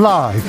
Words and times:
라이브. 0.00 0.46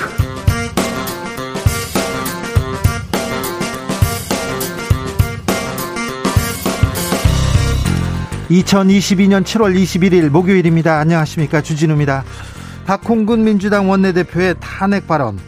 2022년 8.51 9.43
7월 9.43 9.75
21일 9.75 10.29
목요일입니다. 10.29 10.99
안녕하십니까. 10.99 11.61
주진우입니다. 11.61 12.23
박홍근 12.85 13.43
민주당 13.43 13.89
원내대표의 13.89 14.55
탄핵 14.59 15.07
발언. 15.07 15.39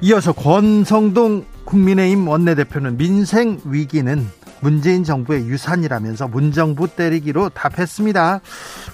이어서 0.00 0.32
권성동 0.32 1.44
국민의힘 1.64 2.28
원내대표는 2.28 2.98
민생 2.98 3.60
위기는 3.64 4.28
문재인 4.60 5.04
정부의 5.04 5.46
유산이라면서 5.46 6.28
문정부 6.28 6.88
때리기로 6.88 7.50
답했습니다. 7.50 8.40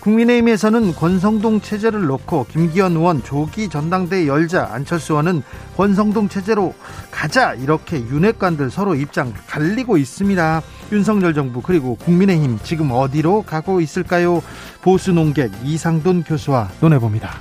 국민의힘에서는 0.04 0.94
권성동 0.94 1.62
체제를 1.62 2.04
놓고 2.04 2.46
김기현 2.50 2.92
의원 2.92 3.22
조기 3.22 3.70
전당대회 3.70 4.26
열자 4.26 4.68
안철수 4.70 5.14
의원은 5.14 5.42
권성동 5.78 6.28
체제로 6.28 6.74
가자 7.10 7.54
이렇게 7.54 7.96
윤핵관들 7.96 8.70
서로 8.70 8.94
입장 8.94 9.32
갈리고 9.48 9.96
있습니다. 9.96 10.62
윤석열 10.92 11.32
정부 11.32 11.62
그리고 11.62 11.96
국민의힘 11.96 12.58
지금 12.62 12.90
어디로 12.92 13.42
가고 13.42 13.80
있을까요? 13.80 14.42
보수 14.82 15.12
농객 15.12 15.50
이상돈 15.64 16.24
교수와 16.24 16.68
논해봅니다. 16.80 17.38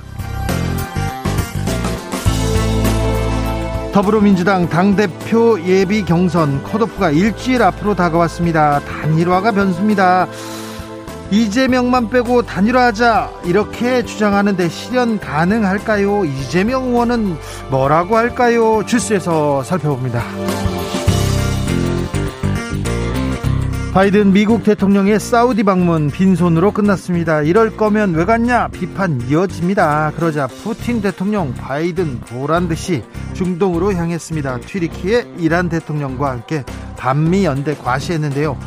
더불어민주당 3.92 4.68
당대표 4.70 5.60
예비 5.60 6.02
경선 6.04 6.64
컷오프가 6.64 7.10
일주일 7.10 7.62
앞으로 7.62 7.94
다가왔습니다. 7.94 8.80
단일화가 8.80 9.52
변수입니다. 9.52 10.26
이재명만 11.30 12.10
빼고 12.10 12.42
단일화하자 12.42 13.30
이렇게 13.44 14.04
주장하는데 14.04 14.68
실현 14.68 15.18
가능할까요? 15.18 16.24
이재명 16.24 16.88
의원은 16.88 17.36
뭐라고 17.70 18.16
할까요? 18.16 18.84
주스에서 18.86 19.62
살펴봅니다. 19.62 20.22
바이든 23.94 24.32
미국 24.32 24.64
대통령의 24.64 25.20
사우디 25.20 25.62
방문 25.62 26.10
빈손으로 26.10 26.72
끝났습니다. 26.72 27.42
이럴 27.42 27.76
거면 27.76 28.14
왜 28.14 28.24
갔냐 28.24 28.66
비판 28.66 29.20
이어집니다. 29.28 30.14
그러자 30.16 30.48
푸틴 30.48 31.00
대통령 31.00 31.54
바이든 31.54 32.18
보란 32.22 32.66
듯이 32.66 33.04
중동으로 33.34 33.92
향했습니다. 33.92 34.58
튀리키의 34.62 35.34
이란 35.38 35.68
대통령과 35.68 36.28
함께 36.28 36.64
반미 36.96 37.44
연대 37.44 37.76
과시했는데요. 37.76 38.58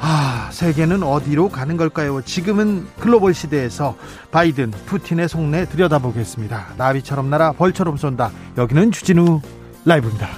아, 0.00 0.48
세계는 0.52 1.02
어디로 1.02 1.48
가는 1.48 1.76
걸까요? 1.76 2.20
지금은 2.22 2.86
글로벌 3.00 3.34
시대에서 3.34 3.96
바이든, 4.30 4.70
푸틴의 4.86 5.28
속내 5.28 5.66
들여다보겠습니다. 5.66 6.74
나비처럼 6.76 7.30
날아 7.30 7.52
벌처럼 7.52 7.96
쏜다. 7.96 8.30
여기는 8.56 8.92
주진우 8.92 9.40
라이브입니다. 9.84 10.28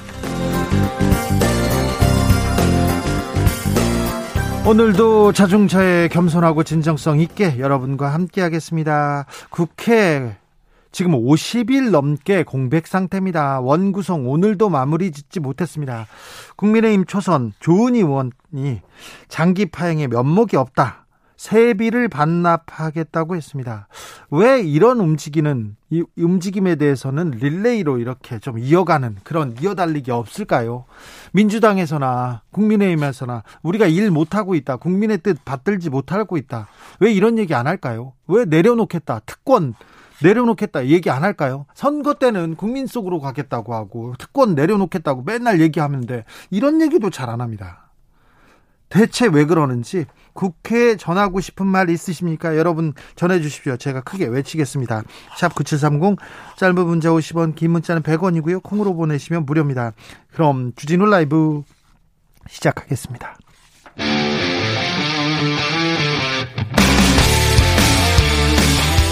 오늘도 4.67 5.33
자중차에 5.33 6.09
겸손하고 6.09 6.63
진정성 6.63 7.21
있게 7.21 7.59
여러분과 7.59 8.13
함께 8.13 8.43
하겠습니다. 8.43 9.25
국회 9.49 10.37
지금 10.91 11.13
50일 11.13 11.91
넘게 11.91 12.45
공백 12.45 12.87
상태입니다. 12.87 13.61
원구성 13.61 14.29
오늘도 14.29 14.69
마무리 14.69 15.11
짓지 15.13 15.41
못했습니다. 15.41 16.07
국민의힘 16.57 17.05
초선 17.05 17.53
조은 17.61 17.95
의원이 17.95 18.81
장기 19.29 19.67
파행에 19.67 20.07
면목이 20.07 20.57
없다. 20.57 21.07
세비를 21.39 22.09
반납하겠다고 22.09 23.37
했습니다. 23.37 23.87
왜 24.31 24.61
이런 24.61 24.99
움직이는 24.99 25.77
이 25.89 26.03
움직임에 26.17 26.75
대해서는 26.75 27.31
릴레이로 27.31 27.99
이렇게 27.99 28.41
좀 28.41 28.59
이어가는 28.59 29.19
그런 29.23 29.55
이어달리기 29.61 30.11
없을까요? 30.11 30.85
민주당에서나 31.33 32.43
국민의힘에서나 32.51 33.45
우리가 33.63 33.87
일 33.87 34.11
못하고 34.11 34.57
있다. 34.57 34.77
국민의 34.77 35.19
뜻 35.19 35.45
받들지 35.45 35.91
못하고 35.91 36.37
있다. 36.37 36.67
왜 36.99 37.13
이런 37.13 37.39
얘기 37.39 37.55
안 37.55 37.69
할까요? 37.69 38.15
왜 38.27 38.45
내려놓겠다. 38.45 39.21
특권 39.25 39.75
내려놓겠다 40.23 40.87
얘기 40.87 41.11
안 41.11 41.23
할까요? 41.25 41.67
선거 41.75 42.15
때는 42.15 42.57
국민 42.57 42.87
속으로 42.87 43.21
가겠다고 43.21 43.75
하고 43.75 44.15
특권 44.19 44.55
내려놓겠다고 44.55 45.23
맨날 45.23 45.61
얘기하는데 45.61 46.25
이런 46.51 46.81
얘기도 46.83 47.11
잘 47.11 47.29
안 47.29 47.41
합니다. 47.41 47.91
대체 48.89 49.27
왜 49.27 49.45
그러는지 49.45 50.07
국회에 50.33 50.97
전하고 50.97 51.41
싶은 51.41 51.67
말 51.67 51.91
있으십니까? 51.91 52.57
여러분 52.57 52.95
전해 53.17 53.41
주십시오. 53.41 53.77
제가 53.77 54.01
크게 54.01 54.27
외치겠습니다. 54.27 55.03
샵 55.37 55.55
9730 55.55 56.17
짧은 56.57 56.87
문자 56.87 57.11
50원 57.11 57.55
긴 57.55 57.73
문자는 57.73 58.03
100원이고요. 58.03 58.63
콩으로 58.63 58.95
보내시면 58.95 59.45
무료입니다. 59.45 59.93
그럼 60.33 60.73
주진우 60.75 61.05
라이브 61.05 61.63
시작하겠습니다. 62.49 63.37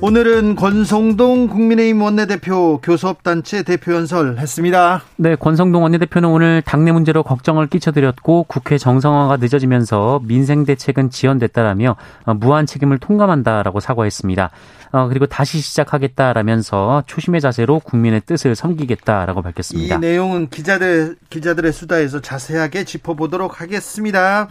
오늘은 0.00 0.56
권성동 0.56 1.48
국민의힘 1.48 2.02
원내대표 2.02 2.78
교섭단체 2.82 3.62
대표 3.62 3.94
연설 3.94 4.36
했습니다. 4.38 5.02
네, 5.16 5.34
권성동 5.34 5.82
원내대표는 5.82 6.28
오늘 6.28 6.62
당내 6.62 6.92
문제로 6.92 7.22
걱정을 7.22 7.68
끼쳐드렸고 7.68 8.44
국회 8.48 8.76
정상화가 8.76 9.38
늦어지면서 9.38 10.20
민생 10.24 10.64
대책은 10.64 11.10
지연됐다라며 11.10 11.96
무한 12.36 12.66
책임을 12.66 12.98
통감한다라고 12.98 13.80
사과했습니다. 13.80 14.50
어, 14.92 15.08
그리고 15.08 15.26
다시 15.26 15.58
시작하겠다라면서 15.58 17.04
초심의 17.06 17.40
자세로 17.40 17.80
국민의 17.80 18.22
뜻을 18.26 18.54
섬기겠다라고 18.54 19.42
밝혔습니다. 19.42 19.96
이 19.96 19.98
내용은 19.98 20.48
기자들 20.48 21.16
기자들의 21.30 21.72
수다에서 21.72 22.20
자세하게 22.20 22.84
짚어보도록 22.84 23.60
하겠습니다. 23.60 24.48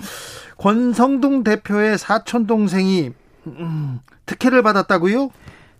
권성동 0.57 1.43
대표의 1.43 1.97
사촌 1.97 2.47
동생이 2.47 3.11
음, 3.47 3.99
특혜를 4.25 4.61
받았다고요? 4.63 5.29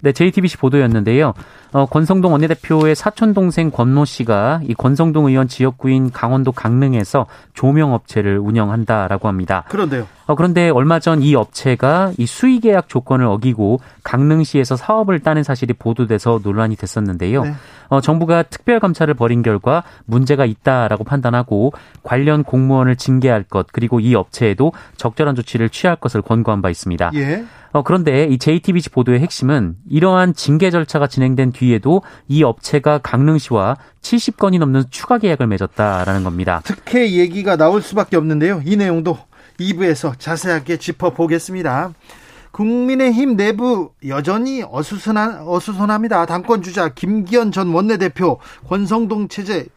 네, 0.02 0.12
JTBC 0.12 0.58
보도였는데요. 0.58 1.34
어, 1.74 1.88
권성동 1.88 2.32
원내대표의 2.34 2.96
사촌 2.96 3.34
동생 3.34 3.72
권모 3.72 4.06
씨가 4.06 4.62
이 4.64 4.76
권성동 4.76 5.26
의원 5.26 5.48
지역구인 5.48 6.12
강원도 6.12 6.52
강릉에서 6.52 7.26
조명 7.54 7.94
업체를 7.94 8.38
운영한다라고 8.38 9.28
합니다. 9.28 9.64
그런데요. 9.70 10.08
어, 10.26 10.36
그런데 10.36 10.70
얼마 10.70 11.00
전 11.00 11.24
이 11.24 11.36
업체가 11.36 12.12
이 12.18 12.26
수의 12.26 12.60
계약 12.60 12.90
조건을 12.90 13.26
어기고 13.26 13.80
강릉시에서 14.04 14.76
사업을 14.76 15.20
따는 15.20 15.44
사실이 15.44 15.74
보도돼서 15.74 16.40
논란이 16.44 16.76
됐었는데요. 16.76 17.44
네. 17.44 17.54
어, 17.90 18.02
정부가 18.02 18.44
특별 18.44 18.80
감찰을 18.80 19.14
벌인 19.14 19.42
결과 19.42 19.84
문제가 20.06 20.46
있다라고 20.46 21.04
판단하고 21.04 21.74
관련 22.02 22.44
공무원을 22.44 22.96
징계할 22.98 23.44
것 23.44 23.68
그리고 23.72 24.00
이 24.00 24.16
업체에도 24.16 24.74
적절한 24.98 25.36
조치를 25.36 25.70
취할 25.70 25.96
것을 25.96 26.22
권고한 26.22 26.62
바 26.62 26.70
있습니다. 26.70 27.12
예. 27.16 27.46
어, 27.72 27.82
그런데 27.82 28.26
이 28.26 28.38
JTBC 28.38 28.90
보도의 28.92 29.20
핵심은 29.20 29.76
이러한 29.90 30.34
징계 30.36 30.70
절차가 30.70 31.08
진행된 31.08 31.54
뒤 31.54 31.63
에도 31.72 32.02
이 32.28 32.44
업체가 32.44 32.98
강릉시와 33.00 33.78
70건이 34.02 34.60
넘는 34.60 34.86
추가 34.90 35.18
계약을 35.18 35.48
맺었다라는 35.48 36.24
겁니다. 36.24 36.62
특혜 36.64 37.12
얘기가 37.12 37.56
나올 37.56 37.82
수밖에 37.82 38.18
없는데요. 38.18 38.62
이 38.66 38.76
내용도 38.76 39.18
2부에서 39.60 40.18
자세하게 40.18 40.78
짚어보겠습니다. 40.78 41.94
국민의힘 42.52 43.36
내부 43.36 43.92
여전히 44.08 44.64
어수선한, 44.64 45.48
어수선합니다. 45.48 46.26
당권 46.28 46.62
주자 46.62 46.90
김기현 46.90 47.52
전 47.52 47.74
원내대표 47.74 48.40
권성동 48.68 49.28
체제 49.28 49.68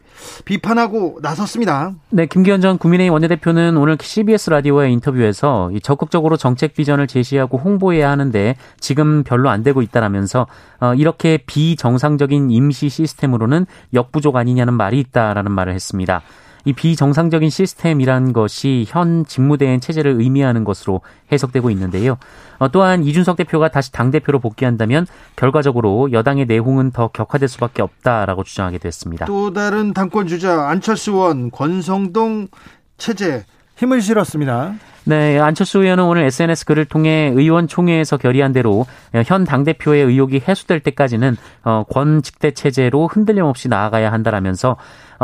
비판하고 0.45 1.19
나섰습니다. 1.21 1.93
네, 2.09 2.25
김기현 2.25 2.61
전 2.61 2.77
국민의힘 2.77 3.13
원내대표는 3.13 3.77
오늘 3.77 3.97
CBS 3.99 4.49
라디오의 4.49 4.93
인터뷰에서 4.93 5.71
적극적으로 5.83 6.37
정책 6.37 6.73
비전을 6.73 7.07
제시하고 7.07 7.57
홍보해야 7.57 8.09
하는데 8.09 8.55
지금 8.79 9.23
별로 9.23 9.49
안 9.49 9.63
되고 9.63 9.81
있다라면서 9.81 10.47
어, 10.79 10.93
이렇게 10.93 11.37
비정상적인 11.45 12.51
임시 12.51 12.89
시스템으로는 12.89 13.65
역부족 13.93 14.35
아니냐는 14.35 14.73
말이 14.73 14.99
있다라는 14.99 15.51
말을 15.51 15.73
했습니다. 15.73 16.21
이 16.67 16.73
비정상적인 16.73 17.49
시스템이란 17.49 18.33
것이 18.33 18.83
현 18.89 19.25
직무대행 19.25 19.79
체제를 19.79 20.19
의미하는 20.19 20.65
것으로 20.65 20.99
해석되고 21.31 21.69
있는데요. 21.69 22.17
어, 22.59 22.67
또한 22.67 23.05
이준석 23.05 23.37
대표가 23.37 23.69
다시 23.69 23.93
당 23.93 24.11
대표로 24.11 24.39
복귀한다면 24.39 25.07
결과적으로 25.37 26.11
여당의 26.11 26.45
내홍은 26.45 26.91
더 26.91 27.07
격화될 27.07 27.47
수밖에 27.47 27.81
없다라고 27.81 28.43
주장하게 28.43 28.79
됐습니다. 28.79 29.27
또 29.27 29.53
다른 29.53 29.93
당권 29.93 30.27
주자 30.27 30.67
안철수 30.67 31.15
원 31.15 31.51
권성동 31.51 32.49
체제 32.97 33.45
힘을 33.77 34.01
실었습니다. 34.01 34.73
네, 35.05 35.39
안철수 35.39 35.79
의원은 35.79 36.03
오늘 36.03 36.23
SNS 36.23 36.65
글을 36.65 36.83
통해 36.83 37.31
의원총회에서 37.33 38.17
결의한 38.17 38.51
대로 38.51 38.85
현 39.25 39.45
당대표의 39.45 40.03
의혹이 40.03 40.43
해소될 40.45 40.81
때까지는 40.81 41.37
어, 41.63 41.85
권직대 41.89 42.51
체제로 42.51 43.07
흔들림 43.07 43.45
없이 43.45 43.69
나아가야 43.69 44.11
한다라면서 44.11 44.71
어, 44.71 44.75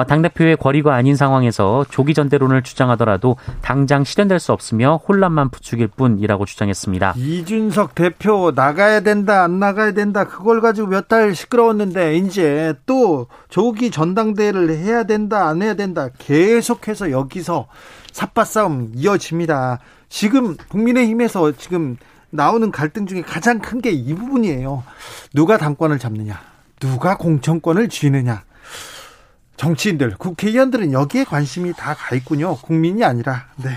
당대표의 0.07 0.57
권위가 0.57 0.93
아닌 0.95 1.15
상황에서 1.15 1.85
조기 1.89 2.13
전대론을 2.13 2.63
주장하더라도 2.63 3.37
당장 3.61 4.03
실현될 4.03 4.39
수 4.39 4.51
없으며 4.51 4.99
혼란만 5.07 5.49
부추길 5.49 5.87
뿐이라고 5.89 6.45
주장했습니다. 6.45 7.13
이준석 7.17 7.93
대표 7.93 8.51
나가야 8.55 9.01
된다 9.01 9.43
안 9.43 9.59
나가야 9.59 9.91
된다 9.91 10.23
그걸 10.23 10.61
가지고 10.61 10.87
몇 10.87 11.07
달 11.07 11.35
시끄러웠는데 11.35 12.15
이제 12.17 12.73
또 12.85 13.27
조기 13.49 13.91
전당대회를 13.91 14.69
해야 14.77 15.03
된다 15.03 15.47
안 15.47 15.61
해야 15.61 15.73
된다 15.73 16.07
계속해서 16.17 17.11
여기서 17.11 17.67
삿바 18.13 18.45
싸움 18.45 18.91
이어집니다. 18.95 19.79
지금 20.09 20.55
국민의힘에서 20.69 21.51
지금 21.57 21.97
나오는 22.29 22.71
갈등 22.71 23.05
중에 23.05 23.21
가장 23.21 23.59
큰 23.59 23.81
게 23.81 23.91
이 23.91 24.13
부분이에요. 24.15 24.83
누가 25.33 25.57
당권을 25.57 25.99
잡느냐, 25.99 26.39
누가 26.79 27.17
공천권을 27.17 27.89
쥐느냐. 27.89 28.43
정치인들, 29.57 30.15
국회의원들은 30.17 30.91
여기에 30.93 31.25
관심이 31.25 31.73
다 31.73 31.93
가 31.93 32.15
있군요. 32.15 32.55
국민이 32.57 33.03
아니라. 33.03 33.45
네. 33.57 33.69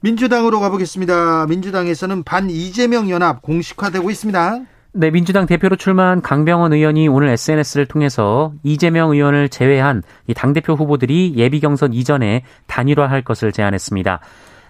민주당으로 0.00 0.58
가보겠습니다. 0.60 1.46
민주당에서는 1.46 2.24
반 2.24 2.50
이재명 2.50 3.08
연합 3.08 3.40
공식화되고 3.42 4.10
있습니다. 4.10 4.60
네, 4.94 5.10
민주당 5.10 5.46
대표로 5.46 5.76
출마한 5.76 6.20
강병원 6.20 6.72
의원이 6.72 7.08
오늘 7.08 7.28
SNS를 7.28 7.86
통해서 7.86 8.52
이재명 8.62 9.10
의원을 9.12 9.48
제외한 9.48 10.02
이 10.26 10.34
당대표 10.34 10.74
후보들이 10.74 11.34
예비 11.36 11.60
경선 11.60 11.94
이전에 11.94 12.42
단일화할 12.66 13.22
것을 13.22 13.52
제안했습니다. 13.52 14.20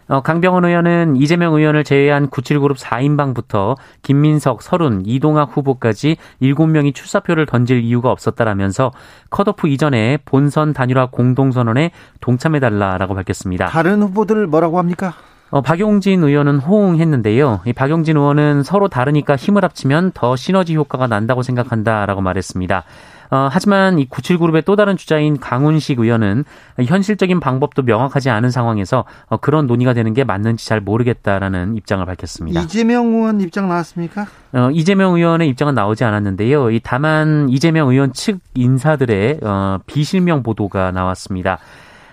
어, 0.09 0.21
강병원 0.21 0.65
의원은 0.65 1.17
이재명 1.17 1.55
의원을 1.55 1.85
제외한 1.85 2.29
97그룹 2.29 2.77
4인방부터 2.77 3.77
김민석, 4.03 4.63
설훈, 4.63 5.03
이동학 5.05 5.57
후보까지 5.57 6.17
7명이 6.43 6.95
출사표를 6.95 7.47
던질 7.47 7.83
이유가 7.83 8.11
없었다라면서 8.11 8.93
컷오프 9.31 9.69
이전에 9.69 10.19
본선 10.25 10.73
단일화 10.73 11.07
공동선언에 11.11 11.93
동참해달라라고 12.21 13.15
밝혔습니다. 13.15 13.67
다른 13.67 14.03
후보들 14.03 14.47
뭐라고 14.47 14.79
합니까? 14.79 15.15
어, 15.51 15.61
박용진 15.61 16.25
의원은 16.25 16.59
호응했는데요. 16.61 17.61
이 17.67 17.75
박용진 17.75 18.17
의원은 18.17 18.63
서로 18.63 18.89
다르니까 18.89 19.37
힘을 19.37 19.63
합치면 19.63 20.13
더 20.15 20.35
시너지 20.35 20.75
효과가 20.75 21.07
난다고 21.09 21.43
생각한다라고 21.43 22.23
말했습니다. 22.23 22.85
어, 23.33 23.49
하지만 23.51 23.99
이 23.99 24.07
97그룹의 24.07 24.63
또 24.67 24.77
다른 24.77 24.99
주자인 24.99 25.41
강훈식 25.41 25.99
의원은 25.99 26.45
현실적인 26.85 27.41
방법도 27.41 27.81
명확하지 27.83 28.29
않은 28.29 28.51
상황에서 28.51 29.07
어, 29.27 29.39
그런 29.39 29.67
논의가 29.67 29.95
되는 29.95 30.13
게 30.13 30.23
맞는지 30.23 30.67
잘 30.67 30.83
모르겠다라는 30.83 31.75
입장을 31.77 32.05
밝혔습니다. 32.05 32.61
이재명 32.61 33.07
의원 33.15 33.41
입장 33.41 33.71
나왔습니까? 33.71 34.27
어, 34.53 34.69
이재명 34.71 35.15
의원의 35.15 35.49
입장은 35.49 35.75
나오지 35.75 36.05
않았는데요. 36.05 36.73
이 36.73 36.81
다만 36.85 37.49
이재명 37.49 37.89
의원 37.89 38.13
측 38.13 38.41
인사들의 38.53 39.41
어, 39.43 39.79
비실명 39.87 40.43
보도가 40.43 40.91
나왔습니다. 40.91 41.59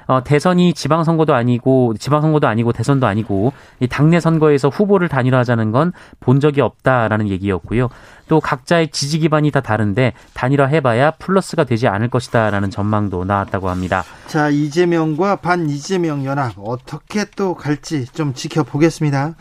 어, 0.10 0.24
대선이 0.24 0.74
지방선거도 0.74 1.36
아니고 1.36 1.94
지방선거도 2.00 2.48
아니고 2.48 2.74
대선도 2.74 3.06
아니고 3.06 3.54
이 3.80 3.88
당내 3.88 4.20
선거에서 4.20 4.70
후보를 4.70 5.08
단일화하자는 5.08 5.72
건 5.72 5.94
본 6.20 6.40
적이 6.40 6.62
없다라는 6.62 7.30
얘기였고요. 7.30 7.90
또 8.28 8.40
각자의 8.40 8.90
지지 8.90 9.20
기반이 9.20 9.52
다 9.52 9.62
다른데 9.62 10.14
단일화 10.34 10.66
해봐야 10.66 11.12
플러스가 11.12 11.64
되지 11.64 11.88
않을 11.88 12.10
것이다라는 12.10 12.70
전망도 12.70 13.26
나왔다고 13.26 13.70
합니다. 13.70 14.04
자 14.28 14.50
이재명과 14.50 15.38
반 15.38 15.70
이재명 15.70 16.26
연합 16.26 16.54
어떻게 16.58 17.26
또 17.36 17.56
갈지 17.56 18.06
좀 18.14 18.34
지켜보겠습니다. 18.34 19.36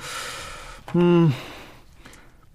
음. 0.96 1.32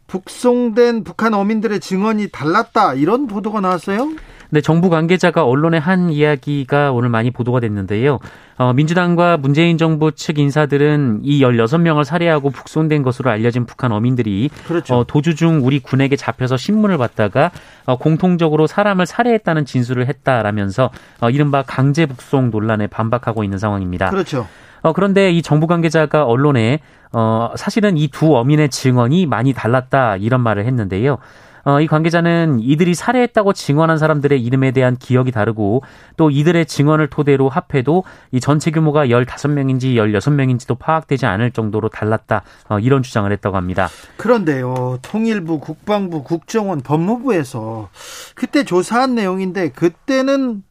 북송된 0.08 1.04
북한 1.04 1.34
어민들의 1.34 1.80
증언이 1.80 2.30
달랐다 2.30 2.94
이런 2.94 3.28
보도가 3.28 3.62
나왔어요? 3.62 4.10
네, 4.54 4.62
정부 4.62 4.92
관계자가 4.92 5.44
언론에 5.44 5.80
한 5.80 6.12
이야기가 6.12 6.92
오늘 6.92 7.10
많이 7.10 7.32
보도가 7.32 7.60
됐는데요. 7.60 8.20
어, 8.58 8.72
민주당과 8.72 9.38
문재인 9.38 9.80
정부 9.80 10.12
측 10.12 10.38
인사들은 10.38 11.22
이 11.24 11.42
16명을 11.42 12.04
살해하고 12.04 12.52
북송된 12.52 13.02
것으로 13.02 13.32
알려진 13.32 13.66
북한 13.66 13.92
어민들이 13.92 14.52
그렇죠. 14.68 14.94
어, 14.94 15.04
도주 15.08 15.34
중 15.34 15.62
우리 15.66 15.80
군에게 15.80 16.16
잡혀서 16.16 16.58
신문을 16.58 17.00
받다가 17.00 17.50
어, 17.86 17.98
공통적으로 17.98 18.68
사람을 18.68 19.08
살해했다는 19.08 19.66
진술을 19.66 20.08
했다라면서 20.08 20.92
어, 21.22 21.30
이른바 21.32 21.64
강제 21.64 22.06
북송 22.06 22.52
논란에 22.52 22.86
반박하고 22.86 23.44
있는 23.44 23.58
상황입니다. 23.58 24.12
그렇죠. 24.12 24.46
어, 24.84 24.94
그런데 24.94 25.32
이 25.32 25.42
정부 25.42 25.66
관계자가 25.66 26.26
언론에 26.26 26.80
어, 27.12 27.54
사실은 27.56 27.98
이 27.98 28.08
두 28.08 28.38
어민의 28.38 28.70
증언이 28.70 29.26
많이 29.26 29.52
달랐다 29.54 30.18
이런 30.18 30.42
말을 30.42 30.66
했는데요. 30.68 31.18
어, 31.66 31.80
이 31.80 31.88
관계자는 31.88 32.60
이들이 32.60 32.94
살해했다고 32.94 33.54
증언한 33.54 33.98
사람들의 33.98 34.42
이름에 34.42 34.72
대한 34.72 34.98
기억이 34.98 35.32
다르고 35.32 35.84
또 36.18 36.30
이들의 36.30 36.66
증언을 36.66 37.08
토대로 37.08 37.50
합해도 37.50 38.04
이 38.32 38.40
전체 38.40 38.72
규모가 38.72 39.08
15명인지 39.08 39.96
16명인지도 39.96 40.78
파악되지 40.78 41.26
않을 41.26 41.52
정도로 41.52 41.90
달랐다. 41.90 42.44
어, 42.70 42.80
이런 42.80 43.04
주장을 43.04 43.32
했다고 43.32 43.56
합니다. 43.56 43.88
그런데요. 44.18 45.00
통일부, 45.02 45.60
국방부, 45.60 46.24
국정원, 46.24 46.82
법무부에서 46.82 47.90
그때 48.36 48.64
조사한 48.64 49.16
내용인데 49.16 49.70
그때는 49.70 50.64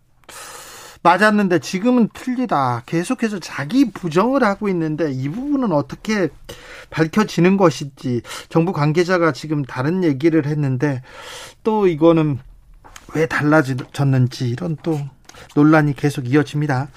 맞았는데 1.02 1.58
지금은 1.58 2.08
틀리다. 2.12 2.84
계속해서 2.86 3.40
자기 3.40 3.90
부정을 3.90 4.44
하고 4.44 4.68
있는데 4.68 5.10
이 5.10 5.28
부분은 5.28 5.72
어떻게 5.72 6.28
밝혀지는 6.90 7.56
것인지 7.56 8.22
정부 8.48 8.72
관계자가 8.72 9.32
지금 9.32 9.64
다른 9.64 10.04
얘기를 10.04 10.46
했는데 10.46 11.02
또 11.64 11.88
이거는 11.88 12.38
왜 13.14 13.26
달라졌는지 13.26 14.48
이런 14.48 14.76
또 14.82 15.00
논란이 15.56 15.94
계속 15.94 16.28
이어집니다. 16.28 16.88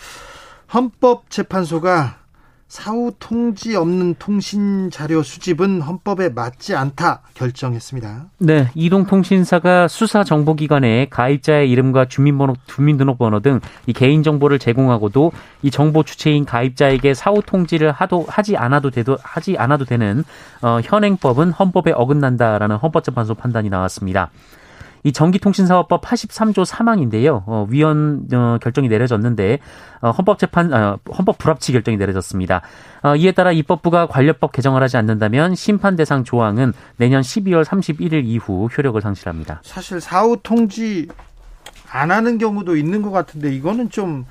헌법재판소가 0.73 2.24
사후 2.67 3.13
통지 3.19 3.75
없는 3.75 4.15
통신 4.19 4.89
자료 4.91 5.21
수집은 5.23 5.81
헌법에 5.81 6.29
맞지 6.29 6.75
않다 6.75 7.21
결정했습니다. 7.33 8.25
네, 8.39 8.69
이동 8.73 9.05
통신사가 9.05 9.87
수사 9.87 10.23
정보 10.23 10.55
기관에 10.55 11.07
가입자의 11.09 11.69
이름과 11.69 12.05
주민번호, 12.05 12.55
주민등록번호 12.67 13.39
등 13.41 13.59
이 13.87 13.93
개인 13.93 14.23
정보를 14.23 14.59
제공하고도 14.59 15.31
이 15.61 15.71
정보 15.71 16.03
주체인 16.03 16.45
가입자에게 16.45 17.13
사후 17.13 17.41
통지를 17.45 17.91
하도 17.91 18.25
하지 18.27 18.57
않아도 18.57 18.89
되도 18.89 19.17
하지 19.21 19.57
않아도 19.57 19.85
되는 19.85 20.23
어, 20.61 20.79
현행법은 20.83 21.51
헌법에 21.51 21.91
어긋난다라는 21.91 22.77
헌법재판소 22.77 23.35
판단이 23.35 23.69
나왔습니다. 23.69 24.31
이 25.05 25.11
전기통신사업법 25.11 26.01
83조 26.01 26.65
3항인데요. 26.65 27.43
어, 27.45 27.67
위원 27.69 28.27
어, 28.33 28.57
결정이 28.59 28.89
내려졌는데 28.89 29.59
어, 30.01 30.09
헌법재판 30.09 30.73
어, 30.73 30.99
헌법 31.15 31.37
불합치 31.37 31.71
결정이 31.73 31.95
내려졌습니다. 31.97 32.63
어, 33.03 33.15
이에 33.15 33.31
따라 33.31 33.51
입법부가 33.51 34.07
관련법 34.07 34.51
개정을 34.51 34.81
하지 34.81 34.97
않는다면 34.97 35.53
심판 35.53 35.95
대상 35.95 36.23
조항은 36.23 36.73
내년 36.97 37.21
12월 37.21 37.63
31일 37.63 38.25
이후 38.25 38.67
효력을 38.75 38.99
상실합니다. 38.99 39.61
사실 39.63 40.01
사후 40.01 40.37
통지 40.41 41.07
안 41.91 42.09
하는 42.09 42.39
경우도 42.39 42.75
있는 42.75 43.03
것 43.03 43.11
같은데 43.11 43.53
이거는 43.53 43.91
좀 43.91 44.25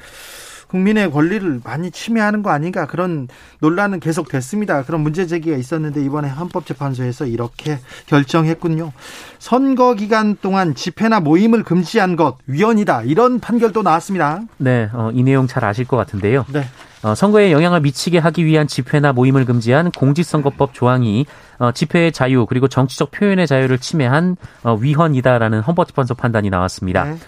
국민의 0.68 1.10
권리를 1.10 1.60
많이 1.64 1.90
침해하는 1.90 2.42
거 2.42 2.50
아닌가 2.50 2.86
그런 2.86 3.28
논란은 3.60 4.00
계속 4.00 4.28
됐습니다. 4.28 4.82
그런 4.84 5.00
문제 5.00 5.26
제기가 5.26 5.56
있었는데 5.56 6.04
이번에 6.04 6.28
헌법재판소에서 6.28 7.26
이렇게 7.26 7.78
결정했군요. 8.06 8.92
선거 9.38 9.94
기간 9.94 10.36
동안 10.40 10.74
집회나 10.74 11.20
모임을 11.20 11.62
금지한 11.62 12.16
것 12.16 12.36
위헌이다 12.46 13.02
이런 13.02 13.40
판결도 13.40 13.82
나왔습니다. 13.82 14.40
네, 14.58 14.88
어, 14.92 15.10
이 15.12 15.22
내용 15.22 15.46
잘 15.46 15.64
아실 15.64 15.86
것 15.86 15.96
같은데요. 15.96 16.44
네. 16.52 16.64
어, 17.04 17.14
선거에 17.14 17.52
영향을 17.52 17.80
미치게 17.82 18.18
하기 18.18 18.46
위한 18.46 18.66
집회나 18.66 19.12
모임을 19.12 19.44
금지한 19.44 19.90
공직선거법 19.90 20.72
조항이 20.72 21.26
어, 21.58 21.70
집회의 21.70 22.12
자유 22.12 22.46
그리고 22.46 22.66
정치적 22.66 23.10
표현의 23.10 23.46
자유를 23.46 23.78
침해한 23.78 24.36
어, 24.62 24.74
위헌이다라는 24.74 25.60
헌법재판소 25.60 26.14
판단이 26.14 26.48
나왔습니다. 26.48 27.04
네. 27.04 27.18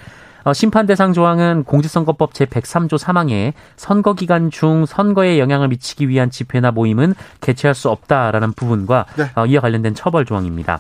어, 0.47 0.53
심판 0.53 0.87
대상 0.87 1.13
조항은 1.13 1.65
공직선거법 1.65 2.33
제103조 2.33 3.01
3항에 3.01 3.53
선거 3.75 4.15
기간 4.15 4.53
중 4.53 4.87
선거에 4.87 5.41
영향을 5.41 5.67
미치기 5.67 6.09
위한 6.09 6.31
집회나 6.31 6.71
모임은 6.71 7.15
개최할 7.41 7.75
수 7.75 7.91
없다라는 7.91 8.53
부분과 8.53 9.07
네. 9.17 9.29
어, 9.35 9.45
이와 9.45 9.61
관련된 9.61 9.97
처벌 9.97 10.25
조항입니다. 10.25 10.79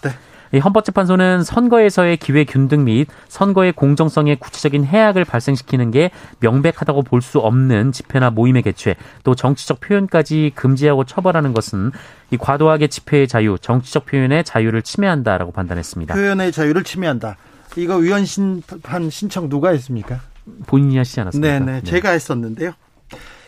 네. 0.53 0.61
헌법재판소는 0.61 1.43
선거에서의 1.43 2.17
기회 2.19 2.45
균등 2.45 2.85
및 2.85 3.09
선거의 3.27 3.73
공정성에 3.73 4.37
구체적인 4.37 4.85
해악을 4.85 5.25
발생시키는 5.25 5.91
게 5.91 6.13
명백하다고 6.39 7.03
볼 7.03 7.21
수 7.21 7.41
없는 7.41 7.91
집회나 7.91 8.31
모임의 8.31 8.63
개최, 8.63 8.95
또 9.25 9.35
정치적 9.35 9.81
표현까지 9.81 10.53
금지하고 10.55 11.03
처벌하는 11.03 11.53
것은 11.53 11.91
이 12.31 12.37
과도하게 12.37 12.87
집회의 12.87 13.27
자유, 13.27 13.59
정치적 13.61 14.07
표현의 14.07 14.45
자유를 14.45 14.83
침해한다라고 14.83 15.51
판단했습니다. 15.51 16.15
표현의 16.15 16.53
자유를 16.53 16.85
침해한다. 16.85 17.37
이거 17.77 17.97
위헌 17.97 18.25
심판 18.25 19.11
신청 19.11 19.49
누가 19.49 19.71
했습니까? 19.71 20.21
본인이 20.67 20.97
하시지 20.97 21.21
않았습니까? 21.21 21.59
네네, 21.59 21.73
네. 21.81 21.83
제가 21.83 22.11
했었는데요. 22.11 22.73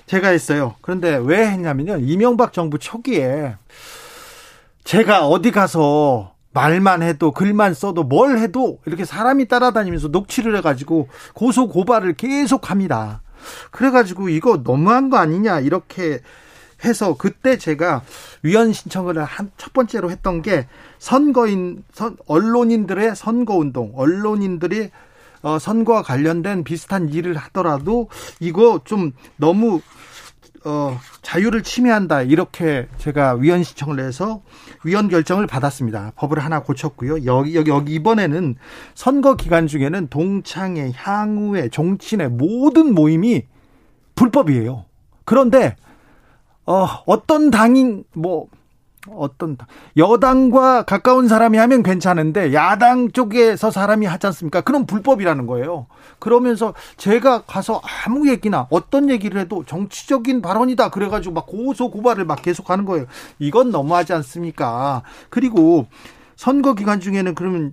제가 0.06 0.28
했어요. 0.28 0.75
그런데 0.80 1.16
왜 1.23 1.47
했냐면요. 1.47 1.99
이명박 1.99 2.52
정부 2.52 2.78
초기에 2.78 3.56
제가 4.85 5.26
어디 5.26 5.50
가서 5.50 6.35
말만 6.52 7.02
해도 7.02 7.30
글만 7.30 7.75
써도 7.75 8.02
뭘 8.02 8.38
해도 8.38 8.78
이렇게 8.87 9.04
사람이 9.04 9.49
따라다니면서 9.49 10.08
녹취를 10.08 10.56
해가지고 10.56 11.08
고소 11.35 11.68
고발을 11.68 12.14
계속 12.14 12.70
합니다. 12.70 13.23
그래가지고 13.70 14.30
이거 14.30 14.62
너무한 14.64 15.11
거 15.11 15.18
아니냐 15.18 15.61
이렇게 15.61 16.20
해서 16.85 17.16
그때 17.16 17.58
제가 17.58 18.02
위헌 18.42 18.73
신청을 18.73 19.23
한 19.25 19.50
첫 19.68 19.73
번째로 19.73 20.11
했던 20.11 20.40
게 20.40 20.66
선거인 20.99 21.85
선, 21.92 22.16
언론인들의 22.26 23.14
선거 23.16 23.54
운동 23.56 23.92
언론인들이 23.94 24.90
어, 25.42 25.58
선거와 25.58 26.02
관련된 26.02 26.64
비슷한 26.64 27.11
일을 27.11 27.37
하더라도 27.37 28.08
이거 28.40 28.80
좀 28.85 29.12
너무 29.37 29.80
어, 30.64 30.99
자유를 31.23 31.62
침해한다 31.62 32.23
이렇게 32.23 32.88
제가 32.99 33.35
위헌 33.35 33.62
신청을 33.62 33.97
내서 33.97 34.42
위헌 34.85 35.08
결정을 35.08 35.47
받았습니다. 35.47 36.12
법을 36.16 36.38
하나 36.38 36.61
고쳤고요. 36.61 37.25
여기 37.26 37.54
여기 37.54 37.70
여기 37.70 37.94
이번에는 37.94 38.56
선거 38.94 39.37
기간 39.37 39.66
중에는 39.66 40.08
동창회, 40.08 40.92
향후회, 40.94 41.68
종친회 41.68 42.28
모든 42.28 42.94
모임이 42.94 43.44
불법이에요. 44.14 44.87
그런데 45.25 45.76
어, 46.68 46.87
어떤 47.06 47.50
당인 47.50 48.04
뭐 48.12 48.46
어떤 49.10 49.56
여당과 49.96 50.82
가까운 50.82 51.26
사람이 51.26 51.56
하면 51.56 51.82
괜찮은데 51.82 52.52
야당 52.52 53.10
쪽에서 53.10 53.70
사람이 53.70 54.04
하지 54.04 54.26
않습니까? 54.26 54.60
그럼 54.60 54.84
불법이라는 54.84 55.46
거예요. 55.46 55.87
그러면서 56.18 56.75
제가 56.98 57.44
가서 57.46 57.80
아무 58.04 58.28
얘기나 58.28 58.66
어떤 58.68 59.08
얘기를 59.08 59.40
해도 59.40 59.64
정치적인 59.64 60.42
발언이다 60.42 60.90
그래가지고 60.90 61.37
막 61.37 61.46
고소 61.46 61.90
고발을 61.90 62.26
막 62.26 62.42
계속하는 62.42 62.84
거예요. 62.84 63.06
이건 63.38 63.70
너무하지 63.70 64.12
않습니까? 64.12 65.02
그리고 65.30 65.87
선거 66.37 66.75
기간 66.75 67.00
중에는 67.00 67.34
그러면 67.34 67.72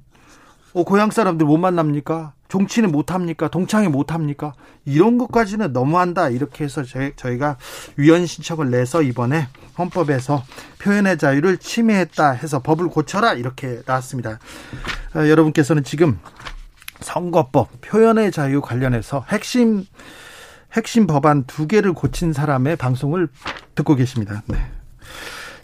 어, 0.74 0.86
고향 0.86 1.12
사람들 1.12 1.46
못 1.46 1.58
만납니까? 1.58 2.32
종치는 2.56 2.90
못합니까? 2.90 3.50
동창회 3.50 3.90
못합니까? 3.90 4.54
이런 4.86 5.18
것까지는 5.18 5.74
너무한다. 5.74 6.30
이렇게 6.30 6.64
해서 6.64 6.84
저희, 7.18 7.38
가 7.38 7.58
위헌 7.98 8.26
신청을 8.26 8.72
내서 8.72 9.02
이번에 9.02 9.50
헌법에서 9.78 10.42
표현의 10.80 11.18
자유를 11.18 11.58
침해했다 11.58 12.32
해서 12.32 12.62
법을 12.62 12.88
고쳐라. 12.88 13.34
이렇게 13.34 13.82
나왔습니다. 13.86 14.40
어, 15.16 15.28
여러분께서는 15.28 15.84
지금 15.84 16.18
선거법, 17.02 17.82
표현의 17.82 18.32
자유 18.32 18.62
관련해서 18.62 19.26
핵심, 19.28 19.86
핵심 20.72 21.08
법안 21.08 21.44
두 21.44 21.68
개를 21.68 21.92
고친 21.92 22.32
사람의 22.32 22.78
방송을 22.78 23.28
듣고 23.76 23.96
계십니다. 23.96 24.44
네. 24.46 24.58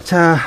자, 0.03 0.37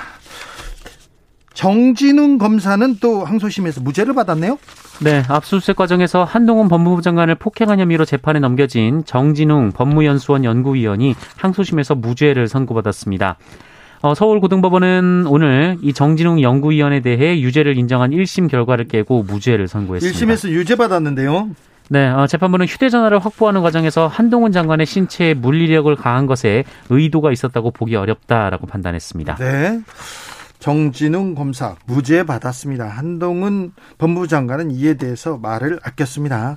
정진웅 1.55 2.39
검사는 2.39 2.97
또 3.01 3.25
항소심에서 3.25 3.81
무죄를 3.81 4.15
받았네요? 4.15 4.59
네, 5.03 5.23
압수수색 5.29 5.77
과정에서 5.77 6.25
한동훈 6.25 6.69
법무부 6.69 7.01
장관을 7.03 7.37
폭행한 7.37 7.81
혐의로 7.81 8.05
재판에 8.05 8.41
넘겨진 8.41 9.05
정진웅 9.05 9.73
법무연수원 9.73 10.45
연구위원이 10.45 11.15
항소심에서 11.37 11.95
무죄를 11.95 12.49
선고받았습니다. 12.49 13.37
어, 14.03 14.15
서울고등법원은 14.15 15.25
오늘 15.29 15.79
이 15.81 15.93
정진웅 15.95 16.43
연구위원에 16.43 17.01
대해 17.01 17.41
유죄를 17.41 17.79
인정한 17.79 18.11
1심 18.11 18.51
결과를 18.51 18.87
깨고 18.87 19.23
무죄를 19.23 19.67
선고했습니다. 19.67 20.35
1심에서 20.35 20.51
유죄 20.51 20.77
받았는데요. 20.77 21.51
네, 21.89 22.09
어, 22.09 22.27
재판부는 22.27 22.67
휴대전화를 22.67 23.19
확보하는 23.19 23.63
과정에서 23.63 24.07
한동훈 24.07 24.53
장관의 24.53 24.87
신체에 24.87 25.35
물리력을 25.35 25.95
가한 25.97 26.27
것에 26.27 26.65
의도가 26.91 27.31
있었다고 27.31 27.71
보기 27.71 27.95
어렵다라고 27.97 28.67
판단했습니다. 28.67 29.37
네. 29.37 29.81
정진웅 30.65 31.35
검사 31.35 31.77
무죄 31.85 32.25
받았습니다. 32.25 32.89
한동훈 32.89 33.73
법무부 33.99 34.29
장관은 34.29 34.71
이에 34.71 34.95
대해서 34.95 35.37
말을 35.37 35.79
아꼈습니다. 35.83 36.57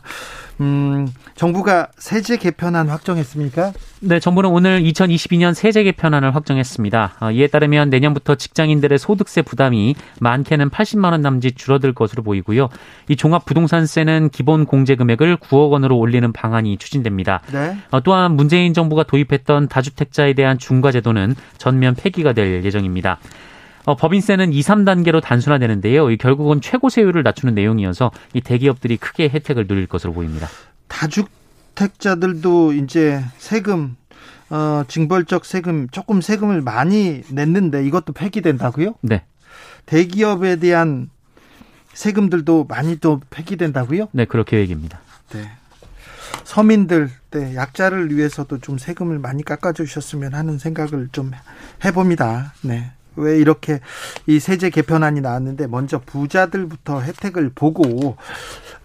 음, 0.62 1.10
정부가 1.36 1.90
세제 1.98 2.38
개편안 2.38 2.88
확정했습니까? 2.88 3.74
네, 4.00 4.22
정부는 4.22 4.50
오늘 4.50 4.82
2022년 4.82 5.54
세제 5.54 5.84
개편안을 5.84 6.34
확정했습니다. 6.36 7.18
어, 7.20 7.32
이에 7.32 7.48
따르면 7.48 7.90
내년부터 7.90 8.36
직장인들의 8.36 8.98
소득세 8.98 9.42
부담이 9.42 9.96
많게는 10.22 10.70
80만 10.70 11.12
원 11.12 11.20
남짓 11.20 11.58
줄어들 11.58 11.92
것으로 11.92 12.24
보이고요. 12.24 12.70
이 13.10 13.18
종합 13.18 13.44
부동산세는 13.44 14.30
기본 14.30 14.66
공제 14.66 14.96
금액을 14.96 15.36
9억 15.36 15.72
원으로 15.72 15.98
올리는 15.98 16.32
방안이 16.32 16.78
추진됩니다. 16.78 17.42
네. 17.52 17.78
어, 17.92 18.00
또한 18.00 18.38
문재인 18.38 18.74
정부가 18.74 19.04
도입했던 19.04 19.68
다주택자에 19.68 20.32
대한 20.32 20.58
중과 20.58 20.94
제도는 20.94 21.36
전면 21.58 21.94
폐기가 21.94 22.32
될 22.32 22.64
예정입니다. 22.64 23.20
어, 23.88 23.96
법인세는 23.96 24.52
2, 24.52 24.60
3단계로 24.60 25.22
단순화되는데요. 25.22 26.08
결국은 26.18 26.60
최고 26.60 26.90
세율을 26.90 27.24
낮추는 27.24 27.56
내용이어서 27.56 28.12
이 28.34 28.42
대기업들이 28.42 28.98
크게 28.98 29.30
혜택을 29.30 29.66
누릴 29.66 29.88
것으로 29.88 30.12
보입니다. 30.12 30.50
다주택자들도 30.90 32.74
이제 32.74 33.24
세금 33.38 33.96
어, 34.50 34.84
징벌적 34.90 35.46
세금 35.46 35.88
조금 35.90 36.20
세금을 36.20 36.60
많이 36.60 37.22
냈는데 37.32 37.86
이것도 37.88 38.12
폐기된다고요? 38.12 38.96
네. 39.02 39.24
대기업에 39.86 40.58
대한 40.58 41.10
세금들도 41.94 42.66
많이 42.66 42.98
또 42.98 43.22
폐기된다고요? 43.30 44.10
네, 44.12 44.26
그럴 44.26 44.44
계획입니다. 44.44 45.00
네. 45.32 45.50
서민들, 46.44 47.10
네, 47.32 47.56
약자를 47.56 48.14
위해서도 48.14 48.60
좀 48.60 48.78
세금을 48.78 49.18
많이 49.18 49.44
깎아주셨으면 49.44 50.34
하는 50.34 50.58
생각을 50.58 51.08
좀 51.14 51.32
해봅니다. 51.86 52.54
네. 52.64 52.92
왜 53.18 53.38
이렇게 53.38 53.82
이 54.26 54.40
세제 54.40 54.70
개편안이 54.70 55.22
나왔는데 55.22 55.68
먼저 55.68 56.00
부자들부터 56.06 57.02
혜택을 57.02 57.52
보고 57.54 58.16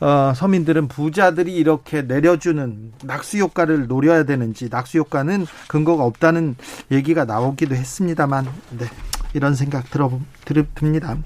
어, 0.01 0.33
서민들은 0.35 0.89
부자들이 0.89 1.55
이렇게 1.55 2.03
내려주는 2.03 2.93
낙수 3.05 3.39
효과를 3.39 3.87
노려야 3.87 4.25
되는지 4.25 4.69
낙수 4.69 4.99
효과는 4.99 5.47
근거가 5.69 6.05
없다는 6.05 6.57
얘기가 6.91 7.25
나오기도 7.25 7.75
했습니다만 7.75 8.47
네, 8.79 8.87
이런 9.35 9.55
생각 9.55 9.91
들어 9.91 10.11
듭니다. 10.75 11.17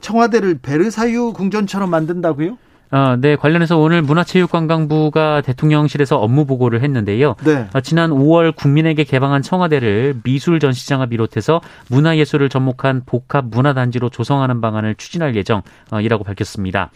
청와대를 0.00 0.58
베르사유 0.62 1.32
궁전처럼 1.34 1.90
만든다고요? 1.90 2.56
어, 2.90 3.16
네, 3.18 3.36
관련해서 3.36 3.78
오늘 3.78 4.02
문화체육관광부가 4.02 5.40
대통령실에서 5.40 6.16
업무 6.18 6.44
보고를 6.46 6.82
했는데요. 6.82 7.34
네. 7.44 7.66
어, 7.74 7.80
지난 7.80 8.10
5월 8.10 8.54
국민에게 8.54 9.04
개방한 9.04 9.42
청와대를 9.42 10.20
미술 10.22 10.60
전시장을 10.60 11.08
비롯해서 11.08 11.60
문화예술을 11.88 12.48
접목한 12.48 13.02
복합 13.06 13.46
문화단지로 13.46 14.10
조성하는 14.10 14.60
방안을 14.60 14.94
추진할 14.94 15.34
예정이라고 15.34 16.24
밝혔습니다. 16.24 16.90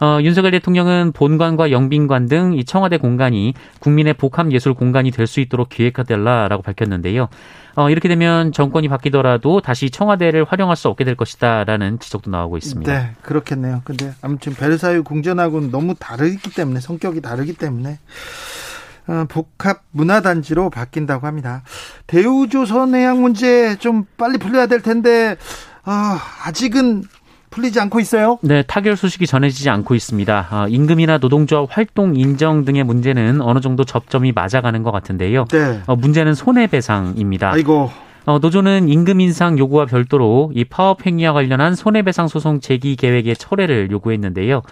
어, 0.00 0.18
윤석열 0.22 0.50
대통령은 0.52 1.12
본관과 1.12 1.70
영빈관 1.70 2.26
등 2.26 2.52
이 2.54 2.64
청와대 2.64 2.96
공간이 2.98 3.54
국민의 3.80 4.14
복합 4.14 4.52
예술 4.52 4.74
공간이 4.74 5.10
될 5.10 5.26
수 5.26 5.40
있도록 5.40 5.68
기획하달라라고 5.70 6.62
밝혔는데요. 6.62 7.28
어, 7.74 7.90
이렇게 7.90 8.08
되면 8.08 8.52
정권이 8.52 8.88
바뀌더라도 8.88 9.60
다시 9.60 9.90
청와대를 9.90 10.44
활용할 10.44 10.76
수 10.76 10.88
없게 10.88 11.04
될 11.04 11.14
것이다라는 11.16 11.98
지적도 11.98 12.30
나오고 12.30 12.56
있습니다. 12.56 12.90
네, 12.92 13.10
그렇겠네요. 13.22 13.82
근데 13.84 14.14
아무튼 14.22 14.54
베르사유 14.54 15.02
궁전하고는 15.04 15.70
너무 15.70 15.94
다르기 15.98 16.54
때문에 16.54 16.80
성격이 16.80 17.20
다르기 17.20 17.54
때문에 17.54 17.98
어, 19.08 19.24
복합 19.28 19.82
문화단지로 19.92 20.70
바뀐다고 20.70 21.26
합니다. 21.26 21.62
대우조선 22.06 22.94
해양 22.94 23.20
문제 23.20 23.76
좀 23.76 24.04
빨리 24.16 24.38
풀려야 24.38 24.66
될 24.66 24.80
텐데 24.82 25.36
어, 25.84 25.92
아직은 26.44 27.04
풀리지 27.56 27.80
않고 27.80 28.00
있어요? 28.00 28.38
네, 28.42 28.62
타결 28.62 28.96
소식이 28.96 29.26
전해지지 29.26 29.70
않고 29.70 29.94
있습니다. 29.94 30.48
어, 30.50 30.68
임금이나 30.68 31.16
노동조합 31.18 31.68
활동 31.70 32.14
인정 32.14 32.66
등의 32.66 32.84
문제는 32.84 33.40
어느 33.40 33.60
정도 33.60 33.84
접점이 33.84 34.32
맞아가는 34.32 34.82
것 34.82 34.90
같은데요. 34.90 35.46
네. 35.50 35.80
어, 35.86 35.96
문제는 35.96 36.34
손해배상입니다. 36.34 37.52
아이고. 37.52 37.90
어, 38.26 38.38
노조는 38.40 38.88
임금 38.88 39.20
인상 39.20 39.58
요구와 39.58 39.86
별도로 39.86 40.52
이 40.54 40.64
파업 40.64 41.06
행위와 41.06 41.32
관련한 41.32 41.74
손해배상 41.74 42.28
소송 42.28 42.60
제기 42.60 42.94
계획의 42.94 43.36
철회를 43.36 43.90
요구했는데요. 43.90 44.62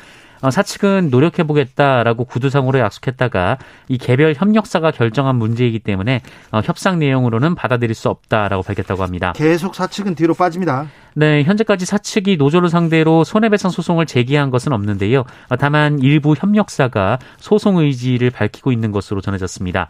어, 0.45 0.51
사측은 0.51 1.09
노력해보겠다라고 1.11 2.27
구두상으로 2.27 2.79
약속했다가 2.79 3.57
이 3.89 3.97
개별 3.97 4.35
협력사가 4.37 4.91
결정한 4.91 5.37
문제이기 5.37 5.79
때문에 5.79 6.21
어, 6.53 6.61
협상 6.63 6.99
내용으로는 6.99 7.55
받아들일 7.55 7.95
수 7.95 8.11
없다라고 8.11 8.63
밝혔다고 8.63 9.03
합니다. 9.03 9.33
계속 9.35 9.75
사측은 9.75 10.15
뒤로 10.15 10.35
빠집니다. 10.35 10.89
네, 11.15 11.45
현재까지 11.45 11.87
사측이 11.87 12.37
노조를 12.37 12.69
상대로 12.69 13.25
손해배상 13.25 13.71
소송을 13.71 14.05
제기한 14.05 14.51
것은 14.51 14.75
없는데요. 14.75 15.25
어, 15.49 15.57
다만 15.57 15.99
일부 16.01 16.35
협력사가 16.37 17.19
소송 17.39 17.79
의지를 17.79 18.29
밝히고 18.31 18.71
있는 18.71 18.93
것으로 18.93 19.23
전해졌습니다. 19.23 19.89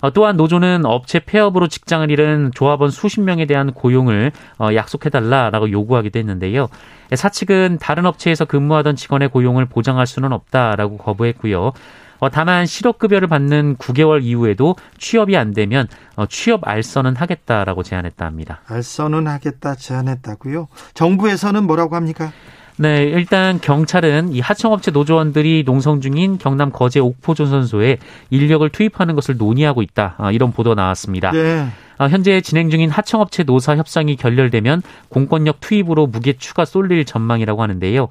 어, 0.00 0.10
또한 0.12 0.36
노조는 0.36 0.84
업체 0.84 1.20
폐업으로 1.20 1.68
직장을 1.68 2.10
잃은 2.10 2.52
조합원 2.54 2.90
수십 2.90 3.20
명에 3.20 3.46
대한 3.46 3.72
고용을 3.72 4.32
어, 4.58 4.68
약속해달라라고 4.74 5.70
요구하기도 5.70 6.18
했는데요. 6.18 6.68
사측은 7.14 7.78
다른 7.80 8.06
업체에서 8.06 8.44
근무하던 8.44 8.96
직원의 8.96 9.28
고용을 9.28 9.66
보장할 9.66 10.06
수는 10.06 10.32
없다라고 10.32 10.98
거부했고요. 10.98 11.72
어, 12.18 12.30
다만 12.30 12.66
실업급여를 12.66 13.28
받는 13.28 13.76
9개월 13.76 14.22
이후에도 14.22 14.76
취업이 14.98 15.36
안 15.36 15.52
되면 15.52 15.86
취업 16.28 16.66
알선은 16.66 17.14
하겠다라고 17.16 17.82
제안했다 17.82 18.24
합니다. 18.24 18.60
알선은 18.66 19.26
하겠다 19.26 19.74
제안했다고요? 19.74 20.68
정부에서는 20.94 21.64
뭐라고 21.64 21.94
합니까? 21.94 22.32
네, 22.78 23.04
일단 23.04 23.58
경찰은 23.60 24.32
이 24.32 24.40
하청업체 24.40 24.90
노조원들이 24.90 25.64
농성 25.64 26.00
중인 26.00 26.36
경남 26.38 26.70
거제 26.70 27.00
옥포조선소에 27.00 27.98
인력을 28.30 28.68
투입하는 28.68 29.14
것을 29.14 29.38
논의하고 29.38 29.82
있다. 29.82 30.14
아, 30.18 30.30
이런 30.30 30.52
보도 30.52 30.74
나왔습니다. 30.74 31.30
네. 31.32 31.66
현재 31.98 32.42
진행 32.42 32.68
중인 32.68 32.90
하청업체 32.90 33.44
노사 33.44 33.76
협상이 33.76 34.16
결렬되면 34.16 34.82
공권력 35.08 35.60
투입으로 35.60 36.06
무게 36.06 36.34
추가 36.34 36.66
쏠릴 36.66 37.06
전망이라고 37.06 37.62
하는데요. 37.62 38.08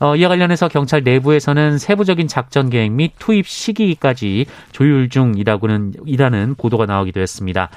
어, 0.00 0.16
이와 0.16 0.28
관련해서 0.28 0.68
경찰 0.68 1.02
내부에서는 1.02 1.78
세부적인 1.78 2.28
작전 2.28 2.70
계획 2.70 2.92
및 2.92 3.12
투입 3.18 3.46
시기까지 3.46 4.46
조율 4.72 5.08
중이라고는 5.08 5.94
이라는 6.06 6.54
보도가 6.56 6.86
나오기도 6.86 7.20
했습니다. 7.20 7.68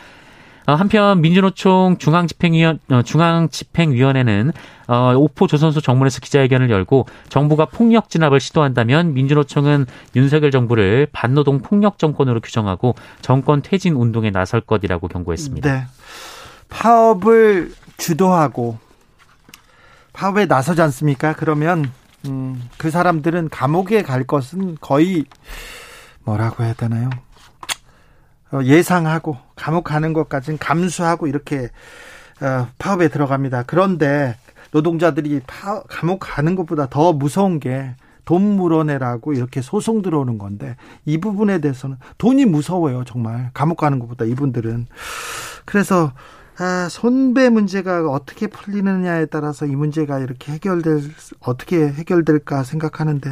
어, 0.71 0.75
한편 0.75 1.19
민주노총 1.19 1.97
중앙집행위원 1.97 2.79
어, 2.89 3.01
중앙집행위원회는 3.01 4.53
어, 4.87 5.13
오포 5.17 5.47
조선소 5.47 5.81
정문에서 5.81 6.21
기자회견을 6.21 6.69
열고 6.69 7.07
정부가 7.27 7.65
폭력 7.65 8.09
진압을 8.09 8.39
시도한다면 8.39 9.13
민주노총은 9.13 9.85
윤석열 10.15 10.49
정부를 10.51 11.07
반노동 11.11 11.59
폭력 11.61 11.99
정권으로 11.99 12.39
규정하고 12.39 12.95
정권 13.21 13.61
퇴진 13.61 13.95
운동에 13.95 14.31
나설 14.31 14.61
것이라고 14.61 15.09
경고했습니다. 15.09 15.73
네. 15.73 15.85
파업을 16.69 17.73
주도하고 17.97 18.77
파업에 20.13 20.45
나서지 20.45 20.81
않습니까? 20.83 21.33
그러면 21.33 21.91
음, 22.27 22.69
그 22.77 22.91
사람들은 22.91 23.49
감옥에 23.49 24.03
갈 24.03 24.23
것은 24.23 24.77
거의 24.79 25.25
뭐라고 26.23 26.63
해야 26.63 26.73
되나요? 26.73 27.09
어, 28.51 28.61
예상하고 28.63 29.37
감옥 29.55 29.85
가는 29.85 30.13
것까지는 30.13 30.59
감수하고 30.59 31.27
이렇게 31.27 31.69
어, 32.41 32.67
파업에 32.77 33.07
들어갑니다. 33.07 33.63
그런데 33.67 34.35
노동자들이 34.71 35.41
파, 35.45 35.83
감옥 35.83 36.19
가는 36.19 36.55
것보다 36.55 36.87
더 36.89 37.13
무서운 37.13 37.59
게 37.59 37.95
돈 38.25 38.55
물어내라고 38.55 39.33
이렇게 39.33 39.61
소송 39.61 40.01
들어오는 40.01 40.37
건데 40.37 40.75
이 41.05 41.17
부분에 41.19 41.59
대해서는 41.59 41.97
돈이 42.17 42.45
무서워요 42.45 43.03
정말 43.03 43.49
감옥 43.53 43.77
가는 43.77 43.99
것보다 43.99 44.25
이분들은 44.25 44.87
그래서 45.65 46.13
아, 46.57 46.87
손배 46.89 47.49
문제가 47.49 48.07
어떻게 48.09 48.45
풀리느냐에 48.47 49.25
따라서 49.27 49.65
이 49.65 49.75
문제가 49.75 50.19
이렇게 50.19 50.51
해결될 50.51 51.01
어떻게 51.39 51.87
해결될까 51.87 52.63
생각하는데 52.63 53.31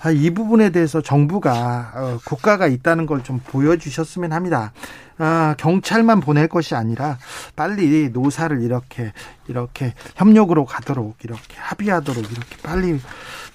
아, 0.00 0.10
이 0.10 0.30
부분에 0.30 0.70
대해서 0.70 1.00
정부가 1.02 1.92
어, 1.94 2.18
국가가 2.24 2.66
있다는 2.66 3.04
걸 3.06 3.22
좀 3.22 3.40
보여주셨으면 3.44 4.32
합니다. 4.32 4.72
아, 5.18 5.54
경찰만 5.58 6.20
보낼 6.20 6.48
것이 6.48 6.74
아니라 6.74 7.18
빨리 7.56 8.10
노사를 8.10 8.62
이렇게 8.62 9.12
이렇게 9.48 9.94
협력으로 10.14 10.64
가도록 10.64 11.16
이렇게 11.24 11.56
합의하도록 11.56 12.18
이렇게 12.30 12.56
빨리 12.62 13.00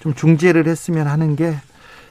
좀 0.00 0.14
중재를 0.14 0.66
했으면 0.68 1.06
하는 1.08 1.34
게 1.36 1.56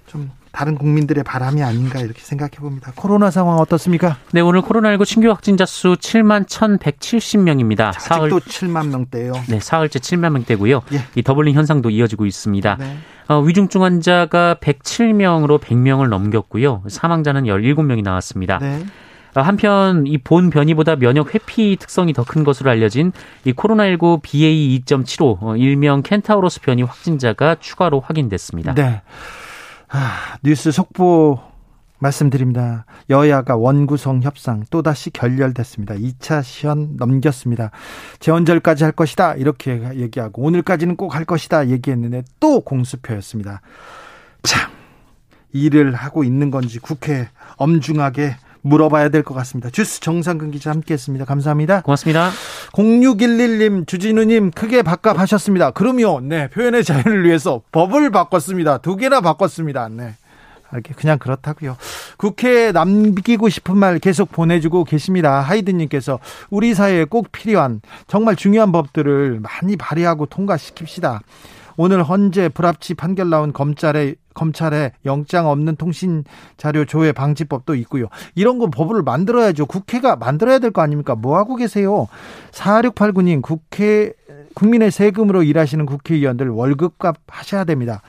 좀 0.07 0.29
다른 0.51 0.75
국민들의 0.75 1.23
바람이 1.23 1.63
아닌가 1.63 1.99
이렇게 1.99 2.19
생각해 2.21 2.51
봅니다. 2.59 2.91
코로나 2.95 3.31
상황 3.31 3.57
어떻습니까? 3.57 4.17
네, 4.31 4.41
오늘 4.41 4.61
코로나19 4.61 5.05
신규 5.05 5.29
확진자 5.29 5.65
수 5.65 5.93
7만 5.95 6.45
1,170명입니다. 6.47 7.87
아직도 7.87 7.99
사흘, 8.01 8.29
7만 8.29 8.87
명대요. 8.89 9.33
네, 9.47 9.59
사흘째 9.59 9.99
7만 9.99 10.31
명대고요. 10.31 10.81
예. 10.93 10.99
이 11.15 11.23
doubling 11.23 11.53
현상도 11.55 11.89
이어지고 11.89 12.25
있습니다. 12.25 12.77
네. 12.79 12.97
어, 13.29 13.39
위중증 13.39 13.83
환자가 13.83 14.55
107명으로 14.61 15.59
100명을 15.59 16.09
넘겼고요. 16.09 16.83
사망자는 16.87 17.43
17명이 17.43 18.03
나왔습니다. 18.03 18.57
네. 18.59 18.83
어, 19.35 19.39
한편 19.41 20.05
이 20.07 20.17
본 20.17 20.49
변이보다 20.49 20.97
면역 20.97 21.33
회피 21.33 21.77
특성이 21.79 22.11
더 22.11 22.25
큰 22.25 22.43
것으로 22.43 22.69
알려진 22.69 23.13
이 23.45 23.53
코로나19 23.53 24.21
BA 24.21 24.77
2.75 24.85 25.37
어, 25.41 25.55
일명 25.55 26.01
켄타우로스 26.01 26.59
변이 26.61 26.83
확진자가 26.83 27.55
추가로 27.61 28.01
확인됐습니다. 28.01 28.73
네. 28.75 29.01
아, 29.93 30.37
뉴스 30.41 30.71
속보 30.71 31.39
말씀드립니다. 31.99 32.85
여야가 33.09 33.57
원구성 33.57 34.21
협상 34.23 34.63
또다시 34.69 35.09
결렬됐습니다. 35.11 35.95
2차 35.95 36.41
시연 36.43 36.95
넘겼습니다. 36.95 37.71
재원절까지 38.19 38.85
할 38.85 38.93
것이다. 38.93 39.35
이렇게 39.35 39.81
얘기하고 39.95 40.43
오늘까지는 40.43 40.95
꼭 40.95 41.13
할 41.13 41.25
것이다. 41.25 41.67
얘기했는데 41.67 42.23
또 42.39 42.61
공수표였습니다. 42.61 43.61
참, 44.43 44.71
일을 45.51 45.93
하고 45.93 46.23
있는 46.23 46.49
건지 46.51 46.79
국회 46.79 47.27
엄중하게 47.57 48.35
물어봐야 48.61 49.09
될 49.09 49.23
것 49.23 49.33
같습니다. 49.35 49.69
주스 49.69 49.99
정상근 49.99 50.51
기자 50.51 50.69
함께 50.71 50.93
했습니다. 50.93 51.25
감사합니다. 51.25 51.81
고맙습니다. 51.81 52.31
0611님, 52.73 53.87
주진우님 53.87 54.51
크게 54.51 54.81
바꿔하셨습니다. 54.81 55.71
그럼요. 55.71 56.21
네. 56.21 56.49
표현의 56.49 56.83
자유를 56.83 57.25
위해서 57.25 57.61
법을 57.71 58.11
바꿨습니다. 58.11 58.79
두 58.79 58.95
개나 58.95 59.21
바꿨습니다. 59.21 59.89
네. 59.89 60.15
그냥 60.95 61.19
그렇다고요. 61.19 61.75
국회에 62.15 62.71
남기고 62.71 63.49
싶은 63.49 63.75
말 63.77 63.99
계속 63.99 64.31
보내주고 64.31 64.85
계십니다. 64.85 65.41
하이든님께서 65.41 66.19
우리 66.49 66.73
사회에 66.73 67.03
꼭 67.03 67.31
필요한 67.33 67.81
정말 68.07 68.37
중요한 68.37 68.71
법들을 68.71 69.41
많이 69.41 69.75
발의하고 69.75 70.27
통과시킵시다. 70.27 71.19
오늘 71.81 72.03
헌재 72.03 72.49
불합치 72.49 72.93
판결 72.93 73.31
나온 73.31 73.53
검찰의 73.53 74.15
검찰에 74.35 74.91
영장 75.03 75.47
없는 75.47 75.77
통신 75.77 76.23
자료 76.55 76.85
조회 76.85 77.11
방지법도 77.11 77.73
있고요. 77.73 78.05
이런 78.35 78.59
거 78.59 78.69
법을 78.69 79.01
만들어야죠. 79.01 79.65
국회가 79.65 80.15
만들어야 80.15 80.59
될 80.59 80.69
거 80.69 80.83
아닙니까? 80.83 81.15
뭐 81.15 81.37
하고 81.37 81.55
계세요? 81.55 82.07
4689님 82.51 83.41
국회 83.41 84.13
국민의 84.53 84.91
세금으로 84.91 85.41
일하시는 85.41 85.87
국회의원들 85.87 86.49
월급값 86.49 87.15
하셔야 87.25 87.63
됩니다. 87.63 88.03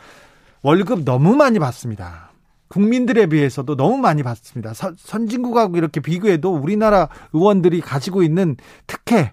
월급 0.62 1.04
너무 1.06 1.34
많이 1.34 1.58
받습니다. 1.58 2.30
국민들에 2.68 3.24
비해서도 3.24 3.76
너무 3.76 3.96
많이 3.96 4.22
받습니다. 4.22 4.74
선진국하고 4.74 5.78
이렇게 5.78 6.00
비교해도 6.00 6.54
우리나라 6.54 7.08
의원들이 7.32 7.80
가지고 7.80 8.22
있는 8.22 8.56
특혜 8.86 9.32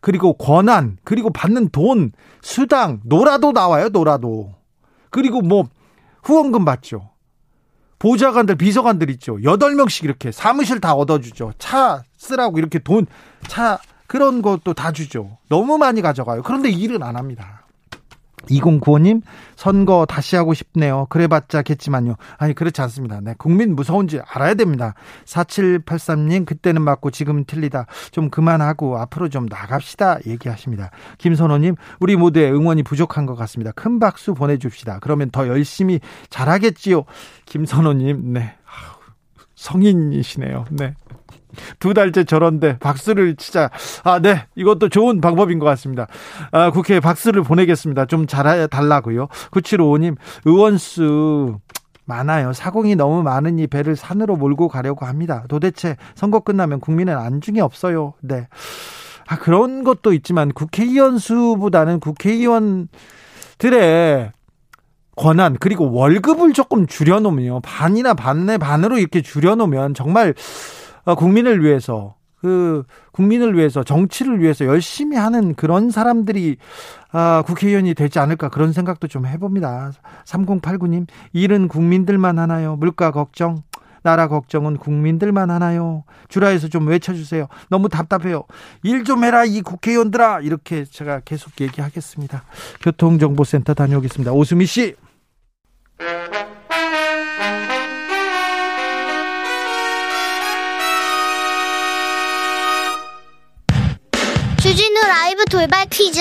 그리고 0.00 0.32
권한 0.34 0.98
그리고 1.04 1.30
받는 1.30 1.70
돈 1.70 2.12
수당 2.42 3.00
노라도 3.04 3.52
나와요 3.52 3.88
노라도 3.88 4.54
그리고 5.10 5.40
뭐 5.40 5.68
후원금 6.22 6.64
받죠. 6.64 7.10
보좌관들, 7.98 8.56
비서관들 8.56 9.10
있죠. 9.10 9.36
8명씩 9.38 10.04
이렇게 10.04 10.30
사무실 10.30 10.80
다 10.80 10.94
얻어주죠. 10.94 11.52
차 11.58 12.04
쓰라고 12.16 12.58
이렇게 12.58 12.78
돈, 12.78 13.06
차, 13.48 13.78
그런 14.06 14.40
것도 14.40 14.72
다 14.74 14.92
주죠. 14.92 15.38
너무 15.48 15.78
많이 15.78 16.00
가져가요. 16.00 16.42
그런데 16.42 16.70
일은 16.70 17.02
안 17.02 17.16
합니다. 17.16 17.66
2095님, 18.48 19.22
선거 19.56 20.06
다시 20.06 20.36
하고 20.36 20.54
싶네요. 20.54 21.06
그래봤자 21.10 21.62
겠지만요. 21.62 22.16
아니, 22.36 22.54
그렇지 22.54 22.80
않습니다. 22.82 23.20
네, 23.20 23.34
국민 23.38 23.74
무서운지 23.74 24.20
알아야 24.26 24.54
됩니다. 24.54 24.94
4783님, 25.24 26.46
그때는 26.46 26.82
맞고 26.82 27.10
지금은 27.10 27.44
틀리다. 27.44 27.86
좀 28.10 28.30
그만하고 28.30 28.98
앞으로 28.98 29.28
좀 29.28 29.46
나갑시다. 29.46 30.18
얘기하십니다. 30.26 30.90
김선호님, 31.18 31.76
우리 32.00 32.16
모두의 32.16 32.52
응원이 32.52 32.82
부족한 32.82 33.26
것 33.26 33.34
같습니다. 33.34 33.72
큰 33.72 33.98
박수 33.98 34.34
보내줍시다. 34.34 34.98
그러면 35.00 35.30
더 35.30 35.48
열심히 35.48 36.00
잘하겠지요. 36.30 37.04
김선호님, 37.46 38.32
네. 38.32 38.54
성인이시네요. 39.54 40.66
네. 40.70 40.94
두 41.78 41.94
달째 41.94 42.24
저런데 42.24 42.78
박수를 42.78 43.36
치자. 43.36 43.70
아, 44.04 44.20
네. 44.20 44.46
이것도 44.54 44.88
좋은 44.88 45.20
방법인 45.20 45.58
것 45.58 45.66
같습니다. 45.66 46.06
아, 46.52 46.70
국회에 46.70 47.00
박수를 47.00 47.42
보내겠습니다. 47.42 48.06
좀 48.06 48.26
잘해달라고요. 48.26 49.28
9755님, 49.50 50.16
의원수 50.44 51.58
많아요. 52.04 52.52
사공이 52.52 52.96
너무 52.96 53.22
많으니 53.22 53.66
배를 53.66 53.94
산으로 53.94 54.36
몰고 54.36 54.68
가려고 54.68 55.06
합니다. 55.06 55.44
도대체 55.48 55.96
선거 56.14 56.40
끝나면 56.40 56.80
국민은 56.80 57.16
안중에 57.16 57.60
없어요. 57.60 58.14
네. 58.20 58.48
아, 59.28 59.38
그런 59.38 59.84
것도 59.84 60.14
있지만 60.14 60.50
국회의원 60.52 61.18
수보다는 61.18 62.00
국회의원들의 62.00 62.88
권한 65.16 65.56
그리고 65.58 65.92
월급을 65.92 66.52
조금 66.52 66.86
줄여놓으면요 66.86 67.60
반이나 67.60 68.14
반내 68.14 68.56
반으로 68.56 68.98
이렇게 68.98 69.20
줄여놓으면 69.20 69.94
정말 69.94 70.28
어, 70.28 70.34
국민을 71.14 71.64
위해서 71.64 72.14
그 72.40 72.84
국민을 73.12 73.56
위해서 73.56 73.82
정치를 73.82 74.40
위해서 74.40 74.64
열심히 74.64 75.16
하는 75.16 75.54
그런 75.54 75.90
사람들이 75.90 76.56
아, 77.10 77.42
국회의원이 77.46 77.94
되지 77.94 78.18
않을까 78.20 78.48
그런 78.48 78.72
생각도 78.72 79.08
좀 79.08 79.26
해봅니다. 79.26 79.90
3089님 80.24 81.06
일은 81.32 81.66
국민들만 81.68 82.38
하나요? 82.38 82.76
물가 82.76 83.10
걱정 83.10 83.62
나라 84.04 84.28
걱정은 84.28 84.76
국민들만 84.76 85.50
하나요? 85.50 86.04
주라에서 86.28 86.68
좀 86.68 86.86
외쳐주세요. 86.86 87.48
너무 87.68 87.88
답답해요. 87.88 88.44
일 88.84 89.02
좀 89.02 89.24
해라 89.24 89.44
이 89.44 89.60
국회의원들아 89.60 90.40
이렇게 90.40 90.84
제가 90.84 91.20
계속 91.24 91.60
얘기하겠습니다. 91.60 92.44
교통정보센터 92.80 93.74
다녀오겠습니다. 93.74 94.32
오수미 94.32 94.66
씨. 94.66 94.94
주진우 104.98 105.06
라이브 105.06 105.44
돌발 105.44 105.86
퀴즈. 105.86 106.20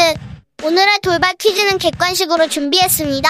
오늘의 0.63 0.99
돌발 1.01 1.33
퀴즈는 1.39 1.79
객관식으로 1.79 2.47
준비했습니다. 2.47 3.29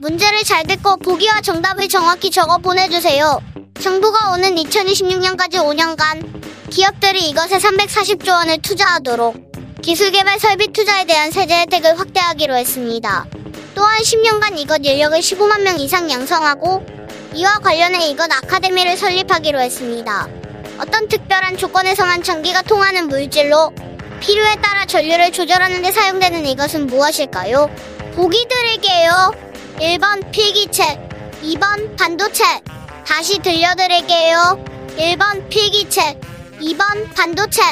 문제를 0.00 0.42
잘 0.42 0.66
듣고 0.66 0.96
보기와 0.96 1.40
정답을 1.40 1.88
정확히 1.88 2.30
적어 2.30 2.58
보내주세요. 2.58 3.40
정부가 3.80 4.32
오는 4.32 4.56
2026년까지 4.56 5.54
5년간 5.54 6.70
기업들이 6.70 7.28
이것에 7.28 7.58
340조 7.58 8.30
원을 8.30 8.58
투자하도록 8.58 9.82
기술개발 9.82 10.40
설비 10.40 10.72
투자에 10.72 11.04
대한 11.04 11.30
세제 11.30 11.60
혜택을 11.60 11.98
확대하기로 11.98 12.56
했습니다. 12.56 13.26
또한 13.76 14.00
10년간 14.00 14.58
이것 14.58 14.84
인력을 14.84 15.16
15만 15.16 15.62
명 15.62 15.78
이상 15.78 16.10
양성하고 16.10 16.84
이와 17.34 17.58
관련해 17.58 18.08
이것 18.08 18.30
아카데미를 18.32 18.96
설립하기로 18.96 19.60
했습니다. 19.60 20.28
어떤 20.80 21.06
특별한 21.06 21.56
조건에서만 21.56 22.24
전기가 22.24 22.62
통하는 22.62 23.06
물질로 23.06 23.72
필요에 24.22 24.54
따라 24.62 24.86
전류를 24.86 25.32
조절하는 25.32 25.82
데 25.82 25.90
사용되는 25.90 26.46
이것은 26.46 26.86
무엇일까요? 26.86 27.68
보기 28.14 28.46
드릴게요. 28.48 29.32
1번 29.80 30.30
필기체, 30.30 30.84
2번 31.42 31.98
반도체. 31.98 32.44
다시 33.04 33.40
들려드릴게요. 33.40 34.64
1번 34.96 35.48
필기체, 35.48 36.20
2번 36.60 37.12
반도체. 37.16 37.62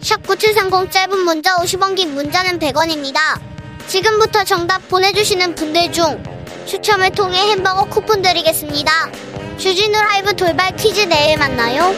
샵9730 0.00 0.90
짧은 0.90 1.18
문자 1.20 1.54
50원 1.58 1.94
긴 1.94 2.14
문자는 2.14 2.58
100원입니다. 2.58 3.40
지금부터 3.86 4.42
정답 4.42 4.88
보내주시는 4.88 5.54
분들 5.54 5.92
중 5.92 6.20
추첨을 6.66 7.10
통해 7.10 7.38
햄버거 7.52 7.84
쿠폰 7.84 8.22
드리겠습니다. 8.22 8.90
주진우 9.56 9.92
라이브 9.92 10.34
돌발 10.34 10.74
퀴즈 10.74 11.02
내일 11.02 11.38
만나요. 11.38 11.94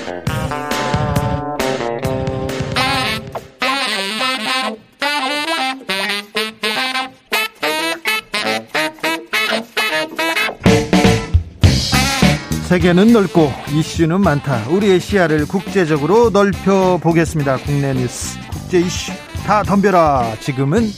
세계는 12.75 13.13
넓고 13.13 13.53
이슈는 13.73 14.21
많다. 14.21 14.65
우리의 14.69 14.99
시야를 14.99 15.47
국제적으로 15.47 16.31
넓혀 16.31 16.99
보겠습니다. 17.01 17.59
국내 17.59 17.95
뉴스, 17.95 18.37
국제 18.51 18.81
이슈 18.81 19.13
다 19.47 19.63
덤벼라. 19.63 20.33
지금은 20.41 20.91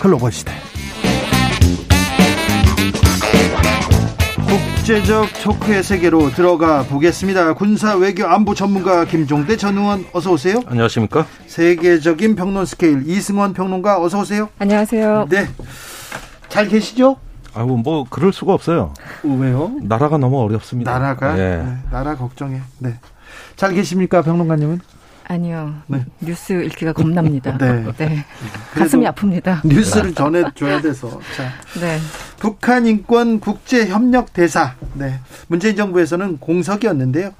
글로벌 0.00 0.30
시대. 0.30 0.52
국제적 4.46 5.34
초크의 5.40 5.82
세계로 5.82 6.30
들어가 6.30 6.84
보겠습니다. 6.84 7.54
군사 7.54 7.96
외교 7.96 8.24
안보 8.24 8.54
전문가 8.54 9.04
김종대 9.04 9.56
전 9.56 9.78
의원 9.78 10.04
어서 10.12 10.30
오세요. 10.30 10.62
안녕하십니까? 10.64 11.26
세계적인 11.48 12.36
평론 12.36 12.64
스케일 12.64 13.02
이승원 13.04 13.52
평론가 13.52 14.00
어서 14.00 14.20
오세요. 14.20 14.48
안녕하세요. 14.60 15.26
네. 15.28 15.48
잘 16.48 16.68
계시죠? 16.68 17.16
아우 17.56 17.78
뭐 17.78 18.04
그럴 18.08 18.32
수가 18.32 18.52
없어요. 18.52 18.92
왜요? 19.24 19.72
나라가 19.82 20.18
너무 20.18 20.40
어렵습니다. 20.42 20.92
나라가 20.92 21.38
예. 21.38 21.56
네, 21.64 21.78
나라 21.90 22.14
걱정해. 22.14 22.60
네. 22.78 22.98
잘 23.56 23.72
계십니까, 23.72 24.20
평론가님은? 24.22 24.80
아니요. 25.28 25.74
네. 25.86 26.04
뉴스 26.20 26.52
읽기가 26.52 26.92
겁납니다. 26.92 27.56
네. 27.58 27.84
가슴이 28.74 29.06
아픕니다. 29.06 29.66
뉴스를 29.66 30.14
전해줘야 30.14 30.80
돼서. 30.80 31.08
자, 31.36 31.50
네. 31.80 31.98
북한 32.38 32.86
인권 32.86 33.40
국제 33.40 33.86
협력 33.86 34.32
대사. 34.32 34.74
네. 34.94 35.14
문재인 35.48 35.76
정부에서는 35.76 36.38
공석이었는데요. 36.38 37.30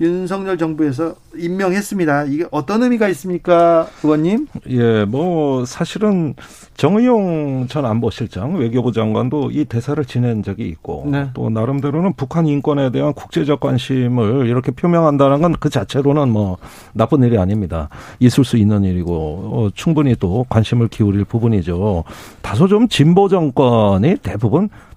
윤석열 0.00 0.58
정부에서 0.58 1.14
임명했습니다. 1.36 2.24
이게 2.24 2.44
어떤 2.50 2.82
의미가 2.82 3.08
있습니까, 3.08 3.88
의원님? 4.02 4.46
예, 4.68 5.04
뭐 5.04 5.64
사실은 5.64 6.34
정의용 6.76 7.66
전 7.68 7.86
안보실장 7.86 8.56
외교부 8.56 8.92
장관도 8.92 9.50
이 9.52 9.64
대사를 9.64 10.04
지낸 10.04 10.42
적이 10.42 10.68
있고 10.68 11.06
네. 11.10 11.28
또 11.34 11.50
나름대로는 11.50 12.12
북한 12.14 12.46
인권에 12.46 12.90
대한 12.90 13.12
국제적 13.14 13.60
관심을 13.60 14.46
이렇게 14.46 14.70
표명한다는 14.70 15.40
건 15.40 15.54
그 15.64 15.70
자체로는 15.70 16.28
뭐 16.28 16.58
나쁜 16.92 17.22
일이 17.22 17.38
아닙니다. 17.38 17.88
있을 18.18 18.44
수 18.44 18.58
있는 18.58 18.84
일이고 18.84 19.14
어, 19.14 19.68
충분히 19.74 20.14
또 20.14 20.44
관심을 20.50 20.88
기울일 20.88 21.24
부분이죠. 21.24 22.04
다소 22.42 22.68
좀 22.68 22.86
진보 22.88 23.28
정권이 23.28 24.16
대부분 24.22 24.43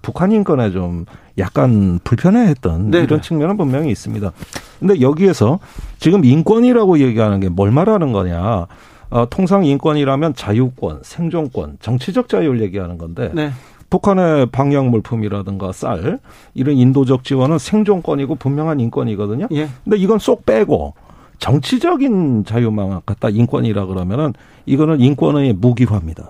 북한 0.02 0.32
인권에 0.32 0.72
좀 0.72 1.06
약간 1.38 2.00
불편해했던 2.04 2.92
네. 2.92 3.00
이런 3.04 3.22
측면은 3.22 3.58
분명히 3.58 3.92
있습니다. 3.92 4.32
근데 4.80 5.02
여기에서 5.02 5.60
지금 6.00 6.26
인권이라고 6.26 7.00
얘기하는 7.00 7.40
게 7.40 7.50
뭘 7.50 7.72
말하는 7.72 8.12
거냐? 8.12 8.68
어, 9.10 9.26
통상 9.30 9.64
인권이라면 9.66 10.36
자유권, 10.36 11.00
생존권, 11.04 11.78
정치적 11.80 12.28
자유를 12.28 12.62
얘기하는 12.62 12.98
건데 12.98 13.32
네. 13.34 13.52
북한의 13.90 14.48
방역 14.48 14.88
물품이라든가 14.90 15.72
쌀 15.72 16.20
이런 16.54 16.76
인도적 16.76 17.24
지원은 17.24 17.58
생존권이고 17.58 18.36
분명한 18.36 18.82
인권이거든요. 18.82 19.48
예. 19.54 19.70
근데 19.86 19.96
이건 19.98 20.20
쏙 20.20 20.46
빼고 20.46 20.94
정치적인 21.40 22.46
자유만 22.46 23.02
갖다 23.06 23.30
인권이라 23.30 23.86
그러면은 23.86 24.34
이거는 24.66 25.00
인권의 25.00 25.54
무기화입니다. 25.54 26.30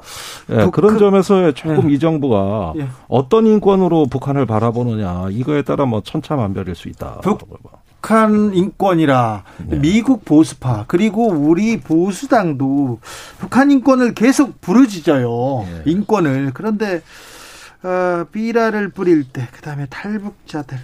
예, 0.52 0.54
북한- 0.56 0.72
그런 0.72 0.98
점에서 1.00 1.52
조금 1.54 1.89
예. 1.89 1.96
이 1.96 2.00
정부가 2.00 2.74
예. 2.78 2.88
어떤 3.08 3.48
인권으로 3.48 4.06
북한을 4.08 4.46
바라보느냐 4.46 5.28
이거에 5.32 5.62
따라 5.63 5.86
뭐 5.86 6.02
천차만별일 6.02 6.76
수 6.76 6.88
있다. 6.89 7.20
북- 7.22 7.39
북한 8.00 8.54
인권이라 8.54 9.43
네. 9.65 9.80
미국 9.80 10.24
보수파 10.24 10.86
그리고 10.88 11.28
우리 11.30 11.80
보수당도 11.80 13.00
북한 13.39 13.72
인권을 13.72 14.13
계속 14.13 14.62
부르짖어요. 14.62 15.65
예. 15.67 15.82
인권을 15.91 16.52
그런데 16.54 17.02
어, 17.84 18.26
비라를 18.32 18.89
뿌릴 18.89 19.24
때 19.24 19.48
그다음에 19.52 19.86
탈북자들 19.89 20.78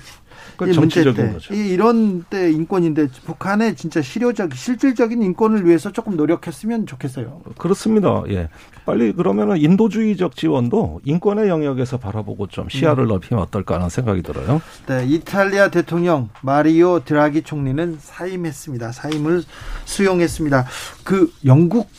그건 0.65 0.73
이 0.76 0.80
문제 0.80 1.04
정치적인 1.04 1.28
때, 1.28 1.34
거죠. 1.34 1.54
이- 1.54 1.69
이런 1.69 2.23
때 2.30 2.52
인권인데 2.52 3.08
북한의 3.26 3.76
진짜 3.76 4.02
실효적 4.02 4.54
실질적인 4.54 5.21
인권을 5.21 5.65
위해서 5.65 5.91
조금 5.91 6.15
노력했으면 6.15 6.86
좋겠어요. 6.86 7.41
그렇습니다. 7.58 8.23
예. 8.30 8.49
빨리 8.86 9.13
그러면은 9.13 9.58
인도주의적 9.58 10.36
지원도 10.36 11.02
인권의 11.06 11.47
영역에서 11.49 11.97
바라보고 11.97 12.47
좀 12.47 12.67
시야를 12.69 13.08
넓히면 13.08 13.41
어떨까 13.43 13.76
하는 13.76 13.89
생각이 13.89 14.21
들어요. 14.23 14.62
네, 14.88 15.06
이탈리아 15.08 15.69
대통령 15.69 16.30
마리오 16.41 16.99
드라기 17.04 17.43
총리는 17.43 17.97
사임했습니다. 17.99 18.91
사임을 18.91 19.43
수용했습니다. 19.86 20.65
그 21.04 21.32
영국 21.45 21.89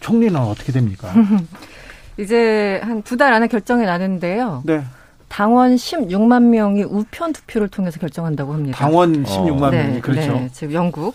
총리는 0.00 0.36
어떻게 0.40 0.72
됩니까? 0.72 1.12
이제 2.18 2.80
한 2.82 3.02
두 3.02 3.16
달 3.16 3.32
안에 3.32 3.48
결정이 3.48 3.84
나는데요. 3.84 4.62
네. 4.64 4.82
당원 5.34 5.74
16만 5.74 6.44
명이 6.44 6.84
우편 6.84 7.32
투표를 7.32 7.66
통해서 7.66 7.98
결정한다고 7.98 8.52
합니다. 8.52 8.78
당원 8.78 9.24
16만 9.24 9.70
네, 9.72 9.82
명이 9.82 10.00
그렇죠. 10.00 10.32
네, 10.34 10.48
지금 10.52 10.74
영국. 10.74 11.12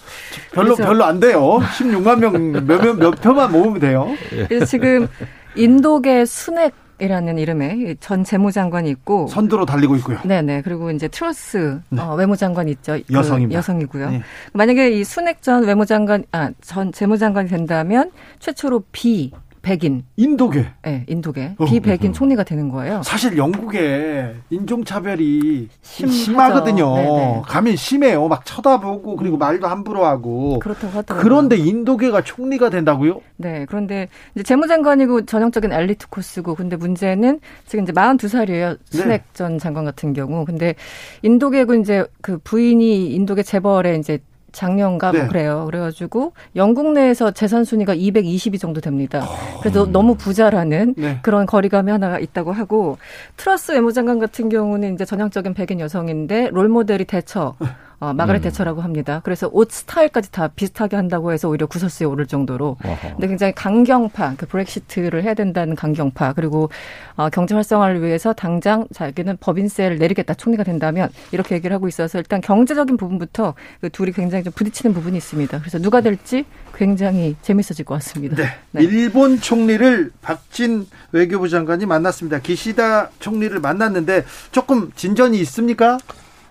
별로 0.52 0.76
별로 0.76 1.06
안 1.06 1.22
돼요. 1.22 1.40
16만 1.78 2.20
명몇 2.20 2.98
몇 2.98 3.12
표만 3.22 3.50
모으면 3.50 3.80
돼요. 3.80 4.10
그래서 4.30 4.66
지금 4.66 5.08
인도계 5.56 6.26
순핵 6.26 6.74
이라는 7.00 7.38
이름의 7.38 7.96
전 8.02 8.26
재무장관이 8.26 8.90
있고 8.90 9.28
선두로 9.28 9.66
달리고 9.66 9.96
있고요. 9.96 10.20
네네. 10.26 10.64
그리고 10.64 10.92
이제 10.92 11.08
트러스 11.08 11.80
네. 11.88 12.02
어, 12.02 12.16
외무장관이 12.16 12.72
있죠. 12.72 12.98
그 13.08 13.14
여성입니다. 13.14 13.58
여성이고요. 13.58 14.10
네. 14.10 14.22
만약에 14.52 14.92
이 15.00 15.06
순핵 15.06 15.42
전 15.42 15.64
외무장관, 15.64 16.26
아, 16.34 16.50
전 16.60 16.92
재무장관이 16.92 17.48
된다면 17.48 18.12
최초로 18.40 18.84
비비 18.92 19.32
백인. 19.62 20.04
인도계. 20.16 20.66
네, 20.84 21.06
인도계. 21.08 21.56
어, 21.58 21.66
비백인 21.66 22.12
어, 22.12 22.14
총리가 22.14 22.44
되는 22.44 22.70
거예요. 22.70 23.02
사실 23.04 23.38
영국에 23.38 24.36
인종차별이 24.50 25.68
심하죠. 25.82 26.14
심하거든요. 26.14 26.96
네네. 26.96 27.10
네. 27.10 27.42
가면 27.46 27.76
심해요. 27.76 28.28
막 28.28 28.46
쳐다보고 28.46 29.16
그리고 29.16 29.38
음. 29.38 29.40
말도 29.40 29.68
함부로 29.68 30.06
하고. 30.06 30.60
그렇다고 30.60 30.98
하더라고요. 30.98 31.24
그런데 31.24 31.58
인도계가 31.58 32.22
총리가 32.24 32.70
된다고요? 32.70 33.22
네. 33.38 33.66
그런데 33.68 34.08
이제 34.36 34.44
재무장관이고 34.44 35.26
전형적인 35.26 35.72
엘리트 35.72 36.08
코스고 36.10 36.56
근데 36.56 36.76
문제는 36.76 37.40
지금 37.66 37.84
이제 37.84 37.92
42살이에요. 37.94 38.78
스넥 38.86 39.08
네. 39.08 39.24
전 39.34 39.58
장관 39.60 39.86
같은 39.86 40.14
경우. 40.14 40.46
근데 40.46 40.76
인도계고 41.22 41.76
이제 41.76 42.06
그 42.22 42.38
부인이 42.40 43.14
인도계 43.14 43.44
재벌에 43.44 43.96
이제 43.96 44.20
작년가 44.52 45.12
뭐 45.12 45.14
네. 45.14 45.20
뭐 45.20 45.28
그래요. 45.30 45.66
그래가지고 45.66 46.34
영국 46.56 46.92
내에서 46.94 47.32
재산 47.32 47.64
순위가 47.64 47.96
220위 47.96 48.60
정도 48.60 48.82
됩니다. 48.82 49.28
그래서 49.60 49.84
음. 49.84 49.92
너무 49.92 50.16
부자라는 50.16 50.96
네. 50.98 51.20
그런 51.22 51.46
거리감이 51.46 51.92
하나가 51.92 52.20
있다고 52.20 52.52
하고 52.52 52.98
트러스 53.38 53.72
외무장관 53.72 54.20
같은 54.20 54.50
경우는 54.50 54.94
이제 54.94 55.06
전형적인 55.06 55.54
백인 55.54 55.80
여성인데 55.80 56.50
롤 56.52 56.70
모델이 56.70 57.06
대처. 57.06 57.56
어, 58.00 58.14
마가렛 58.14 58.42
음. 58.42 58.44
대처라고 58.44 58.82
합니다. 58.82 59.22
그래서 59.24 59.50
옷 59.52 59.72
스타일까지 59.72 60.32
다 60.32 60.48
비슷하게 60.48 60.96
한다고 60.96 61.34
해서 61.34 61.50
오히려 61.50 61.66
구설수에 61.66 62.08
오를 62.08 62.26
정도로. 62.26 62.78
어허. 62.84 63.10
근데 63.12 63.28
굉장히 63.28 63.54
강경파, 63.54 64.36
그 64.38 64.46
브렉시트를 64.46 65.24
해야 65.24 65.34
된다는 65.34 65.76
강경파, 65.76 66.34
그리고 66.34 66.70
어, 67.16 67.30
경제 67.30 67.56
활성화를 67.56 68.02
위해서 68.02 68.34
당장 68.34 68.88
자기는 68.94 69.38
법인세를 69.42 69.98
내리겠다, 69.98 70.34
총리가 70.34 70.64
된다면 70.64 71.10
이렇게 71.32 71.56
얘기를 71.56 71.76
하고 71.76 71.88
있어서 71.88 72.18
일단 72.18 72.40
경제적인 72.40 72.96
부분부터 72.96 73.54
그 73.82 73.90
둘이 73.90 74.14
굉장히 74.14 74.46
좀 74.46 74.54
부딪히는 74.54 74.94
부분이 74.94 75.18
있습니다. 75.18 75.60
그래서 75.60 75.78
누가 75.80 76.00
될지 76.00 76.46
굉장히 76.74 77.36
재밌어질 77.42 77.84
것 77.84 77.96
같습니다. 77.96 78.38
네. 78.38 78.44
네. 78.72 78.84
일본 78.84 79.42
총리를 79.42 80.12
박진 80.22 80.88
외교부 81.12 81.50
장관이 81.50 81.86
만났습니다. 81.86 82.40
기시다 82.40 83.10
총리를 83.20 83.60
만났는데 83.60 84.24
조금 84.52 84.92
진전이 84.96 85.38
있습니까? 85.42 85.98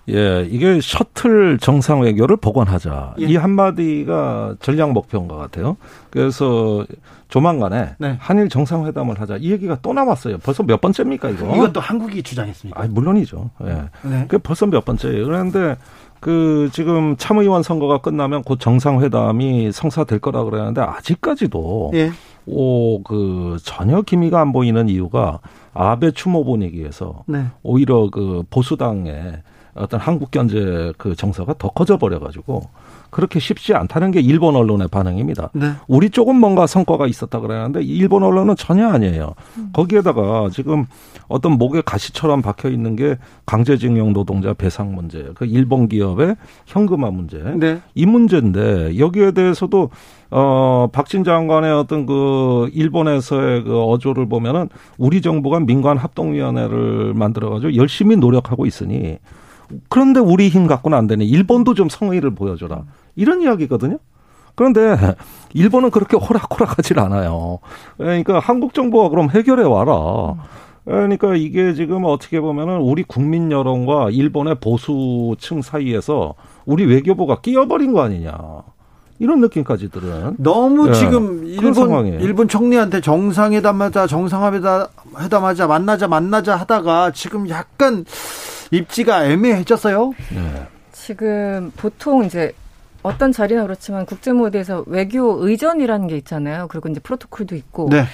예, 0.09 0.47
이게 0.51 0.81
셔틀 0.81 1.59
정상 1.59 2.01
외교를 2.01 2.37
복원하자. 2.37 3.16
예. 3.21 3.25
이 3.27 3.37
한마디가 3.37 4.57
전략 4.61 4.92
목표인 4.92 5.29
것 5.29 5.37
같아요. 5.37 5.77
그래서 6.11 6.87
조만간에 7.29 7.94
네. 7.99 8.16
한일 8.18 8.49
정상회담을 8.49 9.21
하자. 9.21 9.37
이 9.37 9.51
얘기가 9.51 9.79
또 9.83 9.92
나왔어요. 9.92 10.38
벌써 10.38 10.62
몇 10.62 10.81
번째입니까, 10.81 11.31
이거? 11.31 11.55
이것도 11.55 11.81
한국이 11.81 12.23
주장했습니까? 12.23 12.81
아, 12.81 12.87
물론이죠. 12.88 13.51
예. 13.64 13.85
네. 14.09 14.25
그 14.29 14.38
벌써 14.38 14.66
몇 14.66 14.85
번째예요. 14.85 15.27
그런데 15.27 15.77
그 16.21 16.68
지금 16.73 17.16
참의원 17.16 17.62
선거가 17.62 17.99
끝나면 17.99 18.42
곧 18.42 18.59
정상회담이 18.59 19.73
성사될 19.73 20.18
거라 20.21 20.44
그러는데 20.44 20.81
아직까지도 20.81 21.92
예. 21.94 22.11
오그 22.47 23.59
전혀 23.62 24.01
기미가 24.03 24.40
안 24.40 24.53
보이는 24.53 24.88
이유가 24.88 25.40
아베 25.75 26.11
추모 26.11 26.44
분위기에서 26.44 27.25
네. 27.27 27.44
오히려 27.62 28.09
그 28.11 28.42
보수당에 28.51 29.42
어떤 29.74 30.00
한국 30.00 30.31
견제 30.31 30.92
그 30.98 31.14
정서가 31.14 31.54
더 31.59 31.68
커져 31.68 31.96
버려 31.98 32.18
가지고 32.18 32.62
그렇게 33.11 33.40
쉽지 33.40 33.74
않다는 33.74 34.11
게 34.11 34.20
일본 34.20 34.54
언론의 34.54 34.88
반응입니다. 34.88 35.50
네. 35.54 35.72
우리 35.87 36.11
쪽은 36.11 36.37
뭔가 36.37 36.66
성과가 36.66 37.07
있었다 37.07 37.40
그러는데 37.40 37.83
일본 37.83 38.22
언론은 38.22 38.57
전혀 38.57 38.88
아니에요. 38.88 39.35
음. 39.57 39.70
거기에다가 39.72 40.50
지금 40.52 40.85
어떤 41.28 41.52
목에 41.52 41.81
가시처럼 41.81 42.42
박혀 42.42 42.68
있는 42.68 42.96
게 42.96 43.16
강제징용 43.46 44.12
노동자 44.12 44.52
배상 44.52 44.94
문제, 44.94 45.31
그 45.35 45.46
일본 45.46 45.88
기업의 45.88 46.37
현금화 46.66 47.11
문제, 47.11 47.38
네. 47.57 47.81
이 47.94 48.04
문제인데 48.04 48.98
여기에 48.98 49.33
대해서도 49.33 49.90
어 50.31 50.88
박진 50.92 51.24
장관의 51.24 51.72
어떤 51.72 52.04
그 52.04 52.68
일본에서의 52.74 53.64
그 53.64 53.83
어조를 53.83 54.28
보면은 54.28 54.68
우리 54.98 55.22
정부가 55.22 55.61
민관 55.61 55.96
합동위원회를 55.96 57.14
만들어 57.14 57.48
가지고 57.48 57.74
열심히 57.76 58.16
노력하고 58.16 58.66
있으니 58.66 59.18
그런데 59.88 60.20
우리 60.20 60.48
힘 60.48 60.66
갖고는 60.66 60.96
안 60.96 61.07
되네. 61.07 61.24
일본도 61.24 61.74
좀 61.74 61.88
성의를 61.88 62.35
보여줘라. 62.35 62.85
이런 63.16 63.42
이야기거든요. 63.42 63.98
그런데 64.54 64.96
일본은 65.54 65.90
그렇게 65.90 66.16
호락호락하질 66.16 66.98
않아요. 66.98 67.61
그러니까 67.96 68.38
한국 68.40 68.74
정부가 68.74 69.09
그럼 69.09 69.31
해결해 69.31 69.62
와라. 69.64 70.35
그러니까 70.85 71.37
이게 71.37 71.74
지금 71.74 72.04
어떻게 72.04 72.40
보면은 72.40 72.78
우리 72.78 73.02
국민 73.02 73.52
여론과 73.52 74.11
일본의 74.11 74.57
보수층 74.61 75.62
사이에서 75.62 76.35
우리 76.64 76.87
외교부가 76.87 77.40
끼어버린 77.40 77.92
거 77.92 78.02
아니냐. 78.02 78.33
이런 79.18 79.40
느낌까지 79.40 79.90
들은. 79.90 80.37
너무 80.38 80.88
네. 80.88 80.92
지금 80.94 81.44
일본 81.46 82.20
일본 82.20 82.48
총리한테 82.48 83.00
정상회담하자 83.00 84.07
정상회담하자 84.07 85.66
만나자 85.66 86.09
만나자 86.09 86.57
하다가 86.57 87.11
지금 87.12 87.48
약간 87.48 88.04
입지가 88.70 89.26
애매해졌어요. 89.26 90.12
네. 90.35 90.66
지금 90.92 91.72
보통 91.76 92.24
이제 92.24 92.52
어떤 93.02 93.33
자리나 93.33 93.62
그렇지만 93.62 94.07
국제 94.07 94.33
무대에서 94.33 94.85
외교 94.87 95.46
의전이라는 95.46 96.07
게 96.09 96.16
있잖아요. 96.18 96.66
그리고 96.68 96.88
이제 96.88 97.00
프로토콜도 97.00 97.54
있고. 97.57 97.88
네. 97.90 98.04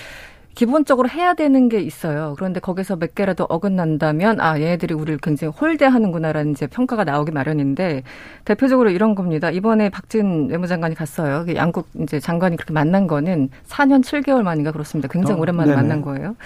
기본적으로 0.54 1.08
해야 1.08 1.34
되는 1.34 1.68
게 1.68 1.80
있어요. 1.80 2.34
그런데 2.36 2.60
거기서 2.60 2.96
몇 2.96 3.14
개라도 3.14 3.44
어긋난다면 3.48 4.40
아 4.40 4.58
얘네들이 4.60 4.94
우리를 4.94 5.18
굉장히 5.22 5.52
홀대하는구나라는 5.52 6.52
이제 6.52 6.66
평가가 6.68 7.02
나오기 7.04 7.32
마련인데 7.32 8.02
대표적으로 8.44 8.90
이런 8.90 9.14
겁니다. 9.14 9.50
이번에 9.50 9.90
박진 9.90 10.48
외무장관이 10.50 10.94
갔어요. 10.94 11.44
양국 11.56 11.88
이제 12.02 12.20
장관이 12.20 12.56
그렇게 12.56 12.72
만난 12.72 13.06
거는 13.06 13.48
4년 13.66 14.02
7개월 14.02 14.42
만인가 14.42 14.70
그렇습니다. 14.70 15.08
굉장히 15.08 15.38
어, 15.38 15.42
오랜만에 15.42 15.70
네네. 15.70 15.82
만난 15.82 16.02
거예요. 16.02 16.36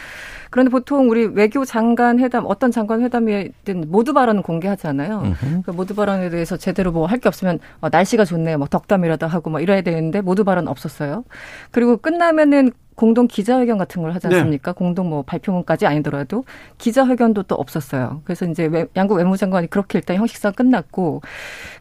그런데 0.50 0.70
보통 0.70 1.10
우리 1.10 1.26
외교 1.26 1.66
장관 1.66 2.18
회담 2.18 2.44
어떤 2.46 2.70
장관 2.70 3.02
회담이든 3.02 3.84
모두 3.88 4.14
발언은 4.14 4.42
공개하잖아요. 4.42 5.34
그러니까 5.40 5.72
모두 5.72 5.94
발언에 5.94 6.30
대해서 6.30 6.56
제대로 6.56 6.92
뭐 6.92 7.06
할 7.06 7.18
게 7.18 7.28
없으면 7.28 7.58
어, 7.80 7.88
날씨가 7.90 8.24
좋네요. 8.24 8.56
뭐 8.58 8.66
덕담이라도 8.68 9.26
하고 9.26 9.50
뭐 9.50 9.60
이래야 9.60 9.82
되는데 9.82 10.20
모두 10.22 10.44
발언 10.44 10.66
없었어요. 10.68 11.24
그리고 11.72 11.96
끝나면은 11.98 12.70
공동 12.98 13.28
기자회견 13.28 13.78
같은 13.78 14.02
걸 14.02 14.12
하지 14.12 14.26
네. 14.26 14.34
않습니까? 14.34 14.72
네. 14.72 14.76
공동 14.76 15.08
뭐 15.08 15.22
발표문까지 15.22 15.86
아니더라도 15.86 16.42
기자회견도 16.78 17.44
또 17.44 17.54
없었어요. 17.54 18.22
그래서 18.24 18.44
이제 18.44 18.68
양국 18.96 19.18
외무장관이 19.18 19.68
그렇게 19.68 20.00
일단 20.00 20.16
형식상 20.16 20.52
끝났고 20.52 21.22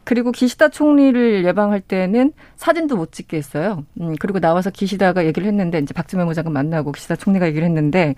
그리고 0.04 0.30
기시다 0.30 0.68
총리를 0.68 1.44
예방할 1.44 1.80
때는 1.80 2.32
사진도 2.54 2.96
못 2.96 3.10
찍게 3.10 3.36
했어요. 3.36 3.84
음, 4.00 4.14
그리고 4.20 4.38
나와서 4.38 4.70
기시다가 4.70 5.26
얘기를 5.26 5.48
했는데 5.48 5.80
이제 5.80 5.92
박지원 5.92 6.20
외무장관 6.20 6.52
만나고 6.52 6.92
기시다 6.92 7.16
총리가 7.16 7.48
얘기를 7.48 7.66
했는데 7.66 8.14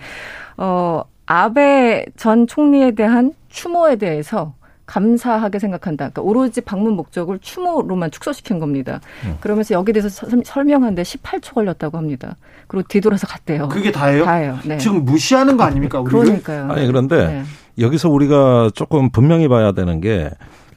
어 0.59 1.03
아베 1.25 2.05
전 2.19 2.47
총리에 2.47 2.91
대한 2.91 3.33
추모에 3.49 3.97
대해서 3.97 4.53
감사하게 4.90 5.59
생각한다. 5.59 6.11
그러니까 6.11 6.22
오로지 6.22 6.61
방문 6.61 6.94
목적을 6.94 7.38
추모로만 7.40 8.11
축소시킨 8.11 8.59
겁니다. 8.59 9.00
음. 9.24 9.37
그러면서 9.40 9.74
여기에 9.74 9.92
대해서 9.92 10.26
설명하는데 10.44 11.03
18초 11.03 11.55
걸렸다고 11.55 11.96
합니다. 11.96 12.37
그리고 12.66 12.87
뒤돌아서 12.88 13.26
갔대요. 13.26 13.68
그게 13.68 13.92
다예요? 13.92 14.24
다예요. 14.24 14.59
네. 14.64 14.79
지금 14.79 15.05
무시하는 15.05 15.57
거 15.57 15.64
아닙니까? 15.64 16.00
우리를? 16.00 16.20
그러니까요. 16.20 16.72
아니 16.72 16.87
그런데 16.87 17.26
네. 17.26 17.42
여기서 17.79 18.09
우리가 18.09 18.70
조금 18.74 19.11
분명히 19.11 19.48
봐야 19.48 19.72
되는 19.72 20.00
게 20.00 20.31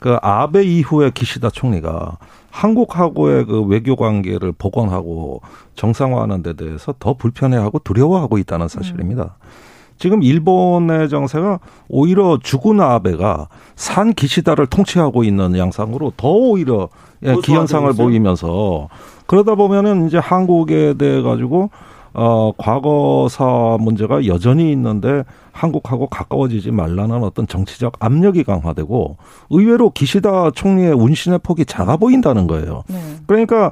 그 0.04 0.17
아베 0.21 0.63
이후에 0.63 1.12
기시다 1.12 1.49
총리가 1.49 2.17
한국하고의 2.52 3.45
그 3.45 3.62
외교 3.62 3.95
관계를 3.95 4.52
복원하고 4.52 5.41
정상화하는 5.76 6.43
데 6.43 6.52
대해서 6.52 6.93
더 6.99 7.13
불편해하고 7.13 7.80
두려워하고 7.80 8.38
있다는 8.38 8.67
사실입니다. 8.67 9.23
음. 9.23 9.47
지금 10.04 10.22
일본의 10.22 11.08
정세가 11.08 11.60
오히려 11.88 12.38
죽은 12.44 12.82
아베가 12.82 13.48
산 13.78 14.12
기시다를 14.12 14.68
통치하고 14.68 15.24
있는 15.24 15.58
양상으로 15.58 16.12
더 16.18 16.28
오히려 16.28 16.89
예, 17.24 17.34
기현상을 17.42 17.94
보이면서 17.94 18.89
그러다 19.28 19.56
보면은 19.56 20.06
이제 20.06 20.18
한국에 20.18 20.96
대해 20.96 21.22
가지고 21.22 21.70
어 22.13 22.52
과거사 22.58 23.78
문제가 23.80 24.26
여전히 24.26 24.74
있는데 24.74 25.24
한국하고 25.54 26.08
가까워지지 26.08 26.72
말라는 26.72 27.24
어떤 27.24 27.48
정치적 27.48 27.94
압력이 28.00 28.44
강화되고 28.44 29.16
의외로 29.52 29.89
기시다 29.89 30.52
총리의 30.52 30.92
운신의 30.92 31.39
폭이 31.44 31.63
작아 31.63 31.96
보인다는 31.96 32.48
거예요. 32.48 32.84
네. 32.89 33.00
그러니까 33.26 33.72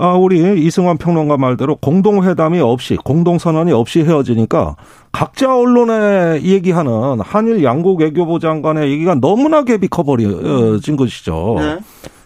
아, 0.00 0.12
우리 0.12 0.64
이승환 0.64 0.96
평론가 0.96 1.36
말대로 1.38 1.74
공동회담이 1.74 2.60
없이, 2.60 2.94
공동선언이 2.94 3.72
없이 3.72 4.04
헤어지니까 4.04 4.76
각자 5.10 5.56
언론에 5.56 6.40
얘기하는 6.42 7.18
한일 7.20 7.64
양국 7.64 8.00
외교부 8.00 8.38
장관의 8.38 8.92
얘기가 8.92 9.16
너무나 9.16 9.64
갭이 9.64 9.90
커버려진 9.90 10.96
것이죠. 10.96 11.56
네. 11.58 11.78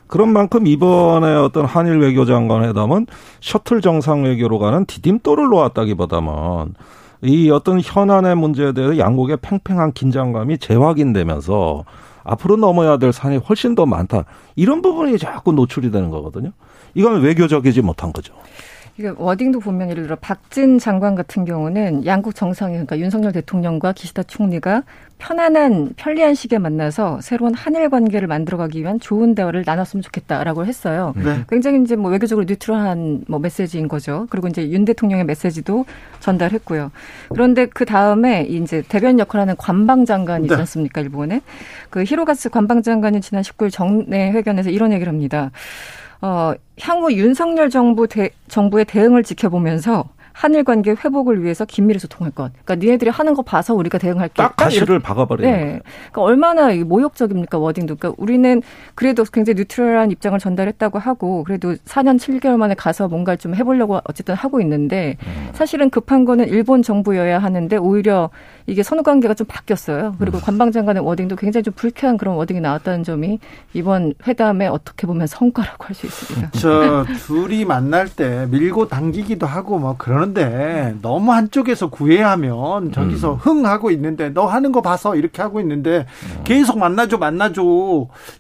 그런 0.06 0.34
만큼 0.34 0.66
이번에 0.66 1.34
어떤 1.36 1.64
한일 1.64 1.98
외교장관 2.00 2.62
회담은 2.64 3.06
셔틀 3.40 3.80
정상 3.80 4.24
외교로 4.24 4.58
가는 4.58 4.84
디딤돌을 4.84 5.48
놓았다기보다는 5.48 6.74
이 7.22 7.50
어떤 7.50 7.80
현안의 7.82 8.36
문제에 8.36 8.72
대해서 8.72 8.98
양국의 8.98 9.38
팽팽한 9.40 9.92
긴장감이 9.92 10.58
재확인되면서 10.58 11.84
앞으로 12.24 12.56
넘어야 12.56 12.98
될 12.98 13.14
산이 13.14 13.38
훨씬 13.38 13.74
더 13.74 13.86
많다. 13.86 14.24
이런 14.56 14.82
부분이 14.82 15.16
자꾸 15.16 15.52
노출이 15.52 15.90
되는 15.90 16.10
거거든요. 16.10 16.50
이건 16.94 17.22
외교적이지 17.22 17.82
못한 17.82 18.12
거죠. 18.12 18.34
이게 18.98 19.10
워딩도 19.16 19.60
보면 19.60 19.88
예를 19.88 20.02
들어 20.02 20.16
박진 20.16 20.78
장관 20.78 21.14
같은 21.14 21.46
경우는 21.46 22.04
양국 22.04 22.34
정상회 22.34 22.72
그러니까 22.72 22.98
윤석열 22.98 23.32
대통령과 23.32 23.92
기시다 23.92 24.22
총리가 24.22 24.82
편안한 25.16 25.94
편리한 25.96 26.34
시기에 26.34 26.58
만나서 26.58 27.20
새로운 27.22 27.54
한일 27.54 27.88
관계를 27.88 28.28
만들어가기 28.28 28.80
위한 28.80 29.00
좋은 29.00 29.34
대화를 29.34 29.62
나눴으면 29.64 30.02
좋겠다라고 30.02 30.66
했어요. 30.66 31.14
네. 31.16 31.44
굉장히 31.48 31.80
이제 31.82 31.96
뭐 31.96 32.10
외교적으로 32.10 32.44
뉴트럴한 32.44 33.24
뭐 33.28 33.38
메시지인 33.38 33.88
거죠. 33.88 34.26
그리고 34.28 34.48
이제 34.48 34.68
윤 34.68 34.84
대통령의 34.84 35.24
메시지도 35.24 35.86
전달했고요. 36.20 36.90
그런데 37.30 37.66
그 37.66 37.86
다음에 37.86 38.42
이제 38.42 38.82
대변 38.88 39.18
역할하는 39.18 39.56
관방장관이 39.56 40.44
있지 40.46 40.54
네. 40.54 40.60
않습니까 40.60 41.00
일본에 41.00 41.40
그 41.88 42.02
히로가스 42.04 42.50
관방장관이 42.50 43.20
지난 43.22 43.42
19일 43.42 43.72
정례 43.72 44.32
회견에서 44.32 44.70
이런 44.70 44.92
얘기를 44.92 45.10
합니다. 45.10 45.50
어, 46.22 46.54
향후 46.80 47.12
윤석열 47.12 47.68
정부 47.68 48.06
대, 48.06 48.30
정부의 48.48 48.84
대응을 48.84 49.22
지켜보면서 49.24 50.08
한일 50.32 50.64
관계 50.64 50.92
회복을 50.92 51.42
위해서 51.42 51.64
긴밀히 51.64 51.98
소통할 51.98 52.32
것. 52.32 52.52
그러니까 52.64 52.76
니네들이 52.76 53.10
하는 53.10 53.34
거 53.34 53.42
봐서 53.42 53.74
우리가 53.74 53.98
대응할게. 53.98 54.34
딱 54.34 54.56
가시를 54.56 54.98
박아버리는 54.98 55.50
네. 55.50 55.58
거예요. 55.58 55.80
그러니까 56.10 56.22
얼마나 56.22 56.74
모욕적입니까 56.74 57.58
워딩도. 57.58 57.96
그러니까 57.96 58.22
우리는 58.22 58.62
그래도 58.94 59.24
굉장히 59.24 59.58
뉴트럴한 59.58 60.10
입장을 60.10 60.38
전달했다고 60.38 60.98
하고 60.98 61.44
그래도 61.44 61.74
4년 61.74 62.18
7개월 62.18 62.56
만에 62.56 62.74
가서 62.74 63.08
뭔가를 63.08 63.38
좀 63.38 63.54
해보려고 63.54 64.00
어쨌든 64.04 64.34
하고 64.34 64.60
있는데 64.62 65.16
음. 65.26 65.50
사실은 65.52 65.90
급한 65.90 66.24
거는 66.24 66.48
일본 66.48 66.82
정부여야 66.82 67.38
하는데 67.38 67.76
오히려 67.76 68.30
이게 68.66 68.82
선후 68.82 69.02
관계가 69.02 69.34
좀 69.34 69.46
바뀌었어요. 69.46 70.14
그리고 70.18 70.38
음. 70.38 70.42
관방장관의 70.42 71.04
워딩도 71.04 71.36
굉장히 71.36 71.62
좀 71.64 71.74
불쾌한 71.74 72.16
그런 72.16 72.36
워딩이 72.36 72.60
나왔다는 72.60 73.04
점이 73.04 73.38
이번 73.74 74.14
회담에 74.26 74.66
어떻게 74.66 75.06
보면 75.06 75.26
성과라고 75.26 75.84
할 75.84 75.94
수 75.94 76.06
있습니다. 76.06 76.50
저 76.58 77.04
둘이 77.26 77.64
만날 77.64 78.08
때 78.08 78.46
밀고 78.50 78.88
당기기도 78.88 79.46
하고 79.46 79.78
뭐 79.78 79.96
그러는데 79.98 80.94
너무 81.02 81.32
한쪽에서 81.32 81.90
구애하면 81.90 82.92
저기서 82.92 83.32
음. 83.34 83.36
흥 83.36 83.66
하고 83.66 83.90
있는데 83.90 84.30
너 84.30 84.46
하는 84.46 84.72
거 84.72 84.80
봐서 84.80 85.14
이렇게 85.16 85.42
하고 85.42 85.60
있는데 85.60 86.06
음. 86.38 86.44
계속 86.44 86.78
만나줘 86.78 87.18
만나줘 87.18 87.62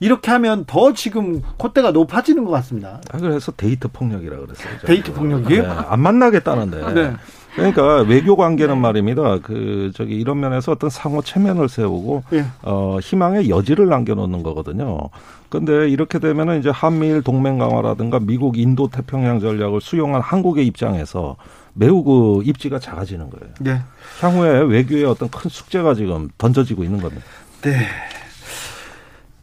이렇게 0.00 0.30
하면 0.30 0.64
더 0.66 0.92
지금 0.94 1.42
콧대가 1.58 1.90
높아지는 1.90 2.44
것 2.44 2.50
같습니다. 2.52 3.00
아, 3.12 3.18
그래서 3.18 3.52
데이트 3.52 3.88
폭력이라 3.88 4.36
그랬어요. 4.38 4.78
데이트 4.86 5.12
폭력이요? 5.12 5.62
네, 5.62 5.68
안 5.68 6.00
만나겠다는데. 6.00 6.92
네. 6.94 7.12
그러니까 7.54 8.02
외교 8.02 8.36
관계는 8.36 8.74
네. 8.74 8.80
말입니다. 8.80 9.38
그 9.38 9.90
저기 9.94 10.14
이런 10.14 10.40
면에서 10.40 10.72
어떤 10.72 10.90
상호 10.90 11.22
체면을 11.22 11.68
세우고 11.68 12.24
예. 12.32 12.44
어 12.62 12.98
희망의 13.00 13.50
여지를 13.50 13.88
남겨놓는 13.88 14.42
거거든요. 14.42 15.10
근데 15.48 15.88
이렇게 15.88 16.18
되면은 16.18 16.60
이제 16.60 16.70
한미일 16.70 17.22
동맹 17.22 17.58
강화라든가 17.58 18.20
미국 18.20 18.56
인도 18.56 18.88
태평양 18.88 19.38
전략을 19.40 19.82
수용한 19.82 20.22
한국의 20.22 20.66
입장에서 20.66 21.36
매우 21.74 22.02
그 22.02 22.42
입지가 22.44 22.78
작아지는 22.78 23.28
거예요. 23.30 23.54
네. 23.60 23.80
향후에 24.20 24.60
외교의 24.60 25.04
어떤 25.04 25.28
큰 25.30 25.50
숙제가 25.50 25.94
지금 25.94 26.28
던져지고 26.38 26.84
있는 26.84 27.00
겁니다. 27.00 27.24
네. 27.62 27.86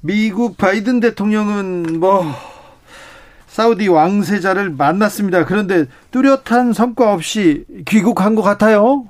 미국 0.02 0.58
바이든 0.58 1.00
대통령은 1.00 2.00
뭐 2.00 2.24
사우디 3.50 3.88
왕세자를 3.88 4.72
만났습니다. 4.72 5.46
그런데 5.46 5.86
뚜렷한 6.12 6.74
성과 6.74 7.14
없이 7.14 7.66
귀국한 7.88 8.36
것 8.36 8.42
같아요. 8.42 9.06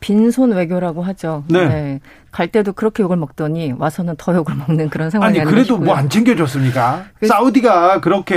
빈손 0.00 0.52
외교라고 0.52 1.02
하죠. 1.02 1.44
네. 1.48 1.68
네. 1.68 2.00
갈 2.30 2.48
때도 2.48 2.72
그렇게 2.74 3.02
욕을 3.02 3.16
먹더니 3.16 3.72
와서는 3.76 4.14
더 4.18 4.34
욕을 4.34 4.54
먹는 4.54 4.90
그런 4.90 5.10
상황이 5.10 5.40
아니 5.40 5.50
그래도 5.50 5.78
뭐 5.78 5.96
안 5.96 6.08
챙겨줬습니까? 6.08 7.04
그 7.18 7.26
사우디가 7.26 8.00
그렇게 8.00 8.34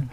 음. 0.00 0.08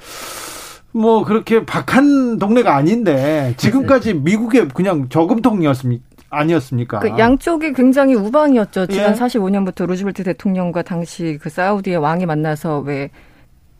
뭐 0.92 1.24
그렇게 1.24 1.66
박한 1.66 2.38
동네가 2.38 2.76
아닌데 2.76 3.54
지금까지 3.58 4.14
미국의 4.16 4.68
그냥 4.70 5.08
저금통이었습니까? 5.10 6.04
아니었습니까? 6.30 7.00
그 7.00 7.10
양쪽이 7.18 7.74
굉장히 7.74 8.14
우방이었죠. 8.16 8.88
지난 8.88 9.12
예. 9.12 9.16
45년부터 9.16 9.86
루즈벨트 9.88 10.24
대통령과 10.24 10.82
당시 10.82 11.38
그 11.42 11.50
사우디의 11.50 11.98
왕이 11.98 12.26
만나서 12.26 12.80
왜 12.80 13.10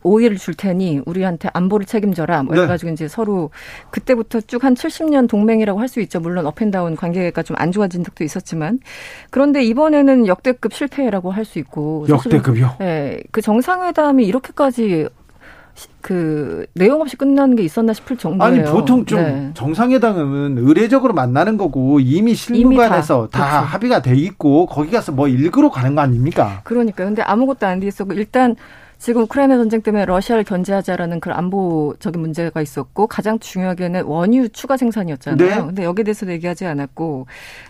오일을 0.02 0.36
줄 0.36 0.54
테니 0.54 1.02
우리한테 1.06 1.48
안보를 1.52 1.86
책임져라. 1.86 2.42
뭐 2.42 2.54
이래가지고 2.56 2.88
네. 2.88 2.92
이제 2.94 3.08
서로 3.08 3.50
그때부터 3.90 4.40
쭉 4.40 4.64
한 4.64 4.74
70년 4.74 5.28
동맹이라고 5.28 5.80
할 5.80 5.88
수 5.88 6.00
있죠. 6.00 6.20
물론 6.20 6.46
up 6.46 6.57
and 6.57 6.74
down 6.74 6.96
관계가 6.96 7.42
좀 7.42 7.56
안 7.58 7.70
좋아진 7.72 8.02
적도 8.04 8.24
있었지만 8.24 8.80
그런데 9.30 9.62
이번에는 9.62 10.26
역대급 10.26 10.72
실패라고 10.74 11.30
할 11.30 11.44
수 11.44 11.58
있고 11.58 12.06
역대급이요? 12.08 12.76
네, 12.78 13.20
그 13.30 13.40
정상회담이 13.42 14.24
이렇게까지 14.26 15.08
그 16.02 16.66
내용 16.74 17.00
없이 17.00 17.16
끝나는 17.16 17.56
게 17.56 17.62
있었나 17.62 17.92
싶을 17.94 18.16
정도예요. 18.18 18.62
아니 18.62 18.70
보통 18.70 19.04
좀 19.06 19.18
네. 19.20 19.50
정상회담은 19.54 20.58
의례적으로 20.58 21.14
만나는 21.14 21.56
거고 21.56 21.98
이미 22.00 22.34
실무관에서 22.34 23.28
다, 23.32 23.38
다 23.38 23.48
그렇죠. 23.50 23.66
합의가 23.68 24.02
돼 24.02 24.14
있고 24.16 24.66
거기 24.66 24.90
가서 24.90 25.12
뭐 25.12 25.28
일그로 25.28 25.70
가는 25.70 25.94
거 25.94 26.00
아닙니까? 26.02 26.60
그러니까 26.64 27.04
근데 27.04 27.22
아무것도 27.22 27.66
안 27.66 27.80
돼 27.80 27.86
있었고 27.86 28.12
일단 28.14 28.54
지금 29.02 29.22
우크라이나 29.22 29.56
전쟁 29.56 29.82
때문에 29.82 30.04
러시아를 30.04 30.44
견제하자라는 30.44 31.18
그런 31.18 31.36
안보적인 31.36 32.20
문제가 32.20 32.62
있었고 32.62 33.08
가장 33.08 33.40
중요하게는 33.40 34.04
원유 34.04 34.50
추가 34.50 34.76
생산이었잖아요. 34.76 35.48
네. 35.48 35.56
근데 35.56 35.82
여기에 35.82 36.04
대해서 36.04 36.24
얘기하지 36.30 36.66
않았고 36.66 37.26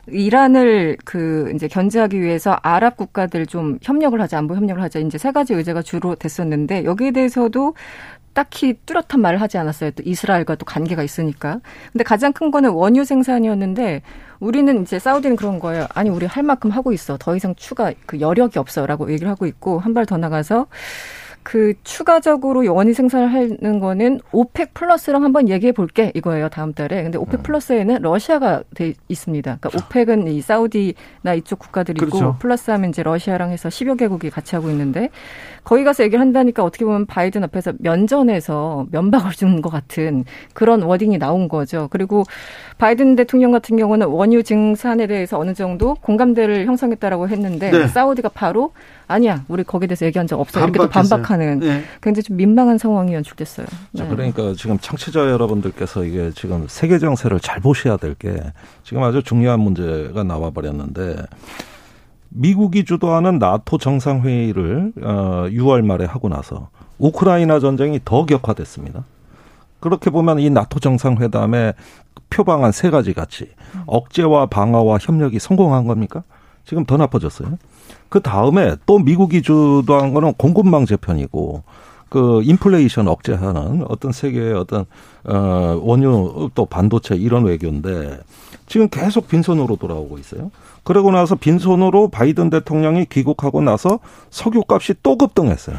이란을 0.09 0.99
그 1.07 1.51
이제 1.55 1.69
견제하기 1.69 2.21
위해서 2.21 2.59
아랍 2.63 2.99
국가들 2.99 3.47
좀 3.47 3.79
협력을 3.81 4.21
하자 4.21 4.37
안보 4.37 4.55
협력을 4.57 4.83
하자 4.83 4.99
이제 4.99 5.17
세 5.17 5.33
가지 5.33 5.55
의제가 5.55 5.81
주로 5.81 6.17
됐었는데 6.17 6.85
여기에 6.85 7.13
대해서도 7.13 7.77
딱히 8.35 8.75
뚜렷한 8.85 9.21
말을 9.21 9.41
하지 9.41 9.57
않았어요. 9.57 9.93
또 9.93 10.03
이스라엘과 10.05 10.57
또 10.57 10.65
관계가 10.67 11.03
있으니까. 11.03 11.61
근데 11.93 12.05
가장 12.05 12.35
큰 12.35 12.51
거는 12.51 12.71
원유 12.71 13.05
생산이었는데 13.07 14.03
우리는 14.41 14.83
이제 14.83 14.99
사우디는 14.99 15.37
그런 15.37 15.59
거예요. 15.61 15.87
아니 15.95 16.11
우리 16.11 16.27
할 16.27 16.43
만큼 16.43 16.71
하고 16.71 16.93
있어. 16.93 17.17
더 17.19 17.37
이상 17.37 17.55
추가 17.55 17.93
그 18.05 18.21
여력이 18.21 18.59
없어라고 18.59 19.11
얘기를 19.13 19.31
하고 19.31 19.47
있고 19.47 19.79
한 19.79 19.95
발 19.95 20.05
더 20.07 20.17
나가서 20.19 20.67
그 21.43 21.75
추가적으로 21.83 22.73
원유 22.73 22.95
생산을 22.95 23.33
하는 23.33 23.81
거는 23.81 24.21
OPEC 24.33 24.75
플러스랑 24.75 25.25
한번 25.25 25.49
얘기해 25.49 25.73
볼게 25.73 26.13
이거예요 26.15 26.49
다음 26.49 26.73
달에. 26.73 27.03
근데 27.03 27.19
OPEC 27.19 27.41
음. 27.41 27.43
플러스에는 27.43 28.03
러시아가 28.03 28.63
돼 28.75 28.95
있습니다. 29.09 29.59
그러니까 29.61 29.85
OPEC은 29.85 30.29
이 30.29 30.41
사우디나 30.41 31.35
이쪽 31.37 31.59
국가들이고 31.59 32.07
그렇죠. 32.07 32.37
플러스하면 32.39 32.91
이제 32.91 33.03
러시아랑 33.03 33.51
해서 33.51 33.69
10여 33.69 33.99
개국이 33.99 34.31
같이 34.31 34.55
하고 34.55 34.71
있는데 34.71 35.11
거기 35.65 35.85
가서 35.85 36.03
얘기를 36.05 36.21
한다니까 36.21 36.65
어떻게 36.65 36.85
보면 36.85 37.07
바이든 37.07 37.45
앞에서 37.45 37.73
면전에서 37.79 38.87
면박을 38.91 39.33
주는 39.33 39.61
것 39.63 39.71
같은 39.71 40.25
그런 40.55 40.83
워딩이 40.83 41.19
나온 41.19 41.49
거죠. 41.49 41.89
그리고 41.91 42.25
바이든 42.79 43.17
대통령 43.17 43.53
같은 43.53 43.77
경우는 43.77 44.07
원유 44.09 44.43
증산에 44.43 45.07
대해서 45.07 45.39
어느 45.39 45.55
정도 45.55 45.95
공감대를 45.97 46.67
형성했다라고 46.67 47.29
했는데 47.29 47.71
네. 47.71 47.87
사우디가 47.89 48.31
바로 48.31 48.73
아니야 49.07 49.45
우리 49.49 49.63
거기에 49.63 49.89
대해서 49.89 50.07
얘기한 50.07 50.27
적 50.27 50.41
없어 50.41 50.61
이렇게 50.61 50.79
또 50.79 50.89
반박하는 50.89 51.61
네. 51.61 51.83
굉장히 52.01 52.23
좀 52.25 52.37
민망한 52.37 52.79
상황이 52.79 53.13
연출됐어요. 53.15 53.67
네. 53.93 54.09
그러니까 54.09 54.55
지금 54.57 54.79
청취자 54.79 55.21
여러분들께서 55.31 56.05
이게 56.05 56.31
지금 56.35 56.67
세계 56.69 56.99
정세를 56.99 57.41
잘 57.41 57.61
보셔야 57.61 57.97
될 57.97 58.13
게 58.19 58.37
지금 58.85 59.03
아주 59.03 59.23
중요한 59.23 59.61
문제가 59.61 60.23
나와 60.23 60.51
버렸는데 60.51 61.17
미국이 62.35 62.85
주도하는 62.85 63.39
나토 63.39 63.79
정상회의를 63.79 64.93
어 65.03 65.47
6월 65.49 65.85
말에 65.85 66.05
하고 66.05 66.29
나서 66.29 66.69
우크라이나 66.99 67.61
전쟁이 67.61 68.01
더 68.05 68.25
격화됐습니다. 68.25 69.05
그렇게 69.81 70.11
보면 70.11 70.39
이 70.39 70.49
나토 70.49 70.81
정상회담의 70.81 71.75
표방한 72.31 72.73
세 72.73 72.91
가지 72.91 73.13
가치 73.13 73.49
억제와 73.87 74.47
방어와 74.47 74.99
협력이 75.01 75.39
성공한 75.39 75.87
겁니까? 75.87 76.23
지금 76.65 76.85
더 76.85 76.97
나빠졌어요. 76.97 77.59
그 78.09 78.21
다음에 78.21 78.77
또 78.87 78.99
미국이 78.99 79.43
주도한 79.43 80.15
거는 80.15 80.35
공급망 80.35 80.87
재편이고 80.87 81.63
그 82.09 82.43
인플레이션 82.45 83.09
억제하는 83.09 83.85
어떤 83.89 84.13
세계의 84.13 84.55
어떤 84.55 84.85
어 85.25 85.81
원유 85.83 86.51
또 86.55 86.67
반도체 86.67 87.17
이런 87.17 87.45
외교인데 87.45 88.21
지금 88.67 88.89
계속 88.89 89.29
빈손으로 89.29 89.77
돌아오고 89.77 90.19
있어요. 90.19 90.51
그러고 90.85 91.11
나서 91.11 91.35
빈손으로 91.37 92.09
바이든 92.09 92.51
대통령이 92.51 93.07
귀국하고 93.07 93.61
나서 93.61 94.01
석유값이 94.31 94.95
또 95.03 95.17
급등했어요. 95.17 95.77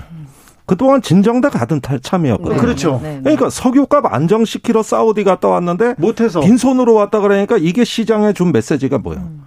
그동안 0.65 1.01
진정돼 1.01 1.49
가던 1.49 1.81
참이었거든요. 2.01 2.55
네. 2.55 2.61
그렇죠. 2.61 2.99
네, 3.03 3.15
네. 3.15 3.21
그러니까 3.21 3.49
석유값 3.49 4.05
안정시키러 4.13 4.81
사우디 4.81 5.25
갔다 5.25 5.49
왔는데 5.49 5.95
못해서 5.97 6.39
빈손으로 6.39 6.93
왔다 6.93 7.19
그러니까 7.19 7.57
이게 7.57 7.83
시장에 7.83 8.31
준 8.31 8.51
메시지가 8.53 8.99
뭐야? 8.99 9.17
음. 9.17 9.43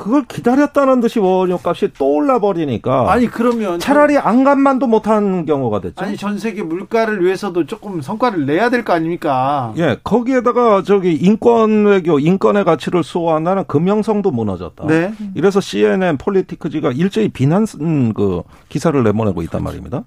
그걸 0.00 0.24
기다렸다는 0.24 1.00
듯이 1.00 1.18
원유값이 1.18 1.90
또 1.98 2.14
올라버리니까 2.14 3.12
아니 3.12 3.26
그러면 3.26 3.78
차라리 3.78 4.16
안 4.16 4.44
간만도 4.44 4.86
못한 4.86 5.44
경우가 5.44 5.82
됐죠. 5.82 6.02
아니 6.02 6.16
전 6.16 6.38
세계 6.38 6.62
물가를 6.62 7.22
위해서도 7.22 7.66
조금 7.66 8.00
성과를 8.00 8.46
내야 8.46 8.70
될 8.70 8.82
거 8.82 8.94
아닙니까? 8.94 9.74
예, 9.76 9.98
거기에다가 10.02 10.82
저기 10.84 11.12
인권 11.12 11.84
외교, 11.84 12.18
인권의 12.18 12.64
가치를 12.64 13.04
수호한다는 13.04 13.64
금형성도 13.66 14.30
무너졌다. 14.30 14.86
네. 14.86 15.12
이래서 15.34 15.60
CNN 15.60 16.16
폴리티크지가 16.16 16.92
일제히 16.92 17.28
비난 17.28 17.66
그 18.14 18.42
기사를 18.70 19.02
내보내고 19.02 19.42
있단 19.42 19.62
말입니다. 19.62 20.04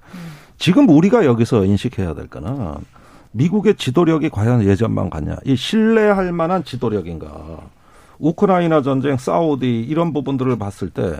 지금 0.57 0.89
우리가 0.89 1.23
여기서 1.25 1.65
인식해야 1.65 2.15
될 2.15 2.27
거는 2.27 2.73
미국의 3.31 3.75
지도력이 3.75 4.29
과연 4.29 4.63
예전만 4.63 5.11
같냐? 5.11 5.35
이 5.45 5.55
신뢰할 5.55 6.31
만한 6.31 6.63
지도력인가? 6.63 7.27
우크라이나 8.23 8.81
전쟁, 8.81 9.17
사우디 9.17 9.81
이런 9.81 10.13
부분들을 10.13 10.57
봤을 10.57 10.89
때 10.89 11.17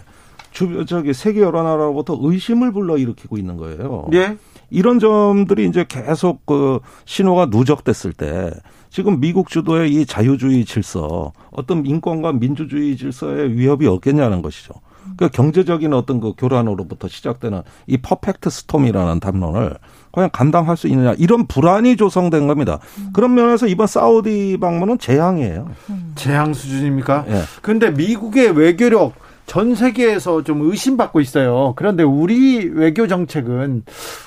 주, 0.52 0.86
저기 0.86 1.14
세계 1.14 1.42
여러 1.42 1.64
나라로부터 1.64 2.18
의심을 2.20 2.72
불러일으키고 2.72 3.38
있는 3.38 3.58
거예요. 3.58 4.08
예. 4.14 4.38
이런 4.70 5.00
점들이 5.00 5.68
이제 5.68 5.86
계속 5.88 6.46
그 6.46 6.80
신호가 7.06 7.48
누적됐을 7.48 8.14
때 8.14 8.52
지금 8.90 9.20
미국 9.20 9.50
주도의 9.50 9.92
이 9.92 10.06
자유주의 10.06 10.64
질서, 10.66 11.34
어떤 11.52 11.86
인권과 11.86 12.34
민주주의 12.34 12.96
질서에 12.96 13.50
위협이 13.50 13.88
없겠냐는 13.88 14.42
것이죠. 14.42 14.74
그 15.18 15.30
경제적인 15.30 15.94
어떤 15.94 16.20
그 16.20 16.34
교란으로부터 16.38 17.08
시작되는 17.08 17.64
이 17.88 17.98
퍼펙트 17.98 18.50
스톰이라는 18.50 19.20
담론을 19.20 19.78
과연 20.14 20.30
감당할 20.32 20.78
수 20.78 20.88
있느냐 20.88 21.14
이런 21.18 21.48
불안이 21.48 21.98
조성된 21.98 22.48
겁니다. 22.48 22.80
그런 23.14 23.34
면에서 23.34 23.68
이번 23.68 23.88
사우디 23.88 24.60
방문은 24.62 25.00
재앙이에요. 25.00 25.68
재앙 26.16 26.54
수준입니까? 26.54 27.26
예. 27.30 27.42
그런데 27.64 27.90
미국의 27.90 28.52
외교력 28.56 29.14
전 29.48 29.74
세계에서 29.74 30.44
좀 30.44 30.62
의심받고 30.70 31.20
있어요. 31.20 31.74
그런데 31.76 32.04
우리 32.04 32.70
외교 32.70 33.08
정책은 33.08 33.84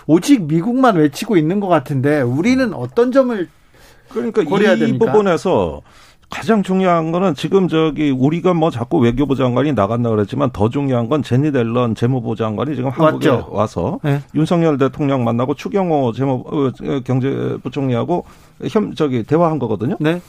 오직 0.09 0.43
미국만 0.43 0.97
외치고 0.97 1.37
있는 1.37 1.61
것 1.61 1.69
같은데 1.69 2.21
우리는 2.21 2.75
어떤 2.75 3.13
점을 3.13 3.49
그러니까 4.09 4.43
이 4.43 4.79
됩니까? 4.79 5.07
부분에서 5.07 5.83
가장 6.29 6.63
중요한 6.63 7.13
거는 7.13 7.35
지금 7.35 7.69
저기 7.69 8.11
우리가 8.11 8.53
뭐 8.53 8.71
자꾸 8.71 8.99
외교부 8.99 9.37
장관이 9.37 9.73
나간다 9.73 10.11
그랬지만 10.11 10.51
더 10.51 10.69
중요한 10.69 11.09
건 11.09 11.23
제니 11.23 11.53
델런 11.53 11.95
재무부 11.95 12.35
장관이 12.35 12.75
지금 12.75 12.91
한국에 12.91 13.31
맞죠? 13.31 13.49
와서 13.51 14.01
네. 14.03 14.21
윤석열 14.35 14.77
대통령 14.77 15.25
만나고 15.25 15.55
추경호 15.55 16.13
재무 16.13 16.45
어, 16.47 17.01
경제부총리하고 17.05 18.25
현 18.69 18.95
저기 18.95 19.23
대화한 19.23 19.59
거거든요. 19.59 19.97
네. 20.01 20.21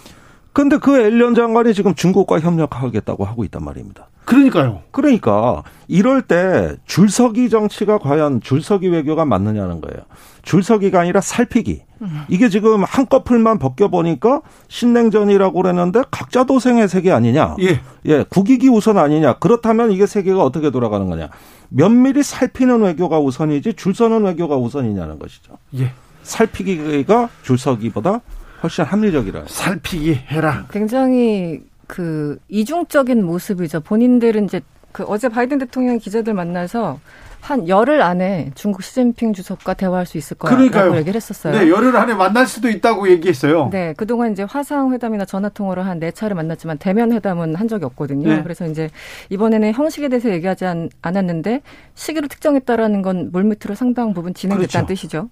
근데 0.53 0.77
그 0.77 0.97
엘리언 0.99 1.35
장관이 1.35 1.73
지금 1.73 1.93
중국과 1.93 2.39
협력하겠다고 2.39 3.25
하고 3.25 3.43
있단 3.43 3.63
말입니다. 3.63 4.07
그러니까요. 4.25 4.81
그러니까 4.91 5.63
이럴 5.87 6.21
때 6.21 6.75
줄서기 6.85 7.49
정치가 7.49 7.97
과연 7.97 8.41
줄서기 8.41 8.89
외교가 8.89 9.23
맞느냐는 9.23 9.81
거예요. 9.81 10.03
줄서기가 10.43 10.99
아니라 10.99 11.21
살피기. 11.21 11.83
이게 12.29 12.49
지금 12.49 12.83
한꺼풀만 12.83 13.59
벗겨보니까 13.59 14.41
신냉전이라고 14.67 15.61
그랬는데 15.61 16.03
각자 16.11 16.43
도생의 16.43 16.87
세계 16.87 17.11
아니냐. 17.11 17.55
예. 17.61 17.79
예. 18.05 18.23
국익이 18.23 18.69
우선 18.69 18.97
아니냐. 18.97 19.39
그렇다면 19.39 19.91
이게 19.91 20.05
세계가 20.05 20.43
어떻게 20.43 20.71
돌아가는 20.71 21.07
거냐. 21.07 21.29
면밀히 21.69 22.23
살피는 22.23 22.81
외교가 22.81 23.19
우선이지 23.19 23.73
줄 23.73 23.93
서는 23.93 24.23
외교가 24.23 24.55
우선이냐는 24.57 25.19
것이죠. 25.19 25.57
예. 25.77 25.91
살피기가 26.23 27.29
줄 27.43 27.57
서기보다 27.57 28.21
훨씬 28.63 28.83
합리적이라. 28.83 29.43
살피기 29.47 30.13
해라. 30.27 30.65
굉장히 30.71 31.61
그 31.87 32.37
이중적인 32.49 33.23
모습이죠. 33.25 33.81
본인들은 33.81 34.45
이제 34.45 34.61
그 34.91 35.03
어제 35.03 35.29
바이든 35.29 35.59
대통령 35.59 35.97
기자들 35.99 36.33
만나서 36.33 36.99
한 37.41 37.67
열흘 37.67 38.01
안에 38.01 38.51
중국 38.55 38.83
시진핑 38.83 39.33
주석과 39.33 39.73
대화할 39.75 40.05
수 40.05 40.17
있을 40.17 40.37
거라고 40.37 40.97
얘기를 40.97 41.15
했었어요. 41.15 41.57
네, 41.57 41.69
열흘 41.69 41.95
안에 41.95 42.13
만날 42.13 42.45
수도 42.47 42.69
있다고 42.69 43.09
얘기했어요. 43.09 43.69
네, 43.71 43.93
그동안 43.95 44.31
이제 44.33 44.43
화상 44.43 44.91
회담이나 44.93 45.25
전화 45.25 45.49
통화로 45.49 45.81
한 45.81 45.97
네 45.99 46.11
차례 46.11 46.35
만났지만 46.35 46.77
대면 46.77 47.11
회담은 47.11 47.55
한 47.55 47.67
적이 47.67 47.85
없거든요. 47.85 48.27
네. 48.29 48.43
그래서 48.43 48.67
이제 48.67 48.89
이번에는 49.29 49.73
형식에 49.73 50.09
대해서 50.09 50.29
얘기하지 50.29 50.65
않, 50.65 50.89
않았는데 51.01 51.61
시기를 51.95 52.29
특정했다라는 52.29 53.01
건 53.01 53.29
물밑으로 53.31 53.73
상당 53.73 54.13
부분 54.13 54.33
진행됐다는 54.35 54.85
그렇죠. 54.85 55.01
뜻이죠. 55.01 55.29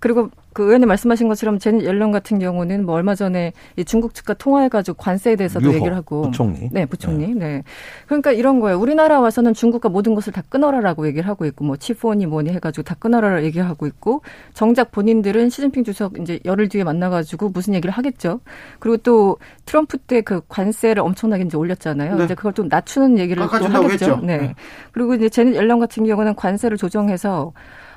그리고 0.00 0.30
그 0.54 0.64
의원님 0.64 0.88
말씀하신 0.88 1.28
것처럼 1.28 1.58
제니 1.58 1.84
옐런 1.84 2.10
같은 2.10 2.38
경우는 2.38 2.86
뭐 2.86 2.94
얼마 2.94 3.14
전에 3.14 3.52
이 3.76 3.84
중국 3.84 4.14
측과 4.14 4.34
통화해가지고 4.34 4.96
관세에 4.96 5.36
대해서도 5.36 5.66
유호, 5.66 5.74
얘기를 5.74 5.94
하고 5.94 6.22
부총리 6.22 6.70
네 6.72 6.86
부총리 6.86 7.28
네. 7.28 7.34
네. 7.34 7.62
그러니까 8.06 8.32
이런 8.32 8.58
거예요 8.58 8.78
우리나라 8.78 9.20
와서는 9.20 9.54
중국과 9.54 9.90
모든 9.90 10.14
것을 10.14 10.32
다 10.32 10.42
끊어라라고 10.48 11.06
얘기를 11.06 11.28
하고 11.28 11.44
있고 11.44 11.64
뭐 11.64 11.76
치포니 11.76 12.26
뭐니 12.26 12.50
해가지고 12.50 12.82
다 12.82 12.96
끊어라라 12.98 13.44
얘기하고 13.44 13.86
있고 13.86 14.22
정작 14.54 14.90
본인들은 14.90 15.50
시진핑 15.50 15.84
주석 15.84 16.18
이제 16.18 16.40
열흘 16.44 16.68
뒤에 16.68 16.82
만나가지고 16.82 17.50
무슨 17.50 17.74
얘기를 17.74 17.92
하겠죠 17.92 18.40
그리고 18.80 18.96
또 18.96 19.36
트럼프 19.64 19.98
때 19.98 20.24
그 20.24 20.40
관세를 20.48 21.02
엄청나게 21.02 21.44
이제 21.44 21.56
올렸잖아요 21.56 22.16
네. 22.16 22.24
이제 22.24 22.34
그걸 22.34 22.52
좀 22.54 22.68
낮추는 22.68 23.18
얘기를 23.18 23.42
또 23.42 23.48
하겠죠 23.48 24.20
네. 24.22 24.38
네. 24.38 24.54
그리고 24.92 25.14
이제 25.14 25.28
제니 25.28 25.54
옐런 25.54 25.78
같은 25.78 26.04
경우는 26.04 26.34
관세를 26.34 26.76
조정해서 26.76 27.52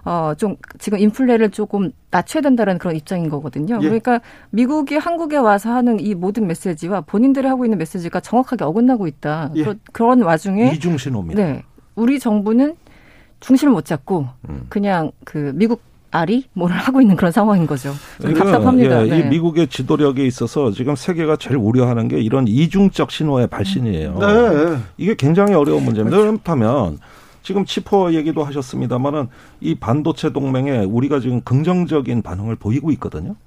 어, 0.05 0.33
좀 0.37 0.55
지금 0.79 0.99
인플레를 0.99 1.51
조금 1.51 1.91
낮춰야 2.11 2.41
된다는 2.41 2.77
그런 2.77 2.95
입장인 2.95 3.29
거거든요. 3.29 3.79
예. 3.81 3.85
그러니까 3.85 4.21
미국이 4.49 4.95
한국에 4.95 5.37
와서 5.37 5.71
하는 5.71 5.99
이 5.99 6.15
모든 6.15 6.47
메시지와 6.47 7.01
본인들이 7.01 7.47
하고 7.47 7.65
있는 7.65 7.77
메시지가 7.77 8.19
정확하게 8.19 8.63
어긋나고 8.63 9.07
있다. 9.07 9.51
예. 9.55 9.75
그런 9.91 10.21
와중에 10.21 10.71
이중 10.73 10.97
신호입니다. 10.97 11.43
네. 11.43 11.63
우리 11.95 12.19
정부는 12.19 12.75
중심을 13.39 13.73
못 13.73 13.85
잡고 13.85 14.27
음. 14.49 14.65
그냥 14.69 15.11
그 15.25 15.51
미국 15.55 15.81
알이 16.11 16.45
뭐를 16.53 16.75
하고 16.75 17.01
있는 17.01 17.15
그런 17.15 17.31
상황인 17.31 17.67
거죠. 17.67 17.91
그러니까 18.17 18.45
답답합니다. 18.45 19.05
예, 19.05 19.09
네. 19.09 19.19
이 19.19 19.23
미국의 19.23 19.67
지도력에 19.67 20.25
있어서 20.25 20.71
지금 20.71 20.95
세계가 20.95 21.35
제일 21.35 21.57
우려하는 21.57 22.07
게 22.07 22.19
이런 22.19 22.47
이중적 22.47 23.11
신호의 23.11 23.47
발신이에요. 23.47 24.17
네. 24.17 24.77
이게 24.97 25.15
굉장히 25.15 25.53
어려운 25.53 25.83
문제입니다. 25.83 26.17
그렇죠. 26.17 26.31
그렇다면 26.31 26.99
지금 27.47 27.63
치포 27.63 28.13
얘기도 28.13 28.43
하셨습니다만은 28.43 29.29
이 29.61 29.73
반도체 29.73 30.33
동맹에 30.33 30.79
우리가 30.79 31.21
지금 31.21 31.39
긍정적인 31.39 32.21
반응을 32.21 32.57
보이고 32.57 32.91
있거든요. 32.91 33.37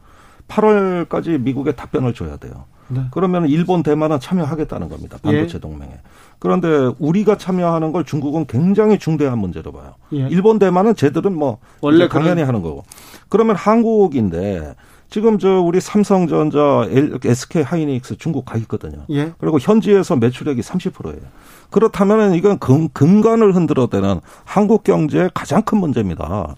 8월까지 0.49 1.39
미국에 1.39 1.73
답변을 1.73 2.15
줘야 2.15 2.39
돼요. 2.39 2.65
네. 2.89 3.03
그러면 3.11 3.47
일본, 3.47 3.83
대만은 3.83 4.19
참여하겠다는 4.19 4.89
겁니다. 4.89 5.19
반도체 5.23 5.57
예. 5.57 5.61
동맹에. 5.61 5.93
그런데 6.39 6.91
우리가 6.99 7.37
참여하는 7.37 7.93
걸 7.93 8.05
중국은 8.05 8.47
굉장히 8.47 8.99
중대한 8.99 9.37
문제로 9.39 9.71
봐요. 9.71 9.97
예. 10.15 10.27
일본, 10.31 10.59
대만은 10.59 10.95
쟤들은 10.95 11.37
뭐 11.37 11.59
원래 11.83 12.09
당연히 12.09 12.41
하는 12.41 12.63
거고. 12.63 12.85
그러면 13.29 13.55
한국인데 13.55 14.77
지금 15.11 15.39
저 15.39 15.61
우리 15.61 15.81
삼성전자, 15.81 16.89
SK 17.25 17.63
하이닉스 17.63 18.17
중국 18.19 18.45
가 18.45 18.57
있거든요. 18.59 19.05
예. 19.11 19.33
그리고 19.39 19.59
현지에서 19.59 20.15
매출액이 20.17 20.61
30%예요. 20.63 21.21
그렇다면 21.71 22.35
이건 22.35 22.59
근, 22.61 22.89
근간을 22.93 23.55
흔들어대는 23.55 24.21
한국 24.45 24.85
경제의 24.85 25.31
가장 25.35 25.63
큰 25.63 25.79
문제입니다. 25.79 26.55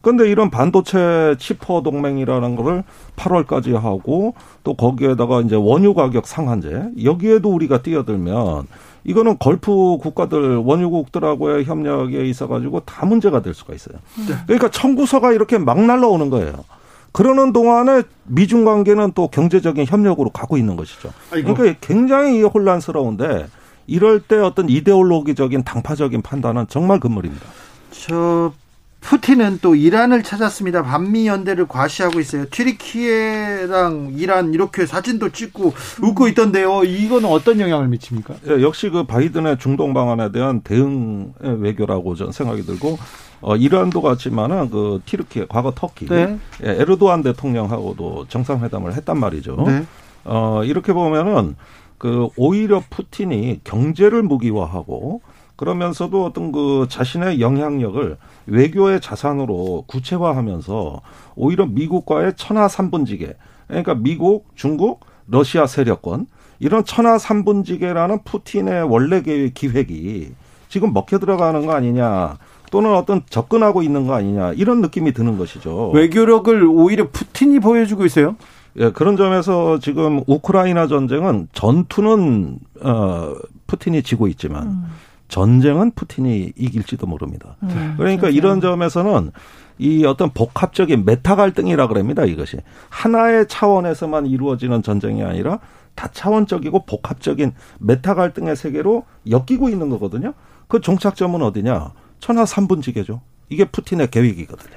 그런데 0.00 0.28
이런 0.28 0.50
반도체 0.50 1.36
칩4 1.38 1.82
동맹이라는 1.82 2.56
거를 2.56 2.82
8월까지 3.14 3.74
하고 3.74 4.34
또 4.64 4.74
거기에다가 4.74 5.40
이제 5.42 5.54
원유 5.54 5.94
가격 5.94 6.26
상한제 6.26 6.90
여기에도 7.04 7.50
우리가 7.50 7.82
뛰어들면 7.82 8.66
이거는 9.04 9.38
걸프 9.38 9.98
국가들 10.00 10.56
원유국들하고의 10.56 11.64
협력에 11.64 12.24
있어 12.26 12.48
가지고 12.48 12.80
다 12.80 13.06
문제가 13.06 13.42
될 13.42 13.54
수가 13.54 13.74
있어요. 13.74 13.98
네. 14.28 14.34
그러니까 14.46 14.70
청구서가 14.70 15.32
이렇게 15.32 15.58
막 15.58 15.80
날라오는 15.80 16.30
거예요. 16.30 16.64
그러는 17.12 17.52
동안에 17.52 18.02
미중 18.24 18.64
관계는 18.64 19.12
또 19.14 19.28
경제적인 19.28 19.86
협력으로 19.86 20.30
가고 20.30 20.56
있는 20.56 20.76
것이죠. 20.76 21.12
아이고. 21.30 21.54
그러니까 21.54 21.78
굉장히 21.80 22.42
혼란스러운데 22.42 23.46
이럴 23.86 24.20
때 24.20 24.36
어떤 24.38 24.68
이데올로기적인 24.68 25.64
당파적인 25.64 26.22
판단은 26.22 26.66
정말 26.68 27.00
금물입니다. 27.00 27.44
저 27.90 28.52
푸틴은 29.00 29.58
또 29.60 29.74
이란을 29.74 30.22
찾았습니다. 30.22 30.84
반미 30.84 31.26
연대를 31.26 31.66
과시하고 31.66 32.20
있어요. 32.20 32.46
튀르키예랑 32.48 34.14
이란 34.16 34.54
이렇게 34.54 34.86
사진도 34.86 35.30
찍고 35.30 35.74
웃고 36.00 36.28
있던데요. 36.28 36.84
이거는 36.84 37.28
어떤 37.28 37.58
영향을 37.58 37.88
미칩니까? 37.88 38.34
예, 38.46 38.62
역시 38.62 38.88
그 38.90 39.02
바이든의 39.04 39.58
중동 39.58 39.92
방안에 39.92 40.30
대한 40.30 40.60
대응 40.60 41.34
외교라고 41.40 42.14
저는 42.14 42.30
생각이 42.30 42.62
들고 42.62 42.96
어, 43.42 43.56
이란도 43.56 44.00
같지만은 44.00 44.70
그 44.70 45.00
튀르키예 45.04 45.46
과거 45.48 45.72
터키 45.74 46.06
네. 46.06 46.38
예, 46.64 46.70
에르도안 46.70 47.22
대통령하고도 47.22 48.26
정상회담을 48.28 48.94
했단 48.94 49.18
말이죠. 49.18 49.64
네. 49.66 49.84
어, 50.24 50.62
이렇게 50.64 50.92
보면은 50.92 51.56
그 51.98 52.28
오히려 52.36 52.82
푸틴이 52.88 53.60
경제를 53.64 54.22
무기화하고 54.22 55.20
그러면서도 55.56 56.24
어떤 56.24 56.50
그 56.50 56.86
자신의 56.88 57.40
영향력을 57.40 58.16
외교의 58.46 59.00
자산으로 59.00 59.84
구체화하면서 59.86 61.00
오히려 61.36 61.66
미국과의 61.66 62.34
천하 62.36 62.66
삼분지계 62.68 63.36
그러니까 63.68 63.94
미국, 63.94 64.46
중국, 64.54 65.04
러시아 65.28 65.66
세력권 65.66 66.26
이런 66.58 66.84
천하 66.84 67.18
삼분지계라는 67.18 68.24
푸틴의 68.24 68.82
원래 68.84 69.20
기획이 69.22 70.32
지금 70.68 70.92
먹혀 70.92 71.18
들어가는 71.18 71.66
거 71.66 71.72
아니냐 71.72 72.38
또는 72.72 72.94
어떤 72.94 73.20
접근하고 73.28 73.82
있는 73.82 74.06
거 74.06 74.14
아니냐 74.14 74.54
이런 74.54 74.80
느낌이 74.80 75.12
드는 75.12 75.36
것이죠. 75.36 75.90
외교력을 75.90 76.64
오히려 76.64 77.06
푸틴이 77.10 77.60
보여주고 77.60 78.06
있어요? 78.06 78.34
예, 78.78 78.90
그런 78.90 79.18
점에서 79.18 79.78
지금 79.78 80.22
우크라이나 80.26 80.86
전쟁은 80.86 81.48
전투는 81.52 82.58
어 82.80 83.34
푸틴이 83.66 84.02
지고 84.02 84.26
있지만 84.26 84.62
음. 84.62 84.84
전쟁은 85.28 85.90
푸틴이 85.90 86.54
이길지도 86.56 87.06
모릅니다. 87.06 87.56
음, 87.62 87.94
그러니까 87.98 88.22
그렇죠. 88.22 88.36
이런 88.38 88.62
점에서는 88.62 89.32
이 89.78 90.06
어떤 90.06 90.30
복합적인 90.30 91.04
메타 91.04 91.36
갈등이라 91.36 91.88
그럽니다. 91.88 92.24
이것이 92.24 92.56
하나의 92.88 93.48
차원에서만 93.48 94.26
이루어지는 94.26 94.82
전쟁이 94.82 95.22
아니라 95.22 95.58
다차원적이고 95.94 96.86
복합적인 96.86 97.52
메타 97.80 98.14
갈등의 98.14 98.56
세계로 98.56 99.04
엮이고 99.30 99.68
있는 99.68 99.90
거거든요. 99.90 100.32
그 100.68 100.80
종착점은 100.80 101.42
어디냐? 101.42 101.92
천하 102.22 102.46
삼분지계죠. 102.46 103.20
이게 103.48 103.64
푸틴의 103.64 104.10
계획이거든요. 104.10 104.70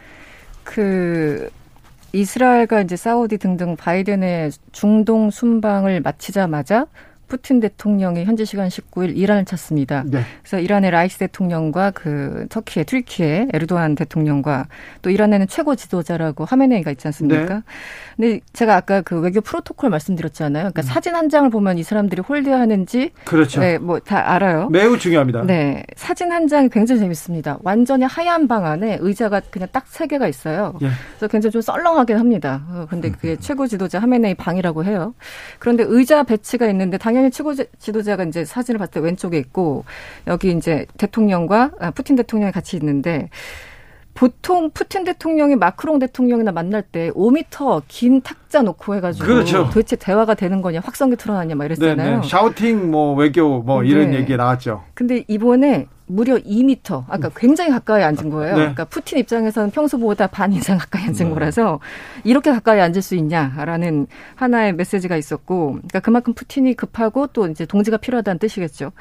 그 0.63 1.49
이스라엘과 2.11 2.81
이제 2.81 2.95
사우디 2.95 3.37
등등 3.37 3.75
바이든의 3.75 4.51
중동 4.71 5.29
순방을 5.29 6.01
마치자마자 6.01 6.87
푸틴 7.27 7.59
대통령이 7.59 8.25
현지 8.25 8.45
시간 8.45 8.67
19일 8.69 9.17
이란을 9.17 9.45
찾습니다. 9.45 10.03
네. 10.07 10.21
그래서 10.41 10.59
이란의 10.59 10.91
라이시 10.91 11.17
대통령과 11.17 11.91
그 11.91 12.45
터키의 12.49 12.85
튀르키예의 12.85 13.49
에르도안 13.53 13.95
대통령과 13.95 14.67
또 15.01 15.09
이란에는 15.09 15.47
최고 15.47 15.75
지도자라고 15.75 16.45
하메네이가 16.45 16.91
있지 16.91 17.07
않습니까? 17.07 17.55
네. 17.55 17.61
근데 18.15 18.39
제가 18.53 18.75
아까 18.75 19.01
그 19.01 19.19
외교 19.19 19.41
프로토콜 19.41 19.89
말씀드렸잖아요. 19.89 20.63
그러니까 20.71 20.81
음. 20.81 20.83
사진 20.83 21.15
한 21.15 21.29
장을 21.29 21.49
보면 21.49 21.77
이 21.77 21.83
사람들이 21.83 22.21
홀대하는지 22.21 23.11
그렇죠. 23.25 23.59
네, 23.61 23.77
뭐 23.77 23.99
다 23.99 24.33
알아요. 24.33 24.69
매우 24.69 24.97
중요합니다. 24.99 25.43
네. 25.45 25.83
사진 25.95 26.31
한 26.31 26.47
장이 26.47 26.69
굉장히 26.69 26.99
재밌습니다. 26.99 27.57
완전히 27.63 28.03
하얀 28.05 28.47
방 28.47 28.65
안에 28.65 28.97
의자가 29.01 29.41
그냥 29.49 29.67
딱 29.71 29.85
세 29.87 30.07
개가 30.07 30.27
있어요. 30.27 30.73
예. 30.81 30.89
그래서 31.11 31.27
굉장히 31.29 31.51
좀 31.53 31.61
썰렁하긴 31.61 32.17
합니다. 32.17 32.65
어, 32.69 32.85
근데 32.89 33.09
그게 33.11 33.31
음. 33.31 33.37
최고 33.39 33.65
지도자 33.65 33.99
하메네이 33.99 34.33
방이라고 34.35 34.83
해요. 34.83 35.13
그런데 35.59 35.85
의자 35.87 36.23
배치가 36.23 36.67
있는데 36.69 36.97
당연히 36.97 37.24
최고 37.29 37.53
지도자가 37.53 38.23
이제 38.23 38.45
사진을 38.45 38.77
봤을 38.77 38.91
때 38.93 38.99
왼쪽에 38.99 39.37
있고 39.37 39.85
여기 40.27 40.51
이제 40.51 40.85
대통령과 40.97 41.71
아, 41.79 41.91
푸틴 41.91 42.15
대통령이 42.15 42.51
같이 42.51 42.77
있는데 42.77 43.29
보통 44.15 44.71
푸틴 44.71 45.03
대통령이 45.03 45.57
마크롱 45.57 45.99
대통령이나 45.99 46.53
만날 46.53 46.81
때 46.81 47.11
5미터 47.11 47.81
긴 47.87 48.21
탁자 48.21 48.61
놓고 48.61 48.95
해가지고 48.95 49.25
그렇죠. 49.25 49.65
도대체 49.65 49.97
대화가 49.97 50.35
되는 50.35 50.61
거냐 50.61 50.79
확성기 50.79 51.17
틀어놨냐 51.17 51.55
막 51.55 51.65
이랬잖아요. 51.65 52.09
네네. 52.21 52.27
샤우팅 52.27 52.89
뭐 52.89 53.13
외교 53.13 53.61
뭐 53.61 53.83
이런 53.83 54.11
네. 54.11 54.19
얘기 54.19 54.37
나왔죠. 54.37 54.83
근데 54.93 55.25
이번에 55.27 55.87
무려 56.07 56.37
2미터. 56.37 57.03
아까 57.07 57.29
굉장히 57.35 57.71
가까이 57.71 58.03
앉은 58.03 58.29
거예요. 58.29 58.53
네. 58.53 58.59
그러니까 58.59 58.85
푸틴 58.85 59.17
입장에서는 59.19 59.71
평소보다 59.71 60.27
반 60.27 60.53
이상 60.53 60.77
가까이 60.77 61.03
앉은 61.03 61.15
네. 61.17 61.29
거라서 61.29 61.79
이렇게 62.23 62.51
가까이 62.51 62.79
앉을 62.79 63.01
수 63.01 63.15
있냐라는 63.15 64.07
하나의 64.35 64.73
메시지가 64.73 65.17
있었고, 65.17 65.73
그러니까 65.73 65.99
그만큼 65.99 66.33
푸틴이 66.33 66.75
급하고 66.75 67.27
또 67.27 67.47
이제 67.47 67.65
동지가 67.65 67.97
필요하다는 67.97 68.39
뜻이겠죠. 68.39 68.91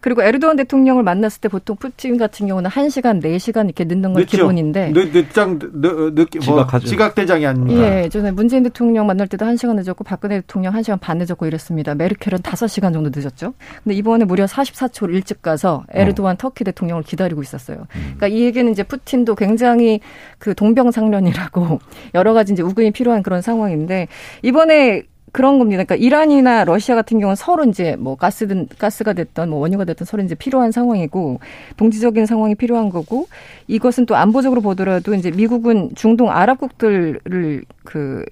그리고 0.00 0.22
에르도안 0.22 0.56
대통령을 0.56 1.02
만났을 1.02 1.40
때 1.40 1.48
보통 1.48 1.76
푸틴 1.76 2.16
같은 2.16 2.46
경우는 2.46 2.70
1시간, 2.70 3.22
4시간 3.22 3.64
이렇게 3.64 3.84
늦는 3.84 4.12
건 4.12 4.22
늦죠. 4.22 4.38
기본인데. 4.38 4.92
늦, 4.92 5.12
늦장, 5.12 5.58
늦, 5.58 6.14
늦, 6.14 6.28
뭐 6.46 6.66
지각 6.84 7.14
대장이 7.14 7.44
아닙니까? 7.44 7.82
예, 7.82 8.08
전에 8.08 8.30
문재인 8.30 8.62
대통령 8.62 9.06
만날 9.06 9.26
때도 9.26 9.44
1시간 9.44 9.74
늦었고 9.74 10.04
박근혜 10.04 10.40
대통령 10.40 10.72
1시간 10.74 11.00
반 11.00 11.18
늦었고 11.18 11.46
이랬습니다. 11.46 11.94
메르켈은 11.94 12.38
5시간 12.38 12.92
정도 12.92 13.10
늦었죠. 13.12 13.54
근데 13.82 13.96
이번에 13.96 14.24
무려 14.24 14.44
44초 14.44 15.12
일찍 15.12 15.42
가서 15.42 15.84
에르도안 15.90 16.34
어. 16.34 16.36
터키 16.52 16.64
대통령을 16.64 17.02
기다리고 17.02 17.42
있었어요. 17.42 17.78
음. 17.78 18.14
그러니까 18.16 18.28
이 18.28 18.42
얘기는 18.42 18.70
이제 18.70 18.82
푸틴도 18.82 19.34
굉장히 19.34 20.00
그 20.38 20.54
동병상련이라고 20.54 21.80
여러 22.14 22.32
가지 22.34 22.52
이제 22.52 22.62
우근이 22.62 22.90
필요한 22.92 23.22
그런 23.22 23.42
상황인데 23.42 24.08
이번에 24.42 25.02
그런 25.32 25.58
겁니다. 25.58 25.82
그러니까 25.82 26.04
이란이나 26.04 26.64
러시아 26.64 26.94
같은 26.94 27.18
경우는 27.18 27.36
서로 27.36 27.64
이제 27.64 27.96
뭐 27.96 28.16
가스든 28.16 28.68
가스가 28.78 29.14
됐던 29.14 29.48
뭐 29.48 29.60
원유가 29.60 29.84
됐던 29.84 30.04
서로 30.04 30.22
이제 30.22 30.34
필요한 30.34 30.72
상황이고 30.72 31.40
동지적인 31.78 32.26
상황이 32.26 32.54
필요한 32.54 32.90
거고 32.90 33.28
이것은 33.66 34.04
또 34.04 34.14
안보적으로 34.14 34.60
보더라도 34.60 35.14
이제 35.14 35.30
미국은 35.30 35.92
중동 35.94 36.30
아랍국들을 36.30 37.64
그 37.84 38.24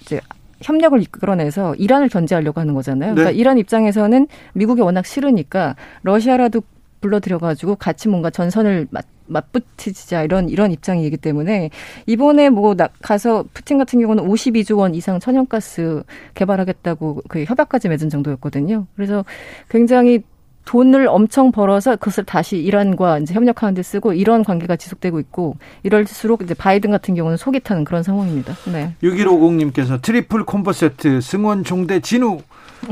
이제 0.00 0.20
협력을 0.62 1.00
이끌어내서 1.02 1.74
이란을 1.74 2.08
견제하려고 2.08 2.60
하는 2.60 2.74
거잖아요. 2.74 3.14
그러니까 3.14 3.32
네. 3.32 3.36
이란 3.36 3.58
입장에서는 3.58 4.28
미국이 4.52 4.80
워낙 4.80 5.04
싫으니까 5.06 5.74
러시아라도 6.02 6.62
불러들여가지고 7.04 7.76
같이 7.76 8.08
뭔가 8.08 8.30
전선을 8.30 8.88
맞, 8.90 9.04
맞붙이자 9.26 10.22
이런 10.22 10.48
이런 10.48 10.72
입장이기 10.72 11.18
때문에 11.18 11.70
이번에 12.06 12.48
뭐 12.48 12.74
가서 13.02 13.44
푸틴 13.52 13.78
같은 13.78 14.00
경우는 14.00 14.24
52조 14.26 14.78
원 14.78 14.94
이상 14.94 15.20
천연가스 15.20 16.02
개발하겠다고 16.34 17.22
그 17.28 17.44
협약까지 17.44 17.88
맺은 17.88 18.08
정도였거든요. 18.08 18.86
그래서 18.96 19.24
굉장히 19.68 20.22
돈을 20.64 21.08
엄청 21.08 21.52
벌어서 21.52 21.96
그것을 21.96 22.24
다시 22.24 22.56
이란과 22.58 23.18
이제 23.18 23.34
협력하는 23.34 23.74
데 23.74 23.82
쓰고 23.82 24.12
이런 24.14 24.44
관계가 24.44 24.76
지속되고 24.76 25.20
있고 25.20 25.56
이럴수록 25.82 26.42
이제 26.42 26.54
바이든 26.54 26.90
같은 26.90 27.14
경우는 27.14 27.36
속이 27.36 27.60
타는 27.60 27.84
그런 27.84 28.02
상황입니다. 28.02 28.54
네. 28.72 28.94
6150님께서 29.02 30.00
트리플 30.00 30.44
콤보 30.44 30.72
세트 30.72 31.20
승원 31.20 31.64
종대 31.64 32.00
진우 32.00 32.40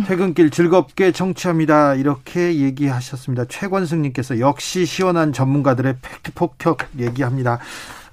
퇴근길 0.06 0.50
즐겁게 0.50 1.12
청취합니다. 1.12 1.94
이렇게 1.94 2.56
얘기하셨습니다. 2.56 3.44
최권승님께서 3.46 4.40
역시 4.40 4.86
시원한 4.86 5.32
전문가들의 5.32 5.96
팩트 6.00 6.32
폭격 6.34 6.78
얘기합니다. 6.98 7.58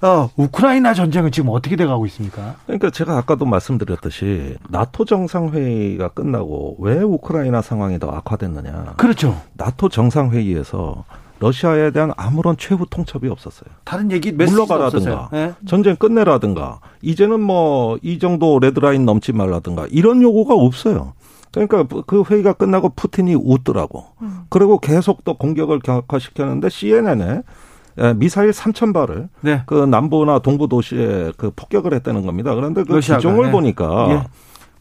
어, 0.02 0.30
우크라이나 0.36 0.94
전쟁은 0.94 1.30
지금 1.30 1.50
어떻게 1.50 1.76
돼가고 1.76 2.06
있습니까? 2.06 2.56
그러니까 2.66 2.90
제가 2.90 3.16
아까도 3.18 3.44
말씀드렸듯이 3.44 4.56
나토 4.68 5.04
정상회의가 5.04 6.08
끝나고 6.08 6.76
왜 6.80 6.98
우크라이나 7.00 7.60
상황이 7.62 7.98
더 7.98 8.10
악화됐느냐. 8.10 8.94
그렇죠. 8.96 9.40
나토 9.54 9.90
정상회의에서 9.90 11.04
러시아에 11.38 11.90
대한 11.90 12.12
아무런 12.16 12.56
최후 12.58 12.86
통첩이 12.88 13.28
없었어요. 13.28 13.70
다른 13.84 14.10
얘기 14.10 14.30
물러가라든가 14.30 15.28
네? 15.32 15.54
전쟁 15.66 15.96
끝내라든가 15.96 16.80
이제는 17.02 17.40
뭐 17.40 17.98
이 18.02 18.18
정도 18.18 18.58
레드라인 18.58 19.04
넘지 19.06 19.32
말라든가 19.32 19.86
이런 19.90 20.20
요구가 20.22 20.54
없어요. 20.54 21.14
그러니까 21.52 21.84
그 22.06 22.22
회의가 22.30 22.52
끝나고 22.52 22.90
푸틴이 22.90 23.34
웃더라고. 23.34 24.04
음. 24.22 24.42
그리고 24.50 24.78
계속 24.78 25.24
또 25.24 25.34
공격을 25.34 25.80
격화시켰는데 25.80 26.68
CNN에 26.68 27.42
미사일 28.16 28.50
3천 28.50 28.94
발을 28.94 29.28
네. 29.40 29.62
그 29.66 29.74
남부나 29.74 30.38
동부 30.40 30.68
도시에 30.68 31.32
그 31.36 31.50
폭격을 31.54 31.92
했다는 31.94 32.24
겁니다. 32.24 32.54
그런데 32.54 32.84
그 32.84 33.00
기종을 33.00 33.46
네. 33.46 33.52
보니까 33.52 34.06
예. 34.10 34.22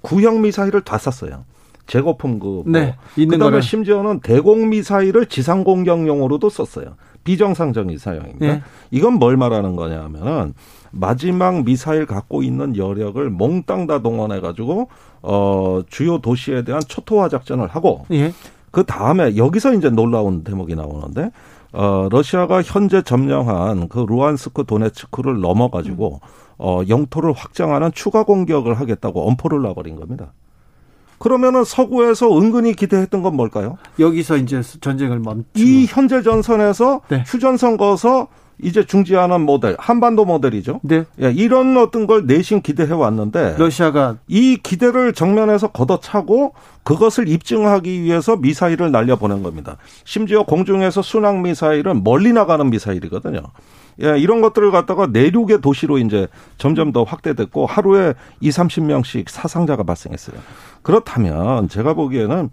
구형 0.01 0.41
미사일을 0.41 0.81
다 0.81 0.97
쐈어요. 0.97 1.43
제거품 1.87 2.39
그 2.39 2.45
뭐. 2.45 2.63
네. 2.67 2.95
있는 3.15 3.37
그다음에 3.37 3.51
거를. 3.51 3.61
심지어는 3.61 4.19
대공 4.19 4.69
미사일을 4.69 5.25
지상 5.25 5.63
공격용으로도 5.63 6.49
썼어요. 6.49 6.95
비정상적인 7.23 7.97
사용입니다. 7.97 8.45
네. 8.45 8.61
이건 8.91 9.13
뭘 9.13 9.37
말하는 9.37 9.75
거냐면은 9.75 10.53
마지막 10.91 11.63
미사일 11.63 12.05
갖고 12.05 12.43
있는 12.43 12.77
여력을 12.77 13.29
몽땅 13.29 13.87
다 13.87 14.01
동원해 14.01 14.39
가지고 14.39 14.89
어 15.21 15.81
주요 15.89 16.19
도시에 16.19 16.63
대한 16.63 16.81
초토화 16.87 17.27
작전을 17.29 17.67
하고 17.67 18.05
예. 18.11 18.33
그 18.71 18.83
다음에 18.83 19.35
여기서 19.35 19.73
이제 19.73 19.89
놀라운 19.89 20.43
대목이 20.43 20.75
나오는데 20.75 21.31
어 21.71 22.07
러시아가 22.11 22.61
현재 22.61 23.01
점령한 23.01 23.89
그 23.89 24.05
루안스크 24.07 24.65
도네츠크를 24.65 25.39
넘어 25.39 25.69
가지고 25.69 26.19
어 26.57 26.81
영토를 26.87 27.31
확장하는 27.33 27.91
추가 27.93 28.23
공격을 28.23 28.79
하겠다고 28.79 29.27
엄포를 29.27 29.61
놔버린 29.61 29.95
겁니다. 29.95 30.33
그러면은 31.19 31.63
서구에서 31.63 32.37
은근히 32.39 32.73
기대했던 32.73 33.21
건 33.21 33.35
뭘까요? 33.35 33.77
여기서 33.99 34.37
이제 34.37 34.61
전쟁을 34.61 35.19
멈추. 35.19 35.45
이 35.55 35.85
현재 35.85 36.21
전선에서 36.21 37.01
네. 37.09 37.23
휴전 37.27 37.57
선 37.57 37.77
거서 37.77 38.27
이제 38.61 38.85
중지하는 38.85 39.41
모델, 39.41 39.75
한반도 39.79 40.25
모델이죠. 40.25 40.81
네. 40.83 41.05
예, 41.21 41.31
이런 41.31 41.77
어떤 41.77 42.07
걸 42.07 42.25
내심 42.25 42.61
기대해 42.61 42.93
왔는데 42.93 43.55
러시아가 43.57 44.17
이 44.27 44.57
기대를 44.61 45.13
정면에서 45.13 45.69
걷어차고 45.69 46.53
그것을 46.83 47.29
입증하기 47.29 48.01
위해서 48.01 48.35
미사일을 48.35 48.91
날려 48.91 49.15
보낸 49.15 49.43
겁니다. 49.43 49.77
심지어 50.03 50.43
공중에서 50.43 51.01
순항 51.01 51.41
미사일은 51.41 52.03
멀리 52.03 52.33
나가는 52.33 52.69
미사일이거든요. 52.69 53.41
예, 54.01 54.17
이런 54.17 54.41
것들을 54.41 54.71
갖다가 54.71 55.07
내륙의 55.07 55.61
도시로 55.61 55.97
이제 55.97 56.27
점점 56.57 56.91
더 56.91 57.03
확대됐고 57.03 57.65
하루에 57.65 58.13
2, 58.39 58.49
30명씩 58.49 59.29
사상자가 59.29 59.83
발생했어요. 59.83 60.37
그렇다면 60.81 61.67
제가 61.67 61.93
보기에는 61.93 62.49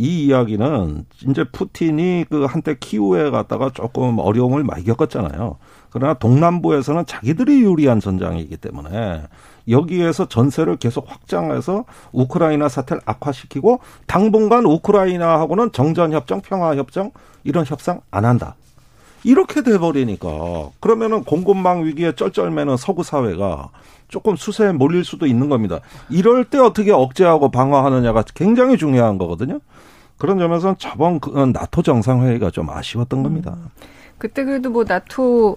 이 0.00 0.24
이야기는 0.24 1.04
이제 1.28 1.44
푸틴이 1.44 2.24
그 2.30 2.46
한때 2.46 2.74
키우에 2.80 3.28
갔다가 3.28 3.68
조금 3.68 4.18
어려움을 4.18 4.64
많이 4.64 4.82
겪었잖아요. 4.84 5.58
그러나 5.90 6.14
동남부에서는 6.14 7.04
자기들이 7.04 7.60
유리한 7.60 8.00
전장이기 8.00 8.56
때문에 8.56 9.24
여기에서 9.68 10.26
전세를 10.26 10.78
계속 10.78 11.04
확장해서 11.06 11.84
우크라이나 12.12 12.70
사태를 12.70 13.02
악화시키고 13.04 13.80
당분간 14.06 14.64
우크라이나하고는 14.64 15.72
정전협정, 15.72 16.40
평화협정 16.40 17.10
이런 17.44 17.66
협상 17.66 18.00
안 18.10 18.24
한다. 18.24 18.54
이렇게 19.22 19.62
돼버리니까 19.62 20.70
그러면은 20.80 21.24
공급망 21.24 21.84
위기에 21.84 22.12
쩔쩔매는 22.12 22.78
서구 22.78 23.02
사회가 23.02 23.68
조금 24.08 24.34
수세에 24.34 24.72
몰릴 24.72 25.04
수도 25.04 25.26
있는 25.26 25.50
겁니다. 25.50 25.80
이럴 26.08 26.46
때 26.46 26.56
어떻게 26.56 26.90
억제하고 26.90 27.50
방어하느냐가 27.50 28.24
굉장히 28.34 28.78
중요한 28.78 29.18
거거든요. 29.18 29.60
그런 30.20 30.38
점에서는 30.38 30.76
저번 30.78 31.18
그 31.18 31.30
나토 31.30 31.82
정상회의가 31.82 32.50
좀 32.50 32.68
아쉬웠던 32.70 33.22
겁니다. 33.22 33.56
음. 33.56 33.68
그때 34.18 34.44
그래도 34.44 34.68
뭐 34.68 34.84
나토 34.86 35.56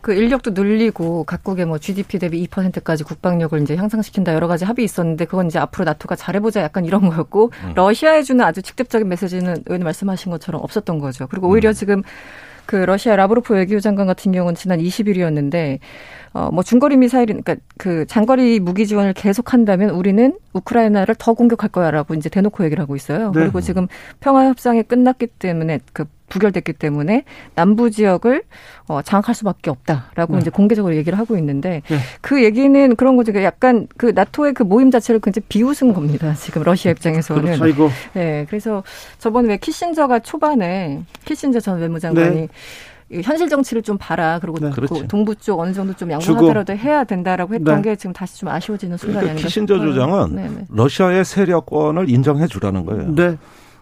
그 0.00 0.12
인력도 0.12 0.50
늘리고 0.50 1.22
각국의 1.24 1.66
뭐 1.66 1.78
GDP 1.78 2.18
대비 2.18 2.44
2%까지 2.48 3.04
국방력을 3.04 3.60
이제 3.62 3.76
향상시킨다 3.76 4.34
여러 4.34 4.48
가지 4.48 4.64
합의 4.64 4.84
있었는데 4.84 5.26
그건 5.26 5.46
이제 5.46 5.60
앞으로 5.60 5.84
나토가 5.84 6.16
잘해보자 6.16 6.60
약간 6.62 6.84
이런 6.84 7.08
거였고 7.08 7.52
음. 7.64 7.72
러시아에 7.76 8.22
주는 8.22 8.44
아주 8.44 8.62
직접적인 8.62 9.08
메시지는 9.08 9.62
의원님 9.66 9.84
말씀하신 9.84 10.32
것처럼 10.32 10.60
없었던 10.62 10.98
거죠. 10.98 11.28
그리고 11.28 11.48
오히려 11.48 11.70
음. 11.70 11.74
지금 11.74 12.02
그 12.70 12.76
러시아 12.76 13.16
라브로프 13.16 13.52
외교 13.52 13.80
장관 13.80 14.06
같은 14.06 14.30
경우는 14.30 14.54
지난 14.54 14.78
20일이었는데 14.78 15.80
어뭐 16.34 16.62
중거리 16.62 16.96
미사일 16.98 17.26
그러니까 17.26 17.56
그 17.76 18.06
장거리 18.06 18.60
무기 18.60 18.86
지원을 18.86 19.12
계속한다면 19.12 19.90
우리는 19.90 20.38
우크라이나를 20.52 21.16
더 21.18 21.34
공격할 21.34 21.70
거야라고 21.70 22.14
이제 22.14 22.28
대놓고 22.28 22.62
얘기를 22.62 22.80
하고 22.80 22.94
있어요. 22.94 23.32
네. 23.32 23.40
그리고 23.40 23.60
지금 23.60 23.88
평화 24.20 24.46
협상이 24.46 24.84
끝났기 24.84 25.26
때문에 25.26 25.80
그 25.92 26.04
부결됐기 26.30 26.72
때문에 26.72 27.24
남부 27.54 27.90
지역을 27.90 28.44
어, 28.88 29.02
장악할 29.02 29.34
수밖에 29.34 29.70
없다라고 29.70 30.34
네. 30.34 30.38
이제 30.40 30.50
공개적으로 30.50 30.96
얘기를 30.96 31.18
하고 31.18 31.36
있는데 31.36 31.82
네. 31.88 31.98
그 32.22 32.42
얘기는 32.42 32.96
그런 32.96 33.16
거죠. 33.16 33.32
그러니까 33.32 33.46
약간 33.46 33.86
그 33.98 34.06
나토의 34.14 34.54
그 34.54 34.62
모임 34.62 34.90
자체를 34.90 35.20
굉장히 35.20 35.44
비웃은 35.48 35.92
겁니다. 35.92 36.32
지금 36.34 36.62
러시아 36.62 36.92
입장에서는. 36.92 37.42
그렇죠, 37.42 37.66
이거. 37.66 37.90
네, 38.14 38.46
그래서 38.48 38.82
저번에 39.18 39.48
왜 39.48 39.56
키신저가 39.58 40.20
초반에 40.20 41.02
키신저 41.26 41.60
전 41.60 41.78
외무장관이 41.80 42.36
네. 42.36 42.48
현실 43.22 43.48
정치를 43.48 43.82
좀 43.82 43.98
봐라. 43.98 44.38
그리고 44.40 44.58
네. 44.60 44.70
그 44.70 45.06
동부 45.08 45.34
쪽 45.36 45.58
어느 45.58 45.72
정도 45.72 45.92
좀 45.94 46.10
양보하더라도 46.12 46.74
해야 46.74 47.02
된다라고 47.04 47.54
했던 47.54 47.82
네. 47.82 47.90
게 47.90 47.96
지금 47.96 48.12
다시 48.12 48.38
좀 48.38 48.48
아쉬워지는 48.48 48.96
순간이 48.96 49.14
그러니까 49.14 49.32
아닌가 49.32 49.46
키신저 49.48 49.80
주장은 49.80 50.36
네, 50.36 50.48
네. 50.48 50.64
러시아의 50.70 51.24
세력권을 51.24 52.08
인정해 52.08 52.46
주라는 52.46 52.86
거예요. 52.86 53.14
네. 53.14 53.36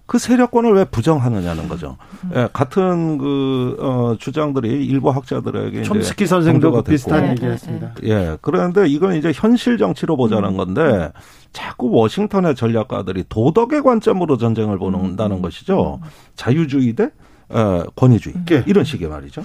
그 0.08 0.18
세력권을 0.18 0.72
왜 0.72 0.84
부정하느냐는 0.86 1.68
거죠. 1.68 1.98
음. 2.24 2.30
예, 2.34 2.48
같은 2.50 3.18
그 3.18 3.76
어, 3.78 4.16
주장들이 4.18 4.86
일부 4.86 5.10
학자들에게 5.10 5.82
촘스키 5.82 6.26
선생도 6.26 6.82
비슷한 6.82 7.24
네, 7.24 7.30
얘기했습니다. 7.32 7.94
예, 8.04 8.38
그런데 8.40 8.88
이건 8.88 9.16
이제 9.16 9.32
현실 9.34 9.76
정치로 9.76 10.16
보자는 10.16 10.48
음. 10.48 10.56
건데 10.56 11.12
자꾸 11.52 11.90
워싱턴의 11.90 12.54
전략가들이 12.54 13.24
도덕의 13.28 13.82
관점으로 13.82 14.38
전쟁을 14.38 14.78
보는다는 14.78 15.36
음. 15.36 15.42
것이죠. 15.42 16.00
자유주의 16.36 16.94
대 16.94 17.10
어, 17.50 17.82
권위주의 17.94 18.34
네. 18.46 18.64
이런 18.66 18.84
식의 18.84 19.10
말이죠. 19.10 19.42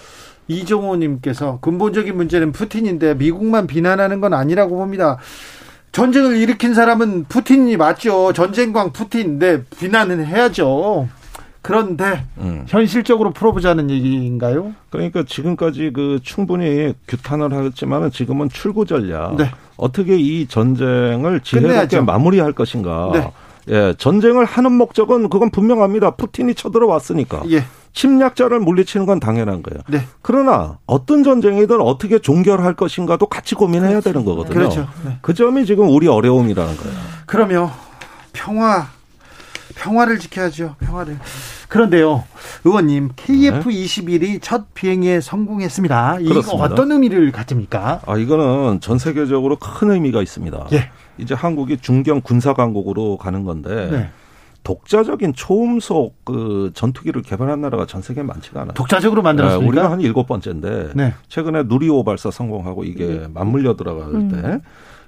이종호님께서 0.48 1.60
근본적인 1.60 2.16
문제는 2.16 2.54
푸틴인데 2.54 3.16
미국만 3.16 3.68
비난하는 3.68 4.22
건 4.22 4.34
아니라고 4.34 4.78
봅니다. 4.78 5.18
전쟁을 5.94 6.38
일으킨 6.38 6.74
사람은 6.74 7.26
푸틴이 7.30 7.78
맞죠. 7.78 8.34
전쟁광 8.34 8.92
푸틴인데 8.92 9.64
비난은 9.80 10.26
해야죠. 10.26 11.08
그런데 11.62 12.26
음. 12.40 12.66
현실적으로 12.68 13.32
풀어보자는 13.32 13.90
얘기인가요? 13.90 14.74
그러니까 14.90 15.24
지금까지 15.26 15.92
그 15.94 16.20
충분히 16.22 16.94
규탄을 17.08 17.54
하겠지만은 17.54 18.12
지금은 18.12 18.50
출구 18.50 18.86
전략. 18.86 19.38
네. 19.38 19.50
어떻게 19.78 20.18
이 20.18 20.46
전쟁을 20.48 21.40
지혜롭게 21.40 22.02
마무리할 22.02 22.52
것인가. 22.52 23.12
네. 23.14 23.32
예, 23.70 23.94
전쟁을 23.98 24.46
하는 24.46 24.72
목적은 24.74 25.30
그건 25.30 25.50
분명합니다. 25.50 26.12
푸틴이 26.12 26.56
쳐들어왔으니까. 26.56 27.44
예. 27.52 27.64
침략자를 27.94 28.60
물리치는 28.60 29.06
건 29.06 29.20
당연한 29.20 29.62
거예요. 29.62 29.82
네. 29.88 30.00
그러나 30.22 30.80
어떤 30.88 31.24
전쟁이든 31.24 31.80
어떻게 31.80 32.20
종결할 32.20 32.74
것인가도 32.76 33.28
같이 33.28 33.54
고민해야 33.56 33.92
그렇죠. 33.92 34.10
되는 34.12 34.26
거거든요. 34.26 34.54
그렇죠. 34.54 34.88
네. 35.06 35.18
그 35.22 35.34
점이 35.34 35.66
지금 35.66 35.90
우리 35.90 36.08
어려움이라는 36.08 36.76
거예요. 36.76 36.98
그러면 37.28 37.70
평화 38.34 38.88
평화를 39.76 40.20
지켜야죠. 40.20 40.76
평화를. 40.80 41.20
그런데요, 41.68 42.24
의원님 42.64 43.10
KF-21이 43.16 44.40
첫 44.42 44.74
비행에 44.76 45.22
성공했습니다. 45.22 46.20
이거. 46.22 46.40
어떤 46.58 46.92
의미를 46.92 47.32
가집니까? 47.32 48.02
아 48.06 48.18
이거는 48.18 48.80
전 48.80 49.00
세계적으로 49.00 49.58
큰 49.58 49.92
의미가 49.92 50.22
있습니다. 50.22 50.68
예. 50.74 50.92
이제 51.18 51.34
한국이 51.34 51.78
중견 51.78 52.22
군사 52.22 52.54
강국으로 52.54 53.18
가는 53.18 53.44
건데. 53.44 53.90
네. 53.92 54.10
독자적인 54.64 55.34
초음속 55.34 56.24
그 56.24 56.72
전투기를 56.74 57.22
개발한 57.22 57.60
나라가 57.60 57.86
전 57.86 58.02
세계에 58.02 58.24
많지가 58.24 58.62
않아요. 58.62 58.74
독자적으로 58.74 59.22
만들었습니까? 59.22 59.62
네, 59.62 59.68
우리가 59.68 59.92
한 59.92 60.00
일곱 60.00 60.26
번째인데 60.26 60.92
네. 60.96 61.14
최근에 61.28 61.64
누리호 61.64 62.06
발사 62.06 62.32
성공하고 62.32 62.86
이게 62.86 63.06
음. 63.06 63.32
맞물려 63.34 63.76
들어갈 63.76 64.08
음. 64.08 64.30
때 64.30 64.62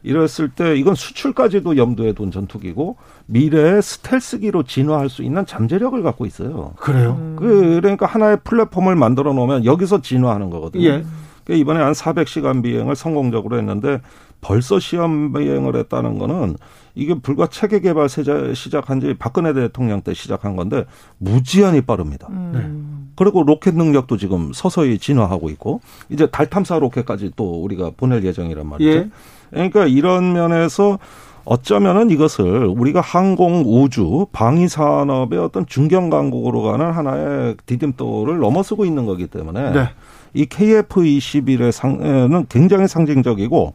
이랬을 0.04 0.50
때 0.56 0.76
이건 0.76 0.94
수출까지도 0.94 1.78
염두에 1.78 2.14
둔 2.14 2.32
전투기고 2.32 2.98
미래의 3.26 3.82
스텔스기로 3.82 4.64
진화할 4.64 5.10
수 5.10 5.24
있는 5.24 5.46
잠재력을 5.46 6.02
갖고 6.04 6.26
있어요. 6.26 6.74
그래요? 6.78 7.18
음. 7.20 7.36
그 7.40 7.80
그러니까 7.82 8.06
하나의 8.06 8.40
플랫폼을 8.44 8.96
만들어 8.96 9.34
놓으면 9.34 9.66
여기서 9.66 10.02
진화하는 10.02 10.50
거거든요. 10.50 10.84
예. 10.86 11.06
그러니까 11.44 11.62
이번에 11.62 11.80
한 11.80 11.94
400시간 11.94 12.62
비행을 12.62 12.96
성공적으로 12.96 13.58
했는데 13.58 14.02
벌써 14.46 14.80
시험 14.80 15.34
비행을 15.34 15.76
했다는 15.76 16.20
거는 16.20 16.56
이게 16.94 17.16
불과 17.16 17.48
체계 17.48 17.80
개발 17.80 18.08
시작한 18.08 19.00
지 19.00 19.16
박근혜 19.18 19.54
대통령 19.54 20.02
때 20.02 20.14
시작한 20.14 20.56
건데 20.56 20.86
무지한히 21.18 21.82
빠릅니다. 21.82 22.28
음. 22.30 22.52
네. 22.54 23.06
그리고 23.16 23.42
로켓 23.42 23.74
능력도 23.74 24.18
지금 24.18 24.52
서서히 24.54 25.00
진화하고 25.00 25.50
있고 25.50 25.82
이제 26.10 26.28
달 26.30 26.48
탐사 26.48 26.78
로켓까지 26.78 27.32
또 27.36 27.64
우리가 27.64 27.94
보낼 27.98 28.24
예정이란 28.24 28.68
말이죠. 28.68 28.90
예. 28.90 29.10
그러니까 29.50 29.88
이런 29.88 30.34
면에서 30.34 31.00
어쩌면은 31.44 32.12
이것을 32.12 32.68
우리가 32.68 33.02
항공 33.02 33.64
우주 33.66 34.28
방위 34.32 34.68
산업의 34.68 35.40
어떤 35.40 35.66
중견 35.66 36.12
강국으로 36.12 36.62
가는 36.62 36.92
하나의 36.92 37.56
디딤돌을 37.66 38.38
넘어서고 38.38 38.86
있는 38.86 39.08
거기 39.08 39.26
때문에 39.26 39.72
네. 39.72 39.90
이 40.36 40.46
KF-21의 40.46 41.72
상는 41.72 42.46
굉장히 42.48 42.88
상징적이고 42.88 43.74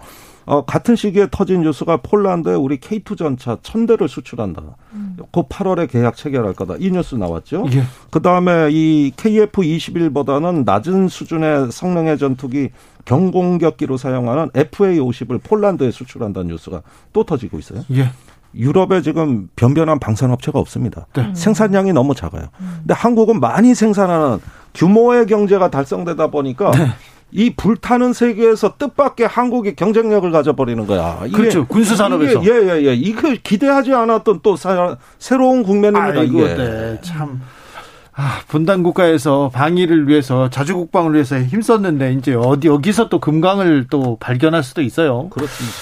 어, 0.51 0.65
같은 0.65 0.97
시기에 0.97 1.29
터진 1.31 1.63
뉴스가 1.63 1.99
폴란드에 1.99 2.55
우리 2.55 2.79
K2 2.79 3.17
전차 3.17 3.57
천대를 3.63 4.09
수출한다. 4.09 4.61
음. 4.95 5.17
그 5.31 5.43
8월에 5.45 5.89
계약 5.89 6.17
체결할 6.17 6.55
거다. 6.55 6.75
이 6.81 6.91
뉴스 6.91 7.15
나왔죠. 7.15 7.67
예. 7.73 7.85
그 8.11 8.21
다음에 8.21 8.69
이 8.73 9.13
KF-21보다는 9.17 10.65
낮은 10.65 11.07
수준의 11.07 11.71
성능의 11.71 12.19
전투기 12.19 12.71
경공격기로 13.05 13.97
사용하는 13.97 14.51
FA-50을 14.51 15.41
폴란드에 15.41 15.93
수출한다는 15.93 16.49
뉴스가 16.49 16.83
또 17.13 17.23
터지고 17.23 17.61
있어요. 17.61 17.85
예. 17.93 18.11
유럽에 18.53 19.03
지금 19.03 19.49
변변한 19.55 20.01
방산업체가 20.01 20.59
없습니다. 20.59 21.07
네. 21.15 21.33
생산량이 21.33 21.93
너무 21.93 22.17
작아요. 22.17 22.49
음. 22.59 22.75
근데 22.79 22.95
한국은 22.95 23.39
많이 23.39 23.77
생산하는 23.77 24.41
규모의 24.75 25.27
경제가 25.27 25.71
달성되다 25.71 26.27
보니까 26.33 26.73
네. 26.73 26.89
이 27.33 27.51
불타는 27.55 28.13
세계에서 28.13 28.75
뜻밖의 28.77 29.27
한국이 29.27 29.75
경쟁력을 29.75 30.31
가져버리는 30.31 30.87
거야. 30.87 31.21
이게, 31.27 31.37
그렇죠. 31.37 31.67
군수 31.67 31.97
산업에서. 31.97 32.43
예, 32.45 32.49
예, 32.49 32.87
예. 32.87 32.95
이거 32.95 33.35
기대하지 33.43 33.95
않았던 33.95 34.41
또 34.43 34.57
사, 34.57 34.97
새로운 35.19 35.63
국면입니다. 35.63 36.21
아이고, 36.21 36.41
이게. 36.41 36.55
네, 36.55 36.99
참. 37.03 37.41
아, 38.13 38.41
분단 38.49 38.83
국가에서 38.83 39.51
방위를 39.55 40.09
위해서 40.09 40.51
자주 40.51 40.75
국방을 40.75 41.15
위해서 41.15 41.39
힘썼는데 41.39 42.13
이제 42.15 42.35
어디 42.35 42.69
여기서 42.69 43.09
또 43.09 43.19
금강을 43.19 43.87
또 43.89 44.19
발견할 44.21 44.63
수도 44.63 44.83
있어요. 44.83 45.29
그렇습니다. 45.31 45.77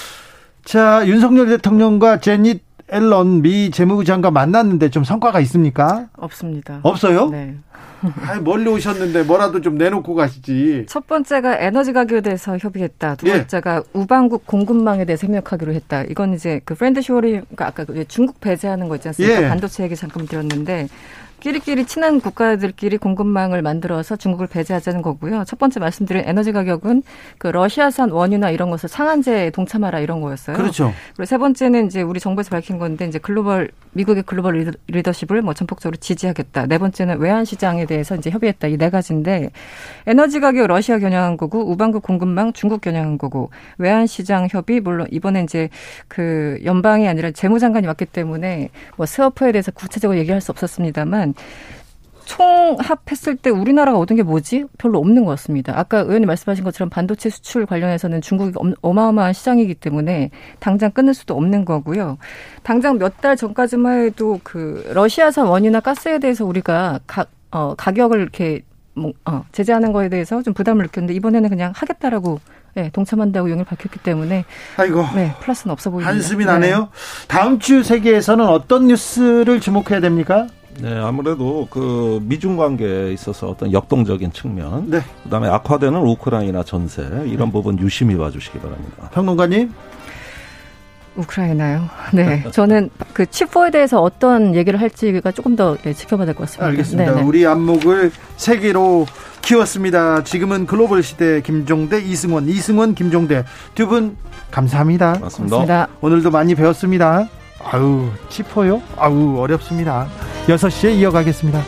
자, 0.63 1.05
윤석열 1.05 1.47
대통령과 1.47 2.19
제닛 2.19 2.61
앨런 2.91 3.41
미 3.41 3.71
재무부 3.71 4.03
장관 4.03 4.33
만났는데 4.33 4.89
좀 4.89 5.03
성과가 5.03 5.39
있습니까? 5.41 6.07
없습니다. 6.17 6.79
없어요? 6.83 7.29
네. 7.29 7.55
아, 8.01 8.39
멀리 8.41 8.67
오셨는데 8.69 9.23
뭐라도 9.23 9.61
좀 9.61 9.77
내놓고 9.77 10.15
가시지. 10.15 10.85
첫 10.87 11.07
번째가 11.07 11.59
에너지 11.59 11.93
가격에 11.93 12.21
대해서 12.21 12.57
협의했다. 12.57 13.15
두 13.15 13.27
예. 13.27 13.33
번째가 13.33 13.77
예. 13.77 13.81
우방국 13.93 14.45
공급망에 14.45 15.05
대해서 15.05 15.27
협력하기로 15.27 15.73
했다. 15.73 16.03
이건 16.03 16.33
이제 16.33 16.61
그 16.65 16.75
friend-shoring이 16.75 17.67
아까 17.67 17.83
그 17.85 18.05
중국 18.07 18.39
배제하는 18.39 18.87
거 18.87 18.95
있지 18.95 19.09
않습니까? 19.09 19.43
예. 19.43 19.49
반도체 19.49 19.83
얘기 19.83 19.95
잠깐 19.95 20.25
드렸는데 20.25 20.87
끼리끼리 21.39 21.85
친한 21.85 22.19
국가들끼리 22.19 22.97
공급망을 22.97 23.61
만들어서 23.61 24.15
중국을 24.15 24.47
배제하자는 24.47 25.01
거고요. 25.01 25.43
첫 25.45 25.59
번째 25.59 25.79
말씀드린 25.79 26.23
에너지 26.25 26.51
가격은 26.51 27.03
그 27.37 27.47
러시아산 27.47 28.11
원유나 28.11 28.49
이런 28.49 28.69
것을 28.69 28.89
상한제에 28.89 29.51
동참하라 29.51 29.99
이런 29.99 30.21
거였어요. 30.21 30.57
그렇죠. 30.57 30.93
그리고 31.15 31.25
세 31.25 31.37
번째는 31.37 31.85
이제 31.87 32.01
우리 32.01 32.19
정부에서 32.19 32.49
밝힌 32.49 32.77
건데 32.79 33.05
이제 33.05 33.19
글로벌 33.19 33.69
미국의 33.91 34.23
글로벌 34.23 34.73
리더십을 34.87 35.41
뭐 35.41 35.53
전폭적으로 35.53 35.97
지지하겠다. 35.97 36.65
네 36.67 36.77
번째는 36.77 37.19
외환 37.19 37.45
시장에 37.45 37.85
대해서 37.85 38.15
이제 38.15 38.29
협의했다. 38.29 38.67
이 38.67 38.79
네 38.79 38.89
가지인데 38.89 39.51
에너지 40.07 40.39
가격 40.39 40.67
러시아 40.67 40.99
겨냥한 40.99 41.35
거고 41.35 41.69
우방국 41.69 42.01
공급망 42.01 42.53
중국 42.53 42.79
겨냥한 42.81 43.17
거고 43.17 43.51
외환 43.77 44.07
시장 44.07 44.47
협의 44.49 44.79
물론 44.79 45.05
이번에 45.11 45.43
이제 45.43 45.69
그 46.07 46.59
연방이 46.63 47.07
아니라 47.07 47.31
재무장관이 47.31 47.85
왔기 47.87 48.05
때문에 48.05 48.69
뭐 48.95 49.05
스워프에 49.05 49.51
대해서 49.51 49.71
구체적으로 49.71 50.17
얘기할 50.17 50.39
수 50.39 50.51
없었습니다만 50.51 51.28
총합했을 52.25 53.37
때 53.37 53.49
우리나라가 53.49 53.97
얻은 53.97 54.15
게 54.15 54.21
뭐지? 54.21 54.65
별로 54.77 54.99
없는 54.99 55.25
것 55.25 55.31
같습니다. 55.31 55.73
아까 55.75 56.01
의원님 56.01 56.27
말씀하신 56.27 56.63
것처럼 56.63 56.89
반도체 56.91 57.29
수출 57.31 57.65
관련해서는 57.65 58.21
중국이 58.21 58.53
어마어마한 58.81 59.33
시장이기 59.33 59.73
때문에 59.75 60.29
당장 60.59 60.91
끊을 60.91 61.15
수도 61.15 61.35
없는 61.35 61.65
거고요. 61.65 62.17
당장 62.61 62.97
몇 62.99 63.19
달 63.19 63.35
전까지만 63.35 64.05
해도 64.05 64.39
그 64.43 64.87
러시아산 64.93 65.47
원유나 65.47 65.79
가스에 65.79 66.19
대해서 66.19 66.45
우리가 66.45 66.99
가, 67.07 67.25
어, 67.51 67.73
가격을 67.75 68.21
이렇게 68.21 68.61
뭐, 68.93 69.11
어, 69.25 69.43
제재하는 69.51 69.91
거에 69.91 70.07
대해서 70.07 70.41
좀 70.43 70.53
부담을 70.53 70.83
느꼈는데 70.83 71.13
이번에는 71.15 71.49
그냥 71.49 71.73
하겠다라고 71.75 72.39
네, 72.75 72.91
동참한다고 72.93 73.49
용을 73.49 73.65
밝혔기 73.65 73.99
때문에 73.99 74.45
아이고 74.77 75.03
네, 75.15 75.33
플러스는 75.41 75.73
없어 75.73 75.89
보입니다. 75.89 76.11
한숨이 76.11 76.45
나네요. 76.45 76.77
네. 76.79 76.85
다음 77.27 77.57
주 77.59 77.83
세계에서는 77.83 78.45
어떤 78.47 78.85
뉴스를 78.87 79.59
주목해야 79.59 79.99
됩니까? 79.99 80.47
네, 80.81 80.97
아무래도 80.99 81.67
그 81.69 82.19
미중 82.23 82.57
관계에 82.57 83.11
있어서 83.13 83.47
어떤 83.49 83.71
역동적인 83.73 84.31
측면, 84.33 84.89
네. 84.89 85.01
그다음에 85.23 85.47
악화되는 85.49 85.99
우크라이나 85.99 86.63
전세 86.63 87.01
이런 87.25 87.47
네. 87.47 87.51
부분 87.51 87.77
유심히 87.79 88.17
봐주시기 88.17 88.59
바랍니다. 88.59 89.09
평론가님. 89.13 89.73
우크라이나요. 91.15 91.89
네, 92.13 92.43
저는 92.51 92.89
그 93.13 93.25
치포에 93.25 93.71
대해서 93.71 94.01
어떤 94.01 94.55
얘기를 94.55 94.79
할지가 94.79 95.31
조금 95.31 95.55
더 95.55 95.75
예, 95.85 95.93
지켜봐야 95.93 96.25
될 96.25 96.35
것 96.35 96.43
같습니다. 96.45 96.67
알겠습니다. 96.67 97.11
네네. 97.15 97.23
우리 97.27 97.45
안목을 97.45 98.11
세계로 98.37 99.05
키웠습니다. 99.41 100.23
지금은 100.23 100.65
글로벌 100.65 101.03
시대 101.03 101.41
김종대, 101.41 101.99
이승원, 102.01 102.47
이승원, 102.47 102.95
김종대 102.95 103.43
두 103.75 103.87
분 103.87 104.15
감사합니다. 104.51 105.17
맞습니다. 105.19 105.55
고맙습니다. 105.57 105.87
오늘도 106.01 106.31
많이 106.31 106.55
배웠습니다. 106.55 107.27
아우 107.63 108.09
치포요? 108.29 108.81
아우 108.97 109.39
어렵습니다. 109.39 110.07
6시에 110.47 110.95
이어가겠습니다. 110.97 111.61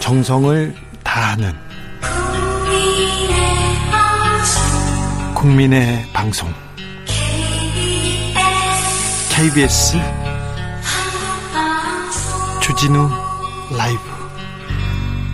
정성을 0.00 0.74
다하는 1.02 1.52
국민의 5.34 6.04
방송 6.12 6.48
KBS 9.34 9.98
주진우 12.62 13.08
라이브 13.76 14.00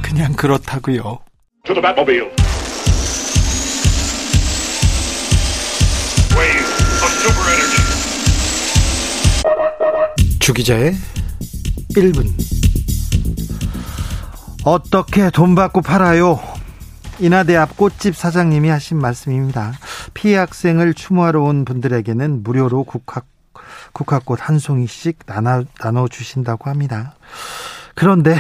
그냥 0.03 0.33
그렇다고요. 0.33 1.19
주기자의 10.43 10.97
1분 11.91 12.27
어떻게 14.65 15.31
돈 15.31 15.55
받고 15.55 15.83
팔아요? 15.83 16.41
인하대 17.21 17.55
앞 17.55 17.77
꽃집 17.77 18.17
사장님이 18.17 18.69
하신 18.69 18.99
말씀입니다. 18.99 19.73
피해 20.15 20.37
학생을 20.37 20.95
추모하러 20.95 21.43
온 21.43 21.65
분들에게는 21.65 22.43
무료로 22.43 22.83
국학, 22.83 23.27
국화꽃 23.93 24.41
한 24.43 24.59
송이씩 24.59 25.21
나눠, 25.27 25.63
나눠주신다고 25.81 26.69
합니다. 26.69 27.15
그런데 27.95 28.37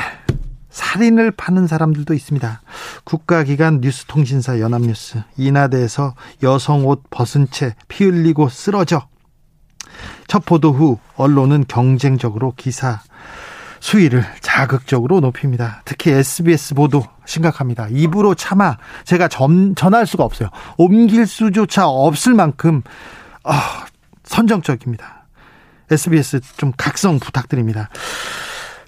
살인을 0.71 1.31
파는 1.31 1.69
사람들도 1.69 2.15
있습니다. 2.15 2.63
국가기관 3.05 3.81
뉴스통신사 3.81 4.59
연합뉴스 4.59 5.23
인하대에서 5.37 6.17
여성 6.43 6.85
옷 6.89 7.05
벗은 7.11 7.49
채 7.53 7.77
피 7.87 8.05
흘리고 8.07 8.49
쓰러져 8.49 9.07
첫 10.27 10.45
보도 10.45 10.73
후 10.73 10.99
언론은 11.17 11.65
경쟁적으로 11.69 12.55
기사 12.57 13.01
수위를 13.81 14.25
자극적으로 14.41 15.21
높입니다. 15.21 15.83
특히 15.85 16.13
SBS 16.13 16.75
보도 16.75 17.05
심각합니다. 17.27 17.89
입으로 17.91 18.35
참아 18.35 18.79
제가 19.05 19.27
전, 19.29 19.75
전할 19.75 20.07
수가 20.07 20.25
없어요. 20.25 20.51
옮길 20.79 21.27
수조차 21.27 21.89
없을 21.89 22.35
만큼 22.35 22.83
아, 23.43 23.87
선정적입니다. 24.23 25.27
SBS 25.91 26.41
좀 26.57 26.73
각성 26.77 27.19
부탁드립니다. 27.19 27.91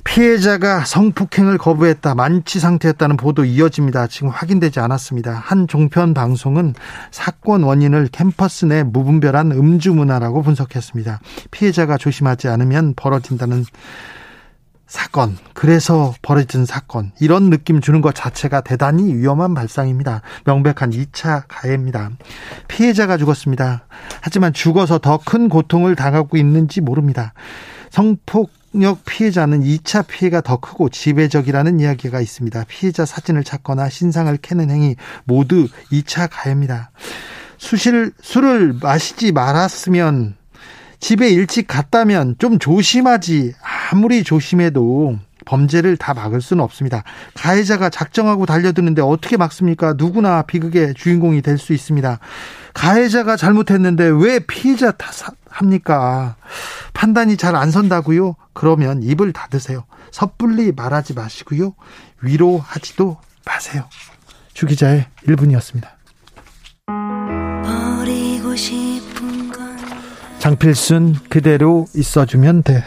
피해자가 0.05 0.85
성폭행을 0.85 1.59
거부했다, 1.59 2.15
만취 2.15 2.61
상태였다는 2.61 3.17
보도 3.17 3.45
이어집니다. 3.45 4.07
지금 4.07 4.29
확인되지 4.29 4.79
않았습니다. 4.81 5.33
한 5.33 5.67
종편 5.67 6.15
방송은 6.15 6.75
사건 7.11 7.63
원인을 7.63 8.09
캠퍼스 8.13 8.67
내 8.67 8.83
무분별한 8.83 9.53
음주 9.53 9.95
문화라고 9.95 10.43
분석했습니다. 10.43 11.21
피해자가 11.51 11.97
조심하지 11.97 12.49
않으면 12.49 12.95
벌어진다는 12.95 13.65
사건, 14.87 15.37
그래서 15.55 16.15
벌어진 16.21 16.67
사건, 16.67 17.11
이런 17.19 17.49
느낌 17.49 17.81
주는 17.81 18.01
것 18.03 18.15
자체가 18.15 18.61
대단히 18.61 19.15
위험한 19.15 19.55
발상입니다. 19.55 20.21
명백한 20.45 20.91
2차 20.91 21.45
가해입니다. 21.49 22.11
피해자가 22.69 23.17
죽었습니다. 23.17 23.87
하지만 24.21 24.53
죽어서 24.53 24.99
더 24.99 25.19
큰 25.25 25.49
고통을 25.49 25.97
당하고 25.97 26.37
있는지 26.37 26.83
모릅니다. 26.83 27.33
성폭 27.91 28.51
폭력 28.75 29.05
피해자는 29.05 29.63
2차 29.63 30.05
피해가 30.05 30.41
더 30.41 30.57
크고 30.57 30.89
지배적이라는 30.89 31.79
이야기가 31.79 32.21
있습니다. 32.21 32.65
피해자 32.67 33.07
사진을 33.07 33.45
찾거나 33.45 33.89
신상을 33.89 34.37
캐는 34.39 34.69
행위 34.69 34.97
모두 35.23 35.69
2차 35.93 36.29
가해입니다. 36.29 36.91
수실, 37.57 38.11
술을 38.21 38.75
마시지 38.83 39.31
말았으면 39.31 40.35
집에 40.99 41.29
일찍 41.29 41.69
갔다면 41.69 42.35
좀 42.39 42.59
조심하지. 42.59 43.55
아무리 43.93 44.25
조심해도 44.25 45.21
범죄를 45.45 45.97
다 45.97 46.15
막을 46.15 46.41
수는 46.41 46.63
없습니다. 46.65 47.05
가해자가 47.35 47.91
작정하고 47.91 48.47
달려드는데 48.47 49.03
어떻게 49.03 49.37
막습니까? 49.37 49.95
누구나 49.97 50.43
비극의 50.43 50.95
주인공이 50.95 51.43
될 51.43 51.59
수 51.59 51.73
있습니다. 51.73 52.19
가해자가 52.75 53.37
잘못했는데 53.37 54.05
왜 54.09 54.41
피해자 54.41 54.93
탓합니까? 54.93 56.37
판단이 56.93 57.37
잘 57.37 57.55
안 57.55 57.71
선다고요? 57.71 58.35
그러면 58.53 59.03
입을 59.03 59.33
닫으세요. 59.33 59.85
섣불리 60.11 60.73
말하지 60.73 61.15
마시고요. 61.15 61.75
위로하지도 62.23 63.17
마세요. 63.47 63.85
주 64.53 64.67
기자의 64.67 65.07
1분이었습니다. 65.27 65.89
장필순 70.39 71.17
그대로 71.29 71.87
있어주면 71.95 72.63
돼. 72.65 72.85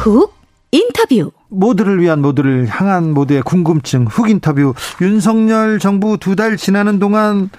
훅 0.00 0.34
인터뷰 0.72 1.30
모두를 1.48 2.00
위한 2.00 2.22
모두를 2.22 2.66
향한 2.68 3.12
모두의 3.12 3.42
궁금증 3.42 4.06
훅 4.06 4.30
인터뷰 4.30 4.72
윤석열 5.00 5.78
정부 5.78 6.16
두 6.16 6.36
달 6.36 6.56
지나는 6.56 6.98
동안 6.98 7.50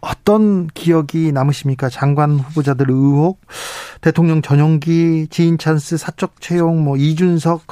어떤 0.00 0.68
기억이 0.68 1.32
남으십니까? 1.32 1.88
장관 1.88 2.38
후보자들 2.38 2.86
의혹, 2.90 3.40
대통령 4.02 4.40
전용기, 4.40 5.26
지인 5.30 5.58
찬스, 5.58 5.96
사적 5.96 6.40
채용, 6.40 6.84
뭐 6.84 6.96
이준석 6.96 7.62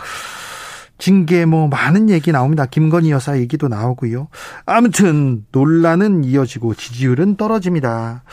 징계 0.99 1.45
뭐 1.45 1.69
많은 1.69 2.11
얘기 2.11 2.33
나옵니다. 2.33 2.67
김건희 2.67 3.11
여사 3.13 3.39
얘기도 3.39 3.69
나오고요. 3.69 4.29
아무튼 4.67 5.45
논란은 5.53 6.25
이어지고 6.25 6.75
지지율은 6.75 7.37
떨어집니다. 7.37 8.25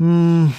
음, 0.00 0.50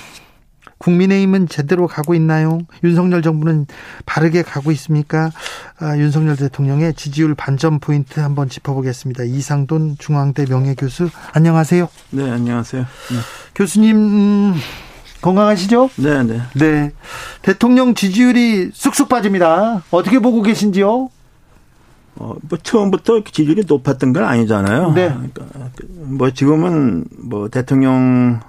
국민의힘은 0.81 1.47
제대로 1.47 1.87
가고 1.87 2.15
있나요? 2.15 2.59
윤석열 2.83 3.21
정부는 3.21 3.67
바르게 4.05 4.41
가고 4.41 4.71
있습니까? 4.71 5.31
아, 5.79 5.95
윤석열 5.97 6.35
대통령의 6.35 6.95
지지율 6.95 7.35
반전 7.35 7.79
포인트 7.79 8.19
한번 8.19 8.49
짚어보겠습니다. 8.49 9.23
이상돈 9.23 9.97
중앙대 9.99 10.45
명예교수 10.49 11.09
안녕하세요. 11.33 11.87
네, 12.11 12.29
안녕하세요. 12.31 12.81
네. 12.81 13.17
교수님 13.53 13.95
음, 13.95 14.53
건강하시죠? 15.21 15.91
네, 15.97 16.23
네. 16.23 16.41
네. 16.55 16.91
대통령 17.43 17.93
지지율이 17.93 18.71
쑥쑥 18.73 19.07
빠집니다. 19.07 19.83
어떻게 19.91 20.17
보고 20.17 20.41
계신지요? 20.41 21.09
어, 22.15 22.35
뭐 22.41 22.57
처음부터 22.61 23.23
지지율이 23.23 23.63
높았던 23.67 24.13
건 24.13 24.23
아니잖아요. 24.23 24.93
네. 24.93 25.09
그러니까 25.09 25.45
뭐 25.89 26.31
지금은 26.31 27.05
뭐 27.19 27.49
대통령 27.49 28.39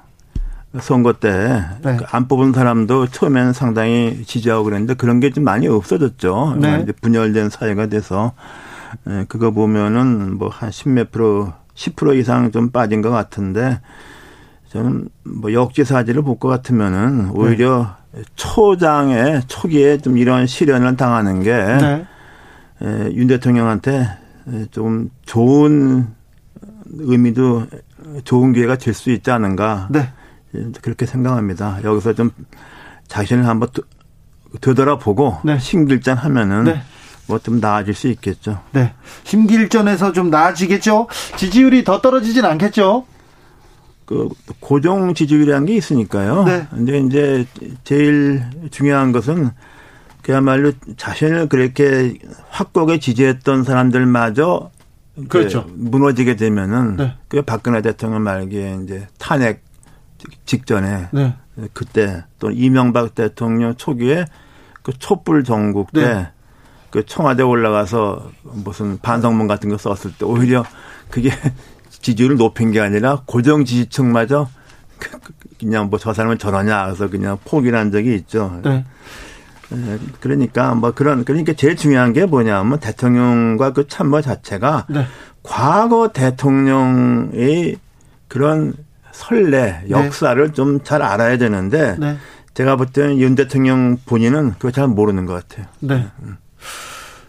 선거 0.81 1.13
때안 1.13 1.81
네. 1.83 1.97
그 1.99 2.29
뽑은 2.29 2.53
사람도 2.53 3.09
처음에는 3.09 3.53
상당히 3.53 4.25
지지하고 4.27 4.65
그랬는데 4.65 4.95
그런 4.95 5.21
게 5.21 5.31
좀 5.31 5.45
많이 5.45 5.69
없어졌죠. 5.69 6.57
네. 6.61 6.81
이제 6.83 6.93
분열된 6.93 7.51
사회가 7.51 7.87
돼서 7.87 8.33
예, 9.09 9.25
그거 9.29 9.51
보면은 9.51 10.39
뭐 10.39 10.49
한 10.51 10.71
십몇 10.71 11.11
프로, 11.11 11.53
10% 11.75 12.17
이상 12.19 12.51
좀 12.53 12.71
빠진 12.71 13.03
것 13.03 13.11
같은데 13.11 13.81
저는 14.69 15.09
뭐 15.25 15.53
역지사지를 15.53 16.23
볼 16.23 16.39
것 16.39 16.49
같으면은 16.49 17.31
오히려 17.31 17.97
네. 18.13 18.23
초장에 18.37 19.41
초기에 19.47 19.99
좀 19.99 20.17
이런 20.19 20.47
시련을 20.47 20.97
당하는 20.97 21.43
게윤 21.43 21.79
네. 21.79 22.07
예, 22.83 23.27
대통령한테 23.27 24.09
좀 24.71 25.11
좋은 25.25 26.09
의미도 26.99 27.67
좋은 28.25 28.53
기회가 28.53 28.77
될 28.77 28.93
수 28.95 29.11
있지 29.11 29.31
않은가. 29.31 29.89
네. 29.91 30.09
그렇게 30.81 31.07
생각합니다. 31.07 31.81
여기서 31.85 32.15
좀 32.15 32.31
자신을 33.09 33.47
한번 33.47 33.69
되돌아보고 34.61 35.39
네. 35.45 35.59
심길전 35.59 36.17
하면은 36.19 36.65
네. 36.65 36.83
뭐좀 37.27 37.61
나아질 37.61 37.95
수 37.95 38.09
있겠죠. 38.09 38.61
네. 38.73 38.95
심길전에서 39.25 40.13
좀 40.13 40.31
나아지겠죠. 40.31 41.09
지지율이 41.37 41.85
더 41.85 42.01
떨어지진 42.01 42.45
않겠죠. 42.45 43.07
그 44.05 44.29
고정 44.61 45.15
지지율이라는 45.15 45.67
게 45.67 45.75
있으니까요. 45.75 46.45
네. 46.45 46.67
근데 46.71 46.99
이제 46.99 47.47
제일 47.85 48.45
중요한 48.71 49.13
것은 49.13 49.51
그야말로 50.23 50.73
자신을 50.97 51.49
그렇게 51.49 52.15
확고하게 52.51 52.99
지지했던 52.99 53.65
사람들마저 53.65 54.71
그렇죠. 55.29 55.67
무너지게 55.75 56.37
되면은 56.37 56.97
네. 56.97 57.15
그 57.29 57.43
박근혜 57.43 57.83
대통령 57.83 58.23
말기에 58.23 58.81
이제 58.85 59.07
탄핵 59.19 59.63
직전에 60.47 61.09
네. 61.13 61.35
그때 61.73 62.25
또 62.39 62.51
이명박 62.51 63.15
대통령 63.15 63.77
초기에 63.77 64.27
그 64.83 64.93
촛불 64.99 65.45
전국 65.45 65.93
때그 65.93 66.29
네. 66.93 67.03
청와대 67.07 67.43
올라가서 67.43 68.31
무슨 68.43 68.99
반성문 68.99 69.47
같은 69.47 69.69
거 69.69 69.79
썼을 69.79 70.15
때 70.19 70.25
오히려 70.25 70.65
그게 71.11 71.31
지지율을 71.91 72.37
높인 72.37 72.73
게 72.73 72.81
아니라 72.81 73.23
고정 73.27 73.65
지지층마저 73.65 74.49
그냥 75.59 75.91
뭐 75.91 75.99
저 75.99 76.13
사람은 76.13 76.39
저러냐 76.39 76.87
해서 76.87 77.09
그냥 77.09 77.39
포기를 77.45 77.79
한 77.79 77.93
적이 77.93 78.15
있죠. 78.17 78.61
네. 78.65 78.85
예, 79.73 79.99
그러니까 80.21 80.75
뭐 80.75 80.91
그런 80.91 81.25
그러니까 81.25 81.55
제일 81.55 81.77
중요한 81.77 82.13
게 82.13 82.27
뭐냐면 82.27 82.79
대통령과 82.79 83.73
그 83.73 83.87
참모 83.89 84.21
자체가 84.21 84.87
네. 84.91 85.07
과거 85.43 86.09
대통령의 86.09 87.77
그런 88.29 88.75
설레 89.13 89.51
네. 89.51 89.91
역사를 89.91 90.47
네. 90.47 90.53
좀잘 90.53 91.03
알아야 91.03 91.39
되는데 91.39 91.97
네. 91.99 92.17
제가 92.55 92.77
볼 92.77 92.87
때는 92.87 93.19
윤 93.19 93.35
대통령 93.35 93.97
본인은 94.05 94.55
그거 94.55 94.71
잘 94.71 94.89
모르는 94.89 95.27
것 95.27 95.49
같아요. 95.49 95.67
네. 95.81 96.07
음. 96.23 96.37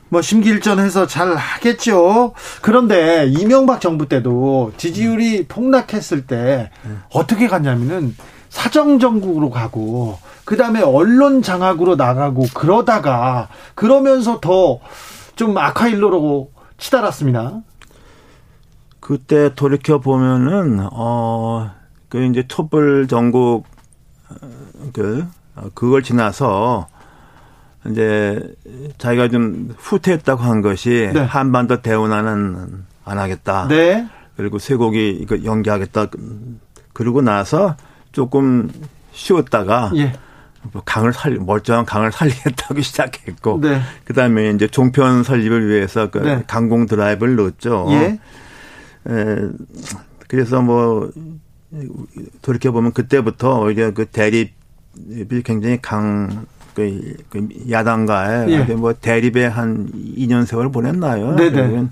뭐 0.09 0.21
심기일전해서 0.21 1.07
잘 1.07 1.35
하겠죠. 1.35 2.33
그런데 2.61 3.25
이명박 3.27 3.81
정부 3.81 4.07
때도 4.07 4.73
지지율이 4.77 5.47
폭락했을 5.47 6.27
때 6.27 6.69
어떻게 7.11 7.47
갔냐면은 7.47 8.15
사정 8.49 8.99
정국으로 8.99 9.49
가고 9.49 10.19
그다음에 10.45 10.81
언론 10.81 11.41
장악으로 11.41 11.95
나가고 11.95 12.45
그러다가 12.53 13.47
그러면서 13.75 14.39
더 14.39 14.81
좀 15.35 15.57
악화일로로 15.57 16.51
치달았습니다. 16.77 17.61
그때 19.03 19.53
돌이켜 19.53 19.99
보면은 19.99 20.79
어그 20.89 22.23
이제 22.31 22.47
촛불 22.47 23.05
전국 23.09 23.65
그 24.93 25.27
그걸 25.73 26.03
지나서 26.03 26.87
이제 27.89 28.55
자기가 28.97 29.27
좀 29.27 29.75
후퇴했다고 29.77 30.41
한 30.41 30.61
것이 30.61 31.11
네. 31.13 31.19
한반도 31.19 31.81
대운하는 31.81 32.85
안 33.03 33.19
하겠다. 33.19 33.67
네. 33.67 34.07
그리고 34.37 34.57
쇠고기 34.57 35.09
이거 35.09 35.43
연기하겠다. 35.43 36.07
그러고 36.93 37.21
나서 37.21 37.75
조금 38.13 38.71
쉬었다가 39.11 39.91
예. 39.97 40.13
뭐 40.71 40.81
강을 40.85 41.11
살 41.11 41.33
멀쩡한 41.33 41.83
강을 41.83 42.13
살리겠다고 42.13 42.79
시작했고 42.79 43.59
네. 43.59 43.81
그다음에 44.05 44.51
이제 44.51 44.65
종편 44.65 45.23
설립을 45.23 45.67
위해서 45.67 46.09
그 46.09 46.19
네. 46.19 46.43
강공 46.47 46.85
드라이브를 46.85 47.35
넣었죠. 47.35 47.87
예. 47.89 48.19
에, 49.07 49.49
그래서 50.27 50.61
뭐 50.61 51.11
돌이켜 52.41 52.71
보면 52.71 52.93
그때부터 52.93 53.61
오히려 53.61 53.93
그 53.93 54.05
대립이 54.05 55.43
굉장히 55.43 55.79
강 55.81 56.45
그, 56.73 57.15
그 57.29 57.47
야당과의 57.69 58.51
예. 58.51 58.63
뭐 58.73 58.93
대립의 58.93 59.49
한 59.49 59.91
2년 60.17 60.45
세월 60.45 60.71
보냈나요? 60.71 61.35
네네. 61.35 61.87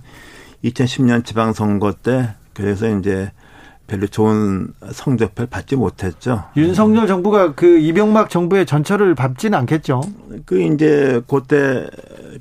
2010년 0.64 1.26
지방선거 1.26 1.94
때 2.04 2.34
그래서 2.54 2.88
이제 2.98 3.32
별로 3.92 4.08
좋은 4.08 4.74
성적을 4.90 5.48
받지 5.48 5.76
못했죠. 5.76 6.46
윤석열 6.56 7.08
정부가 7.08 7.56
그 7.56 7.78
이병막 7.78 8.30
정부의 8.30 8.66
전철을 8.66 9.16
밟지는 9.16 9.60
않겠죠. 9.60 10.02
그 10.46 10.62
이제 10.62 11.22
그때 11.28 11.90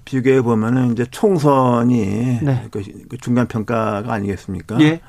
비교해 0.04 0.42
보면은 0.42 0.92
이제 0.92 1.04
총선이 1.10 2.38
네. 2.42 2.68
그, 2.70 2.84
그 3.08 3.18
중간 3.18 3.48
평가가 3.48 4.12
아니겠습니까? 4.12 4.80
예. 4.80 5.00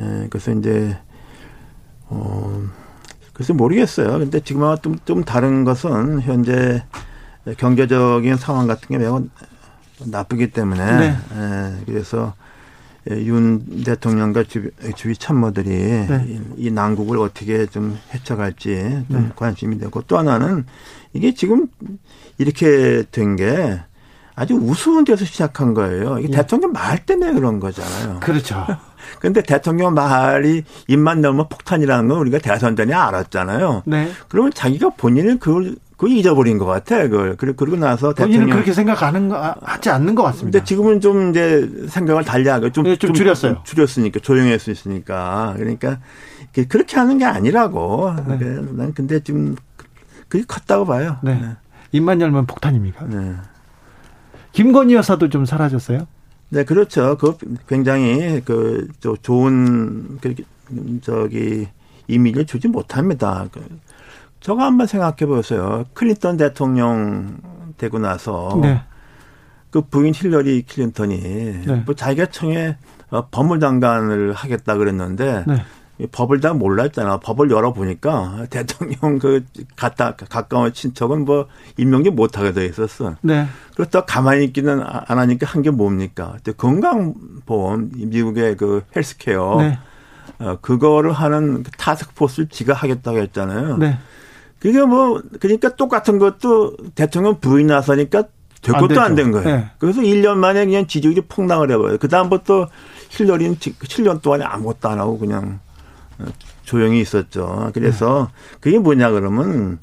예. 0.00 0.26
그래서 0.28 0.50
이제 0.50 0.98
어 2.08 2.64
글쎄 3.32 3.52
모르겠어요. 3.52 4.18
근데 4.18 4.40
지금하고 4.40 4.82
좀, 4.82 4.96
좀 5.04 5.22
다른 5.22 5.62
것은 5.62 6.20
현재 6.22 6.82
경제적인 7.58 8.34
상황 8.38 8.66
같은 8.66 8.88
게 8.88 8.98
매우 8.98 9.24
나쁘기 10.04 10.50
때문에 10.50 10.98
네. 10.98 11.16
예, 11.36 11.84
그래서 11.86 12.34
윤 13.18 13.82
대통령과 13.84 14.44
주, 14.44 14.70
주위 14.96 15.16
참모들이 15.16 15.68
네. 15.68 16.40
이, 16.56 16.70
난국을 16.70 17.18
어떻게 17.18 17.66
좀 17.66 17.98
헤쳐갈지 18.14 19.04
좀 19.10 19.22
네. 19.22 19.28
관심이 19.36 19.78
되고 19.78 20.02
또 20.02 20.18
하나는 20.18 20.64
이게 21.12 21.34
지금 21.34 21.66
이렇게 22.38 23.04
된 23.10 23.36
게 23.36 23.80
아주 24.40 24.54
우스운 24.54 25.04
데서 25.04 25.24
시작한 25.24 25.74
거예요. 25.74 26.18
이게 26.18 26.28
예. 26.32 26.36
대통령 26.36 26.72
말 26.72 27.04
때문에 27.04 27.32
그런 27.34 27.60
거잖아요. 27.60 28.20
그렇죠. 28.20 28.64
근데 29.20 29.42
대통령 29.42 29.92
말이 29.92 30.64
입만 30.88 31.20
넣으면 31.20 31.48
폭탄이라는 31.50 32.08
건 32.08 32.18
우리가 32.18 32.38
대선 32.38 32.74
전에 32.74 32.94
알았잖아요. 32.94 33.82
네. 33.86 34.10
그러면 34.28 34.50
자기가 34.54 34.90
본인은 34.96 35.40
그걸 35.40 35.76
그걸 36.00 36.16
잊어버린 36.16 36.56
것 36.56 36.64
같아. 36.64 37.02
그걸 37.08 37.36
그리고 37.36 37.76
나서 37.76 38.14
대통령 38.14 38.48
그렇게 38.48 38.72
생각하는 38.72 39.28
거 39.28 39.54
하지 39.60 39.90
않는 39.90 40.14
것 40.14 40.22
같습니다. 40.22 40.58
근데 40.58 40.64
지금은 40.64 41.02
좀 41.02 41.28
이제 41.28 41.70
생각을 41.88 42.24
달리하고 42.24 42.70
좀, 42.70 42.84
네, 42.84 42.96
좀, 42.96 43.08
좀 43.08 43.14
줄였어요. 43.14 43.56
좀 43.56 43.64
줄였으니까 43.64 44.20
조용할 44.20 44.58
수 44.58 44.70
있으니까 44.70 45.52
그러니까 45.58 45.98
그렇게 46.70 46.96
하는 46.96 47.18
게 47.18 47.26
아니라고. 47.26 48.14
네. 48.28 48.38
난 48.38 48.94
근데 48.94 49.20
지금 49.20 49.56
그게 50.28 50.42
컸다고 50.48 50.86
봐요. 50.86 51.18
네. 51.22 51.34
네. 51.34 51.48
입만 51.92 52.22
열면 52.22 52.46
폭탄입니까? 52.46 53.04
네. 53.04 53.34
김건희 54.52 54.94
여사도 54.94 55.28
좀 55.28 55.44
사라졌어요? 55.44 56.06
네, 56.48 56.64
그렇죠. 56.64 57.18
그 57.18 57.36
굉장히 57.68 58.40
그 58.46 58.88
좋은 59.20 60.16
그 60.22 60.34
저기 61.02 61.68
이미지를 62.08 62.46
주지 62.46 62.68
못합니다. 62.68 63.48
그 63.52 63.60
저거 64.40 64.62
한번 64.64 64.86
생각해 64.86 65.26
보세요. 65.26 65.84
클린턴 65.94 66.36
대통령 66.36 67.38
되고 67.76 67.98
나서 67.98 68.58
네. 68.62 68.82
그 69.70 69.82
부인 69.82 70.12
힐러리 70.14 70.62
클린턴이 70.62 71.18
네. 71.66 71.82
뭐 71.86 71.94
자기가 71.94 72.26
청에 72.26 72.76
어, 73.10 73.28
법무장관을 73.30 74.32
하겠다 74.32 74.76
그랬는데 74.76 75.44
네. 75.46 75.64
법을 76.12 76.40
다 76.40 76.54
몰랐잖아. 76.54 77.18
법을 77.18 77.50
열어 77.50 77.74
보니까 77.74 78.46
대통령 78.48 79.18
그 79.18 79.44
갔다 79.76 80.14
가까운 80.16 80.72
친척은 80.72 81.26
뭐 81.26 81.46
임명이 81.76 82.08
못하게 82.10 82.52
돼 82.52 82.64
있었어. 82.64 83.16
네. 83.20 83.46
그렇다 83.76 84.06
가만히 84.06 84.44
있기는 84.46 84.80
안 84.82 85.18
하니까 85.18 85.46
한 85.46 85.60
게 85.62 85.70
뭡니까? 85.70 86.36
건강보험 86.56 87.90
미국의 87.96 88.56
그 88.56 88.82
헬스케어 88.96 89.56
네. 89.60 89.78
어, 90.38 90.56
그거를 90.62 91.12
하는 91.12 91.62
그 91.62 91.70
타스크포스를 91.72 92.48
지가 92.48 92.72
하겠다고 92.72 93.18
했잖아요. 93.18 93.76
네. 94.62 94.72
그게 94.72 94.84
뭐 94.84 95.22
그러니까 95.40 95.74
똑같은 95.76 96.18
것도 96.18 96.76
대통령 96.94 97.40
부인 97.40 97.68
나서니까 97.68 98.24
될 98.62 98.74
것도 98.74 99.00
안 99.00 99.14
된 99.14 99.32
거예요. 99.32 99.48
네. 99.48 99.70
그래서 99.78 100.02
1년 100.02 100.36
만에 100.36 100.66
그냥 100.66 100.86
지지율이 100.86 101.22
폭락을 101.22 101.70
해버려요. 101.70 101.98
그다음부터 101.98 102.68
힐러리는 103.08 103.56
7년 103.56 104.20
동안에 104.20 104.44
아무것도 104.44 104.88
안 104.88 104.98
하고 104.98 105.18
그냥 105.18 105.60
조용히 106.62 107.00
있었죠. 107.00 107.70
그래서 107.72 108.30
그게 108.60 108.78
뭐냐 108.78 109.10
그러면 109.10 109.78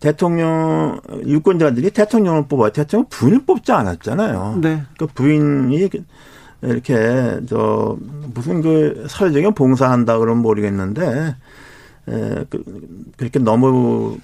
대통령 0.00 1.00
유권자들이 1.24 1.90
대통령을 1.90 2.48
뽑아 2.48 2.70
대통령 2.70 3.06
부인을 3.08 3.44
뽑지 3.46 3.70
않았잖아요. 3.70 4.58
네. 4.60 4.82
그 4.98 5.06
부인이 5.06 5.88
이렇게 6.62 7.40
저 7.48 7.96
무슨 8.34 8.60
그 8.60 9.06
사회적인 9.08 9.54
봉사한다 9.54 10.18
그러면 10.18 10.42
모르겠는데 10.42 11.36
에, 12.10 12.44
그, 12.50 12.64
그렇게 13.16 13.38
너무 13.38 14.18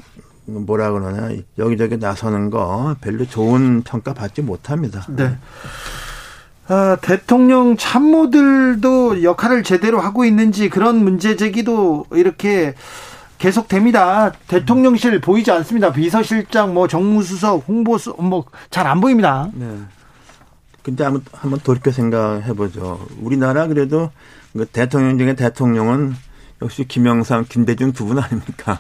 뭐라 0.47 0.93
그러나 0.93 1.31
여기저기 1.59 1.97
나서는 1.97 2.51
거 2.51 2.97
별로 3.01 3.25
좋은 3.27 3.83
평가 3.83 4.15
받지 4.15 4.43
못합니다. 4.43 5.05
네. 5.09 5.37
아, 6.69 6.97
대통령 7.01 7.77
참모들도 7.77 9.23
역할을 9.23 9.63
제대로 9.63 10.01
하고 10.01 10.25
있는지 10.25 10.69
그런 10.69 11.03
문제 11.03 11.37
제기도 11.37 12.07
이렇게 12.13 12.75
계속됩니다. 13.39 14.33
대통령실 14.49 15.21
보이지 15.21 15.51
않습니다. 15.51 15.93
비서실장, 15.93 16.75
뭐 16.75 16.89
정무수석, 16.89 17.65
홍보수, 17.69 18.15
뭐잘 18.19 18.87
안 18.87 19.01
보입니다. 19.01 19.51
네. 19.55 19.67
근데 20.83 21.05
한번, 21.05 21.23
한번 21.33 21.61
돌이켜 21.63 21.91
생각해 21.91 22.53
보죠. 22.55 23.05
우리나라 23.21 23.67
그래도 23.67 24.11
그 24.53 24.65
대통령 24.67 25.19
중에 25.19 25.35
대통령은 25.35 26.15
역시 26.63 26.87
김영삼, 26.87 27.47
김대중 27.49 27.93
두 27.93 28.07
분 28.07 28.19
아닙니까? 28.19 28.79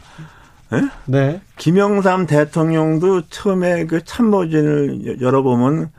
네? 0.71 0.89
네. 1.05 1.41
김영삼 1.57 2.27
대통령도 2.27 3.29
처음에 3.29 3.87
그 3.87 4.05
참모진을 4.05 5.21
열어보면 5.21 5.91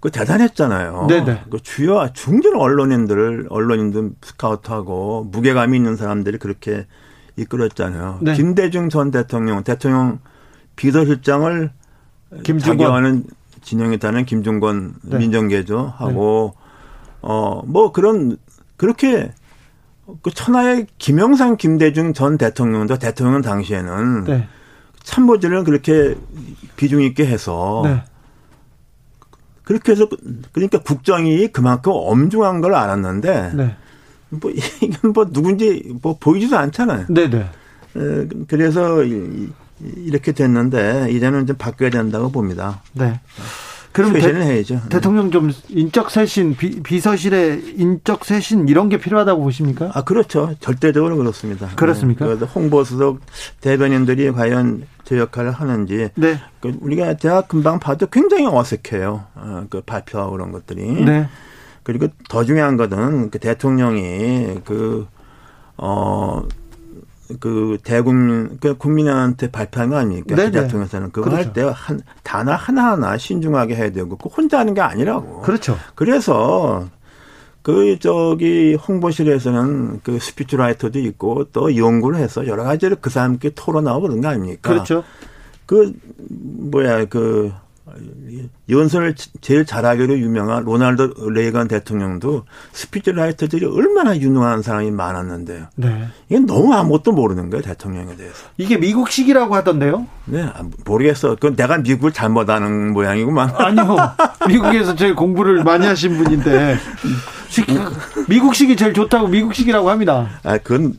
그 0.00 0.10
대단했잖아요. 0.10 1.06
네네. 1.08 1.24
네. 1.24 1.42
그 1.50 1.60
주요 1.60 2.08
중진 2.12 2.54
언론인들을 2.54 3.48
언론인들 3.50 4.12
스카우트하고 4.22 5.28
무게감이 5.30 5.76
있는 5.76 5.96
사람들이 5.96 6.38
그렇게 6.38 6.86
이끌었잖아요. 7.36 8.18
네. 8.22 8.34
김대중 8.34 8.88
전 8.88 9.10
대통령 9.10 9.64
대통령 9.64 10.20
비서실장을 10.76 11.70
김중권. 12.44 12.78
자기와는 12.78 13.24
진영했다는 13.62 14.24
김중권 14.24 14.94
네. 15.02 15.18
민정계조 15.18 15.92
하고 15.96 16.54
네. 16.54 16.60
어뭐 17.22 17.92
그런 17.92 18.36
그렇게 18.76 19.32
그 20.22 20.30
천하의 20.30 20.86
김영삼 20.98 21.56
김대중 21.56 22.12
전 22.12 22.38
대통령도 22.38 22.98
대통령 22.98 23.42
당시에는 23.42 24.24
네. 24.24 24.48
참모진을 25.02 25.64
그렇게 25.64 26.16
비중 26.76 27.02
있게 27.02 27.26
해서 27.26 27.82
네. 27.84 28.02
그렇게 29.64 29.92
해서 29.92 30.08
그러니까 30.52 30.80
국정이 30.80 31.48
그만큼 31.48 31.92
엄중한 31.94 32.60
걸 32.60 32.74
알았는데 32.74 33.52
네. 33.54 33.76
뭐 34.30 34.50
이건 34.80 35.12
뭐 35.12 35.30
누군지 35.30 35.94
뭐 36.00 36.16
보이지도 36.18 36.56
않잖아요. 36.56 37.06
네네. 37.08 37.50
네. 37.94 38.28
그래서 38.46 39.02
이렇게 39.02 40.32
됐는데 40.32 41.08
이제는 41.10 41.46
좀 41.46 41.56
바뀌어야 41.56 41.90
된다고 41.90 42.30
봅니다. 42.30 42.82
네. 42.94 43.20
그럼 44.02 44.12
대, 44.20 44.32
해야죠. 44.32 44.80
대통령 44.88 45.30
좀 45.30 45.50
인적 45.68 46.10
쇄신, 46.10 46.56
비, 46.56 47.00
서실의 47.00 47.74
인적 47.76 48.24
쇄신 48.24 48.68
이런 48.68 48.88
게 48.88 48.98
필요하다고 48.98 49.42
보십니까? 49.42 49.90
아 49.94 50.02
그렇죠. 50.02 50.54
절대적으로 50.60 51.16
그렇습니다. 51.16 51.68
그렇습니까? 51.76 52.26
네. 52.26 52.44
홍보수석 52.44 53.20
대변인들이 53.60 54.30
과연 54.32 54.86
제 55.04 55.18
역할을 55.18 55.50
하는지. 55.50 56.10
네. 56.14 56.38
그 56.60 56.76
우리가 56.80 57.14
제가 57.14 57.42
금방 57.42 57.80
봐도 57.80 58.06
굉장히 58.06 58.46
어색해요. 58.46 59.24
어, 59.34 59.64
그 59.70 59.80
발표하고 59.80 60.32
그런 60.32 60.52
것들이. 60.52 61.04
네. 61.04 61.28
그리고 61.82 62.08
더 62.28 62.44
중요한 62.44 62.76
것은 62.76 63.30
그 63.30 63.38
대통령이 63.38 64.60
그, 64.64 65.06
어, 65.78 66.42
그 67.40 67.78
대국민 67.82 68.58
그 68.60 68.76
국민한테 68.76 69.50
발표한 69.50 69.90
거 69.90 69.96
아닙니까? 69.96 70.34
네네. 70.34 70.50
대통령에서는 70.50 71.12
그거 71.12 71.30
그렇죠. 71.30 71.48
할때 71.48 71.62
한 71.74 72.00
단어 72.22 72.52
하나 72.52 72.92
하나 72.92 73.18
신중하게 73.18 73.74
해야 73.74 73.90
되고 73.90 74.16
그 74.16 74.28
혼자 74.28 74.58
하는 74.58 74.74
게 74.74 74.80
아니라고. 74.80 75.42
그렇죠. 75.42 75.76
그래서 75.94 76.88
그 77.62 77.98
저기 77.98 78.74
홍보실에서는 78.76 80.00
그 80.02 80.18
speechwriter도 80.18 80.98
있고 81.00 81.44
또 81.52 81.76
연구를 81.76 82.18
해서 82.18 82.46
여러 82.46 82.64
가지를 82.64 82.96
그 83.00 83.10
사람께 83.10 83.50
토론하고 83.54 84.02
그런 84.02 84.20
거 84.20 84.28
아닙니까? 84.28 84.70
그렇죠. 84.70 85.04
그 85.66 85.92
뭐야 86.18 87.04
그 87.04 87.52
연설을 88.70 89.14
제일 89.40 89.64
잘하기로 89.64 90.18
유명한 90.18 90.64
로날드 90.64 91.14
레이건 91.32 91.68
대통령도 91.68 92.44
speechwriter들이 92.72 93.66
얼마나 93.66 94.16
유능한 94.16 94.62
사람이 94.62 94.90
많았는데요. 94.90 95.66
네. 95.76 96.08
이게 96.28 96.38
너무 96.40 96.74
아무것도 96.74 97.12
모르는 97.12 97.50
거예요, 97.50 97.62
대통령에 97.62 98.16
대해서. 98.16 98.34
이게 98.56 98.76
미국식이라고 98.76 99.54
하던데요? 99.54 100.06
네, 100.26 100.42
아, 100.42 100.62
모르겠어. 100.84 101.34
그건 101.36 101.56
내가 101.56 101.78
미국을 101.78 102.12
잘못하는 102.12 102.92
모양이구만. 102.92 103.50
아니요. 103.56 103.96
미국에서 104.48 104.94
제일 104.94 105.14
공부를 105.14 105.64
많이 105.64 105.86
하신 105.86 106.16
분인데. 106.18 106.76
미국식이 108.28 108.76
제일 108.76 108.92
좋다고 108.92 109.28
미국식이라고 109.28 109.90
합니다. 109.90 110.28
아, 110.44 110.58
그건 110.58 110.94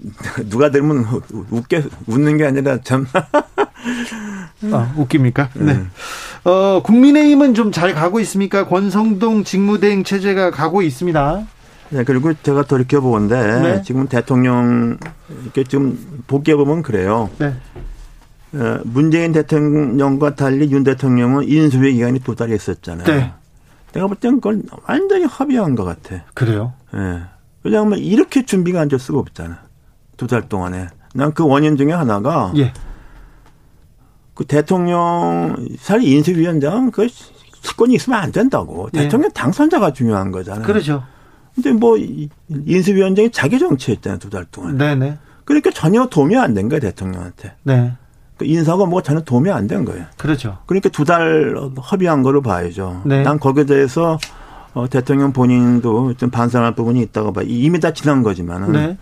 누가 0.49 0.71
들으면 0.71 1.05
웃게, 1.51 1.83
웃는 2.07 2.37
게 2.37 2.45
아니라 2.45 2.79
참. 2.83 3.05
아, 4.71 4.93
웃깁니까? 4.97 5.49
네. 5.55 5.71
음. 5.73 5.91
어, 6.43 6.81
국민의힘은 6.83 7.53
좀 7.53 7.71
잘 7.71 7.93
가고 7.93 8.19
있습니까? 8.21 8.67
권성동 8.67 9.43
직무대행 9.43 10.03
체제가 10.03 10.51
가고 10.51 10.81
있습니다. 10.81 11.45
네, 11.91 12.03
그리고 12.03 12.33
제가 12.33 12.63
돌이켜 12.63 12.99
보는데 13.01 13.61
네. 13.61 13.81
지금 13.83 14.07
대통령 14.07 14.97
이렇게 15.43 15.63
좀 15.63 16.23
복귀해 16.27 16.55
보면 16.57 16.81
그래요. 16.81 17.29
네. 17.37 17.53
어, 18.53 18.79
문재인 18.83 19.31
대통령과 19.31 20.35
달리 20.35 20.71
윤 20.71 20.83
대통령은 20.83 21.47
인수위 21.47 21.93
기간이 21.93 22.19
두 22.19 22.35
달이 22.35 22.55
있었잖아요. 22.55 23.05
네. 23.05 23.31
내가 23.93 24.07
볼 24.07 24.15
때는 24.17 24.37
그걸 24.41 24.61
완전히 24.87 25.25
합의한 25.25 25.75
것 25.75 25.83
같아. 25.83 26.23
그래요? 26.33 26.73
예. 26.93 26.97
네. 26.97 27.21
왜냐하면 27.63 27.99
이렇게 27.99 28.45
준비가 28.45 28.79
안 28.81 28.87
될 28.87 28.99
수가 28.99 29.19
없잖아. 29.19 29.59
두 30.17 30.27
달 30.27 30.47
동안에. 30.49 30.87
난 31.13 31.33
그 31.33 31.45
원인 31.45 31.75
중에 31.77 31.91
하나가 31.91 32.53
예. 32.57 32.71
그 34.35 34.45
대통령 34.45 35.55
사실 35.79 36.07
인수위원장 36.11 36.91
그 36.91 37.07
직권이 37.61 37.95
있으면 37.95 38.19
안 38.19 38.31
된다고. 38.31 38.89
네. 38.93 39.03
대통령 39.03 39.31
당선자가 39.31 39.91
중요한 39.93 40.31
거잖아요. 40.31 40.65
그렇죠. 40.65 41.03
근데 41.55 41.71
뭐 41.73 41.97
인수위원장이 41.97 43.31
자기 43.31 43.59
정치했잖아요 43.59 44.19
두 44.19 44.29
달 44.29 44.45
동안. 44.45 44.77
네네. 44.77 45.17
그러니까 45.45 45.71
전혀 45.71 46.05
도움이 46.05 46.37
안 46.37 46.53
된 46.53 46.69
거예요 46.69 46.79
대통령한테. 46.79 47.55
네. 47.63 47.93
그 48.39 48.45
인사가 48.45 48.85
뭐 48.85 49.01
전혀 49.01 49.19
도움이 49.21 49.51
안 49.51 49.67
된 49.67 49.85
거예요. 49.85 50.05
그렇죠. 50.17 50.57
그러니까 50.65 50.89
두 50.89 51.03
달 51.05 51.53
협의한 51.83 52.23
거로 52.23 52.41
봐야죠. 52.41 53.01
네. 53.05 53.21
난 53.21 53.37
거기에 53.37 53.65
대해서 53.65 54.17
어, 54.73 54.87
대통령 54.89 55.33
본인도 55.33 56.13
좀 56.15 56.29
반성할 56.29 56.73
부분이 56.75 57.01
있다고 57.01 57.33
봐. 57.33 57.41
이미 57.45 57.79
다 57.79 57.91
지난 57.91 58.23
거지만은. 58.23 58.71
네. 58.71 58.97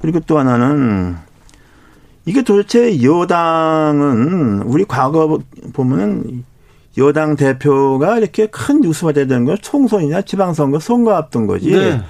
그리고 0.00 0.18
또 0.20 0.38
하나는 0.38 1.16
이게 2.24 2.42
도대체 2.42 3.02
여당은 3.02 4.62
우리 4.62 4.84
과거 4.84 5.38
보면은 5.72 6.44
여당 6.98 7.36
대표가 7.36 8.18
이렇게 8.18 8.46
큰 8.46 8.80
뉴스가 8.80 9.12
되는 9.12 9.44
건 9.44 9.56
총선이나 9.60 10.22
지방선거 10.22 10.78
선거 10.80 11.14
앞둔 11.14 11.46
거지. 11.46 11.70
네. 11.72 12.00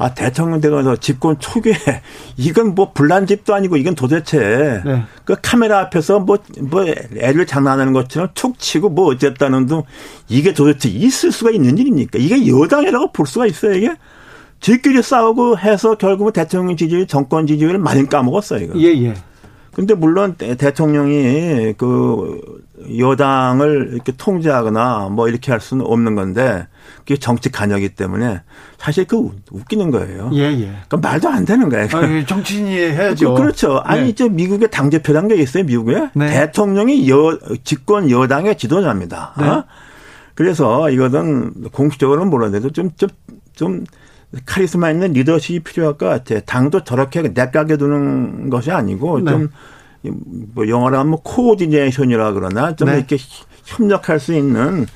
아 0.00 0.14
대통령 0.14 0.62
되면서 0.62 0.96
집권 0.96 1.38
초기에 1.38 1.74
이건 2.38 2.74
뭐 2.74 2.90
불난 2.94 3.26
집도 3.26 3.54
아니고 3.54 3.76
이건 3.76 3.94
도대체 3.94 4.80
네. 4.82 5.02
그 5.26 5.36
카메라 5.42 5.80
앞에서 5.80 6.20
뭐뭐 6.20 6.38
뭐 6.70 6.86
애를 7.18 7.44
장난하는 7.44 7.92
것처럼 7.92 8.30
툭 8.32 8.58
치고 8.58 8.88
뭐 8.88 9.08
어쨌다는 9.08 9.66
등 9.66 9.82
이게 10.26 10.54
도대체 10.54 10.88
있을 10.88 11.30
수가 11.32 11.50
있는 11.50 11.76
일입니까? 11.76 12.18
이게 12.18 12.46
여당이라고 12.48 13.12
볼 13.12 13.26
수가 13.26 13.44
있어요 13.44 13.74
이게? 13.74 13.94
지끼리 14.60 15.02
싸우고 15.02 15.58
해서 15.58 15.96
결국은 15.96 16.32
대통령 16.32 16.78
지지율, 16.78 17.06
정권 17.06 17.46
지지율을 17.46 17.78
많이 17.78 18.08
까먹었어요 18.08 18.64
이거. 18.64 18.78
예 18.80 18.86
예. 19.04 19.14
근데 19.72 19.94
물론 19.94 20.34
대통령이 20.34 21.74
그 21.78 22.40
여당을 22.98 23.90
이렇게 23.92 24.12
통제하거나 24.16 25.10
뭐 25.10 25.28
이렇게 25.28 25.52
할 25.52 25.60
수는 25.60 25.84
없는 25.86 26.14
건데 26.14 26.66
그게 26.98 27.16
정치 27.16 27.50
관여기 27.50 27.90
때문에 27.90 28.42
사실 28.78 29.04
그 29.04 29.30
웃기는 29.50 29.90
거예요. 29.90 30.30
예, 30.32 30.42
예. 30.60 30.72
그 30.88 30.96
말도 30.96 31.28
안 31.28 31.44
되는 31.44 31.68
거예요. 31.68 31.88
아, 31.92 32.26
정치인이 32.26 32.74
해야죠. 32.74 33.34
그, 33.34 33.42
그렇죠. 33.42 33.80
아니, 33.84 34.02
네. 34.02 34.08
이제 34.08 34.28
미국의 34.28 34.70
당대표란 34.70 35.28
게 35.28 35.36
있어요, 35.36 35.64
미국에. 35.64 36.08
네. 36.14 36.30
대통령이 36.30 37.08
여, 37.10 37.38
집권 37.62 38.10
여당의 38.10 38.56
지도자입니다. 38.56 39.34
네. 39.38 39.48
어? 39.48 39.64
그래서 40.34 40.90
이거는 40.90 41.70
공식적으로는 41.72 42.30
몰라도 42.30 42.70
좀, 42.70 42.90
좀, 42.96 43.08
좀 43.54 43.84
카리스마 44.46 44.90
있는 44.90 45.12
리더십이 45.12 45.60
필요할 45.60 45.98
것 45.98 46.06
같아. 46.06 46.40
당도 46.40 46.84
저렇게 46.84 47.22
내까게 47.22 47.76
두는 47.76 48.50
것이 48.50 48.70
아니고 48.70 49.20
네. 49.20 49.32
좀뭐 50.02 50.68
영어로 50.68 50.98
하면 50.98 51.18
코디네이션이라 51.22 52.32
그러나 52.32 52.76
좀 52.76 52.88
네. 52.88 52.98
이렇게 52.98 53.16
협력할 53.64 54.20
수 54.20 54.34
있는 54.34 54.86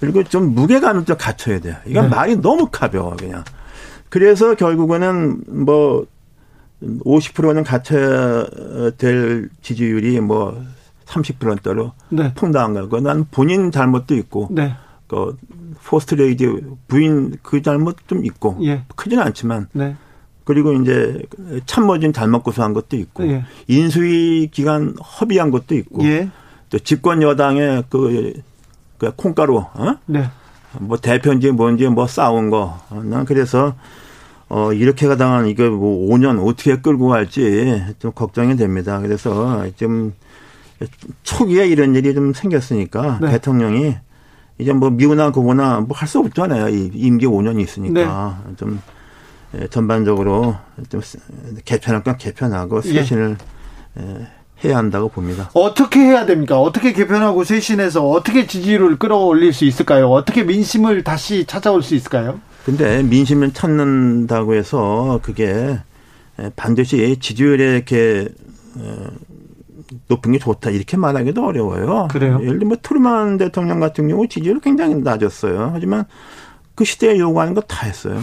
그리고 0.00 0.24
좀 0.24 0.54
무게감을 0.54 1.04
좀 1.04 1.16
갖춰야 1.16 1.60
돼요. 1.60 1.76
이건 1.86 2.04
네. 2.04 2.16
말이 2.16 2.36
너무 2.36 2.68
가벼워 2.70 3.16
그냥. 3.16 3.44
그래서 4.08 4.54
결국에는 4.54 5.64
뭐 5.64 6.06
50%는 6.82 7.64
갖춰야 7.64 8.44
될 8.98 9.48
지지율이 9.62 10.20
뭐 10.20 10.60
30%대로 11.06 11.92
네. 12.08 12.32
퐁당한 12.34 12.74
거고 12.74 13.00
난 13.00 13.26
본인 13.30 13.70
잘못도 13.70 14.14
있고 14.16 14.48
네. 14.50 14.74
그 15.06 15.36
퍼스트레이디 15.84 16.46
부인 16.88 17.36
그 17.42 17.62
잘못 17.62 17.96
좀 18.06 18.24
있고 18.24 18.58
예. 18.62 18.84
크지는 18.96 19.22
않지만 19.22 19.68
네. 19.72 19.96
그리고 20.44 20.72
이제 20.72 21.22
참모진 21.66 22.12
잘못 22.12 22.42
구성한 22.42 22.72
것도 22.72 22.96
있고 22.96 23.26
예. 23.28 23.44
인수위 23.68 24.48
기간 24.50 24.94
허비한 24.98 25.50
것도 25.50 25.74
있고 25.74 26.04
예. 26.04 26.30
또 26.70 26.78
집권 26.78 27.22
여당의 27.22 27.84
그, 27.90 28.32
그 28.98 29.12
콩가루 29.14 29.58
어? 29.58 29.96
네. 30.06 30.30
뭐 30.78 30.96
대표인지 30.96 31.50
뭔지 31.52 31.86
뭐 31.86 32.06
싸운 32.06 32.50
거. 32.50 32.80
어, 32.90 33.02
난 33.04 33.24
그래서 33.24 33.74
어 34.48 34.72
이렇게 34.72 35.06
가다가 35.06 35.44
이거 35.46 35.70
뭐 35.70 36.08
5년 36.10 36.46
어떻게 36.46 36.76
끌고 36.80 37.08
갈지 37.08 37.82
좀 37.98 38.12
걱정이 38.12 38.56
됩니다. 38.56 39.00
그래서 39.00 39.66
좀 39.76 40.14
초기에 41.22 41.66
이런 41.66 41.94
일이 41.94 42.14
좀 42.14 42.32
생겼으니까 42.32 43.18
네. 43.20 43.30
대통령이 43.32 43.96
이제 44.62 44.72
뭐 44.72 44.90
미우나 44.90 45.30
고보나 45.30 45.80
뭐 45.80 45.96
할 45.96 46.08
수 46.08 46.18
없잖아요. 46.20 46.68
이 46.68 46.90
임기 46.94 47.26
5년이 47.26 47.60
있으니까 47.62 48.38
네. 48.48 48.56
좀 48.56 48.80
예, 49.58 49.66
전반적으로 49.68 50.56
좀 50.88 51.00
개편할 51.64 52.02
건 52.02 52.16
개편하고 52.16 52.80
쇄신을 52.80 53.36
예. 54.00 54.02
예. 54.02 54.26
해야 54.64 54.76
한다고 54.78 55.08
봅니다. 55.08 55.50
어떻게 55.54 55.98
해야 56.00 56.24
됩니까? 56.24 56.60
어떻게 56.60 56.92
개편하고 56.92 57.42
쇄신해서 57.44 58.08
어떻게 58.08 58.46
지지율을 58.46 58.96
끌어올릴 58.98 59.52
수 59.52 59.64
있을까요? 59.64 60.08
어떻게 60.10 60.44
민심을 60.44 61.02
다시 61.02 61.44
찾아올 61.46 61.82
수 61.82 61.94
있을까요? 61.96 62.40
근데 62.64 63.02
민심을 63.02 63.52
찾는다고 63.52 64.54
해서 64.54 65.18
그게 65.22 65.78
반드시 66.54 67.16
지지율에 67.20 67.74
이렇게 67.76 68.28
어, 68.76 69.06
높은 70.08 70.32
게 70.32 70.38
좋다 70.38 70.70
이렇게 70.70 70.96
말하기도 70.96 71.44
어려워요. 71.44 72.08
그래요? 72.10 72.34
예를 72.40 72.58
들면 72.58 72.68
뭐 72.68 72.76
트루만 72.82 73.38
대통령 73.38 73.80
같은 73.80 74.08
경우 74.08 74.26
지지율이 74.28 74.60
굉장히 74.62 74.94
낮았어요. 74.96 75.70
하지만 75.74 76.04
그 76.74 76.84
시대에 76.86 77.18
요구하는 77.18 77.52
거 77.52 77.60
다 77.60 77.86
했어요. 77.86 78.18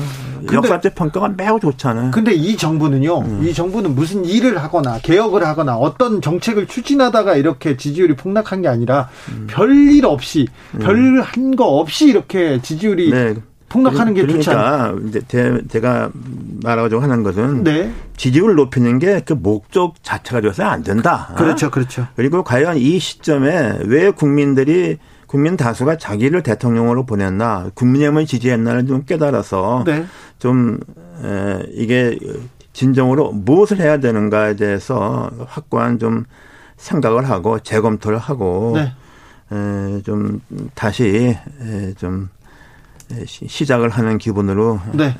역사적 0.51 0.95
평가가 0.95 1.29
매우 1.37 1.59
좋잖아요. 1.59 2.09
근데 2.11 2.33
이 2.33 2.57
정부는요, 2.57 3.19
음. 3.19 3.43
이 3.47 3.53
정부는 3.53 3.93
무슨 3.93 4.25
일을 4.25 4.57
하거나 4.57 4.97
개혁을 4.99 5.45
하거나 5.45 5.77
어떤 5.77 6.19
정책을 6.21 6.65
추진하다가 6.65 7.35
이렇게 7.35 7.77
지지율이 7.77 8.15
폭락한 8.15 8.63
게 8.63 8.67
아니라 8.67 9.07
음. 9.29 9.45
별일 9.49 10.05
없이, 10.05 10.47
음. 10.73 10.79
별한 10.79 11.55
거 11.55 11.65
없이 11.65 12.07
이렇게 12.07 12.59
지지율이 12.61 13.11
네. 13.11 13.35
폭락하는 13.69 14.13
게 14.13 14.21
그러니까 14.21 14.43
좋지 14.43 14.49
않아요. 14.49 14.99
이제 15.07 15.21
제가 15.69 16.09
말하자고 16.63 17.01
하는 17.01 17.23
것은 17.23 17.63
네. 17.63 17.91
지지율을 18.17 18.55
높이는 18.55 18.99
게 18.99 19.21
그 19.25 19.33
목적 19.33 19.95
자체가 20.03 20.41
되어서는 20.41 20.69
안 20.69 20.83
된다. 20.83 21.33
그렇죠, 21.37 21.69
그렇죠. 21.69 22.07
그리고 22.15 22.43
과연 22.43 22.77
이 22.77 22.97
시점에 22.99 23.79
왜 23.85 24.11
국민들이 24.11 24.97
국민 25.27 25.55
다수가 25.55 25.97
자기를 25.97 26.41
대통령으로 26.41 27.05
보냈나, 27.05 27.69
국민의힘을 27.75 28.25
지지했나를 28.25 28.87
좀 28.87 29.03
깨달아서 29.05 29.83
네. 29.85 30.05
좀 30.39 30.79
에, 31.23 31.59
이게 31.73 32.17
진정으로 32.73 33.31
무엇을 33.33 33.79
해야 33.79 33.99
되는가에 33.99 34.55
대해서 34.55 35.29
확고한 35.45 35.99
좀 35.99 36.25
생각을 36.77 37.29
하고 37.29 37.59
재검토를 37.59 38.17
하고 38.17 38.73
네. 38.75 38.93
에, 39.51 40.01
좀 40.01 40.41
다시 40.73 41.35
에, 41.61 41.93
좀 41.97 42.29
시작을 43.25 43.89
하는 43.89 44.17
기분으로 44.17 44.79
네. 44.93 45.15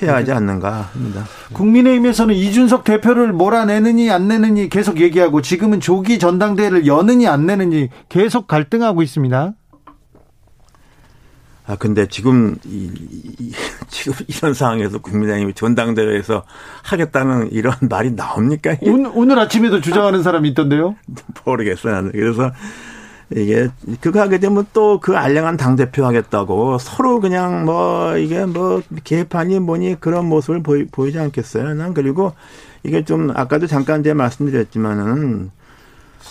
해야 0.00 0.14
하지 0.16 0.32
않는가 0.32 0.90
합니다. 0.92 1.24
국민의힘에서는 1.52 2.34
이준석 2.34 2.84
대표를 2.84 3.32
몰아내느니 3.32 4.10
안 4.10 4.28
내느니 4.28 4.68
계속 4.68 5.00
얘기하고 5.00 5.42
지금은 5.42 5.80
조기 5.80 6.18
전당대회를 6.18 6.86
여느니 6.86 7.26
안 7.26 7.46
내느니 7.46 7.88
계속 8.08 8.46
갈등하고 8.46 9.02
있습니다. 9.02 9.54
아 11.66 11.76
근데 11.76 12.06
지금 12.06 12.56
이, 12.64 12.90
이 13.38 13.52
지금 13.88 14.14
이런 14.26 14.54
상황에서 14.54 14.98
국민의힘이 14.98 15.52
전당대회에서 15.52 16.44
하겠다는 16.82 17.52
이런 17.52 17.74
말이 17.90 18.12
나옵니까? 18.12 18.76
오늘, 18.82 19.10
오늘 19.14 19.38
아침에도 19.38 19.80
주장하는 19.80 20.22
사람이 20.22 20.48
있던데요? 20.50 20.96
모르겠어요. 21.44 21.92
나는. 21.92 22.12
그래서 22.12 22.52
이게 23.30 23.68
그거 24.00 24.20
하게 24.20 24.38
되면 24.38 24.66
또 24.72 24.98
그 25.00 25.16
알량한 25.16 25.56
당 25.58 25.76
대표 25.76 26.04
하겠다고 26.06 26.78
서로 26.78 27.20
그냥 27.20 27.64
뭐 27.66 28.16
이게 28.16 28.46
뭐 28.46 28.82
개판이 29.04 29.60
뭐니 29.60 30.00
그런 30.00 30.26
모습을 30.26 30.62
보이, 30.62 30.86
보이지 30.86 31.18
않겠어요. 31.18 31.74
난 31.74 31.92
그리고 31.94 32.32
이게 32.84 33.04
좀 33.04 33.30
아까도 33.34 33.66
잠깐 33.66 34.02
제가 34.02 34.14
말씀드렸지만은 34.14 35.50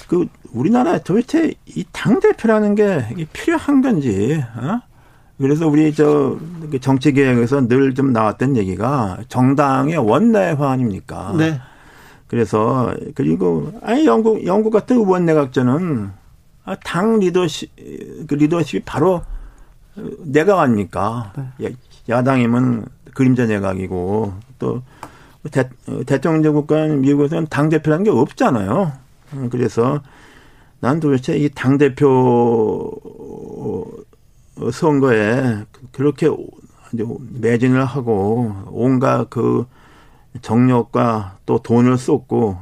그 0.07 0.27
우리나라 0.53 0.97
도대체 0.99 1.53
이 1.67 1.83
당 1.91 2.19
대표라는 2.19 2.75
게 2.75 3.05
필요한 3.33 3.81
건지 3.81 4.43
어? 4.55 4.79
그래서 5.37 5.67
우리 5.67 5.93
저그 5.93 6.79
정치 6.81 7.11
개혁에서 7.13 7.67
늘 7.67 7.93
좀 7.93 8.11
나왔던 8.13 8.57
얘기가 8.57 9.19
정당의 9.27 9.97
원내화 9.97 10.71
아닙니까? 10.71 11.33
네. 11.37 11.59
그래서 12.27 12.93
그리고 13.15 13.71
아니 13.83 14.05
영국 14.05 14.45
영국 14.45 14.71
같은 14.71 14.97
의원 14.97 15.25
내각제는 15.25 16.09
아, 16.09 16.11
당 16.83 17.19
리더십, 17.19 17.71
그 18.27 18.33
리더십이 18.35 18.83
바로 18.85 19.21
내각 20.19 20.59
아닙니까? 20.59 21.33
네. 21.57 21.73
야당이면 22.09 22.85
그림자 23.13 23.45
내각이고 23.45 24.33
또 24.59 24.81
대, 25.51 25.69
대통령 26.05 26.53
국가는 26.53 27.01
미국에서는 27.01 27.47
당 27.47 27.69
대표라는 27.69 28.03
게 28.03 28.09
없잖아요. 28.11 28.91
그래서 29.49 30.01
난 30.79 30.99
도대체 30.99 31.35
이 31.37 31.49
당 31.49 31.77
대표 31.77 32.91
선거에 34.71 35.65
그렇게 35.91 36.29
매진을 36.91 37.83
하고 37.85 38.53
온갖 38.67 39.29
그 39.29 39.65
정력과 40.41 41.37
또 41.45 41.59
돈을 41.59 41.97
쏟고 41.97 42.57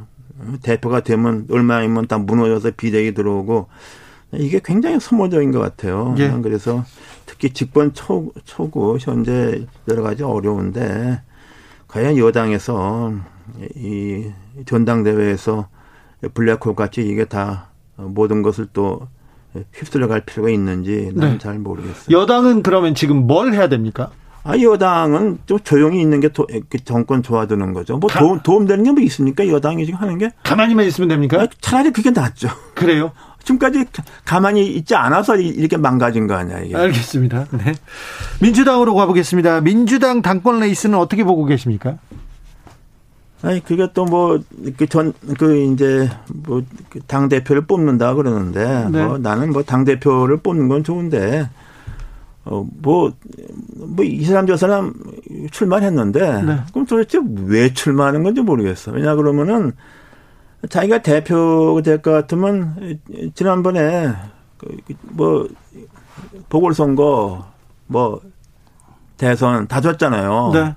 대표가 0.61 1.01
되면 1.01 1.45
얼마이면 1.49 2.07
다 2.07 2.17
무너져서 2.17 2.71
비대위 2.77 3.13
들어오고 3.13 3.67
이게 4.33 4.59
굉장히 4.63 4.99
소모적인 4.99 5.51
것 5.51 5.59
같아요. 5.59 6.15
예. 6.17 6.29
그래서 6.41 6.83
특히 7.25 7.51
집권 7.51 7.93
초, 7.93 8.31
초구 8.43 8.97
현재 8.99 9.65
여러 9.87 10.03
가지 10.03 10.23
어려운데 10.23 11.21
과연 11.87 12.17
여당에서 12.17 13.13
이 13.75 14.31
전당대회에서 14.65 15.69
블랙홀 16.33 16.75
같이 16.75 17.01
이게 17.07 17.25
다 17.25 17.69
모든 17.95 18.41
것을 18.41 18.67
또 18.73 19.07
휩쓸려 19.73 20.07
갈 20.07 20.21
필요가 20.21 20.49
있는지 20.49 21.11
나는 21.13 21.33
네. 21.33 21.37
잘 21.37 21.59
모르겠어요. 21.59 22.17
여당은 22.17 22.63
그러면 22.63 22.95
지금 22.95 23.27
뭘 23.27 23.53
해야 23.53 23.69
됩니까? 23.69 24.11
아, 24.47 24.57
여당은 24.59 25.39
좀 25.47 25.59
조용히 25.63 25.99
있는 26.01 26.19
게 26.19 26.29
도, 26.29 26.45
그 26.69 26.77
정권 26.83 27.23
좋아지는 27.23 27.73
거죠. 27.73 27.97
뭐 27.97 28.09
도움, 28.11 28.39
도움되는 28.41 28.83
게 28.83 28.91
뭐 28.91 29.01
있습니까? 29.01 29.47
여당이 29.47 29.85
지금 29.85 29.99
하는 29.99 30.19
게? 30.19 30.29
가만히만 30.43 30.85
있으면 30.85 31.07
됩니까? 31.09 31.41
아, 31.41 31.47
차라리 31.61 31.91
그게 31.91 32.11
낫죠. 32.11 32.49
그래요? 32.75 33.11
지금까지 33.43 33.85
가만히 34.23 34.67
있지 34.67 34.95
않아서 34.95 35.35
이렇게 35.35 35.77
망가진 35.77 36.27
거 36.27 36.35
아니야, 36.35 36.59
이게. 36.59 36.75
알겠습니다. 36.75 37.47
네. 37.51 37.73
민주당으로 38.39 38.93
가보겠습니다. 38.95 39.61
민주당 39.61 40.21
당권 40.21 40.59
레이스는 40.59 40.97
어떻게 40.97 41.23
보고 41.23 41.45
계십니까? 41.45 41.97
아니, 43.41 43.63
그게 43.63 43.87
또 43.93 44.05
뭐, 44.05 44.39
그 44.77 44.87
전, 44.87 45.13
그 45.37 45.57
이제 45.57 46.09
뭐, 46.33 46.61
그 46.89 46.99
당대표를 47.01 47.65
뽑는다 47.65 48.13
그러는데, 48.15 48.87
네. 48.91 49.05
뭐 49.05 49.17
나는 49.19 49.51
뭐 49.51 49.61
당대표를 49.63 50.37
뽑는 50.37 50.67
건 50.67 50.83
좋은데, 50.83 51.47
어, 52.45 52.65
뭐, 52.81 53.11
뭐, 53.75 54.05
이 54.05 54.23
사람 54.23 54.45
저 54.45 54.55
사람 54.55 54.93
출마했는데, 55.51 56.43
네. 56.43 56.59
그럼 56.71 56.85
도대체 56.85 57.19
왜 57.47 57.73
출마하는 57.73 58.21
건지 58.23 58.41
모르겠어. 58.41 58.91
왜냐, 58.91 59.15
그러면은, 59.15 59.73
자기가 60.69 61.01
대표가 61.01 61.81
될 61.81 62.01
것 62.03 62.11
같으면, 62.11 62.99
지난번에, 63.33 64.13
그, 64.57 64.77
뭐, 65.01 65.47
보궐선거, 66.49 67.45
뭐, 67.87 68.21
대선 69.17 69.67
다 69.67 69.81
졌잖아요. 69.81 70.51
네. 70.53 70.75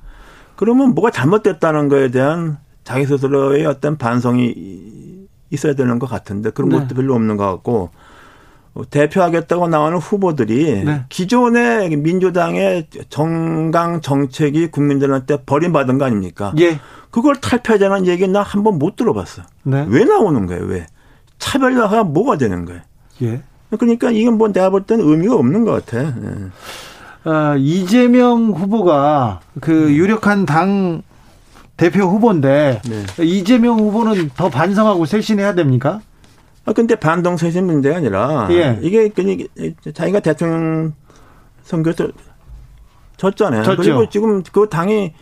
그러면 0.57 0.95
뭐가 0.95 1.11
잘못됐다는 1.11 1.89
거에 1.89 2.11
대한 2.11 2.59
자기 2.85 3.05
스스로의 3.05 3.67
어떤 3.67 3.99
반성이 3.99 5.27
있어야 5.51 5.75
되는 5.75 5.99
것 5.99 6.09
같은데, 6.09 6.49
그런 6.51 6.71
네. 6.71 6.79
것도 6.79 6.95
별로 6.95 7.15
없는 7.15 7.37
것 7.37 7.45
같고, 7.47 7.75
어, 7.83 7.91
대표하겠다고 8.85 9.69
나오는 9.69 9.99
후보들이 9.99 10.85
네. 10.85 11.03
기존의 11.09 11.91
민주당의 11.97 12.87
정강 13.09 14.01
정책이 14.01 14.69
국민들한테 14.71 15.39
버림받은 15.45 15.99
거 15.99 16.05
아닙니까? 16.05 16.53
예. 16.61 16.79
그걸 17.11 17.37
탈피하자는 17.37 18.07
얘기는 18.07 18.31
나 18.33 18.43
한 18.43 18.63
번 18.63 18.79
못 18.79 18.97
들어봤어. 18.97 19.43
네. 19.65 19.85
왜 19.89 20.05
나오는 20.05 20.47
거예요? 20.47 20.65
왜? 20.67 20.87
차별화가 21.39 22.05
뭐가 22.05 22.37
되는 22.39 22.65
거예요? 22.65 22.81
예. 23.23 23.43
그러니까 23.71 24.11
이건 24.11 24.39
뭐 24.39 24.53
내가 24.53 24.71
볼 24.71 24.83
때는 24.85 25.05
의미가 25.07 25.35
없는 25.35 25.65
것 25.65 25.85
같아. 25.87 26.03
예. 26.03 26.11
아, 27.25 27.57
이재명 27.59 28.51
후보가 28.53 29.41
그 29.61 29.89
음. 29.89 29.91
유력한 29.91 30.47
당 30.47 31.03
대표 31.77 32.05
후보인데 32.05 32.81
네. 32.89 33.25
이재명 33.25 33.79
후보는 33.79 34.31
더 34.37 34.49
반성하고 34.49 35.05
쇄신해야 35.05 35.55
됩니까? 35.55 36.01
아, 36.69 36.73
근데 36.75 36.95
반동세신 36.97 37.65
문제가 37.65 37.97
아니라 37.97 38.47
예. 38.51 38.79
이게 38.83 39.09
그냥 39.09 39.39
자기가 39.95 40.21
대통령 40.21 40.93
선거에서 41.63 42.09
졌잖아요. 43.17 43.63
졌죠. 43.63 43.77
그리고 43.83 44.09
지금 44.11 44.43
그 44.53 44.69
당이 44.69 45.15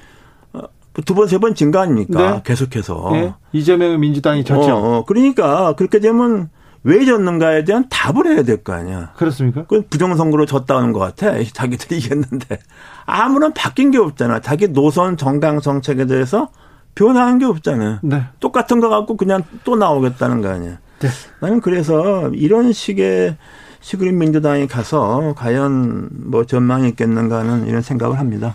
어, 0.52 0.62
두 1.04 1.14
번, 1.14 1.28
세번진거 1.28 1.78
아닙니까? 1.78 2.30
네. 2.32 2.42
계속해서. 2.44 3.10
네. 3.12 3.34
이재명 3.52 3.98
민주당이 4.00 4.44
졌죠. 4.44 4.74
어, 4.74 4.96
어, 4.98 5.04
그러니까 5.04 5.74
그렇게 5.74 6.00
되면 6.00 6.50
왜 6.82 7.04
졌는가에 7.04 7.64
대한 7.64 7.88
답을 7.88 8.26
해야 8.26 8.42
될 8.42 8.62
거 8.64 8.72
아니야. 8.72 9.12
그렇습니까? 9.16 9.64
그 9.66 9.82
부정선거로 9.88 10.46
졌다는 10.46 10.92
것 10.92 10.98
같아. 10.98 11.32
자기들이 11.52 11.98
이겼는데. 11.98 12.58
아무런 13.04 13.52
바뀐 13.54 13.92
게 13.92 13.98
없잖아. 13.98 14.40
자기 14.40 14.68
노선 14.68 15.16
정당 15.16 15.60
정책에 15.60 16.06
대해서 16.06 16.48
변화한 16.96 17.38
게 17.38 17.44
없잖아요. 17.44 17.98
네. 18.02 18.24
똑같은 18.40 18.80
거 18.80 18.88
갖고 18.88 19.16
그냥 19.16 19.42
또 19.64 19.76
나오겠다는 19.76 20.42
거 20.42 20.48
아니야. 20.48 20.78
네. 21.00 21.08
나는 21.40 21.60
그래서 21.60 22.30
이런 22.34 22.72
식의 22.72 23.36
시그린 23.80 24.18
민주당이 24.18 24.66
가서 24.66 25.34
과연 25.36 26.08
뭐 26.12 26.44
전망이 26.44 26.88
있겠는가 26.88 27.38
하는 27.40 27.66
이런 27.66 27.82
생각을 27.82 28.18
합니다. 28.18 28.54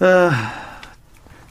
어, 0.00 0.30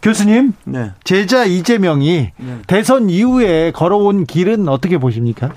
교수님, 0.02 0.54
네. 0.66 0.92
제자 1.04 1.46
이재명이 1.46 2.32
네. 2.38 2.58
대선 2.68 3.10
이후에 3.10 3.72
걸어온 3.72 4.26
길은 4.26 4.68
어떻게 4.70 4.98
보십니까? 5.00 5.52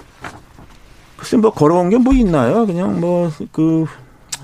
글쎄 1.19 1.37
뭐 1.37 1.51
걸어온 1.53 1.91
게 1.91 1.99
뭐 1.99 2.15
있나요? 2.15 2.65
그냥 2.67 2.99
뭐그 3.01 3.87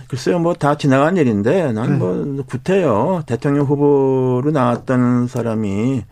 글쎄요 0.09 0.39
뭐 0.41 0.55
다 0.55 0.77
지나간 0.77 1.17
일인데 1.17 1.73
난뭐 1.73 2.25
네. 2.37 2.43
구태요 2.47 3.23
대통령 3.27 3.65
후보로 3.65 4.51
나왔다는 4.53 5.27
사람이 5.29 6.03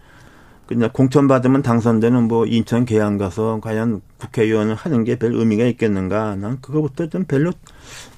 그냥 0.66 0.90
공천 0.92 1.28
받으면 1.28 1.62
당선되는 1.62 2.28
뭐 2.28 2.46
인천 2.46 2.84
계양 2.84 3.18
가서 3.18 3.60
과연 3.62 4.00
국회의원을 4.18 4.74
하는 4.74 5.04
게 5.04 5.16
별 5.16 5.34
의미가 5.34 5.64
있겠는가? 5.64 6.36
난 6.36 6.58
그거부터 6.60 7.08
좀 7.08 7.24
별로 7.24 7.52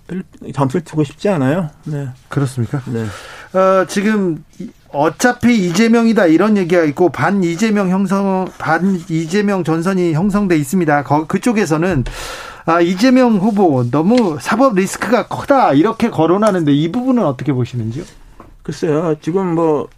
별로 0.06 0.22
점수를 0.52 0.84
주고 0.84 1.02
싶지 1.04 1.28
않아요. 1.30 1.70
네. 1.84 2.08
그렇습니까? 2.28 2.82
네. 2.86 3.06
어, 3.58 3.86
지금 3.86 4.44
어차피 4.90 5.66
이재명이다 5.66 6.26
이런 6.26 6.56
얘기가 6.56 6.84
있고 6.84 7.08
반 7.08 7.42
이재명 7.42 7.88
형성 7.88 8.46
반 8.58 9.00
이재명 9.08 9.64
전선이 9.64 10.12
형성돼 10.12 10.56
있습니다. 10.56 11.02
거, 11.04 11.26
그쪽에서는 11.26 12.04
아, 12.66 12.80
이재명 12.80 13.36
후보 13.36 13.84
너무 13.90 14.38
사법 14.40 14.74
리스크가 14.76 15.26
크다 15.28 15.72
이렇게 15.72 16.10
거론하는데 16.10 16.72
이 16.72 16.92
부분은 16.92 17.24
어떻게 17.24 17.52
보시는지요? 17.52 18.04
글쎄요. 18.62 19.16
지금 19.20 19.54
뭐 19.54 19.88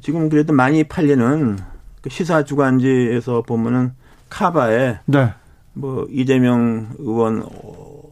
지금 0.00 0.28
그래도 0.28 0.52
많이 0.52 0.84
팔리는 0.84 1.58
그 2.00 2.10
시사 2.10 2.44
주간지에서 2.44 3.42
보면은 3.42 3.92
카바에 4.28 5.00
네. 5.06 5.34
뭐 5.72 6.06
이재명 6.10 6.88
의원 6.98 7.44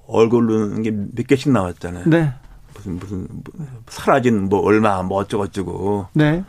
얼굴로 0.07 0.81
몇 1.15 1.27
개씩 1.27 1.53
나왔잖아요. 1.53 2.05
네. 2.07 2.33
무슨 2.75 2.97
무슨 2.99 3.29
사라진 3.89 4.49
뭐 4.49 4.61
얼마 4.61 5.03
뭐 5.03 5.19
어쩌고저쩌고. 5.19 6.09
네. 6.15 6.45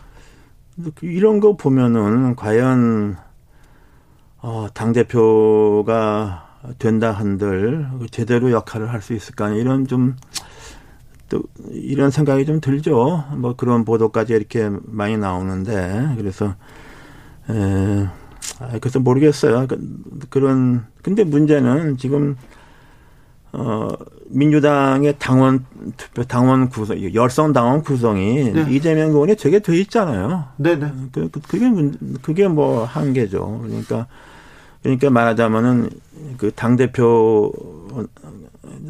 이런 1.01 1.39
거 1.39 1.55
보면은 1.57 2.35
과연 2.35 3.17
어당 4.39 4.93
대표가 4.93 6.45
된다 6.77 7.11
한들 7.11 7.89
제대로 8.11 8.51
역할을 8.51 8.91
할 8.91 9.01
수 9.01 9.13
있을까 9.13 9.49
이런 9.49 9.87
좀 9.87 10.15
또 11.29 11.43
이런 11.71 12.11
생각이 12.11 12.45
좀 12.45 12.59
들죠. 12.59 13.23
뭐 13.37 13.55
그런 13.55 13.85
보도까지 13.85 14.33
이렇게 14.33 14.69
많이 14.83 15.17
나오는데 15.17 16.15
그래서 16.17 16.55
에 17.49 18.07
그래서 18.79 18.99
모르겠어요. 18.99 19.67
그, 19.67 19.79
그런 20.29 20.85
근데 21.01 21.23
문제는 21.23 21.97
지금 21.97 22.35
어, 23.51 23.87
민주당의 24.27 25.15
당원 25.17 25.65
투표 25.97 26.23
당원 26.23 26.69
구성 26.69 27.13
열성 27.13 27.53
당원 27.53 27.81
구성이 27.81 28.51
네. 28.51 28.65
이재명 28.69 29.09
의원이 29.09 29.35
되게 29.37 29.59
돼 29.59 29.77
있잖아요. 29.77 30.45
네네. 30.57 30.85
네. 30.85 30.91
그, 31.11 31.29
그 31.29 31.39
그게 31.41 31.71
그게 32.21 32.47
뭐 32.47 32.83
한계죠. 32.83 33.61
그러니까 33.63 34.07
그러니까 34.83 35.09
말하자면은 35.09 35.89
그 36.37 36.51
당 36.51 36.75
대표 36.75 37.51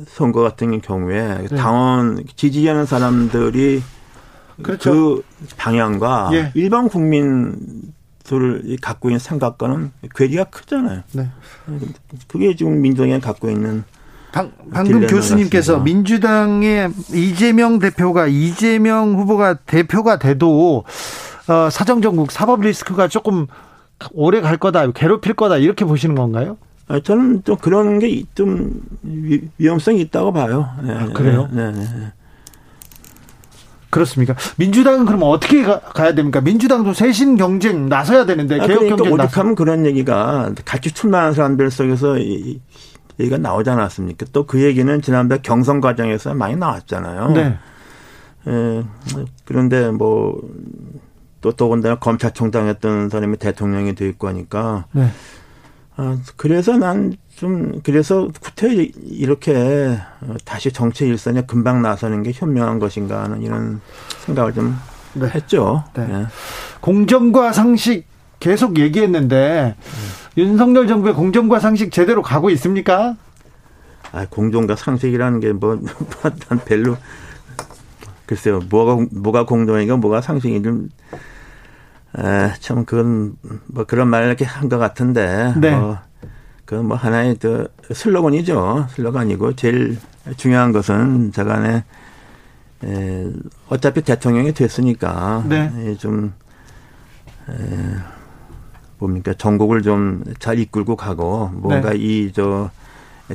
선거 0.07 0.41
같은 0.41 0.81
경우에 0.81 1.47
네. 1.49 1.55
당원 1.55 2.23
지지하는 2.35 2.85
사람들이 2.85 3.81
그렇죠. 4.61 4.91
그 4.91 5.23
방향과 5.57 6.31
예. 6.33 6.51
일반 6.53 6.89
국민들을 6.89 8.77
갖고 8.81 9.09
있는 9.09 9.19
생각과는 9.19 9.91
괴리가 10.15 10.45
크잖아요. 10.45 11.03
네. 11.13 11.29
그게 12.27 12.55
지금 12.55 12.81
민주당이 12.81 13.19
갖고 13.21 13.49
있는 13.49 13.83
방, 14.31 14.51
방금 14.71 15.07
교수님께서 15.07 15.79
민주당의 15.79 16.91
이재명 17.13 17.79
대표가 17.79 18.27
이재명 18.27 19.15
후보가 19.15 19.55
대표가 19.65 20.19
돼도 20.19 20.83
어, 21.47 21.69
사정정국 21.71 22.31
사법 22.31 22.61
리스크가 22.61 23.07
조금 23.07 23.47
오래 24.11 24.39
갈 24.39 24.57
거다, 24.57 24.91
괴롭힐 24.91 25.33
거다 25.33 25.57
이렇게 25.57 25.83
보시는 25.83 26.15
건가요? 26.15 26.57
아, 26.89 26.99
저는 26.99 27.43
좀 27.45 27.55
그런 27.57 27.99
게 27.99 28.23
좀 28.35 28.81
위험성이 29.57 30.01
있다고 30.01 30.33
봐요. 30.33 30.69
네, 30.83 30.93
아, 30.93 31.05
그래요? 31.13 31.47
네, 31.51 31.71
네, 31.71 31.79
네. 31.81 32.11
그렇습니까? 33.91 34.35
민주당은 34.57 35.05
그럼 35.05 35.21
어떻게 35.23 35.63
가, 35.63 35.81
야 36.05 36.13
됩니까? 36.13 36.41
민주당도 36.41 36.93
쇄신 36.93 37.37
경쟁 37.37 37.89
나서야 37.89 38.25
되는데 38.25 38.55
아, 38.59 38.67
개혁 38.67 38.79
그러니까 38.79 38.95
경쟁 38.97 39.13
오죽하면 39.13 39.55
그런 39.55 39.85
얘기가 39.85 40.51
같이 40.65 40.91
출마한 40.91 41.33
사람들 41.33 41.71
속에서 41.71 42.17
이, 42.19 42.59
얘기가 43.19 43.37
나오지 43.37 43.69
않았습니까? 43.69 44.27
또 44.31 44.45
그 44.45 44.61
얘기는 44.63 45.01
지난번 45.01 45.41
경선 45.41 45.81
과정에서 45.81 46.33
많이 46.35 46.55
나왔잖아요. 46.55 47.31
네. 47.31 47.57
에, 48.47 48.83
그런데 49.45 49.89
뭐, 49.91 50.39
또 51.41 51.51
더군다나 51.51 51.95
검찰총장 51.95 52.67
했던 52.67 53.09
사람이 53.09 53.37
대통령이 53.37 53.95
돼 53.95 54.07
있고 54.09 54.27
하니까. 54.27 54.85
네. 54.91 55.07
아, 56.01 56.17
그래서 56.37 56.77
난 56.77 57.17
좀, 57.35 57.81
그래서 57.83 58.29
구태 58.39 58.73
이렇게 58.73 59.99
다시 60.45 60.71
정치 60.71 61.05
일선에 61.05 61.41
금방 61.41 61.81
나서는 61.81 62.23
게 62.23 62.31
현명한 62.33 62.79
것인가 62.79 63.23
하는 63.23 63.41
이런 63.41 63.81
생각을 64.25 64.53
좀 64.53 64.77
네. 65.13 65.27
했죠. 65.27 65.83
네. 65.93 66.07
네. 66.07 66.25
공정과 66.79 67.51
상식 67.51 68.07
계속 68.39 68.79
얘기했는데 68.79 69.75
네. 69.75 70.41
윤석열 70.41 70.87
정부의 70.87 71.13
공정과 71.15 71.59
상식 71.59 71.91
제대로 71.91 72.21
가고 72.21 72.49
있습니까? 72.51 73.17
아, 74.13 74.25
공정과 74.29 74.77
상식이라는 74.77 75.41
게 75.41 75.51
뭐, 75.51 75.81
난 76.47 76.59
별로, 76.63 76.95
글쎄요, 78.25 78.61
뭐가, 78.69 79.05
뭐가 79.11 79.45
공정이고 79.45 79.97
뭐가 79.97 80.21
상식이 80.21 80.63
좀, 80.63 80.87
에, 82.17 82.53
참, 82.59 82.85
그건, 82.85 83.35
뭐 83.67 83.83
그런 83.85 84.07
말을 84.07 84.27
이렇게 84.27 84.45
한 84.45 84.69
것 84.69 84.77
같은데, 84.77 85.53
네. 85.57 85.71
뭐, 85.75 85.97
그건 86.65 86.87
뭐 86.87 86.97
하나의 86.97 87.35
또 87.39 87.67
슬로건이죠. 87.91 88.87
슬로건이고, 88.91 89.55
제일 89.55 89.97
중요한 90.37 90.71
것은 90.71 91.31
저간에, 91.31 91.83
에, 92.83 93.27
어차피 93.69 94.01
대통령이 94.01 94.53
됐으니까, 94.53 95.43
네. 95.47 95.95
좀, 95.97 96.33
에, 97.49 97.53
뭡니까 98.97 99.33
전국을 99.33 99.81
좀 99.81 100.23
잘 100.39 100.59
이끌고 100.59 100.95
가고 100.97 101.49
뭔가 101.53 101.91
네. 101.91 101.97
이저 101.97 102.69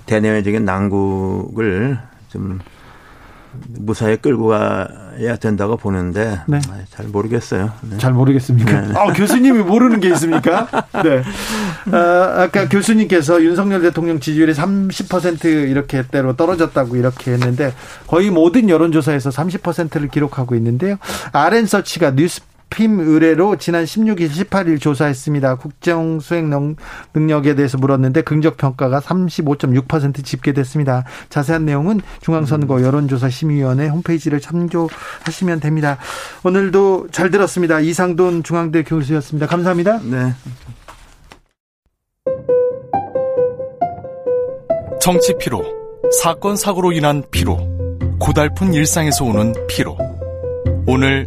대내외적인 0.04 0.62
난국을 0.64 1.98
좀 2.28 2.58
무사히 3.68 4.16
끌고 4.16 4.48
가야 4.48 5.36
된다고 5.40 5.76
보는데 5.76 6.40
네. 6.46 6.60
아, 6.68 6.78
잘 6.90 7.06
모르겠어요. 7.06 7.72
네. 7.82 7.98
잘 7.98 8.12
모르겠습니까? 8.12 8.80
네. 8.80 8.94
아, 8.96 9.12
교수님이 9.12 9.62
모르는 9.62 10.00
게 10.00 10.08
있습니까? 10.10 10.68
네. 11.02 11.22
아, 11.92 12.42
아까 12.42 12.68
교수님께서 12.68 13.42
윤석열 13.42 13.82
대통령 13.82 14.20
지지율이 14.20 14.52
30% 14.52 15.44
이렇게 15.70 16.02
때로 16.02 16.36
떨어졌다고 16.36 16.96
이렇게 16.96 17.32
했는데 17.32 17.72
거의 18.06 18.30
모든 18.30 18.68
여론조사에서 18.68 19.30
30%를 19.30 20.08
기록하고 20.08 20.54
있는데요. 20.54 20.96
아랜서치가 21.32 22.14
뉴스 22.14 22.40
핌 22.70 23.00
의뢰로 23.00 23.56
지난 23.56 23.84
16일, 23.84 24.28
18일 24.28 24.80
조사했습니다. 24.80 25.56
국정 25.56 26.20
수행 26.20 26.50
능력에 27.14 27.54
대해서 27.54 27.78
물었는데 27.78 28.22
긍적 28.22 28.56
평가가 28.56 29.00
35.6% 29.00 30.24
집계됐습니다. 30.24 31.04
자세한 31.28 31.64
내용은 31.64 32.00
중앙선거 32.20 32.82
여론조사 32.82 33.30
심의위원회 33.30 33.88
홈페이지를 33.88 34.40
참조하시면 34.40 35.60
됩니다. 35.60 35.98
오늘도 36.42 37.08
잘 37.12 37.30
들었습니다. 37.30 37.80
이상돈 37.80 38.42
중앙대 38.42 38.82
교수였습니다. 38.82 39.46
감사합니다. 39.46 40.00
네. 40.02 40.34
정치 45.00 45.34
피로, 45.38 45.62
사건 46.22 46.56
사고로 46.56 46.92
인한 46.92 47.22
피로, 47.30 47.58
고달픈 48.18 48.72
일상에서 48.72 49.24
오는 49.26 49.52
피로. 49.68 49.98
오늘 50.86 51.26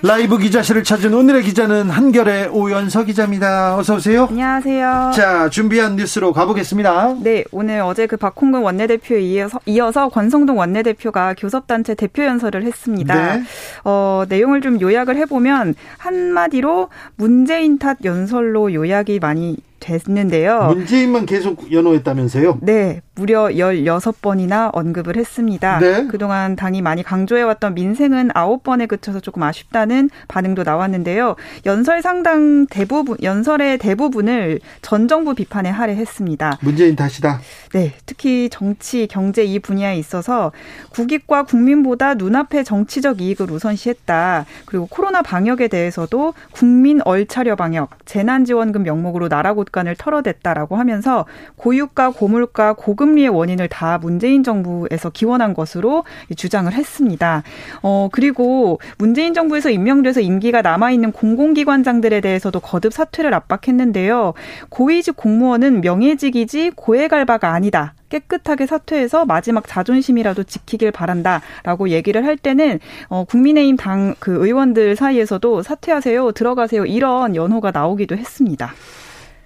라이브 0.00 0.38
기자실을 0.38 0.84
찾은 0.84 1.12
오늘의 1.12 1.42
기자는 1.42 1.90
한결의 1.90 2.48
오연서 2.48 3.02
기자입니다. 3.02 3.76
어서 3.76 3.96
오세요. 3.96 4.28
안녕하세요. 4.30 5.10
자, 5.12 5.48
준비한 5.50 5.96
뉴스로 5.96 6.32
가보겠습니다. 6.32 7.16
네, 7.20 7.42
오늘 7.50 7.80
어제 7.80 8.06
그 8.06 8.16
박홍근 8.16 8.60
원내대표에 8.62 9.20
이어서, 9.20 9.58
이어서 9.66 10.08
권성동 10.08 10.56
원내대표가 10.56 11.34
교섭단체 11.34 11.96
대표 11.96 12.24
연설을 12.24 12.62
했습니다. 12.62 13.36
네. 13.36 13.42
어, 13.84 14.22
내용을 14.28 14.60
좀 14.60 14.80
요약을 14.80 15.16
해보면 15.16 15.74
한마디로 15.98 16.90
문재인 17.16 17.78
탓 17.78 17.98
연설로 18.04 18.72
요약이 18.72 19.18
많이 19.18 19.56
됐는데요. 19.80 20.72
문재인만 20.74 21.26
계속 21.26 21.72
연호했다면서요? 21.72 22.58
네. 22.62 23.00
무려 23.14 23.48
16번이나 23.48 24.70
언급을 24.72 25.16
했습니다. 25.16 25.80
네. 25.80 26.06
그동안 26.06 26.54
당이 26.54 26.82
많이 26.82 27.02
강조해왔던 27.02 27.74
민생은 27.74 28.28
9번에 28.28 28.86
그쳐서 28.86 29.18
조금 29.18 29.42
아쉽다는 29.42 30.08
반응도 30.28 30.62
나왔는데요. 30.62 31.34
연설 31.66 32.00
상당 32.00 32.66
대부분, 32.66 33.16
연설의 33.20 33.78
대부분을 33.78 34.60
전 34.82 35.08
정부 35.08 35.34
비판에 35.34 35.68
할애했습니다. 35.68 36.58
문재인 36.60 36.94
탓이다? 36.94 37.40
네. 37.72 37.94
특히 38.06 38.48
정치, 38.50 39.08
경제 39.08 39.42
이 39.44 39.58
분야에 39.58 39.96
있어서 39.98 40.52
국익과 40.90 41.42
국민보다 41.42 42.14
눈앞의 42.14 42.64
정치적 42.64 43.20
이익을 43.20 43.50
우선시했다. 43.50 44.46
그리고 44.64 44.86
코로나 44.86 45.22
방역에 45.22 45.66
대해서도 45.66 46.34
국민 46.52 47.00
얼차려 47.04 47.56
방역, 47.56 47.90
재난지원금 48.04 48.84
명목으로 48.84 49.28
나라 49.28 49.54
곳간을 49.68 49.96
털어댔다라고 49.96 50.76
하면서 50.76 51.26
고유가, 51.56 52.10
고물가, 52.10 52.74
고금 52.74 53.08
고금리의 53.08 53.28
원인을 53.28 53.68
다 53.68 53.98
문재인 53.98 54.42
정부에서 54.42 55.10
기원한 55.10 55.54
것으로 55.54 56.04
주장을 56.36 56.70
했습니다. 56.72 57.42
어, 57.82 58.08
그리고 58.12 58.80
문재인 58.98 59.34
정부에서 59.34 59.70
임명돼서 59.70 60.20
임기가 60.20 60.62
남아있는 60.62 61.12
공공기관장들에 61.12 62.20
대해서도 62.20 62.60
거듭 62.60 62.92
사퇴를 62.92 63.32
압박했는데요. 63.34 64.34
고위직 64.68 65.16
공무원은 65.16 65.80
명예직이지 65.80 66.72
고액 66.76 67.12
알 67.12 67.24
바가 67.24 67.52
아니다. 67.52 67.94
깨끗하게 68.08 68.66
사퇴해서 68.66 69.26
마지막 69.26 69.66
자존심이라도 69.66 70.44
지키길 70.44 70.92
바란다라고 70.92 71.90
얘기를 71.90 72.24
할 72.24 72.38
때는 72.38 72.78
어 73.08 73.24
국민의힘 73.24 73.76
당 73.76 74.14
그 74.18 74.44
의원들 74.46 74.96
사이에서도 74.96 75.62
사퇴하세요 75.62 76.32
들어가세요 76.32 76.86
이런 76.86 77.36
연호가 77.36 77.70
나오기도 77.70 78.16
했습니다. 78.16 78.72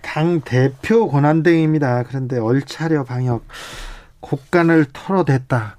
당 0.02 0.40
대표 0.42 1.08
권한대행입니다. 1.08 2.04
그런데 2.04 2.38
얼차려 2.38 3.04
방역 3.04 3.44
곡간을 4.20 4.86
털어댔다. 4.92 5.76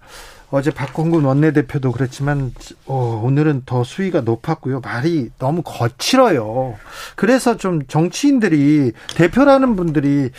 어제 0.56 0.70
박홍근 0.70 1.24
원내대표도 1.24 1.92
그랬지만 1.92 2.54
어, 2.86 3.24
오늘은 3.26 3.64
더 3.66 3.84
수위가 3.84 4.22
높았고요. 4.22 4.82
말이 4.82 5.32
너무 5.40 5.64
거칠어요. 5.64 6.76
그래서 7.16 7.58
좀 7.58 7.88
정치인들이 7.88 8.92
대표라는 9.16 9.76
분들이 9.76 10.30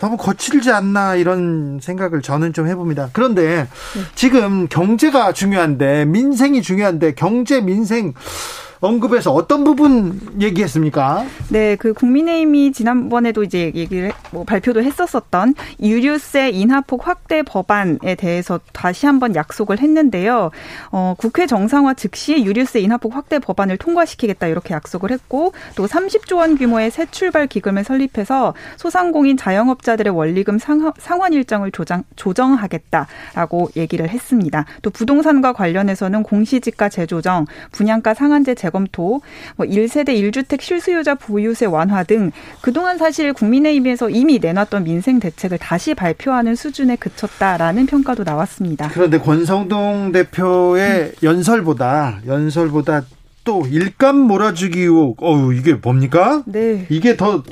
너무 0.00 0.18
거칠지 0.18 0.70
않나 0.70 1.14
이런 1.14 1.80
생각을 1.80 2.20
저는 2.20 2.52
좀 2.52 2.68
해봅니다. 2.68 3.08
그런데 3.14 3.66
지금 4.14 4.68
경제가 4.68 5.32
중요한데 5.32 6.04
민생이 6.04 6.60
중요한데 6.60 7.14
경제 7.14 7.62
민생 7.62 8.12
언급해서 8.84 9.32
어떤 9.32 9.64
부분 9.64 10.20
얘기했습니까? 10.40 11.24
네, 11.48 11.76
그 11.76 11.94
국민의힘이 11.94 12.72
지난번에도 12.72 13.42
이제 13.42 13.72
얘기를 13.74 14.12
뭐 14.30 14.44
발표도 14.44 14.82
했었었던 14.82 15.54
유류세 15.80 16.50
인하폭 16.50 17.06
확대 17.08 17.42
법안에 17.42 18.14
대해서 18.16 18.60
다시 18.72 19.06
한번 19.06 19.34
약속을 19.34 19.80
했는데요. 19.80 20.50
어, 20.90 21.14
국회 21.16 21.46
정상화 21.46 21.94
즉시 21.94 22.44
유류세 22.44 22.80
인하폭 22.80 23.16
확대 23.16 23.38
법안을 23.38 23.78
통과시키겠다 23.78 24.48
이렇게 24.48 24.74
약속을 24.74 25.10
했고 25.10 25.52
또 25.76 25.86
30조 25.86 26.36
원 26.36 26.56
규모의 26.56 26.90
새 26.90 27.06
출발 27.06 27.46
기금을 27.46 27.84
설립해서 27.84 28.54
소상공인 28.76 29.36
자영업자들의 29.36 30.14
원리금 30.14 30.58
상환 30.58 31.32
일정을 31.32 31.70
조정, 31.72 32.04
조정하겠다라고 32.16 33.70
얘기를 33.76 34.08
했습니다. 34.10 34.66
또 34.82 34.90
부동산과 34.90 35.54
관련해서는 35.54 36.22
공시지가 36.22 36.90
재조정, 36.90 37.46
분양가 37.72 38.12
상한제 38.12 38.54
제 38.54 38.73
재검토, 38.74 39.20
뭐 39.56 39.66
1세대 39.66 40.08
1주택 40.08 40.60
실수요자 40.60 41.14
보유세 41.14 41.66
완화 41.66 42.02
등 42.02 42.32
그동안 42.60 42.98
사실 42.98 43.32
국민의힘에서 43.32 44.10
이미 44.10 44.40
내놨던 44.40 44.84
민생 44.84 45.20
대책을 45.20 45.58
다시 45.58 45.94
발표하는 45.94 46.56
수준에 46.56 46.96
그쳤다라는 46.96 47.86
평가도 47.86 48.24
나왔습니다. 48.24 48.88
그런데 48.92 49.18
권성동 49.18 50.12
대표의 50.12 51.12
연설보다 51.22 52.20
연설보다 52.26 53.02
또 53.44 53.66
일감 53.66 54.16
몰아주기 54.16 54.80
의혹, 54.80 55.22
어우, 55.22 55.52
이게 55.52 55.74
뭡니까? 55.74 56.42
네. 56.46 56.86
이게 56.88 57.16
더 57.16 57.42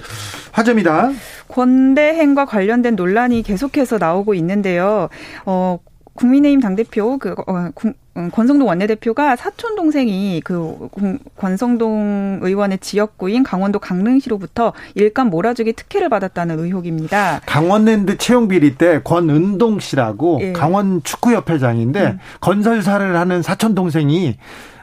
화제입니다. 0.53 1.11
권대행과 1.49 2.47
관련된 2.47 2.97
논란이 2.97 3.43
계속해서 3.43 3.99
나오고 3.99 4.33
있는데요. 4.35 5.11
어, 5.45 5.79
국민의힘 6.15 6.61
당대표, 6.61 7.19
그, 7.19 7.35
어, 7.47 7.71
음, 8.17 8.31
권성동 8.31 8.69
원내대표가 8.69 9.37
사촌 9.37 9.75
동생이 9.75 10.43
그 10.45 10.89
권성동 11.37 12.41
의원의 12.43 12.79
지역구인 12.79 13.43
강원도 13.43 13.79
강릉시로부터 13.79 14.75
일감 14.95 15.31
몰아주기 15.31 15.73
특혜를 15.73 16.11
받았다는 16.11 16.59
의혹입니다. 16.59 17.41
강원랜드 17.47 18.19
채용 18.19 18.49
비리 18.49 18.77
때 18.77 19.01
권은동 19.03 19.81
씨라고 19.81 20.41
예. 20.43 20.53
강원 20.53 21.03
축구협회장인데 21.03 22.03
음. 22.03 22.19
건설사를 22.41 23.17
하는 23.17 23.41
사촌 23.41 23.75
동생이 23.75 24.37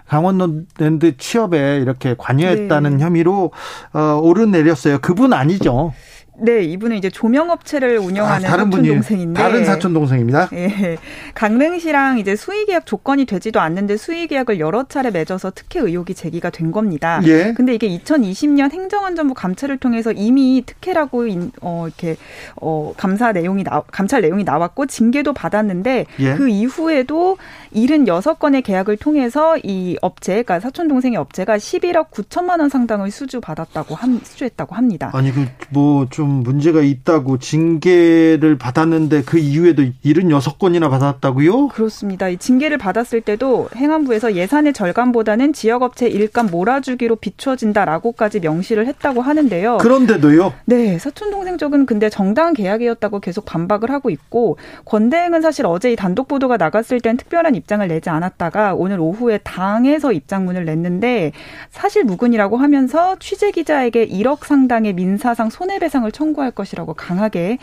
강원랜드 0.07 1.15
취업에 1.17 1.77
이렇게 1.77 2.15
관여했다는 2.17 2.97
네. 2.97 3.03
혐의로 3.03 3.51
어, 3.93 4.19
오르내렸어요. 4.23 4.97
그분 5.01 5.33
아니죠? 5.33 5.93
네, 6.41 6.63
이분은 6.63 6.97
이제 6.97 7.09
조명 7.09 7.49
업체를 7.49 7.97
운영하는 7.97 8.45
아, 8.45 8.49
사촌 8.49 8.69
동생인데 8.69 9.41
다른 9.41 9.65
사촌 9.65 9.93
동생입니다. 9.93 10.49
예. 10.53 10.97
강릉시랑 11.35 12.19
이제 12.19 12.35
수의 12.35 12.65
계약 12.65 12.85
조건이 12.85 13.25
되지도 13.25 13.59
않는데 13.59 13.97
수의 13.97 14.27
계약을 14.27 14.59
여러 14.59 14.87
차례 14.87 15.11
맺어서 15.11 15.51
특혜 15.53 15.79
의혹이 15.79 16.13
제기가 16.13 16.49
된 16.49 16.71
겁니다. 16.71 17.21
예. 17.25 17.53
근데 17.55 17.73
이게 17.73 17.87
2020년 17.89 18.71
행정안전부 18.71 19.33
감찰을 19.33 19.77
통해서 19.77 20.11
이미 20.11 20.63
특혜라고 20.65 21.25
어 21.61 21.85
이렇게 21.87 22.15
어 22.55 22.93
감사 22.97 23.31
내용이 23.31 23.63
나 23.63 23.81
감찰 23.91 24.21
내용이 24.21 24.43
나왔고 24.43 24.85
징계도 24.85 25.33
받았는데 25.33 26.05
예. 26.19 26.33
그 26.35 26.49
이후에도 26.49 27.37
76건의 27.73 28.63
계약을 28.63 28.97
통해서 28.97 29.57
이 29.63 29.97
업체, 30.01 30.31
그러니까 30.33 30.59
사촌 30.59 30.87
동생의 30.87 31.17
업체가 31.17 31.57
11억 31.57 32.09
9천만 32.11 32.59
원 32.59 32.69
상당의 32.69 33.11
수주 33.11 33.41
받았다고 33.41 33.95
함, 33.95 34.19
수주했다고 34.23 34.75
합니다. 34.75 35.11
아니 35.13 35.31
그 35.31 35.45
뭐 35.71 36.05
좀 36.09 36.27
문제가 36.43 36.81
있다고 36.81 37.37
징계를 37.37 38.57
받았는데 38.57 39.23
그 39.23 39.37
이후에도 39.37 39.83
76건이나 40.03 40.89
받았다고요? 40.89 41.67
그렇습니다. 41.69 42.29
이 42.29 42.37
징계를 42.37 42.77
받았을 42.77 43.21
때도 43.21 43.69
행안부에서 43.75 44.35
예산의 44.35 44.73
절감보다는 44.73 45.53
지역 45.53 45.83
업체 45.83 46.07
일감 46.07 46.47
몰아주기로 46.47 47.17
비춰진다라고까지 47.17 48.39
명시를 48.39 48.87
했다고 48.87 49.21
하는데요. 49.21 49.77
그런데도요? 49.77 50.53
네, 50.65 50.97
사촌 50.99 51.31
동생 51.31 51.57
쪽은 51.57 51.85
근데 51.85 52.09
정당 52.09 52.53
계약이었다고 52.53 53.19
계속 53.19 53.45
반박을 53.45 53.91
하고 53.91 54.09
있고 54.09 54.57
권대행은 54.85 55.41
사실 55.41 55.65
어제 55.65 55.91
이 55.91 55.95
단독 55.95 56.27
보도가 56.27 56.57
나갔을 56.57 56.99
땐 56.99 57.17
특별한 57.17 57.55
입장을 57.59 57.87
내지 57.87 58.09
않았다가 58.09 58.73
오늘 58.73 58.99
오후에 58.99 59.37
당에서 59.39 60.11
입장문을 60.11 60.65
냈는데 60.65 61.31
사실 61.69 62.03
무근이라고 62.03 62.57
하면서 62.57 63.15
취재 63.19 63.51
기자에게 63.51 64.07
1억 64.07 64.45
상당의 64.45 64.93
민사상 64.93 65.49
손해배상을 65.49 66.11
청구할 66.11 66.51
것이라고 66.51 66.95
강하게 66.95 67.59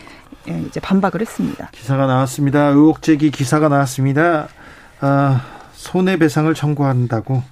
예, 0.47 0.61
이제 0.61 0.79
반박을 0.79 1.21
했습니다. 1.21 1.69
기사가 1.73 2.07
나왔습니다. 2.07 2.67
의혹 2.67 3.01
제기 3.01 3.31
기사가 3.31 3.67
나왔습니다. 3.67 4.47
아, 5.01 5.41
손해배상을 5.73 6.53
청구한다고 6.53 7.43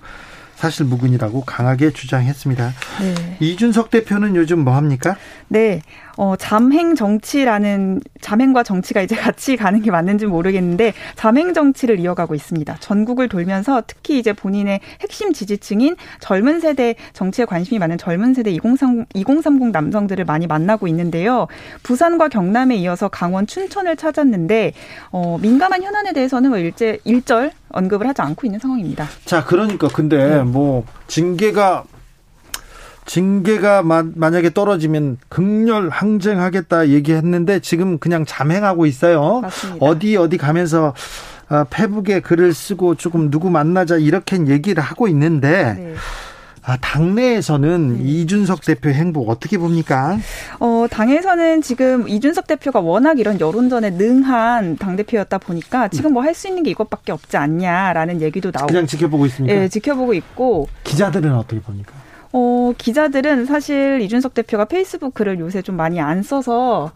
사실 0.55 0.85
무근이라고 0.85 1.41
강하게 1.41 1.91
주장했습니다. 1.91 2.73
네. 3.01 3.37
이준석 3.39 3.91
대표는 3.91 4.35
요즘 4.35 4.59
뭐 4.59 4.75
합니까? 4.75 5.15
네. 5.49 5.81
어, 6.17 6.35
잠행 6.37 6.95
정치라는 6.95 8.01
잠행과 8.21 8.63
정치가 8.63 9.01
이제 9.01 9.15
같이 9.15 9.57
가는 9.57 9.81
게 9.81 9.91
맞는지 9.91 10.25
모르겠는데 10.25 10.93
잠행 11.15 11.53
정치를 11.53 11.99
이어가고 11.99 12.35
있습니다. 12.35 12.77
전국을 12.79 13.29
돌면서 13.29 13.83
특히 13.87 14.19
이제 14.19 14.33
본인의 14.33 14.79
핵심 15.01 15.33
지지층인 15.33 15.95
젊은 16.19 16.59
세대 16.59 16.95
정치에 17.13 17.45
관심이 17.45 17.79
많은 17.79 17.97
젊은 17.97 18.33
세대 18.33 18.51
2030, 18.51 19.05
2030 19.13 19.71
남성들을 19.71 20.25
많이 20.25 20.47
만나고 20.47 20.87
있는데요. 20.87 21.47
부산과 21.83 22.29
경남에 22.29 22.75
이어서 22.77 23.07
강원 23.07 23.47
춘천을 23.47 23.95
찾았는데 23.95 24.73
어, 25.11 25.37
민감한 25.41 25.83
현안에 25.83 26.13
대해서는 26.13 26.49
뭐 26.49 26.59
일제 26.59 26.99
일절 27.03 27.51
언급을 27.69 28.07
하지 28.07 28.21
않고 28.21 28.47
있는 28.47 28.59
상황입니다. 28.59 29.07
자, 29.25 29.43
그러니까 29.43 29.87
근데 29.87 30.37
네. 30.37 30.43
뭐 30.43 30.85
징계가 31.07 31.83
징계가 33.05 33.83
마, 33.83 34.03
만약에 34.15 34.51
떨어지면 34.53 35.17
극렬 35.29 35.89
항쟁하겠다 35.89 36.89
얘기했는데 36.89 37.59
지금 37.59 37.97
그냥 37.99 38.25
잠행하고 38.25 38.85
있어요. 38.85 39.41
맞습니다. 39.41 39.85
어디 39.85 40.17
어디 40.17 40.37
가면서 40.37 40.93
어, 41.49 41.63
페북에 41.69 42.21
글을 42.21 42.53
쓰고 42.53 42.95
조금 42.95 43.29
누구 43.29 43.49
만나자 43.49 43.97
이렇게 43.97 44.37
얘기를 44.47 44.81
하고 44.81 45.07
있는데 45.07 45.73
네. 45.77 45.93
아, 46.67 46.77
당내에서는 46.77 47.97
네. 47.97 48.03
이준석 48.03 48.65
대표 48.65 48.89
행보 48.89 49.23
어떻게 49.29 49.59
봅니까? 49.59 50.17
어, 50.59 50.87
당에서는 50.89 51.61
지금 51.61 52.09
이준석 52.09 52.47
대표가 52.47 52.79
워낙 52.79 53.19
이런 53.19 53.39
여론전에 53.39 53.91
능한 53.91 54.77
당대표였다 54.77 55.37
보니까 55.37 55.89
지금 55.89 56.13
뭐 56.13 56.23
할 56.23 56.33
수 56.33 56.47
있는 56.47 56.63
게 56.63 56.71
이것밖에 56.71 57.11
없지 57.11 57.37
않냐라는 57.37 58.19
얘기도 58.21 58.49
나오고. 58.51 58.65
그냥 58.65 58.87
지켜보고 58.87 59.27
있습니까? 59.27 59.55
예, 59.55 59.67
지켜보고 59.67 60.15
있고. 60.15 60.67
기자들은 60.83 61.31
어떻게 61.35 61.61
봅니까? 61.61 61.93
어, 62.37 62.73
기자들은 62.77 63.45
사실 63.45 64.01
이준석 64.01 64.33
대표가 64.33 64.65
페이스북 64.65 65.13
글을 65.13 65.39
요새 65.39 65.61
좀 65.61 65.77
많이 65.77 66.01
안 66.01 66.21
써서 66.21 66.91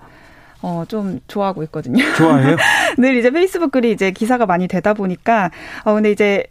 어, 0.61 0.83
좀 0.89 1.21
좋아하고 1.29 1.63
있거든요. 1.63 2.03
좋아해요? 2.17 2.57
늘 2.99 3.15
이제 3.15 3.29
페이스북 3.31 3.71
글이 3.71 3.93
이제 3.93 4.11
기사가 4.11 4.45
많이 4.45 4.67
되다 4.67 4.93
보니까, 4.93 5.49
어, 5.85 5.93
근데 5.93 6.11
이제 6.11 6.43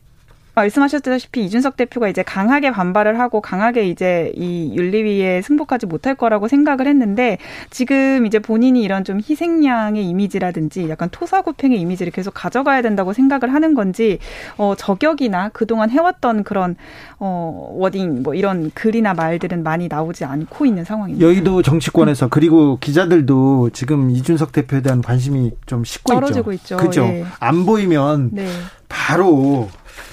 말씀하셨다시피 0.58 1.44
이준석 1.44 1.76
대표가 1.76 2.08
이제 2.08 2.22
강하게 2.22 2.70
반발을 2.70 3.18
하고 3.18 3.40
강하게 3.40 3.88
이제 3.88 4.32
이 4.36 4.72
윤리위에 4.76 5.42
승복하지 5.42 5.86
못할 5.86 6.14
거라고 6.14 6.48
생각을 6.48 6.86
했는데 6.86 7.38
지금 7.70 8.26
이제 8.26 8.38
본인이 8.38 8.82
이런 8.82 9.04
좀 9.04 9.18
희생양의 9.18 10.04
이미지라든지 10.04 10.88
약간 10.88 11.08
토사구팽의 11.10 11.80
이미지를 11.80 12.12
계속 12.12 12.32
가져가야 12.34 12.82
된다고 12.82 13.12
생각을 13.12 13.52
하는 13.52 13.74
건지 13.74 14.18
어 14.56 14.74
저격이나 14.76 15.50
그동안 15.50 15.90
해왔던 15.90 16.44
그런 16.44 16.76
어 17.18 17.74
워딩 17.76 18.22
뭐 18.22 18.34
이런 18.34 18.70
글이나 18.74 19.14
말들은 19.14 19.62
많이 19.62 19.88
나오지 19.88 20.24
않고 20.24 20.66
있는 20.66 20.84
상황입니다. 20.84 21.26
여의도 21.26 21.62
정치권에서 21.62 22.28
그리고 22.28 22.78
기자들도 22.78 23.70
지금 23.72 24.10
이준석 24.10 24.52
대표에 24.52 24.82
대한 24.82 25.02
관심이 25.02 25.52
좀 25.66 25.84
식고 25.84 26.12
떨어지고 26.12 26.52
있죠. 26.52 26.58
있죠. 26.68 26.76
그렇죠. 26.76 27.02
예. 27.04 27.24
안 27.40 27.64
보이면 27.64 28.30
네. 28.32 28.48
바로 28.88 29.68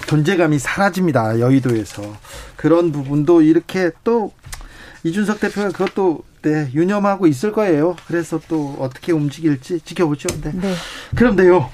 존재감이 0.07 0.59
사라집니다. 0.59 1.39
여의도에서. 1.39 2.15
그런 2.55 2.91
부분도 2.91 3.41
이렇게 3.41 3.91
또 4.03 4.31
이준석 5.03 5.39
대표가 5.39 5.69
그것도 5.69 6.23
네, 6.41 6.69
유념하고 6.73 7.27
있을 7.27 7.51
거예요. 7.51 7.95
그래서 8.07 8.39
또 8.47 8.75
어떻게 8.79 9.11
움직일지 9.11 9.79
지켜보죠. 9.79 10.27
네. 10.41 10.51
네. 10.53 10.73
그런데요. 11.15 11.69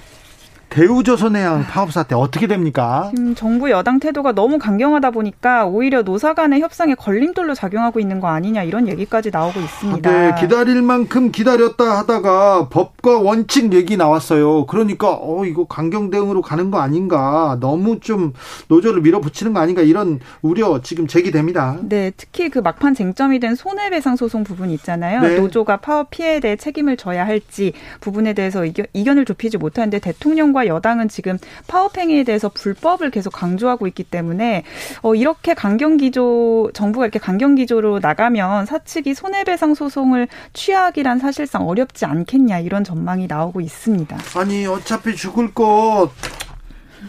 대우조선해양 0.72 1.66
파업 1.66 1.92
사태 1.92 2.16
어떻게 2.16 2.48
됩니까? 2.48 3.12
지금 3.14 3.36
정부 3.36 3.70
여당 3.70 4.00
태도가 4.00 4.32
너무 4.32 4.58
강경하다 4.58 5.12
보니까 5.12 5.66
오히려 5.66 6.02
노사 6.02 6.34
간의 6.34 6.62
협상에 6.62 6.96
걸림돌로 6.96 7.54
작용하고 7.54 8.00
있는 8.00 8.22
거 8.22 8.30
아니냐 8.30 8.64
이런 8.64 8.88
얘기까지 8.88 9.32
나오고 9.32 9.60
있습니다. 9.60 10.10
네, 10.10 10.36
기다릴 10.40 10.82
만큼 10.82 11.32
기다렸다 11.32 12.00
하다가 12.00 12.70
법과 12.70 13.20
원칙 13.20 13.74
얘기 13.74 13.98
나왔어요. 13.98 14.66
그러니까 14.66 15.18
어 15.20 15.44
이거 15.46 15.66
강경 15.66 16.10
대응으로 16.10 16.42
가는 16.42 16.72
거 16.72 16.80
아닌가? 16.80 17.58
너무 17.60 18.00
좀 18.00 18.32
노조를 18.70 19.02
밀어붙이는 19.02 19.52
거 19.52 19.60
아닌가? 19.60 19.82
이런 19.82 20.22
우려 20.42 20.82
지금 20.82 21.06
제기됩니다. 21.06 21.80
네, 21.82 22.14
특히 22.16 22.50
그 22.50 22.60
막판 22.60 22.96
쟁점이 22.96 23.42
된 23.42 23.56
손해배상 23.56 24.16
소송 24.16 24.46
부분 24.46 24.70
있잖아요. 24.72 25.20
네. 25.20 25.38
노조가 25.38 25.78
파업 25.78 26.12
피해에 26.12 26.40
대해 26.40 26.56
책임을 26.56 26.96
져야 26.96 27.28
할지 27.28 27.74
부분에 28.00 28.32
대해서 28.32 28.64
이견, 28.64 28.86
이견을 28.94 29.26
좁히지 29.26 29.58
못하는데 29.58 30.00
대통령과 30.00 30.61
정부와 30.62 30.68
여당은 30.68 31.10
지금 31.10 31.38
파업 31.68 31.98
행위에 31.98 32.24
대해서 32.24 32.50
불법을 32.50 33.10
계속 33.10 33.32
강조하고 33.32 33.88
있기 33.88 34.04
때문에 34.04 34.64
어 35.02 35.16
이렇게 35.16 35.54
강경 35.54 35.98
기조 35.98 36.70
정부가 36.74 37.06
이렇게 37.06 37.20
강경 37.20 37.56
기조로 37.56 38.00
나가면 38.00 38.66
사측이 38.68 39.14
손해배상 39.16 39.74
소송을 39.74 40.28
취하기란 40.54 41.20
사실상 41.20 41.68
어렵지 41.68 42.06
않겠냐 42.06 42.60
이런 42.60 42.84
전망이 42.84 43.28
나오고 43.28 43.62
있습니다. 43.62 44.18
아니 44.36 44.66
어차피 44.68 45.16
죽을 45.16 45.54
것 45.54 46.10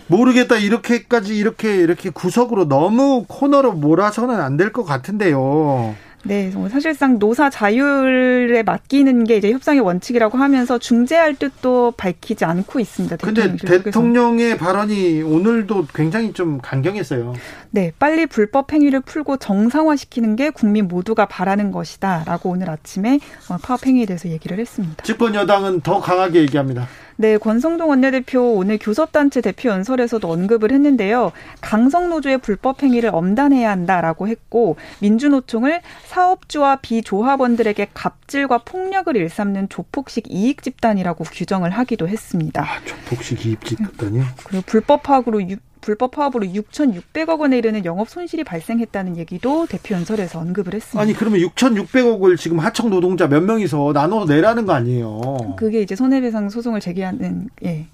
모르겠다 0.06 0.56
이렇게까지 0.56 1.36
이렇게 1.36 1.76
이렇게 1.76 2.10
구석으로 2.10 2.66
너무 2.68 3.24
코너로 3.28 3.72
몰아서는 3.72 4.40
안 4.40 4.56
될 4.56 4.72
것 4.72 4.84
같은데요. 4.84 5.94
네, 6.24 6.52
사실상 6.70 7.18
노사 7.18 7.50
자율에 7.50 8.62
맡기는 8.62 9.24
게 9.24 9.36
이제 9.36 9.50
협상의 9.50 9.80
원칙이라고 9.80 10.38
하면서 10.38 10.78
중재할 10.78 11.34
뜻도 11.34 11.94
밝히지 11.96 12.44
않고 12.44 12.78
있습니다. 12.78 13.16
근데 13.16 13.56
대통령의 13.56 14.56
발언이 14.56 15.22
오늘도 15.22 15.88
굉장히 15.94 16.32
좀 16.32 16.60
강경했어요. 16.60 17.34
네, 17.70 17.92
빨리 17.98 18.26
불법 18.26 18.72
행위를 18.72 19.00
풀고 19.00 19.38
정상화시키는 19.38 20.36
게 20.36 20.50
국민 20.50 20.86
모두가 20.86 21.26
바라는 21.26 21.72
것이다라고 21.72 22.50
오늘 22.50 22.70
아침에 22.70 23.18
어, 23.48 23.56
파업 23.60 23.86
행위에 23.86 24.06
대해서 24.06 24.28
얘기를 24.28 24.58
했습니다. 24.58 25.02
집권 25.02 25.34
여당은 25.34 25.80
더 25.80 26.00
강하게 26.00 26.40
얘기합니다. 26.42 26.86
네, 27.16 27.38
권성동 27.38 27.90
원내대표 27.90 28.54
오늘 28.54 28.78
교섭단체 28.78 29.40
대표 29.40 29.68
연설에서도 29.68 30.30
언급을 30.30 30.72
했는데요. 30.72 31.32
강성노조의 31.60 32.38
불법 32.38 32.82
행위를 32.82 33.10
엄단해야 33.12 33.70
한다라고 33.70 34.28
했고 34.28 34.76
민주노총을 35.00 35.80
사업주와 36.06 36.76
비조합원들에게 36.76 37.88
갑질과 37.94 38.58
폭력을 38.58 39.14
일삼는 39.16 39.68
조폭식 39.68 40.30
이익 40.30 40.62
집단이라고 40.62 41.24
규정을 41.24 41.70
하기도 41.70 42.08
했습니다. 42.08 42.62
아, 42.62 42.80
조폭식 42.84 43.46
이익 43.46 43.64
집단이요? 43.64 44.24
그리고 44.44 44.62
불법 44.66 45.02
파악으로 45.02 45.40
불법 45.82 46.12
파업으로 46.12 46.46
6,600억 46.46 47.40
원에 47.40 47.58
이르는 47.58 47.84
영업 47.84 48.08
손실이 48.08 48.44
발생했다는 48.44 49.18
얘기도 49.18 49.66
대표 49.66 49.94
연설에서 49.94 50.38
언급을 50.38 50.74
했습니다. 50.74 51.00
아니 51.00 51.12
그러면 51.12 51.40
6,600억을 51.40 52.38
지금 52.38 52.60
하청 52.60 52.88
노동자 52.88 53.28
몇 53.28 53.42
명이서 53.42 53.92
나눠 53.92 54.24
내라는 54.24 54.64
거 54.64 54.72
아니에요? 54.72 55.56
그게 55.58 55.82
이제 55.82 55.94
손해배상 55.94 56.48
소송을 56.48 56.80
제기하는 56.80 57.50
예. 57.64 57.86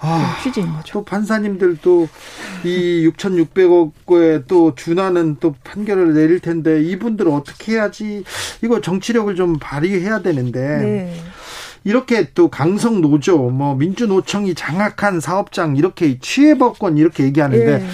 아, 0.00 0.38
취지인 0.42 0.72
거죠. 0.72 0.92
또 0.92 1.04
판사님들도 1.04 2.08
이 2.64 3.08
6,600억에 3.08 4.44
또 4.46 4.74
준하는 4.74 5.36
또 5.40 5.54
판결을 5.64 6.14
내릴 6.14 6.38
텐데 6.40 6.82
이분들 6.82 7.28
어떻게 7.28 7.72
해야지 7.72 8.24
이거 8.62 8.80
정치력을 8.80 9.34
좀 9.34 9.58
발휘해야 9.58 10.20
되는데 10.22 10.60
네. 10.60 11.14
이렇게 11.84 12.30
또 12.34 12.48
강성 12.48 13.00
노조, 13.00 13.38
뭐 13.50 13.74
민주노총이 13.74 14.54
장악한 14.54 15.20
사업장 15.20 15.76
이렇게 15.76 16.18
취해법권 16.18 16.98
이렇게 16.98 17.24
얘기하는데 17.24 17.78
네. 17.78 17.86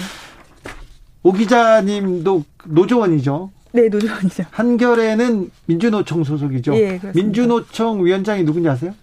오 1.23 1.31
기자님도 1.31 2.43
노조원이죠. 2.65 3.51
네, 3.71 3.89
노조원이죠. 3.89 4.45
한결에는 4.51 5.51
민주노총 5.65 6.23
소속이죠. 6.23 6.75
예, 6.75 6.99
민주노총 7.13 8.05
위원장이 8.05 8.43
누군지 8.43 8.69
아세요? 8.69 8.93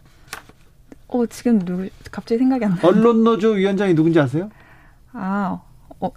어, 1.09 1.26
지금 1.26 1.59
누구 1.59 1.88
갑자기 2.10 2.38
생각이 2.38 2.64
안 2.64 2.70
나요. 2.72 2.80
언론 2.84 3.22
노조 3.22 3.50
위원장이 3.50 3.94
누군지 3.94 4.18
아세요? 4.18 4.50
아, 5.12 5.60
어, 6.00 6.10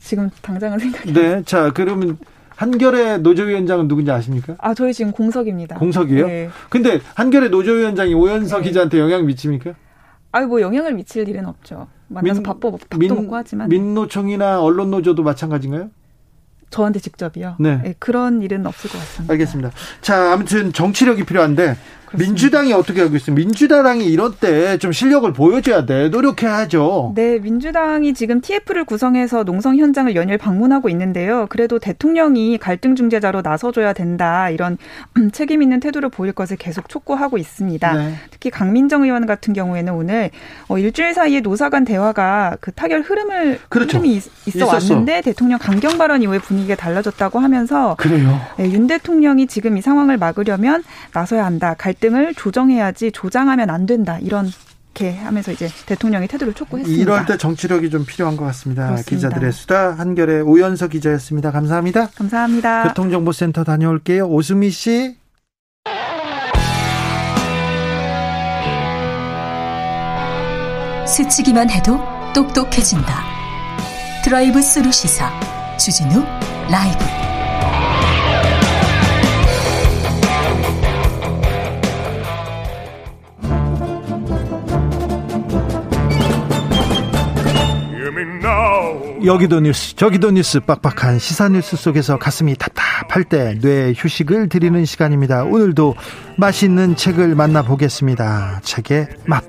지금 0.00 0.28
당장은 0.42 0.78
생각이 0.78 1.12
네, 1.12 1.42
자, 1.44 1.72
그러면 1.72 2.18
한결의 2.60 3.20
노조위원장은 3.20 3.88
누군지 3.88 4.10
아십니까? 4.10 4.54
아, 4.58 4.74
저희 4.74 4.92
지금 4.92 5.12
공석입니다. 5.12 5.76
공석이요? 5.78 6.26
네. 6.26 6.50
근데 6.68 7.00
한결의 7.14 7.48
노조위원장이 7.48 8.12
오연석 8.12 8.60
네. 8.60 8.68
기자한테 8.68 8.98
영향 8.98 9.24
미칩니까? 9.24 9.72
아유, 10.32 10.46
뭐 10.46 10.60
영향을 10.60 10.92
미칠 10.92 11.26
일은 11.26 11.46
없죠. 11.46 11.86
만나서 12.08 12.34
민, 12.34 12.42
밥도, 12.42 12.72
밥도 12.72 12.98
민, 12.98 13.14
먹고 13.14 13.34
하지만. 13.34 13.70
민노총이나 13.70 14.60
언론노조도 14.60 15.22
마찬가지인가요? 15.22 15.88
저한테 16.68 17.00
직접이요? 17.00 17.56
네. 17.60 17.80
네. 17.82 17.94
그런 17.98 18.42
일은 18.42 18.66
없을 18.66 18.90
것 18.90 18.98
같습니다. 18.98 19.32
알겠습니다. 19.32 19.70
자, 20.02 20.34
아무튼 20.34 20.74
정치력이 20.74 21.24
필요한데 21.24 21.78
민주당이 22.12 22.72
어떻게 22.72 23.02
하고 23.02 23.16
있어요? 23.16 23.36
민주당이 23.36 24.06
이런 24.06 24.34
때 24.34 24.70
좀 24.80 24.92
실력을 24.92 25.30
보여줘야 25.32 25.84
돼. 25.84 26.08
노력해야죠. 26.08 27.12
네, 27.14 27.38
민주당이 27.38 28.14
지금 28.14 28.40
TF를 28.40 28.84
구성해서 28.84 29.44
농성 29.44 29.76
현장을 29.76 30.14
연일 30.16 30.38
방문하고 30.38 30.88
있는데요. 30.88 31.46
그래도 31.50 31.78
대통령이 31.78 32.58
갈등 32.58 32.96
중재자로 32.96 33.42
나서줘야 33.42 33.92
된다. 33.92 34.48
이런 34.50 34.78
책임 35.32 35.62
있는 35.62 35.80
태도를 35.80 36.08
보일 36.08 36.32
것을 36.32 36.56
계속 36.56 36.88
촉구하고 36.88 37.36
있습니다. 37.38 37.92
네. 37.92 38.14
특히 38.30 38.50
강민정 38.50 39.04
의원 39.04 39.26
같은 39.26 39.52
경우에는 39.52 39.92
오늘 39.92 40.30
어, 40.68 40.78
일주일 40.78 41.14
사이에 41.14 41.40
노사 41.40 41.68
간 41.68 41.84
대화가 41.84 42.56
그 42.60 42.72
타결 42.72 43.02
흐름을 43.02 43.60
그렇죠. 43.68 43.98
흐름이 43.98 44.20
있, 44.46 44.62
어 44.62 44.66
왔는데 44.66 45.20
대통령 45.22 45.58
강경 45.58 45.98
발언 45.98 46.22
이후에 46.22 46.38
분위기가 46.38 46.74
달라졌다고 46.74 47.38
하면서 47.38 47.96
그래요. 47.98 48.40
네, 48.56 48.70
윤 48.72 48.86
대통령이 48.86 49.46
지금 49.46 49.76
이 49.76 49.82
상황을 49.82 50.16
막으려면 50.16 50.82
나서야 51.12 51.44
한다. 51.44 51.74
갈 51.76 51.92
갈등을 52.00 52.34
조정해야지 52.34 53.12
조장하면 53.12 53.70
안 53.70 53.86
된다. 53.86 54.18
이런 54.20 54.50
게 54.92 55.12
하면서 55.14 55.52
이제 55.52 55.68
대통령의 55.86 56.26
태도를 56.26 56.54
촉구했습니다. 56.54 57.00
이럴 57.00 57.26
때 57.26 57.36
정치력이 57.36 57.90
좀 57.90 58.04
필요한 58.04 58.36
것 58.36 58.44
같습니다. 58.46 58.86
그렇습니다. 58.86 59.28
기자들의 59.28 59.52
수다 59.52 59.92
한결의 59.92 60.42
오연서 60.42 60.88
기자였습니다. 60.88 61.52
감사합니다. 61.52 62.08
감사합니다. 62.16 62.88
교통정보센터 62.88 63.64
다녀올게요. 63.64 64.26
오수미 64.26 64.70
씨. 64.70 65.16
스치기만 71.06 71.70
해도 71.70 72.00
똑똑해진다. 72.34 73.24
드라이브 74.24 74.62
스루 74.62 74.90
시사 74.90 75.30
주진우 75.76 76.24
라이브. 76.70 77.19
여기도 89.24 89.60
뉴스 89.60 89.94
저기도 89.96 90.30
뉴스 90.30 90.60
빡빡한 90.60 91.18
시사 91.18 91.48
뉴스 91.48 91.76
속에서 91.76 92.18
가슴이 92.18 92.54
답답할 92.56 93.24
때 93.24 93.58
뇌 93.60 93.92
휴식을 93.96 94.48
드리는 94.48 94.84
시간입니다. 94.84 95.44
오늘도 95.44 95.94
맛있는 96.36 96.96
책을 96.96 97.34
만나보겠습니다. 97.34 98.60
책의 98.62 99.08
맛. 99.26 99.44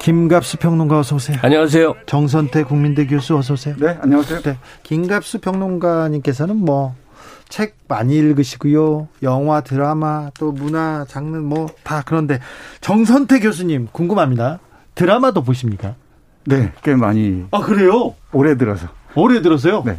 김갑수 0.00 0.56
평론가 0.56 0.98
어서 0.98 1.14
오세요. 1.16 1.38
안녕하세요. 1.42 1.94
정선태 2.06 2.64
국민대 2.64 3.06
교수 3.06 3.36
어서 3.36 3.54
오세요. 3.54 3.76
네, 3.78 3.96
안녕하세요. 4.00 4.42
네, 4.42 4.58
김갑수 4.82 5.40
평론가님께서는 5.40 6.56
뭐책 6.56 7.76
많이 7.86 8.16
읽으시고요. 8.16 9.06
영화, 9.22 9.60
드라마, 9.60 10.30
또 10.38 10.50
문화, 10.50 11.04
장르 11.08 11.36
뭐 11.38 11.68
다 11.84 12.02
그런데 12.04 12.40
정선태 12.80 13.38
교수님 13.40 13.88
궁금합니다. 13.92 14.58
드라마도 14.94 15.42
보십니까? 15.42 15.94
네, 16.44 16.72
꽤 16.82 16.94
많이. 16.94 17.44
아, 17.50 17.60
그래요? 17.60 18.14
올해 18.32 18.56
들어서. 18.56 18.88
올해 19.14 19.42
들어서요? 19.42 19.82
네. 19.84 19.98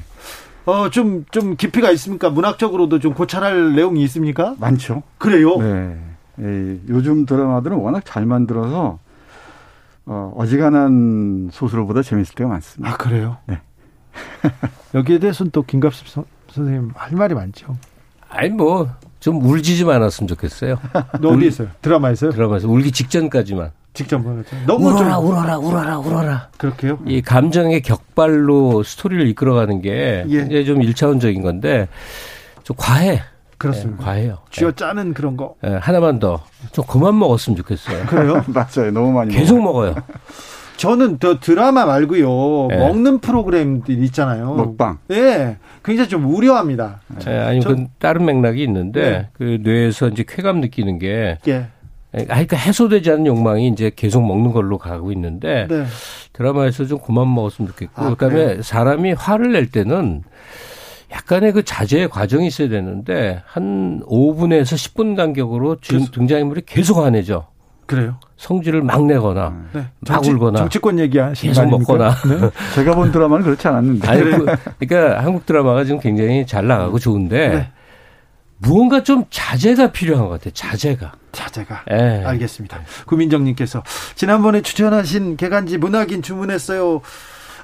어, 0.65 0.89
좀, 0.89 1.25
좀 1.31 1.55
깊이가 1.55 1.91
있습니까? 1.91 2.29
문학적으로도 2.29 2.99
좀 2.99 3.13
고찰할 3.13 3.75
내용이 3.75 4.03
있습니까? 4.03 4.55
많죠. 4.59 5.03
그래요? 5.17 5.57
네. 5.57 5.99
예, 6.39 6.79
요즘 6.89 7.25
드라마들은 7.25 7.77
워낙 7.77 8.03
잘 8.05 8.25
만들어서, 8.25 8.99
어, 10.05 10.33
어지간한 10.35 11.49
소설보다 11.51 12.01
재밌을 12.01 12.35
때가 12.35 12.49
많습니다. 12.49 12.93
아, 12.93 12.97
그래요? 12.97 13.37
네. 13.45 13.59
여기에 14.93 15.19
대해서는 15.19 15.51
또 15.51 15.63
김갑수 15.63 16.23
선생님 16.51 16.91
할 16.95 17.11
말이 17.11 17.33
많죠. 17.33 17.75
아니, 18.29 18.49
뭐, 18.49 18.89
좀 19.19 19.43
울지 19.43 19.77
좀 19.77 19.89
않았으면 19.89 20.27
좋겠어요. 20.27 20.77
너 21.19 21.29
어디 21.29 21.47
있어요? 21.47 21.69
드라마에서요? 21.81 22.31
드라마에서 22.31 22.67
울기 22.67 22.91
직전까지만. 22.91 23.71
직접 23.93 24.19
보냈죠. 24.19 24.55
너무 24.65 24.89
울어라, 24.89 25.15
좀 25.15 25.25
울어라, 25.25 25.57
울어라, 25.59 25.99
울어라. 25.99 26.49
그렇게요? 26.57 26.99
이 27.05 27.21
감정의 27.21 27.81
격발로 27.81 28.83
스토리를 28.83 29.27
이끌어가는 29.27 29.81
게 29.81 30.25
예. 30.29 30.45
이제 30.45 30.63
좀 30.63 30.81
일차원적인 30.81 31.41
건데 31.41 31.87
좀 32.63 32.75
과해. 32.77 33.21
그렇습니다. 33.57 33.99
네, 33.99 34.05
과해요. 34.05 34.37
쥐어 34.49 34.71
짜는 34.71 35.13
그런 35.13 35.37
거. 35.37 35.55
네, 35.61 35.75
하나만 35.75 36.19
더. 36.19 36.43
좀 36.71 36.83
그만 36.87 37.17
먹었으면 37.17 37.55
좋겠어요. 37.57 38.05
그래요? 38.07 38.43
맞아요. 38.49 38.91
너무 38.91 39.11
많이 39.11 39.33
계속 39.33 39.61
먹어요. 39.61 39.95
저는 40.75 41.19
더 41.19 41.39
드라마 41.39 41.85
말고요. 41.85 42.67
네. 42.69 42.77
먹는 42.77 43.19
프로그램들 43.19 44.03
있잖아요. 44.05 44.55
먹방. 44.55 44.97
예. 45.11 45.21
네, 45.21 45.57
굉장히 45.85 46.09
좀 46.09 46.25
우려합니다. 46.33 46.99
네, 47.23 47.37
아니, 47.39 47.63
그 47.63 47.85
다른 47.99 48.25
맥락이 48.25 48.61
있는데 48.63 49.01
네. 49.11 49.29
그 49.33 49.59
뇌에서 49.61 50.09
이제 50.09 50.25
쾌감 50.27 50.59
느끼는 50.59 50.97
게 50.99 51.37
예. 51.47 51.67
아, 52.15 52.23
그러니까 52.25 52.57
해소되지 52.57 53.09
않는 53.11 53.25
욕망이 53.25 53.67
이제 53.67 53.91
계속 53.95 54.25
먹는 54.25 54.51
걸로 54.51 54.77
가고 54.77 55.11
있는데 55.11 55.67
네. 55.69 55.85
드라마에서 56.33 56.85
좀 56.85 56.99
그만 56.99 57.33
먹었으면 57.33 57.69
좋겠고 57.71 58.01
아, 58.01 58.09
그다음에 58.11 58.35
그래요? 58.35 58.61
사람이 58.61 59.13
화를 59.13 59.51
낼 59.53 59.69
때는 59.71 60.23
약간의 61.11 61.53
그 61.53 61.63
자제의 61.63 62.09
과정이 62.09 62.47
있어야 62.47 62.69
되는데 62.69 63.41
한 63.45 64.01
5분에서 64.07 64.75
10분 64.75 65.15
간격으로 65.15 65.77
계속. 65.81 66.11
등장인물이 66.11 66.63
계속 66.65 66.97
화내죠. 66.97 67.47
그래요? 67.85 68.17
성질을 68.37 68.81
막 68.81 69.05
내거나 69.05 69.53
네. 69.73 69.81
막 69.81 70.05
정치, 70.05 70.31
울거나 70.31 70.59
정치권 70.59 70.99
얘기하시는 70.99 71.53
계속 71.53 71.69
먹거나 71.69 72.11
네? 72.27 72.49
제가 72.75 72.95
본 72.95 73.11
드라마는 73.11 73.43
그렇지 73.43 73.67
않았는데 73.67 74.07
아니, 74.07 74.21
그, 74.23 74.45
그러니까 74.79 75.23
한국 75.23 75.45
드라마가 75.45 75.83
지금 75.83 75.99
굉장히 75.99 76.45
잘 76.45 76.65
나가고 76.65 76.97
좋은데 76.99 77.49
네. 77.49 77.67
무언가 78.63 79.03
좀 79.03 79.25
자제가 79.29 79.91
필요한 79.91 80.25
것 80.25 80.31
같아요. 80.31 80.53
자제가. 80.53 81.11
자제가. 81.31 81.83
네. 81.87 82.23
알겠습니다. 82.25 82.79
구민정님께서 83.05 83.83
지난번에 84.15 84.61
추천하신 84.61 85.37
개간지 85.37 85.77
문학인 85.77 86.21
주문했어요. 86.21 87.01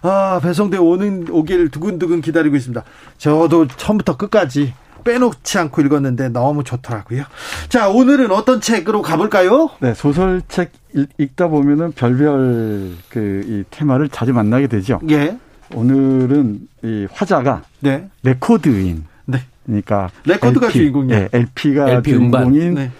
아 0.01 0.39
배송돼 0.41 0.77
오는 0.77 1.27
오길 1.29 1.69
두근두근 1.69 2.21
기다리고 2.21 2.55
있습니다. 2.55 2.83
저도 3.17 3.67
처음부터 3.67 4.17
끝까지 4.17 4.73
빼놓지 5.03 5.57
않고 5.57 5.81
읽었는데 5.81 6.29
너무 6.29 6.63
좋더라고요. 6.63 7.23
자, 7.69 7.89
오늘은 7.89 8.31
어떤 8.31 8.59
책으로 8.59 9.01
가볼까요? 9.01 9.69
네, 9.79 9.93
소설책 9.93 10.71
읽다 11.17 11.47
보면은 11.47 11.93
별별 11.93 12.95
그 13.09 13.43
이 13.47 13.63
테마를 13.69 14.09
자주 14.09 14.33
만나게 14.33 14.67
되죠. 14.67 14.99
예. 15.09 15.37
오늘은 15.73 16.59
이 16.83 17.07
화자가 17.11 17.61
네. 17.79 18.09
레코드인 18.23 19.05
네. 19.25 19.39
그러니까 19.69 20.09
레코드가 20.25 20.65
LP, 20.67 20.79
주인공이에요. 20.79 21.19
네, 21.19 21.29
LP가 21.31 21.89
LP 21.91 22.11
주인공인 22.11 22.73
네. 22.73 22.91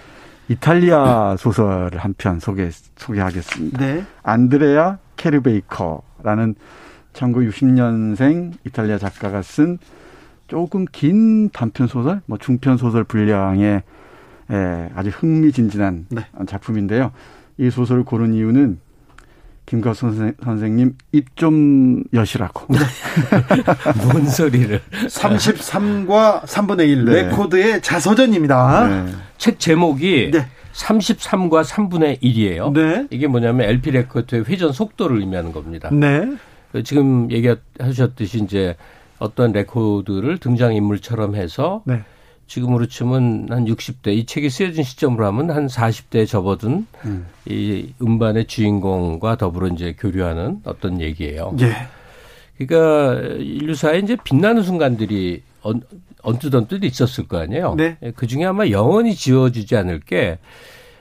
이탈리아 0.47 1.35
소설을 1.37 1.97
한 1.97 2.13
편 2.17 2.39
소개 2.39 2.69
소개하겠습니다. 2.95 3.77
네. 3.79 4.05
안드레아 4.23 4.99
캐르베이커라는 5.17 6.55
1960년생 7.13 8.53
이탈리아 8.65 8.97
작가가 8.97 9.41
쓴 9.41 9.79
조금 10.47 10.85
긴 10.91 11.49
단편 11.49 11.87
소설, 11.87 12.21
뭐 12.25 12.37
중편 12.37 12.77
소설 12.77 13.03
분량의 13.03 13.83
예, 14.51 14.89
아주 14.95 15.09
흥미진진한 15.09 16.07
네. 16.09 16.25
작품인데요. 16.47 17.11
이 17.57 17.69
소설을 17.69 18.03
고른 18.03 18.33
이유는 18.33 18.79
김가수 19.69 20.01
선생, 20.01 20.33
선생 20.43 20.75
님 20.75 20.95
입 21.11 21.35
좀 21.35 22.03
여시라고. 22.13 22.73
네. 22.73 22.79
뭔 24.03 24.25
소리를. 24.27 24.81
33과 25.07 26.41
3분의 26.43 26.89
1 26.89 27.05
네. 27.05 27.21
레코드의 27.23 27.81
자서전입니다. 27.81 28.87
네. 29.05 29.11
책 29.37 29.59
제목이 29.59 30.31
네. 30.33 30.47
33과 30.73 31.63
3분의 31.63 32.21
1이에요. 32.21 32.73
네. 32.73 33.07
이게 33.11 33.27
뭐냐면 33.27 33.69
LP 33.69 33.91
레코드의 33.91 34.45
회전 34.45 34.71
속도를 34.71 35.19
의미하는 35.19 35.51
겁니다. 35.51 35.89
네. 35.91 36.27
지금 36.83 37.29
얘기하셨듯이 37.31 38.43
이제 38.43 38.75
어떤 39.19 39.51
레코드를 39.51 40.39
등장인물처럼 40.39 41.35
해서 41.35 41.83
네. 41.85 42.01
지금으로 42.49 42.87
치면 42.87 43.47
한 43.49 43.65
60대 43.65 44.09
이 44.09 44.25
책이 44.25 44.49
쓰여진 44.49 44.83
시점으로 44.83 45.25
하면 45.27 45.51
한 45.51 45.67
40대에 45.67 46.27
접어든 46.27 46.85
음. 47.05 47.27
이 47.45 47.93
음반의 48.01 48.47
주인공과 48.47 49.37
더불어 49.37 49.67
이제 49.67 49.95
교류하는 49.97 50.59
어떤 50.65 50.99
얘기예요. 50.99 51.55
예. 51.61 51.87
그러니까 52.57 53.21
인류사에 53.37 53.99
이제 53.99 54.17
빛나는 54.21 54.63
순간들이 54.63 55.43
언, 55.61 55.81
언뜻 56.21 56.53
언뜻 56.53 56.83
있었을 56.83 57.27
거 57.27 57.37
아니에요. 57.37 57.75
네. 57.75 57.97
그 58.15 58.27
중에 58.27 58.43
아마 58.43 58.67
영원히 58.69 59.15
지워지지 59.15 59.77
않을 59.77 60.01
게 60.01 60.39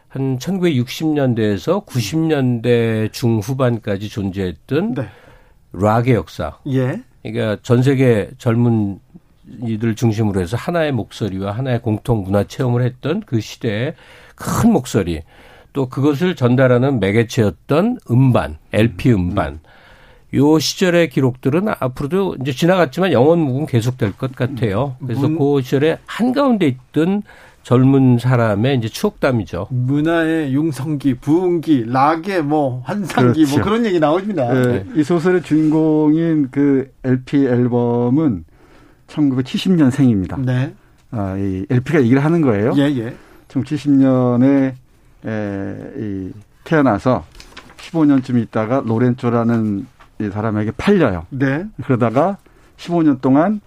한 0.08 0.38
1960년대에서 0.38 1.84
90년대 1.84 3.12
중후반까지 3.12 4.08
존재했던 4.08 4.94
네. 4.94 5.08
락의 5.72 6.14
역사. 6.14 6.58
예. 6.68 7.02
그러니까 7.22 7.58
전 7.62 7.82
세계 7.82 8.30
젊은 8.38 9.00
이들 9.64 9.94
중심으로 9.94 10.40
해서 10.40 10.56
하나의 10.56 10.92
목소리와 10.92 11.52
하나의 11.52 11.82
공통 11.82 12.22
문화 12.22 12.44
체험을 12.44 12.82
했던 12.82 13.22
그 13.26 13.40
시대의 13.40 13.94
큰 14.34 14.72
목소리 14.72 15.22
또 15.72 15.88
그것을 15.88 16.34
전달하는 16.34 17.00
매개체였던 17.00 17.98
음반, 18.10 18.58
LP 18.72 19.12
음반. 19.12 19.60
요 20.34 20.58
시절의 20.58 21.08
기록들은 21.08 21.68
앞으로도 21.78 22.36
이제 22.40 22.52
지나갔지만 22.52 23.12
영원 23.12 23.38
무궁 23.38 23.66
계속될 23.66 24.12
것 24.18 24.34
같아요. 24.36 24.96
그래서 25.00 25.22
문, 25.22 25.38
그 25.38 25.62
시절에 25.62 25.98
한가운데 26.04 26.66
있던 26.66 27.22
젊은 27.62 28.18
사람의 28.18 28.78
이제 28.78 28.88
추억담이죠. 28.88 29.68
문화의 29.70 30.54
융성기, 30.54 31.14
부흥기, 31.14 31.84
락의 31.86 32.42
뭐 32.42 32.82
환상기 32.84 33.22
뭐 33.22 33.32
그렇죠. 33.32 33.56
뭐 33.56 33.64
그런 33.64 33.86
얘기 33.86 34.00
나옵니다. 34.00 34.52
네, 34.52 34.84
네. 34.84 34.84
이 34.96 35.02
소설의 35.02 35.42
주인공인 35.42 36.48
그 36.50 36.90
LP 37.04 37.44
앨범은 37.46 38.44
1970년생입니다. 39.08 40.40
네. 40.40 40.74
아, 41.10 41.36
이 41.36 41.66
LP가 41.70 42.02
얘기를 42.02 42.22
하는 42.24 42.40
거예요. 42.42 42.72
예, 42.76 42.82
예. 42.82 43.16
1970년에 43.48 44.74
에, 45.26 45.92
이, 45.96 46.32
태어나서 46.64 47.24
15년쯤 47.78 48.40
있다가 48.42 48.82
로렌조라는 48.84 49.86
이 50.20 50.30
사람에게 50.30 50.72
팔려요. 50.72 51.26
네. 51.30 51.64
그러다가 51.82 52.36
15년 52.76 53.20
동안 53.20 53.60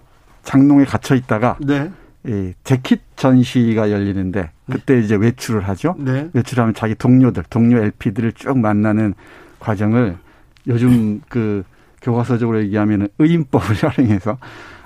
장롱에 0.44 0.86
갇혀 0.86 1.16
있다가 1.16 1.58
네. 1.62 1.92
이 2.26 2.54
재킷 2.64 3.02
전시가 3.16 3.90
열리는데 3.90 4.52
그때 4.70 5.00
이제 5.00 5.16
외출을 5.16 5.68
하죠. 5.70 5.96
네. 5.98 6.30
외출하면 6.34 6.74
자기 6.76 6.94
동료들, 6.94 7.44
동료 7.50 7.78
LP들을 7.80 8.34
쭉 8.34 8.58
만나는 8.60 9.16
과정을 9.60 10.18
요즘 10.68 11.22
그 11.30 11.64
교과서적으로 12.02 12.62
얘기하면 12.64 13.08
의인법을 13.18 13.76
활용해서 13.90 14.38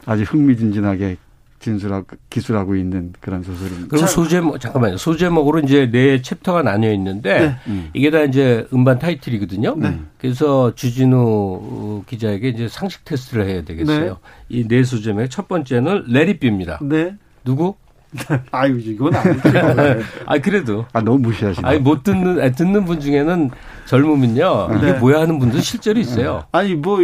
아주 0.05 0.23
흥미진진하게 0.23 1.17
진술하고 1.59 2.05
기술하고 2.29 2.75
있는 2.75 3.13
그런 3.19 3.41
소설입니다. 3.41 3.87
그럼 3.87 4.07
소제목 4.07 4.59
잠깐만요. 4.59 4.97
소제목으로 4.97 5.59
이제 5.59 5.89
네 5.89 6.21
챕터가 6.21 6.61
나뉘어 6.61 6.91
있는데 6.93 7.39
네. 7.39 7.55
음. 7.67 7.89
이게 7.93 8.11
다 8.11 8.21
이제 8.21 8.67
음반 8.71 8.99
타이틀이거든요. 8.99 9.75
네. 9.77 9.99
그래서 10.19 10.75
주진우 10.75 12.03
기자에게 12.07 12.49
이제 12.49 12.67
상식 12.67 13.03
테스트를 13.05 13.47
해야 13.47 13.63
되겠어요. 13.63 14.17
네. 14.49 14.57
이네 14.59 14.83
소제목 14.83 15.29
첫 15.29 15.47
번째는 15.47 16.03
레리비입니다. 16.07 16.79
네. 16.83 17.15
누구? 17.43 17.75
아유 18.51 18.79
이건 18.79 19.15
아니죠. 19.15 19.41
아 20.25 20.37
그래도 20.37 20.85
아 20.93 21.01
너무 21.01 21.19
무시하시네. 21.19 21.67
아니 21.67 21.79
못 21.79 22.03
듣는 22.03 22.41
아, 22.41 22.49
듣는 22.51 22.85
분 22.85 22.99
중에는 22.99 23.49
젊으면요 23.87 24.69
이게 24.77 24.91
네. 24.93 24.99
뭐야 24.99 25.21
하는 25.21 25.39
분도 25.39 25.59
실제로 25.59 25.99
있어요. 25.99 26.43
아니 26.51 26.75
뭐 26.75 26.99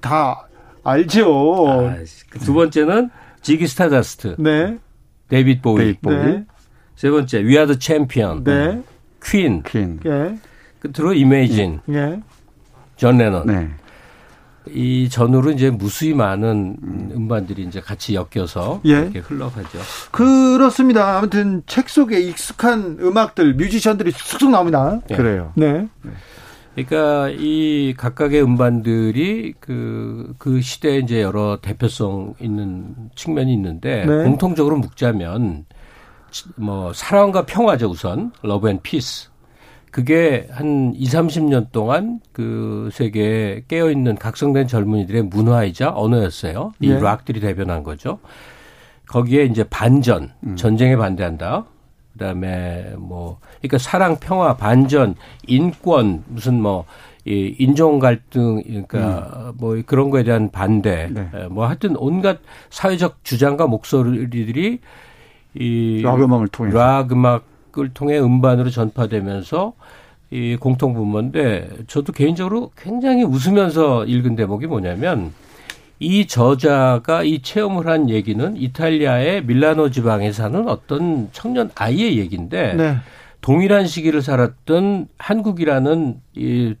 다 0.00 0.46
알죠. 0.84 1.68
아, 1.68 1.96
그 2.30 2.44
두 2.44 2.54
번째는 2.54 3.10
Ziggy 3.40 3.66
Stardust. 3.66 4.36
네. 4.38 4.78
데이빗 5.28 5.62
보위. 5.62 5.78
데이빗 5.78 6.00
보위. 6.00 6.16
네. 6.16 6.44
세 6.96 7.10
번째 7.10 7.44
We 7.44 7.52
Are 7.52 7.64
the 7.64 7.76
Champions. 7.76 8.44
네. 8.44 8.82
퀸. 9.24 9.62
퀸. 9.62 10.00
예. 10.06 10.38
끝으로 10.80 11.14
Imagine. 11.14 11.80
예. 11.90 12.20
존 12.96 13.18
레넌. 13.18 13.46
네. 13.46 13.70
이 14.68 15.08
전후로 15.08 15.50
이제 15.50 15.70
무수히 15.70 16.14
많은 16.14 16.76
음반들이 17.16 17.64
이제 17.64 17.80
같이 17.80 18.14
엮여서 18.14 18.82
예. 18.86 18.90
이렇게 18.90 19.18
흘러가죠. 19.18 19.78
그렇습니다. 20.12 21.18
아무튼 21.18 21.62
책 21.66 21.88
속에 21.88 22.20
익숙한 22.20 22.98
음악들, 23.00 23.54
뮤지션들이 23.54 24.12
쑥쑥 24.12 24.50
나옵니다. 24.50 25.00
네. 25.08 25.16
그래요. 25.16 25.52
네. 25.56 25.88
그러니까 26.74 27.28
이 27.30 27.94
각각의 27.96 28.42
음반들이 28.42 29.54
그, 29.60 30.34
그 30.38 30.60
시대에 30.60 30.98
이제 30.98 31.20
여러 31.20 31.58
대표성 31.60 32.34
있는 32.40 32.94
측면이 33.14 33.52
있는데 33.52 34.06
네. 34.06 34.24
공통적으로 34.24 34.78
묶자면 34.78 35.66
뭐 36.56 36.92
사랑과 36.94 37.44
평화죠 37.44 37.88
우선 37.88 38.32
love 38.42 38.70
and 38.70 38.80
peace 38.82 39.30
그게 39.90 40.48
한 40.50 40.94
2, 40.96 41.04
30년 41.04 41.70
동안 41.70 42.20
그 42.32 42.88
세계에 42.92 43.64
깨어 43.68 43.90
있는 43.90 44.16
각성된 44.16 44.66
젊은이들의 44.66 45.24
문화이자 45.24 45.92
언어였어요. 45.94 46.72
이 46.80 46.88
네. 46.88 46.98
락들이 46.98 47.40
대변한 47.40 47.82
거죠. 47.82 48.18
거기에 49.06 49.44
이제 49.44 49.64
반전, 49.64 50.32
음. 50.46 50.56
전쟁에 50.56 50.96
반대한다. 50.96 51.66
그다음에 52.12 52.94
뭐 52.98 53.38
그러니까 53.58 53.78
사랑, 53.78 54.16
평화, 54.16 54.56
반전, 54.56 55.14
인권 55.46 56.24
무슨 56.28 56.60
뭐 56.60 56.84
이 57.24 57.54
인종 57.58 58.00
갈등 58.00 58.62
그러니까 58.64 59.50
음. 59.50 59.52
뭐 59.58 59.80
그런 59.86 60.10
거에 60.10 60.24
대한 60.24 60.50
반대 60.50 61.08
네. 61.08 61.28
뭐 61.50 61.66
하여튼 61.66 61.94
온갖 61.96 62.40
사회적 62.70 63.18
주장과 63.22 63.68
목소리들이 63.68 64.80
이 65.54 66.02
락 66.02 66.20
음악을 66.20 66.48
통해 66.48 66.72
락 66.72 67.12
음악 67.12 67.52
을 67.78 67.88
통해 67.94 68.18
음반으로 68.18 68.68
전파되면서 68.68 69.72
이 70.30 70.56
공통 70.60 70.92
분모인데 70.92 71.70
저도 71.86 72.12
개인적으로 72.12 72.70
굉장히 72.76 73.24
웃으면서 73.24 74.04
읽은 74.04 74.36
대목이 74.36 74.66
뭐냐면 74.66 75.32
이 76.02 76.26
저자가 76.26 77.22
이 77.22 77.42
체험을 77.42 77.86
한 77.86 78.10
얘기는 78.10 78.56
이탈리아의 78.56 79.44
밀라노 79.44 79.90
지방에 79.90 80.32
사는 80.32 80.68
어떤 80.68 81.28
청년 81.30 81.70
아이의 81.76 82.18
얘기인데 82.18 82.74
네. 82.74 82.96
동일한 83.40 83.86
시기를 83.86 84.20
살았던 84.20 85.06
한국이라는 85.16 86.16
이, 86.34 86.74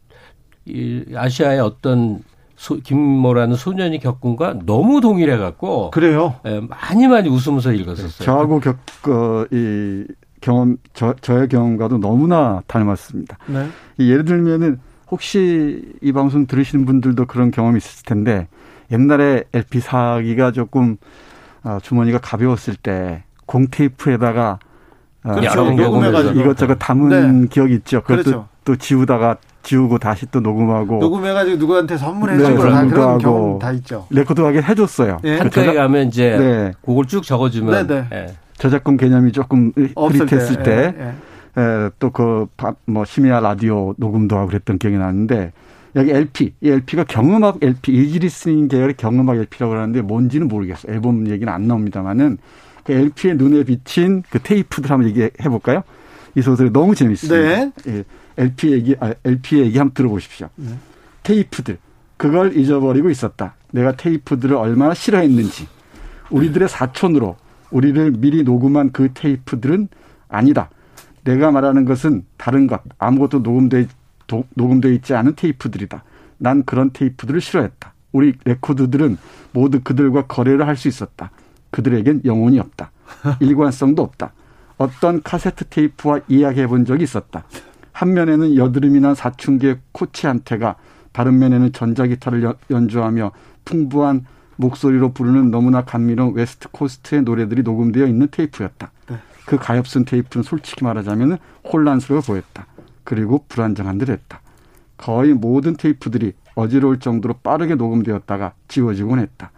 이 0.66 1.04
아시아의 1.14 1.60
어떤 1.60 2.24
소, 2.56 2.76
김모라는 2.76 3.54
소년이 3.54 4.00
겪은 4.00 4.34
과 4.34 4.58
너무 4.64 5.00
동일해 5.00 5.36
갖고 5.36 5.92
그래요. 5.92 6.34
예, 6.44 6.60
많이 6.60 7.06
많이 7.06 7.28
웃으면서 7.28 7.72
읽었었어요. 7.72 8.24
저하고 8.24 8.58
겪, 8.58 8.76
어, 9.08 9.44
이 9.52 10.04
경험 10.40 10.76
저, 10.94 11.14
저의 11.20 11.48
경험과도 11.48 11.98
너무나 11.98 12.60
닮았습니다. 12.66 13.38
네. 13.46 13.68
예를 14.00 14.24
들면은 14.24 14.80
혹시 15.12 15.92
이 16.00 16.10
방송 16.10 16.46
들으시는 16.46 16.86
분들도 16.86 17.26
그런 17.26 17.52
경험이 17.52 17.76
있을 17.76 18.04
텐데 18.04 18.48
옛날에 18.92 19.44
LP 19.52 19.80
사기가 19.80 20.52
조금 20.52 20.96
어, 21.64 21.78
주머니가 21.82 22.18
가벼웠을 22.18 22.76
때 22.76 23.24
공테이프에다가 23.46 24.58
어, 25.24 25.34
그렇죠. 25.34 25.70
녹음해가지고 25.70 26.40
이것저것 26.40 26.74
담은 26.76 27.42
네. 27.42 27.48
기억이 27.48 27.74
있죠. 27.74 28.02
그것도 28.02 28.22
그렇죠. 28.22 28.48
또 28.64 28.76
지우다가 28.76 29.36
지우고 29.62 29.98
다시 29.98 30.26
또 30.30 30.40
녹음하고 30.40 30.98
녹음해가지고 30.98 31.56
누구한테 31.56 31.96
선물해주고 31.96 32.48
네, 32.48 32.70
다 32.70 32.86
그런 32.86 33.18
경험 33.18 33.58
다 33.58 33.70
있죠. 33.72 34.06
레코드 34.10 34.43
가게 34.43 34.62
해줬어요. 34.62 35.20
네. 35.22 35.38
한가에 35.38 35.74
가면 35.74 36.08
이제 36.08 36.36
네. 36.36 36.72
그걸 36.84 37.06
쭉 37.06 37.22
적어주면 37.22 37.86
네, 37.86 37.94
네. 37.94 38.06
네. 38.10 38.34
저작권 38.58 38.96
개념이 38.96 39.32
조금 39.32 39.72
흐릿했을 39.96 40.56
때, 40.58 40.62
때 40.62 41.14
예, 41.58 41.60
예. 41.60 41.90
또 41.98 42.22
그 42.22 42.46
뭐 42.86 43.04
심야 43.04 43.40
라디오 43.40 43.94
녹음도 43.96 44.36
하고 44.36 44.48
그랬던 44.48 44.78
기억이 44.78 44.96
나는데 44.98 45.52
여기 45.94 46.10
LP, 46.10 46.54
이 46.60 46.68
LP가 46.70 47.04
경음악 47.04 47.62
LP, 47.62 47.92
easy 47.92 48.15
listening 48.15 48.68
계열의 48.68 48.96
경음악 48.96 49.36
LP라고 49.36 49.74
하는데 49.74 50.00
뭔지는 50.00 50.48
모르겠어요. 50.48 50.92
앨범 50.92 51.28
얘기는 51.28 51.52
안 51.52 51.66
나옵니다만은 51.66 52.38
그 52.84 52.92
LP의 52.92 53.36
눈에 53.36 53.64
비친 53.64 54.22
그 54.30 54.38
테이프들 54.38 54.90
한번 54.90 55.08
얘기해 55.10 55.30
볼까요? 55.50 55.82
이 56.34 56.42
소설이 56.42 56.70
너무 56.72 56.94
재밌습니다. 56.94 57.36
네. 57.36 57.72
예, 57.88 58.04
LP 58.38 58.72
얘기, 58.72 58.96
아, 58.98 59.12
LP 59.24 59.58
얘기 59.60 59.78
한번 59.78 59.94
들어보십시오. 59.94 60.48
네. 60.56 60.70
테이프들. 61.22 61.78
그걸 62.16 62.56
잊어버리고 62.56 63.10
있었다. 63.10 63.54
내가 63.72 63.96
테이프들을 63.96 64.56
얼마나 64.56 64.94
싫어했는지. 64.94 65.68
우리들의 66.30 66.68
사촌으로 66.68 67.36
우리를 67.70 68.12
미리 68.12 68.42
녹음한 68.42 68.92
그 68.92 69.10
테이프들은 69.12 69.88
아니다. 70.28 70.70
내가 71.24 71.50
말하는 71.50 71.84
것은 71.84 72.24
다른 72.36 72.66
것, 72.66 72.80
아무것도 72.98 73.40
녹음돼 73.40 73.86
녹음돼 74.54 74.94
있지 74.94 75.14
않은 75.14 75.34
테이프들이다. 75.36 76.04
난 76.38 76.64
그런 76.64 76.90
테이프들을 76.92 77.40
싫어했다. 77.40 77.92
우리 78.12 78.34
레코드들은 78.44 79.18
모두 79.52 79.80
그들과 79.82 80.26
거래를 80.26 80.66
할 80.66 80.76
수 80.76 80.88
있었다. 80.88 81.30
그들에겐 81.70 82.22
영혼이 82.24 82.58
없다. 82.58 82.90
일관성도 83.40 84.02
없다. 84.02 84.32
어떤 84.76 85.22
카세트 85.22 85.66
테이프와 85.66 86.20
이야기해 86.28 86.66
본 86.66 86.84
적이 86.84 87.04
있었다. 87.04 87.44
한 87.92 88.12
면에는 88.14 88.56
여드름이나 88.56 89.14
사춘기의 89.14 89.78
코치한테가 89.92 90.76
다른 91.12 91.38
면에는 91.38 91.72
전자기타를 91.72 92.54
연주하며 92.70 93.32
풍부한 93.64 94.26
목소리로 94.56 95.12
부르는 95.12 95.50
너무나 95.50 95.84
감미로운 95.84 96.34
West 96.34 96.68
Coast의 96.70 97.22
노래들이 97.22 97.62
녹음되어 97.62 98.06
있는 98.06 98.28
테이프였다. 98.30 98.90
네. 99.08 99.16
그 99.46 99.56
가엾은 99.56 100.04
테이프는 100.04 100.42
솔직히 100.42 100.84
말하자면 100.84 101.38
혼란스러워 101.70 102.22
보였다. 102.22 102.66
그리고 103.04 103.44
불안정한 103.48 103.98
듯 103.98 104.08
했다. 104.08 104.40
거의 104.96 105.34
모든 105.34 105.76
테이프들이 105.76 106.32
어지러울 106.54 107.00
정도로 107.00 107.34
빠르게 107.42 107.74
녹음되었다가 107.74 108.54
지워지곤 108.68 109.18
했다. 109.18 109.50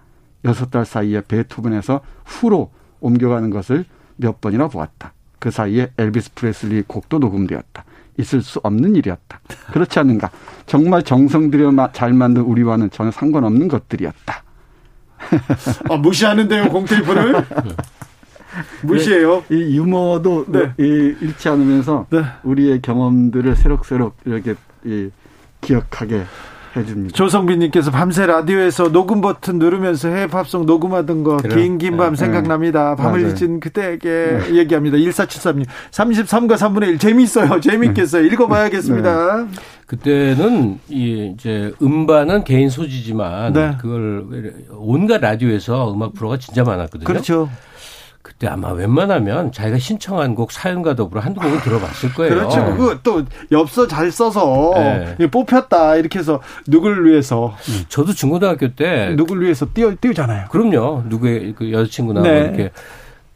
여섯 0.45 0.71
달 0.71 0.85
사이에 0.85 1.23
베토벤에서 1.27 2.01
후로 2.25 2.71
옮겨가는 3.01 3.51
것을 3.51 3.85
몇 4.16 4.41
번이나 4.41 4.69
보았다. 4.69 5.12
그 5.39 5.51
사이에 5.51 5.91
엘비스 5.99 6.33
프레슬리 6.35 6.83
곡도 6.87 7.19
녹음되었다. 7.19 7.85
있을 8.19 8.43
수 8.43 8.61
없는 8.62 8.97
일이었다. 8.97 9.41
그렇지 9.73 9.99
않는가? 9.99 10.31
정말 10.66 11.03
정성 11.03 11.51
들여 11.51 11.73
잘 11.93 12.12
만든 12.12 12.43
우리와는 12.43 12.91
전혀 12.91 13.11
상관없는 13.11 13.69
것들이었다. 13.69 14.45
아, 15.91 15.97
무시하는데요, 15.97 16.69
공테이프를? 16.71 17.35
무시해요. 18.83 19.43
네, 19.49 19.57
이 19.57 19.77
유머도 19.77 20.47
네. 20.49 20.73
잃지 20.79 21.49
않으면서 21.49 22.07
네. 22.11 22.23
우리의 22.43 22.83
경험들을 22.83 23.57
새록새록 23.57 24.17
이렇게 24.25 24.55
기억하게 25.61 26.23
해줍니다. 26.77 27.15
조성빈님께서 27.15 27.93
밤새 27.93 28.27
라디오에서 28.27 28.91
녹음 28.91 29.21
버튼 29.21 29.61
누르면서 29.61 30.09
해외 30.09 30.27
팝송 30.27 30.67
녹음하던 30.67 31.23
거 31.23 31.37
긴 31.37 31.79
긴밤 31.79 32.11
네. 32.11 32.17
생각납니다. 32.17 32.97
밤을 32.97 33.21
잊은 33.21 33.61
그때에게 33.61 34.09
네. 34.49 34.57
얘기합니다. 34.57 34.97
1473님 34.97 35.67
33과 35.93 36.55
3분의 36.57 36.89
1 36.89 36.99
재미있어요. 36.99 37.61
재미있겠어요. 37.61 38.23
네. 38.23 38.29
읽어봐야겠습니다. 38.29 39.37
네. 39.37 39.49
그때는 39.87 40.81
이 40.89 41.33
이제 41.33 41.73
음반은 41.81 42.43
개인 42.43 42.69
소지지만 42.71 43.53
네. 43.53 43.77
그걸 43.81 44.25
온갖 44.73 45.19
라디오에서 45.21 45.93
음악 45.95 46.15
프로가 46.15 46.39
진짜 46.39 46.65
많았거든요. 46.65 47.05
그렇죠. 47.07 47.49
그때 48.25 48.47
아마 48.47 48.71
웬만하면 48.73 49.53
자기가 49.53 49.77
신청한 49.79 50.35
곡 50.35 50.51
사연과 50.51 50.97
더불어 50.97 51.21
한두 51.21 51.41
곡은 51.41 51.61
들어봤을 51.61 52.15
거예요. 52.15 52.35
그렇죠. 52.35 52.65
그거 52.75 52.99
또 53.03 53.23
엽서 53.53 53.87
잘 53.87 54.11
써서 54.11 54.73
네. 55.19 55.27
뽑혔다 55.27 55.97
이렇게 55.97 56.21
해서 56.21 56.41
누구를 56.67 57.05
위해서. 57.05 57.55
저도 57.91 58.15
중고등학교 58.15 58.75
때 58.75 59.11
누구를 59.15 59.43
위해서 59.43 59.67
띄워 59.75 59.95
띄우잖아요. 60.01 60.47
그럼요. 60.49 61.03
누구의 61.07 61.55
그 61.55 61.71
여자친구나 61.71 62.23
네. 62.23 62.31
뭐 62.31 62.41
이렇게 62.49 62.71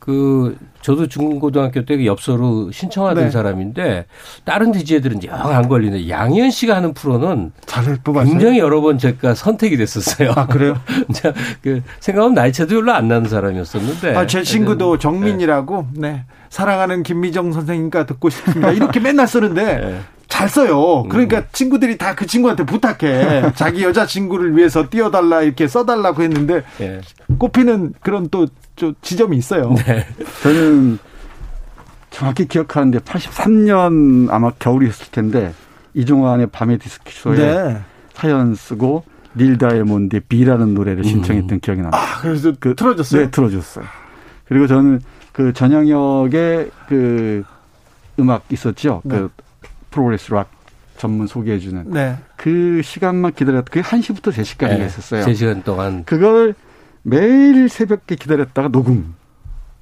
그 0.09 0.57
저도 0.81 1.07
중고등학교 1.07 1.85
때그 1.85 2.07
엽서로 2.07 2.71
신청하던 2.73 3.25
네. 3.25 3.31
사람인데 3.31 4.07
다른 4.45 4.73
DJ들은 4.73 5.23
영 5.25 5.39
안 5.39 5.69
걸리는데 5.69 6.09
양희은 6.09 6.51
씨가 6.51 6.77
하는 6.77 6.95
프로는 6.95 7.53
잘 7.67 7.99
뽑았어요. 8.03 8.31
굉장히 8.31 8.59
여러 8.59 8.81
번 8.81 8.97
제가 8.97 9.35
선택이 9.35 9.77
됐었어요. 9.77 10.33
아 10.35 10.47
그래요? 10.47 10.79
그 11.61 11.83
생각하면 12.01 12.33
나이차도 12.33 12.77
별로 12.77 12.95
안 12.95 13.09
나는 13.09 13.29
사람이었었는데. 13.29 14.17
아, 14.17 14.27
제 14.27 14.43
친구도 14.43 14.97
정민이라고 14.97 15.89
네. 15.93 16.25
사랑하는 16.49 17.03
김미정 17.03 17.53
선생님과 17.53 18.07
듣고 18.07 18.31
싶습니다. 18.31 18.71
이렇게 18.73 19.01
맨날 19.01 19.29
쓰는데 19.29 19.63
네. 19.77 20.01
잘 20.29 20.49
써요. 20.49 21.05
그러니까 21.09 21.39
음. 21.39 21.45
친구들이 21.53 21.97
다 21.99 22.15
그 22.15 22.27
친구한테 22.27 22.65
부탁해. 22.65 23.53
자기 23.55 23.83
여자 23.85 24.07
친구를 24.07 24.57
위해서 24.57 24.89
띄워달라 24.91 25.43
이렇게 25.43 25.67
써달라고 25.69 26.23
했는데 26.23 26.63
예. 26.81 27.01
꼽히는 27.39 27.95
그런 28.01 28.29
또 28.31 28.47
지점이 29.03 29.37
있어요. 29.37 29.75
네. 29.87 30.07
저는 30.43 30.99
정확히 32.11 32.47
기억하는데 32.47 32.99
83년 33.01 34.31
아마 34.31 34.51
겨울이었을 34.59 35.07
텐데 35.13 35.53
이종환의 35.95 36.49
밤의 36.49 36.79
디스크쇼에 36.79 37.37
네. 37.37 37.79
사연 38.15 38.55
쓰고 38.55 39.05
닐 39.37 39.59
다이아몬드의 39.59 40.23
비라는 40.29 40.75
노래를 40.75 41.05
신청했던 41.05 41.57
음. 41.57 41.61
기억이 41.61 41.81
납니다. 41.81 41.99
아, 41.99 42.21
그래서 42.21 42.53
그 42.59 42.75
틀어줬어요? 42.75 43.23
네, 43.23 43.31
틀어줬어요. 43.31 43.85
그리고 44.47 44.67
저는 44.67 45.01
그 45.33 45.53
전영혁의 45.53 46.71
그 46.89 47.45
음악 48.19 48.45
있었죠. 48.51 49.03
네. 49.05 49.17
그 49.19 49.31
progressive 49.99 50.33
rock 50.33 50.51
전문 50.97 51.27
소개해주는 51.27 51.91
네. 51.93 52.17
그 52.37 52.83
시간만 52.83 53.33
기다렸다. 53.35 53.67
그게 53.71 53.83
1시부터 53.83 54.33
3시까지 54.33 54.79
네. 54.79 54.85
했었어요. 54.85 55.25
3시간 55.25 55.65
동안. 55.65 56.05
그걸 56.05 56.55
매일 57.03 57.69
새벽에 57.69 58.15
기다렸다가 58.15 58.69
녹음. 58.69 59.15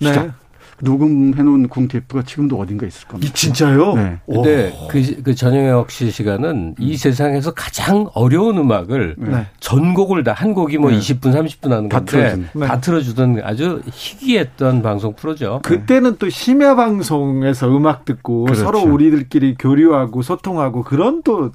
네. 0.00 0.08
시작. 0.08 0.34
녹음해놓은 0.80 1.68
공테이프가 1.68 2.22
지금도 2.22 2.58
어딘가 2.58 2.86
있을 2.86 3.08
겁니다. 3.08 3.28
이, 3.28 3.34
진짜요? 3.34 3.94
네. 3.94 4.18
근데 4.26 4.72
그, 4.90 5.22
그 5.22 5.34
전영혁 5.34 5.90
씨 5.90 6.10
시간은 6.10 6.76
이 6.78 6.92
음. 6.92 6.96
세상에서 6.96 7.52
가장 7.54 8.08
어려운 8.14 8.58
음악을 8.58 9.16
네. 9.18 9.46
전곡을 9.60 10.22
다 10.22 10.36
한 10.36 10.52
곡이 10.52 10.76
뭐 10.76 10.90
네. 10.90 10.98
20분, 10.98 11.32
30분 11.32 11.70
하는 11.70 11.88
다 11.88 11.98
건데 11.98 12.10
틀어준. 12.12 12.48
네. 12.54 12.66
다 12.66 12.80
틀어주던 12.80 13.40
아주 13.42 13.80
희귀했던 13.90 14.82
방송 14.82 15.14
프로죠. 15.14 15.60
그때는 15.64 16.16
또 16.18 16.28
심야 16.28 16.74
방송에서 16.74 17.74
음악 17.74 18.04
듣고 18.04 18.44
그렇죠. 18.44 18.62
서로 18.62 18.80
우리들끼리 18.80 19.56
교류하고 19.58 20.20
소통하고 20.20 20.82
그런 20.82 21.22
또 21.22 21.52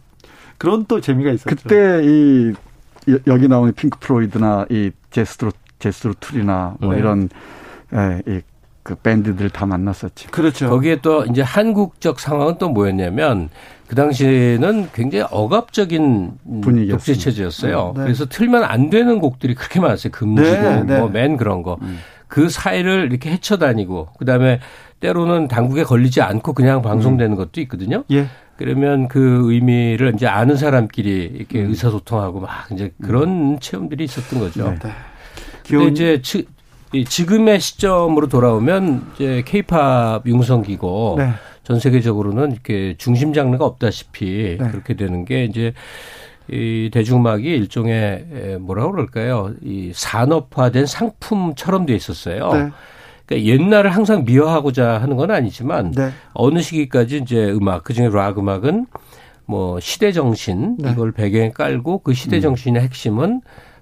그런 0.57 0.85
또 0.88 0.99
재미가 0.99 1.31
있었죠. 1.31 1.56
그때 1.56 2.02
이 2.03 2.53
여기 3.27 3.48
나오는 3.48 3.72
Pink 3.73 3.99
Floyd나 3.99 4.65
이 4.69 4.91
Jethro 5.11 5.52
Jethro 5.80 6.15
Tull이나 6.19 6.76
뭐 6.80 6.93
네. 6.93 6.99
이런 6.99 7.30
예, 7.93 8.22
이 8.27 8.41
그 8.84 8.95
밴드들 8.95 9.49
다 9.49 9.66
만났었죠. 9.66 10.32
그렇죠. 10.32 10.70
거기에 10.70 11.02
또 11.02 11.26
이제 11.26 11.41
한국적 11.41 12.20
상황은 12.20 12.58
또 12.58 12.70
뭐였냐면 12.70 13.49
그 13.88 13.95
당시에는 13.95 14.90
굉장히 14.94 15.26
억압적인 15.30 16.32
분위기 16.62 16.91
독재 16.91 17.14
체제였어요. 17.14 17.94
네. 17.98 18.03
그래서 18.03 18.26
틀면 18.26 18.64
안 18.64 18.90
되는 18.90 19.20
곡들이 19.20 19.53
그렇게 19.53 19.80
많았어요. 19.80 20.12
금지곡, 20.12 20.52
네, 20.52 20.84
네. 20.84 20.99
뭐맨 20.99 21.38
그런 21.38 21.62
거. 21.62 21.78
음. 21.82 21.99
그 22.28 22.48
사이를 22.49 23.10
이렇게 23.12 23.30
헤쳐 23.30 23.58
다니고 23.58 24.08
그다음에 24.18 24.62
때로는 25.02 25.49
당국에 25.49 25.84
걸리지 25.84 26.22
않고 26.22 26.53
그냥 26.53 26.82
방송되는 26.82 27.34
음. 27.34 27.38
것도 27.38 27.60
있거든요. 27.62 28.06
예. 28.12 28.28
그러면 28.56 29.08
그 29.08 29.52
의미를 29.52 30.14
이제 30.16 30.28
아는 30.28 30.56
사람끼리 30.56 31.32
이렇게 31.36 31.62
음. 31.62 31.70
의사소통하고 31.70 32.40
막 32.40 32.72
이제 32.72 32.94
그런 33.03 33.30
음. 33.56 33.60
체험들이 33.60 34.06
있었던 34.06 34.40
거죠. 34.40 34.70
네. 34.70 34.91
근데 35.68 35.88
이제 35.88 36.22
지금의 37.07 37.59
시점으로 37.59 38.27
돌아오면 38.27 39.11
이제 39.15 39.43
케이팝 39.45 40.26
융성기고 40.26 41.15
네. 41.18 41.30
전 41.63 41.80
세계적으로는 41.80 42.51
이렇게 42.51 42.95
중심 42.97 43.34
장르가 43.34 43.65
없다시피 43.65 44.57
네. 44.59 44.68
그렇게 44.69 44.95
되는 44.95 45.23
게 45.26 45.45
이제 45.45 45.73
이 46.49 46.89
대중음악이 46.91 47.43
일종의 47.43 48.57
뭐라 48.59 48.89
그럴까요? 48.91 49.53
이 49.61 49.91
산업화된 49.93 50.85
상품처럼 50.85 51.85
돼 51.85 51.95
있었어요. 51.95 52.51
네. 52.51 52.69
그러니까 53.26 53.49
옛날을 53.53 53.91
항상 53.91 54.26
미화하고자 54.26 54.99
하는 54.99 55.15
건 55.15 55.31
아니지만 55.31 55.91
네. 55.91 56.09
어느 56.34 56.59
시기까지 56.59 57.18
이제 57.18 57.51
음악 57.51 57.85
그중에 57.85 58.09
락 58.09 58.38
음악은 58.38 58.88
뭐 59.45 59.80
시대 59.80 60.11
정신 60.11 60.76
네. 60.77 60.91
이걸 60.91 61.13
배경에 61.13 61.51
깔고 61.51 61.99
그 61.99 62.13
시대 62.13 62.38
음. 62.38 62.41
정신의 62.41 62.81
핵심은 62.81 63.41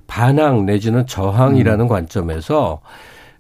반항 0.10 0.66
내지는 0.66 1.06
저항이라는 1.06 1.86
음. 1.86 1.88
관점에서 1.88 2.82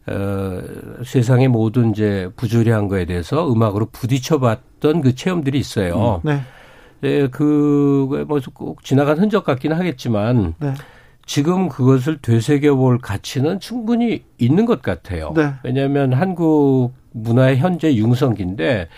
어, 0.08 0.62
세상의 1.04 1.50
모든 1.50 1.92
이제 1.92 2.30
부조리한 2.38 2.88
거에 2.88 3.06
대해서 3.06 3.52
음악으로 3.52 3.88
부딪혀봤던 3.92 5.02
그 5.02 5.16
체험들이 5.16 5.60
있어요. 5.60 6.22
음. 6.24 6.30
네. 6.30 6.42
네, 7.02 7.28
그뭐 7.28 8.40
꼭 8.54 8.84
지나간 8.84 9.18
흔적 9.18 9.44
같기는 9.44 9.78
하겠지만 9.78 10.54
네. 10.60 10.74
지금 11.26 11.70
그것을 11.70 12.20
되새겨볼 12.22 13.00
가치는 13.00 13.60
충분히 13.60 14.24
있는 14.38 14.66
것 14.66 14.82
같아요. 14.82 15.34
네. 15.36 15.54
왜냐하면 15.64 16.14
한국 16.14 16.92
문화의 17.12 17.58
현재 17.58 17.96
융성기인데 17.96 18.90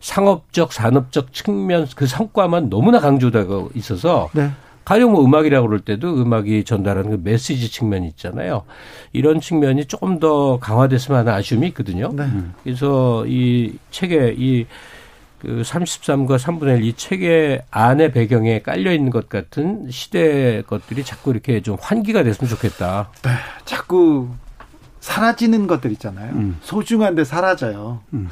상업적, 0.00 0.72
산업적 0.72 1.32
측면 1.32 1.86
그 1.94 2.06
성과만 2.06 2.70
너무나 2.70 2.98
강조되고 2.98 3.70
있어서 3.74 4.30
네. 4.32 4.50
가령 4.90 5.12
뭐 5.12 5.24
음악이라고 5.24 5.68
그럴 5.68 5.80
때도 5.80 6.20
음악이 6.20 6.64
전달하는 6.64 7.10
그 7.10 7.20
메시지 7.22 7.70
측면이 7.70 8.08
있잖아요. 8.08 8.64
이런 9.12 9.40
측면이 9.40 9.86
조금 9.86 10.18
더 10.18 10.58
강화됐으면 10.58 11.20
하는 11.20 11.32
아쉬움이 11.32 11.68
있거든요. 11.68 12.10
네. 12.12 12.24
그래서 12.64 13.24
이 13.26 13.74
책에 13.90 14.34
이 14.36 14.66
그 15.40 15.62
33과 15.64 16.38
3분의 16.38 16.78
1 16.78 16.84
이 16.84 16.92
책의 16.92 17.62
안에 17.70 18.12
배경에 18.12 18.60
깔려 18.60 18.92
있는 18.92 19.10
것 19.10 19.28
같은 19.28 19.90
시대 19.90 20.62
것들이 20.66 21.02
자꾸 21.02 21.30
이렇게 21.30 21.62
좀 21.62 21.76
환기가 21.80 22.22
됐으면 22.22 22.48
좋겠다. 22.50 23.10
네. 23.22 23.30
자꾸 23.64 24.28
사라지는 25.00 25.66
것들 25.66 25.92
있잖아요. 25.92 26.32
음. 26.34 26.58
소중한데 26.60 27.24
사라져요. 27.24 28.00
음. 28.12 28.28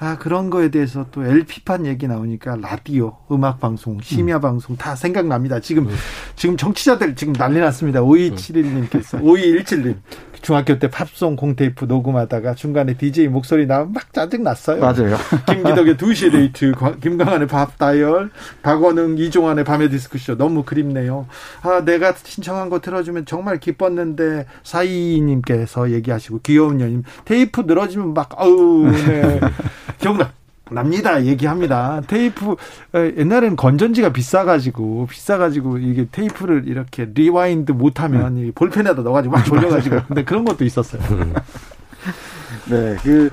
아, 0.00 0.16
그런 0.16 0.48
거에 0.48 0.70
대해서 0.70 1.06
또 1.10 1.24
LP판 1.24 1.84
얘기 1.86 2.06
나오니까 2.06 2.56
라디오, 2.60 3.16
음악 3.32 3.58
방송, 3.58 4.00
심야 4.00 4.36
음. 4.36 4.40
방송 4.40 4.76
다 4.76 4.94
생각납니다. 4.94 5.58
지금 5.58 5.88
음. 5.88 5.94
지금 6.36 6.56
청취자들 6.56 7.16
지금 7.16 7.32
난리 7.32 7.58
났습니다. 7.58 8.00
5271님께서 8.00 9.20
5217님. 9.20 9.96
중학교 10.40 10.78
때 10.78 10.88
팝송 10.88 11.36
공테이프 11.36 11.84
녹음하다가 11.84 12.54
중간에 12.54 12.94
DJ 12.94 13.28
목소리 13.28 13.66
나오면 13.66 13.92
막 13.92 14.12
짜증 14.12 14.42
났어요. 14.42 14.80
맞아요. 14.80 15.16
김기덕의 15.46 15.96
2시의 15.96 16.32
데이트, 16.32 16.72
김광한의 17.00 17.48
팝스 17.48 17.78
다이얼, 17.78 18.30
박원웅, 18.62 19.18
이종환의 19.18 19.64
밤의 19.64 19.90
디스크쇼 19.90 20.36
너무 20.36 20.62
그립네요. 20.62 21.26
아, 21.62 21.84
내가 21.84 22.12
신청한 22.12 22.70
거 22.70 22.80
틀어주면 22.80 23.26
정말 23.26 23.58
기뻤는데 23.58 24.46
사이님께서 24.62 25.90
얘기하시고 25.90 26.40
귀여운 26.42 26.80
연인 26.80 27.04
테이프 27.24 27.62
늘어지면 27.62 28.14
막 28.14 28.30
아우 28.36 28.90
네. 28.90 29.40
기억나. 29.98 30.32
납니다. 30.70 31.24
얘기합니다. 31.24 32.00
테이프 32.06 32.56
옛날에는 32.94 33.56
건전지가 33.56 34.10
비싸가지고 34.12 35.06
비싸가지고 35.10 35.78
이게 35.78 36.06
테이프를 36.10 36.64
이렇게 36.66 37.08
rewind 37.12 37.72
못하면 37.72 38.36
음. 38.36 38.52
볼펜에다 38.54 39.02
넣어가지고 39.02 39.34
막 39.34 39.44
돌려가지고 39.44 40.00
근데 40.08 40.24
그런 40.24 40.44
것도 40.44 40.64
있었어요. 40.64 41.02
네, 42.70 42.96
그 43.02 43.30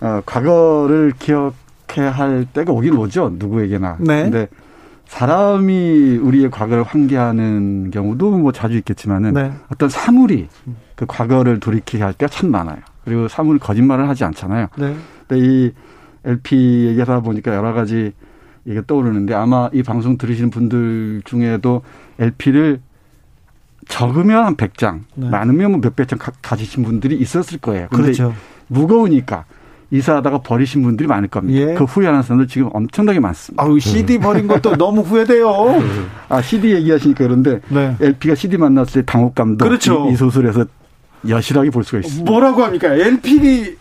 어, 0.00 0.20
과거를 0.26 1.12
기억해 1.18 2.08
할 2.10 2.46
때가 2.52 2.72
오긴 2.72 2.96
오죠. 2.96 3.32
누구에게나. 3.38 3.98
네. 4.00 4.22
근데 4.24 4.48
사람이 5.06 6.18
우리의 6.22 6.50
과거를 6.50 6.84
환기하는 6.84 7.90
경우도 7.90 8.30
뭐 8.38 8.50
자주 8.50 8.78
있겠지만은 8.78 9.34
네. 9.34 9.52
어떤 9.70 9.88
사물이 9.90 10.48
그 10.96 11.04
과거를 11.06 11.60
돌이키게 11.60 12.02
할 12.02 12.14
때가 12.14 12.30
참 12.30 12.50
많아요. 12.50 12.78
그리고 13.04 13.28
사물 13.28 13.58
거짓말을 13.58 14.08
하지 14.08 14.24
않잖아요. 14.24 14.68
네. 14.76 14.96
근데 15.28 15.46
이 15.46 15.72
LP 16.24 16.86
얘기하다 16.88 17.20
보니까 17.20 17.54
여러 17.54 17.72
가지 17.72 18.12
얘기가 18.66 18.84
떠오르는데 18.86 19.34
아마 19.34 19.68
이 19.72 19.82
방송 19.82 20.18
들으시는 20.18 20.50
분들 20.50 21.22
중에도 21.24 21.82
LP를 22.18 22.80
적으면 23.88 24.44
한 24.44 24.56
100장, 24.56 25.00
네. 25.16 25.28
많으면 25.28 25.72
뭐 25.72 25.80
몇백 25.82 26.06
장 26.06 26.18
가지신 26.40 26.84
분들이 26.84 27.16
있었을 27.16 27.58
거예요. 27.58 27.88
그렇죠. 27.88 28.32
무거우니까 28.68 29.44
이사하다가 29.90 30.38
버리신 30.38 30.82
분들이 30.82 31.06
많을 31.06 31.28
겁니다. 31.28 31.60
예. 31.60 31.74
그 31.74 31.84
후회하는 31.84 32.22
사람들 32.22 32.48
지금 32.48 32.70
엄청나게 32.72 33.20
많습니다. 33.20 33.62
아우, 33.62 33.78
CD 33.78 34.18
버린 34.18 34.46
것도 34.46 34.76
너무 34.76 35.02
후회돼요. 35.02 35.82
아, 36.30 36.40
CD 36.40 36.72
얘기하시니까 36.72 37.24
그런데 37.24 37.60
네. 37.68 37.94
LP가 38.00 38.34
CD 38.34 38.56
만났을 38.56 39.02
때 39.02 39.06
당혹감도 39.06 39.64
그렇죠. 39.64 40.06
이, 40.08 40.12
이 40.12 40.16
소설에서 40.16 40.64
여실하게 41.28 41.70
볼 41.70 41.84
수가 41.84 41.98
있습니다. 41.98 42.30
뭐라고 42.30 42.64
합니까? 42.64 42.94
LP 42.94 43.76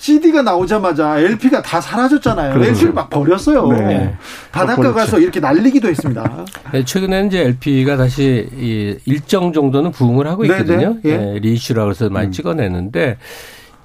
CD가 0.00 0.40
나오자마자 0.40 1.18
LP가 1.18 1.60
다 1.60 1.78
사라졌잖아요. 1.78 2.54
그렇죠. 2.54 2.70
LP를 2.70 2.92
막 2.94 3.10
버렸어요. 3.10 3.68
네. 3.68 4.14
바닷가 4.50 4.94
가서 4.94 5.18
이렇게 5.18 5.40
날리기도 5.40 5.88
했습니다. 5.88 6.46
네, 6.72 6.84
최근에는 6.86 7.26
이제 7.26 7.40
LP가 7.40 7.98
다시 7.98 8.48
이 8.56 8.96
일정 9.04 9.52
정도는 9.52 9.92
부흥을 9.92 10.26
하고 10.26 10.44
네, 10.44 10.48
있거든요. 10.48 10.96
네, 11.02 11.10
예. 11.10 11.16
네, 11.18 11.38
reissue라고 11.40 11.90
해서 11.90 12.08
많이 12.08 12.28
음. 12.28 12.32
찍어내는데 12.32 13.18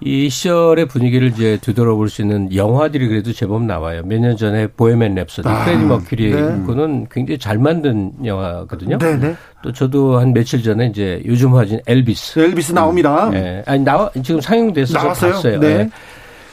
이 0.01 0.29
시절의 0.29 0.87
분위기를 0.87 1.29
이제 1.29 1.57
되돌아볼 1.61 2.09
수 2.09 2.21
있는 2.21 2.53
영화들이 2.53 3.07
그래도 3.07 3.31
제법 3.31 3.63
나와요. 3.63 4.01
몇 4.05 4.19
년 4.19 4.35
전에 4.35 4.67
Bohemian 4.67 5.15
Rhapsody, 5.15 5.47
아, 5.47 5.63
프레디 5.63 5.83
머큐리 5.83 6.31
네. 6.31 6.41
그는 6.65 7.07
굉장히 7.09 7.37
잘 7.39 7.57
만든 7.57 8.11
영화거든요. 8.23 8.97
네네. 8.97 9.17
네. 9.29 9.35
또 9.63 9.71
저도 9.71 10.19
한 10.19 10.33
며칠 10.33 10.61
전에 10.61 10.87
이제 10.87 11.23
요즘 11.25 11.55
화진 11.55 11.79
엘비스. 11.87 12.39
엘비스 12.39 12.73
나옵니다. 12.73 13.29
예. 13.33 13.39
네. 13.39 13.63
아니 13.65 13.83
나와 13.83 14.11
지금 14.21 14.41
상영돼서 14.41 14.97
나왔어요. 14.97 15.31
봤어요. 15.31 15.59
네. 15.59 15.89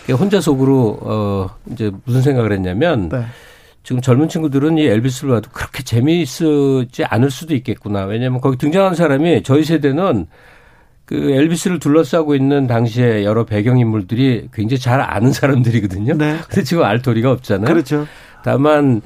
네. 0.06 0.12
혼자 0.12 0.40
속으로 0.40 0.98
어 1.02 1.50
이제 1.72 1.90
무슨 2.04 2.22
생각을 2.22 2.52
했냐면 2.52 3.08
네. 3.08 3.22
지금 3.82 4.00
젊은 4.00 4.28
친구들은 4.28 4.78
이 4.78 4.86
엘비스를 4.86 5.30
봐도 5.34 5.50
그렇게 5.52 5.82
재미있지 5.82 7.04
않을 7.04 7.30
수도 7.30 7.54
있겠구나. 7.56 8.04
왜냐하면 8.04 8.40
거기 8.40 8.56
등장한 8.56 8.94
사람이 8.94 9.42
저희 9.42 9.64
세대는 9.64 10.26
그 11.12 11.30
엘비스를 11.30 11.78
둘러싸고 11.78 12.34
있는 12.34 12.66
당시에 12.66 13.24
여러 13.24 13.44
배경 13.44 13.78
인물들이 13.78 14.48
굉장히 14.50 14.80
잘 14.80 15.02
아는 15.02 15.30
사람들이거든요. 15.30 16.14
네. 16.16 16.38
근데 16.48 16.62
지금 16.62 16.84
알 16.84 17.02
도리가 17.02 17.30
없잖아요. 17.30 17.66
그렇죠. 17.66 18.06
다만 18.42 19.02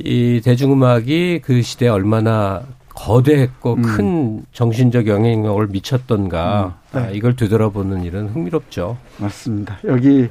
이 0.00 0.40
대중음악이 0.44 1.42
그 1.44 1.62
시대에 1.62 1.88
얼마나 1.88 2.62
거대했고 2.88 3.74
음. 3.74 3.82
큰 3.82 4.46
정신적 4.52 5.06
영향력을 5.06 5.68
미쳤던가 5.68 6.74
음. 6.92 6.98
네. 6.98 7.06
아, 7.06 7.10
이걸 7.10 7.36
되돌아보는 7.36 8.02
일은 8.02 8.26
흥미롭죠. 8.30 8.98
맞습니다. 9.18 9.78
여기 9.84 10.28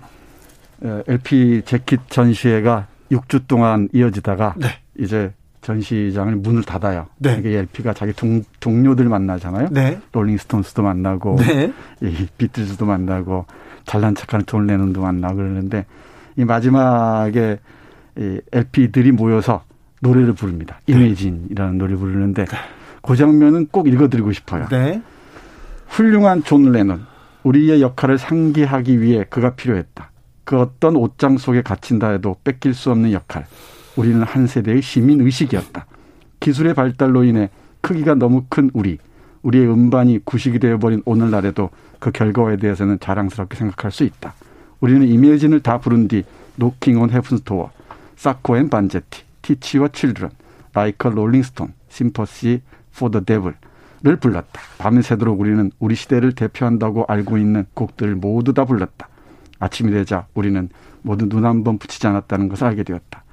LP 0.83 1.61
어, 1.63 1.65
재킷 1.65 2.01
전시회가 2.09 2.87
6주 3.09 3.47
동안 3.47 3.87
이어지다가 3.93 4.55
네. 4.57 4.67
이제 4.99 5.31
전시장을 5.65 6.35
문을 6.35 6.63
닫아요. 6.63 7.07
네. 7.17 7.37
이게 7.39 7.57
LP가 7.57 7.93
자기 7.93 8.13
동, 8.13 8.43
동료들 8.59 9.09
만나잖아요. 9.09 9.69
네. 9.71 9.99
롤링스톤스도 10.11 10.83
만나고 10.83 11.37
네. 11.39 11.73
이 12.01 12.27
비틀즈도 12.37 12.85
만나고 12.85 13.45
잘난 13.83 14.13
척하는 14.13 14.45
존 14.45 14.67
레논도 14.67 15.01
만나고 15.01 15.37
그러는데 15.37 15.85
이 16.37 16.45
마지막에 16.45 17.59
이 18.17 18.39
LP들이 18.51 19.11
모여서 19.11 19.63
노래를 20.01 20.33
부릅니다. 20.33 20.79
네. 20.85 20.93
Imagine이라는 20.93 21.77
노래를 21.79 21.97
부르는데 21.97 22.45
네. 22.45 22.57
그 23.01 23.15
장면은 23.15 23.67
꼭 23.71 23.87
읽어드리고 23.87 24.33
싶어요. 24.33 24.67
네. 24.69 25.01
훌륭한 25.87 26.43
존 26.43 26.71
레논. 26.71 27.05
우리의 27.43 27.81
역할을 27.81 28.17
상기하기 28.17 29.01
위해 29.01 29.25
그가 29.29 29.55
필요했다. 29.55 30.11
그 30.43 30.59
어떤 30.59 30.95
옷장 30.95 31.37
속에 31.37 31.61
갇힌다 31.63 32.09
해도 32.11 32.35
뺏길 32.43 32.73
수 32.75 32.91
없는 32.91 33.11
역할. 33.11 33.45
우리는 33.95 34.21
한 34.23 34.47
세대의 34.47 34.81
시민 34.81 35.21
의식이었다. 35.21 35.85
기술의 36.39 36.73
발달로 36.73 37.23
인해 37.23 37.49
크기가 37.81 38.15
너무 38.15 38.45
큰 38.49 38.69
우리, 38.73 38.97
우리의 39.43 39.67
음반이 39.71 40.19
구식이 40.25 40.59
되어버린 40.59 41.01
오늘날에도 41.05 41.69
그 41.99 42.11
결과에 42.11 42.57
대해서는 42.57 42.99
자랑스럽게 42.99 43.55
생각할 43.55 43.91
수 43.91 44.03
있다. 44.03 44.33
우리는 44.81 45.07
Imagine을 45.07 45.61
다 45.61 45.79
부른 45.79 46.07
뒤 46.07 46.23
Knockin' 46.57 46.99
on 47.01 47.09
Heaven's 47.09 47.43
Door, 47.43 47.71
Sacco 48.15 48.57
and 48.57 48.69
Vanzetti, 48.69 49.23
Teach 49.41 49.89
Your 49.89 50.02
Children, 50.02 50.31
Like 50.73 51.09
a 51.09 51.14
Rolling 51.14 51.46
Stone, 51.46 51.73
Sympathy 51.89 52.61
for 52.97 53.09
the 53.09 53.21
Devil을 53.21 53.55
불렀다. 54.19 54.61
밤새도록 54.77 55.39
우리는 55.39 55.71
우리 55.79 55.95
시대를 55.95 56.33
대표한다고 56.33 57.05
알고 57.07 57.37
있는 57.37 57.65
곡들을 57.73 58.15
모두 58.15 58.53
다 58.53 58.65
불렀다. 58.65 59.07
아침이 59.59 59.91
되자 59.91 60.27
우리는 60.33 60.69
모두 61.01 61.27
눈 61.29 61.45
한 61.45 61.63
번 61.63 61.77
붙이지 61.77 62.07
않았다는 62.07 62.49
것을 62.49 62.67
알게 62.67 62.83
되었다. 62.83 63.23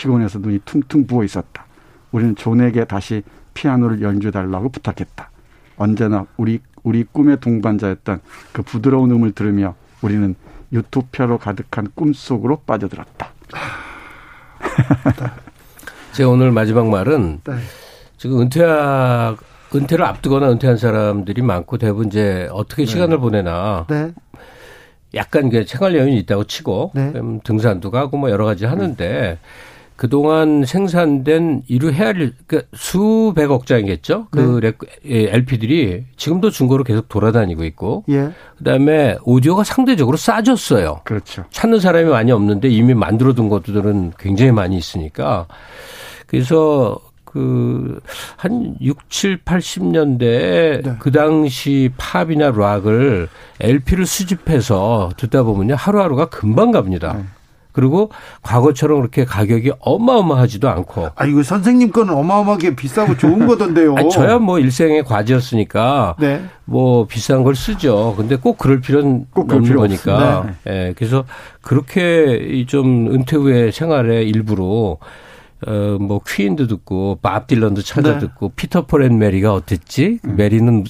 피곤해서 0.00 0.38
눈이 0.38 0.60
퉁퉁 0.64 1.06
부어 1.06 1.24
있었다. 1.24 1.66
우리는 2.10 2.34
존에게 2.34 2.86
다시 2.86 3.22
피아노를 3.52 4.00
연주해 4.00 4.30
달라고 4.30 4.70
부탁했다. 4.70 5.30
언제나 5.76 6.24
우리 6.38 6.60
우리 6.82 7.04
꿈의 7.04 7.40
동반자였던 7.40 8.20
그 8.52 8.62
부드러운 8.62 9.10
음을 9.10 9.32
들으며 9.32 9.74
우리는 10.00 10.34
유토피아로 10.72 11.36
가득한 11.36 11.88
꿈 11.94 12.14
속으로 12.14 12.62
빠져들었다. 12.66 13.30
제 16.12 16.24
오늘 16.24 16.50
마지막 16.50 16.88
말은 16.88 17.40
네. 17.44 17.52
지금 18.16 18.40
은퇴하 18.40 19.36
은퇴를 19.74 20.04
앞두거나 20.04 20.50
은퇴한 20.52 20.78
사람들이 20.78 21.42
많고 21.42 21.76
대부분 21.76 22.06
이제 22.06 22.48
어떻게 22.52 22.84
네. 22.84 22.90
시간을 22.90 23.18
보내나 23.18 23.84
네. 23.88 24.12
약간 25.14 25.50
그 25.50 25.64
생활 25.66 25.94
여유는 25.94 26.14
있다고 26.14 26.44
치고 26.44 26.92
네. 26.94 27.12
등산도 27.44 27.90
가고 27.90 28.16
뭐 28.16 28.30
여러 28.30 28.46
가지 28.46 28.64
하는데 28.64 29.38
그동안 30.00 30.64
생산된 30.64 31.64
이루 31.68 31.92
헤아릴 31.92 32.32
그 32.46 32.66
수백억 32.72 33.66
장이겠죠. 33.66 34.28
그 34.30 34.58
네. 34.62 34.72
LP들이 35.04 36.06
지금도 36.16 36.48
중고로 36.48 36.84
계속 36.84 37.10
돌아다니고 37.10 37.64
있고 37.64 38.04
예. 38.08 38.30
그다음에 38.56 39.18
오디오가 39.24 39.62
상대적으로 39.62 40.16
싸졌어요. 40.16 41.02
그렇죠. 41.04 41.44
찾는 41.50 41.80
사람이 41.80 42.08
많이 42.08 42.32
없는데 42.32 42.70
이미 42.70 42.94
만들어 42.94 43.34
둔 43.34 43.50
것들은 43.50 44.14
굉장히 44.18 44.52
많이 44.52 44.78
있으니까 44.78 45.46
그래서 46.26 46.98
그, 47.26 48.00
한 48.36 48.76
6, 48.80 49.10
7, 49.10 49.42
80년대에 49.44 50.82
네. 50.82 50.96
그 50.98 51.12
당시 51.12 51.90
팝이나 51.98 52.52
락을 52.52 53.28
LP를 53.60 54.06
수집해서 54.06 55.10
듣다 55.18 55.42
보면요. 55.42 55.74
하루하루가 55.74 56.30
금방 56.30 56.70
갑니다. 56.70 57.12
네. 57.18 57.24
그리고 57.72 58.10
과거처럼 58.42 58.98
그렇게 58.98 59.24
가격이 59.24 59.72
어마어마하지도 59.80 60.68
않고. 60.68 61.10
아, 61.14 61.26
이거 61.26 61.42
선생님 61.42 61.90
거는 61.90 62.14
어마어마하게 62.14 62.76
비싸고 62.76 63.16
좋은 63.16 63.46
거던데요. 63.46 63.94
아니, 63.98 64.10
저야 64.10 64.38
뭐 64.38 64.58
일생의 64.58 65.04
과제였으니까 65.04 66.16
네. 66.18 66.42
뭐 66.64 67.06
비싼 67.06 67.42
걸 67.42 67.54
쓰죠. 67.54 68.14
근데 68.16 68.36
꼭 68.36 68.58
그럴 68.58 68.80
필요는 68.80 69.26
꼭 69.32 69.52
없는 69.52 69.76
거니까. 69.76 70.46
네. 70.64 70.88
예. 70.88 70.94
그래서 70.96 71.24
그렇게 71.60 72.64
좀 72.66 73.12
은퇴 73.12 73.36
후의 73.36 73.72
생활의 73.72 74.28
일부로 74.28 74.98
어, 75.66 75.98
뭐, 76.00 76.20
퀸도 76.26 76.66
듣고, 76.68 77.18
밥 77.20 77.46
딜런도 77.46 77.82
찾아 77.82 78.14
네. 78.14 78.18
듣고, 78.18 78.50
Peter, 78.56 78.86
Paul 78.86 79.02
and 79.02 79.18
Mary가 79.18 79.52
어땠지? 79.52 80.18
음. 80.24 80.36
메리는 80.36 80.84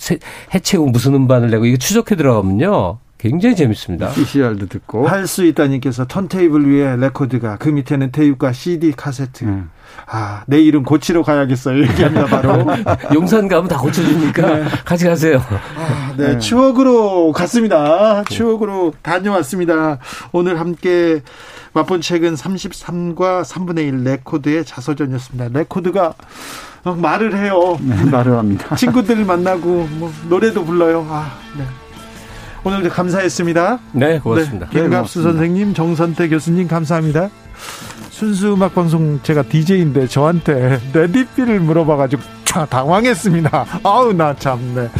해체 0.54 0.76
후 0.76 0.86
무슨 0.86 1.14
음반을 1.14 1.50
내고, 1.50 1.64
이거 1.64 1.76
추적해 1.76 2.14
들어가면요. 2.14 2.98
굉장히 3.20 3.54
재밌습니다. 3.54 4.10
CCR도 4.10 4.66
듣고. 4.66 5.06
할 5.06 5.26
수 5.26 5.44
있다님께서 5.44 6.06
턴테이블 6.06 6.66
위에 6.72 6.96
레코드가, 6.96 7.56
그 7.58 7.68
밑에는 7.68 8.10
테이프과 8.12 8.52
CD 8.52 8.92
카세트. 8.92 9.44
음. 9.44 9.70
아, 10.06 10.42
내 10.46 10.60
이름 10.60 10.82
고치러 10.82 11.22
가야겠어요. 11.22 11.82
얘기합니다, 11.82 12.24
바로. 12.26 12.66
용산 13.14 13.46
가면 13.46 13.68
다 13.68 13.76
고쳐주니까 13.76 14.54
네. 14.58 14.64
같이 14.84 15.04
가세요. 15.04 15.40
아, 15.76 16.14
네, 16.16 16.32
네, 16.34 16.38
추억으로 16.38 17.32
갔습니다. 17.32 18.24
추억으로 18.24 18.94
다녀왔습니다. 19.02 19.98
오늘 20.32 20.58
함께 20.58 21.20
맛본 21.74 22.00
책은 22.00 22.34
33과 22.34 23.44
3분의 23.44 23.86
1 23.88 24.04
레코드의 24.04 24.64
자서전이었습니다. 24.64 25.48
레코드가 25.58 26.14
말을 26.84 27.36
해요. 27.36 27.78
네, 27.80 28.04
말을 28.10 28.36
합니다. 28.38 28.74
친구들 28.74 29.24
만나고 29.24 29.86
뭐 29.92 30.10
노래도 30.28 30.64
불러요. 30.64 31.06
아, 31.10 31.30
네. 31.58 31.64
오늘도 32.64 32.90
감사했습니다. 32.90 33.78
네, 33.92 34.18
고맙습니다. 34.18 34.68
네, 34.70 34.82
김갑수 34.82 35.20
네, 35.20 35.24
선생님, 35.24 35.74
정선태 35.74 36.28
교수님 36.28 36.68
감사합니다. 36.68 37.30
순수 38.10 38.52
음악 38.52 38.74
방송 38.74 39.18
제가 39.22 39.42
DJ인데 39.42 40.06
저한테 40.06 40.78
레디피를 40.92 41.60
물어봐가지고 41.60 42.22
당황했습니다. 42.68 43.66
아우 43.82 44.12
나 44.12 44.34
참네. 44.34 44.90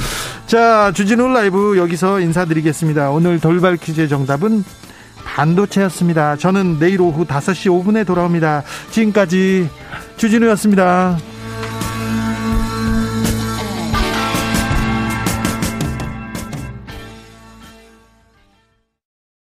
자 0.47 0.91
주진우 0.93 1.28
라이브 1.28 1.77
여기서 1.77 2.20
인사드리겠습니다. 2.20 3.11
오늘 3.11 3.39
돌발 3.39 3.77
퀴즈의 3.77 4.09
정답은 4.09 4.65
반도체였습니다. 5.24 6.37
저는 6.37 6.78
내일 6.78 7.03
오후 7.03 7.24
5시 7.27 7.85
5분에 7.85 8.07
돌아옵니다. 8.07 8.62
지금까지 8.91 9.69
주진우였습니다. 10.16 11.19